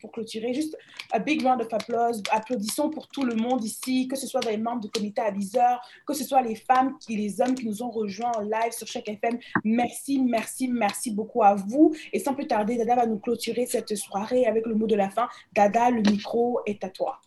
pour 0.00 0.12
clôturer, 0.12 0.52
juste 0.52 0.76
un 1.12 1.20
big 1.20 1.42
round 1.42 1.60
of 1.60 1.72
applause. 1.72 2.22
Applaudissons 2.30 2.90
pour 2.90 3.08
tout 3.08 3.24
le 3.24 3.34
monde 3.34 3.64
ici, 3.64 4.08
que 4.08 4.16
ce 4.16 4.26
soit 4.26 4.44
les 4.44 4.56
membres 4.56 4.80
du 4.80 4.90
comité 4.90 5.20
aviseur, 5.20 5.80
que 6.06 6.14
ce 6.14 6.24
soit 6.24 6.42
les 6.42 6.56
femmes 6.56 6.96
les 7.08 7.40
hommes 7.40 7.54
qui 7.54 7.66
nous 7.66 7.82
ont 7.82 7.90
rejoints 7.90 8.32
en 8.36 8.40
live 8.40 8.72
sur 8.72 8.86
chaque 8.86 9.08
FM. 9.08 9.38
Merci, 9.64 10.20
merci, 10.20 10.68
merci 10.68 11.10
beaucoup 11.10 11.42
à 11.42 11.54
vous. 11.54 11.94
Et 12.12 12.18
sans 12.18 12.34
plus 12.34 12.46
tarder, 12.46 12.76
Dada 12.76 12.96
va 12.96 13.06
nous 13.06 13.18
clôturer 13.18 13.66
cette 13.66 13.94
soirée 13.96 14.46
avec 14.46 14.66
le 14.66 14.74
mot 14.74 14.86
de 14.86 14.96
la 14.96 15.10
fin. 15.10 15.28
Dada, 15.54 15.90
le 15.90 16.02
micro 16.02 16.60
est 16.66 16.82
à 16.84 16.90
toi. 16.90 17.20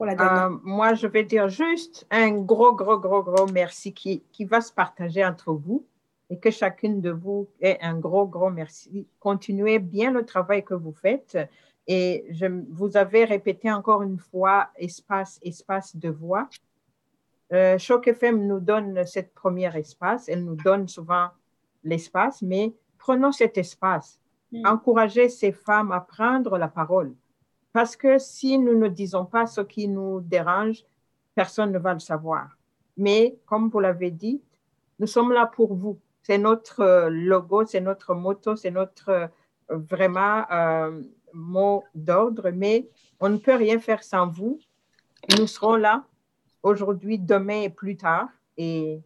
Euh, 0.00 0.50
moi, 0.64 0.94
je 0.94 1.06
vais 1.06 1.22
dire 1.22 1.48
juste 1.48 2.06
un 2.10 2.32
gros, 2.32 2.74
gros, 2.74 2.98
gros, 2.98 3.22
gros 3.22 3.46
merci 3.46 3.92
qui, 3.92 4.22
qui 4.32 4.44
va 4.44 4.60
se 4.60 4.72
partager 4.72 5.24
entre 5.24 5.52
vous 5.52 5.86
et 6.32 6.38
que 6.38 6.50
chacune 6.50 7.02
de 7.02 7.10
vous 7.10 7.46
ait 7.60 7.78
un 7.82 7.98
gros, 7.98 8.26
gros 8.26 8.48
merci. 8.48 9.06
Continuez 9.20 9.78
bien 9.78 10.10
le 10.10 10.24
travail 10.24 10.64
que 10.64 10.72
vous 10.72 10.94
faites. 10.94 11.36
Et 11.86 12.24
je, 12.30 12.46
vous 12.70 12.96
avez 12.96 13.26
répété 13.26 13.70
encore 13.70 14.02
une 14.02 14.18
fois 14.18 14.70
espace, 14.76 15.38
espace 15.42 15.94
de 15.94 16.08
voix. 16.08 16.48
Euh, 17.52 17.76
Choc 17.76 18.08
FM 18.08 18.46
nous 18.46 18.60
donne 18.60 19.04
cette 19.04 19.34
première 19.34 19.76
espace. 19.76 20.26
Elle 20.30 20.42
nous 20.42 20.56
donne 20.56 20.88
souvent 20.88 21.28
l'espace, 21.84 22.40
mais 22.40 22.72
prenons 22.96 23.32
cet 23.32 23.58
espace. 23.58 24.18
Mm. 24.52 24.66
encourager 24.66 25.28
ces 25.28 25.52
femmes 25.52 25.92
à 25.92 26.00
prendre 26.00 26.58
la 26.58 26.68
parole. 26.68 27.14
Parce 27.74 27.94
que 27.94 28.18
si 28.18 28.58
nous 28.58 28.78
ne 28.78 28.88
disons 28.88 29.26
pas 29.26 29.46
ce 29.46 29.62
qui 29.62 29.86
nous 29.88 30.20
dérange, 30.20 30.84
personne 31.34 31.72
ne 31.72 31.78
va 31.78 31.92
le 31.92 32.00
savoir. 32.00 32.56
Mais 32.96 33.38
comme 33.46 33.68
vous 33.68 33.80
l'avez 33.80 34.10
dit, 34.10 34.42
nous 34.98 35.06
sommes 35.06 35.32
là 35.32 35.46
pour 35.46 35.74
vous. 35.74 35.98
C'est 36.22 36.38
notre 36.38 36.80
euh, 36.80 37.08
logo, 37.10 37.64
c'est 37.64 37.80
notre 37.80 38.14
motto, 38.14 38.56
c'est 38.56 38.70
notre 38.70 39.08
euh, 39.08 39.26
vraiment 39.68 40.44
euh, 40.50 41.02
mot 41.32 41.84
d'ordre, 41.94 42.50
mais 42.50 42.88
on 43.20 43.28
ne 43.28 43.38
peut 43.38 43.54
rien 43.54 43.80
faire 43.80 44.02
sans 44.04 44.28
vous. 44.28 44.58
Nous 45.38 45.46
serons 45.46 45.76
là 45.76 46.04
aujourd'hui, 46.62 47.18
demain 47.18 47.62
et 47.62 47.70
plus 47.70 47.96
tard. 47.96 48.28
Et 48.56 49.00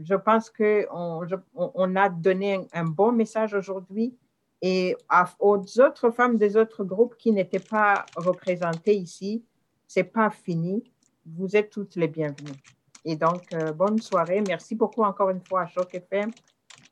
je 0.00 0.14
pense 0.14 0.50
qu'on 0.50 1.26
on 1.54 1.96
a 1.96 2.08
donné 2.08 2.66
un, 2.72 2.84
bon 2.84 3.12
message 3.12 3.54
aujourd'hui 3.54 4.16
et 4.60 4.96
aux 5.40 5.80
autres 5.80 6.10
femmes 6.10 6.36
des 6.36 6.56
autres 6.56 6.84
groupes 6.84 7.16
qui 7.16 7.32
n'étaient 7.32 7.58
pas 7.58 8.06
représentées 8.16 8.94
ici, 8.94 9.44
c'est 9.88 10.04
pas 10.04 10.30
fini. 10.30 10.84
Vous 11.26 11.56
êtes 11.56 11.70
toutes 11.70 11.96
les 11.96 12.08
bienvenues. 12.08 12.62
Et 13.04 13.16
donc, 13.16 13.52
euh, 13.52 13.72
bonne 13.72 14.00
soirée. 14.00 14.42
Merci 14.46 14.74
beaucoup 14.74 15.02
encore 15.02 15.30
une 15.30 15.40
fois 15.40 15.62
à 15.62 15.66
Choc 15.66 15.94
FM. 15.94 16.30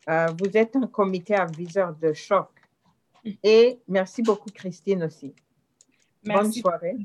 Euh, 0.09 0.27
vous 0.39 0.57
êtes 0.57 0.77
un 0.77 0.87
comité 0.87 1.35
aviseur 1.35 1.95
de 1.95 2.13
choc. 2.13 2.49
Et 3.43 3.79
merci 3.87 4.23
beaucoup, 4.23 4.51
Christine 4.51 5.05
aussi. 5.05 5.35
Bonne 6.25 6.53
soirée. 6.53 6.97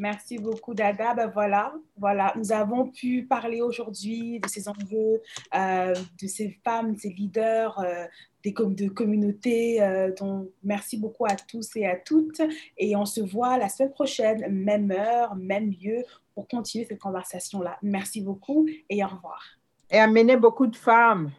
Merci 0.00 0.38
beaucoup, 0.38 0.74
Dada. 0.74 1.14
Ben 1.14 1.28
voilà, 1.28 1.72
voilà, 1.96 2.32
nous 2.36 2.50
avons 2.50 2.90
pu 2.90 3.24
parler 3.26 3.60
aujourd'hui 3.60 4.40
de 4.40 4.48
ces 4.48 4.68
enjeux, 4.68 5.22
euh, 5.54 5.94
de 6.20 6.26
ces 6.26 6.58
femmes, 6.64 6.96
ces 6.96 7.10
leaders, 7.10 7.78
euh, 7.78 8.04
des 8.42 8.52
de 8.52 8.88
communautés. 8.88 9.80
Euh, 9.80 10.12
donc, 10.12 10.48
merci 10.64 10.98
beaucoup 10.98 11.26
à 11.26 11.36
tous 11.36 11.76
et 11.76 11.86
à 11.86 11.96
toutes. 11.96 12.40
Et 12.76 12.96
on 12.96 13.04
se 13.04 13.20
voit 13.20 13.56
la 13.56 13.68
semaine 13.68 13.92
prochaine, 13.92 14.48
même 14.52 14.90
heure, 14.90 15.36
même 15.36 15.70
lieu, 15.70 16.02
pour 16.34 16.48
continuer 16.48 16.86
cette 16.86 17.00
conversation-là. 17.00 17.78
Merci 17.82 18.20
beaucoup 18.20 18.66
et 18.88 19.04
au 19.04 19.08
revoir. 19.08 19.42
Et 19.90 19.98
amener 19.98 20.36
beaucoup 20.36 20.66
de 20.66 20.76
femmes. 20.76 21.30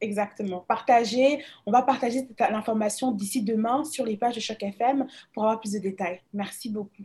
Exactement. 0.00 0.64
Partagez. 0.68 1.42
On 1.64 1.72
va 1.72 1.82
partager 1.82 2.28
l'information 2.38 3.12
d'ici 3.12 3.42
demain 3.42 3.84
sur 3.84 4.04
les 4.04 4.16
pages 4.16 4.34
de 4.34 4.40
Choc 4.40 4.62
FM 4.62 5.06
pour 5.32 5.44
avoir 5.44 5.60
plus 5.60 5.72
de 5.72 5.78
détails. 5.78 6.20
Merci 6.32 6.70
beaucoup. 6.70 7.04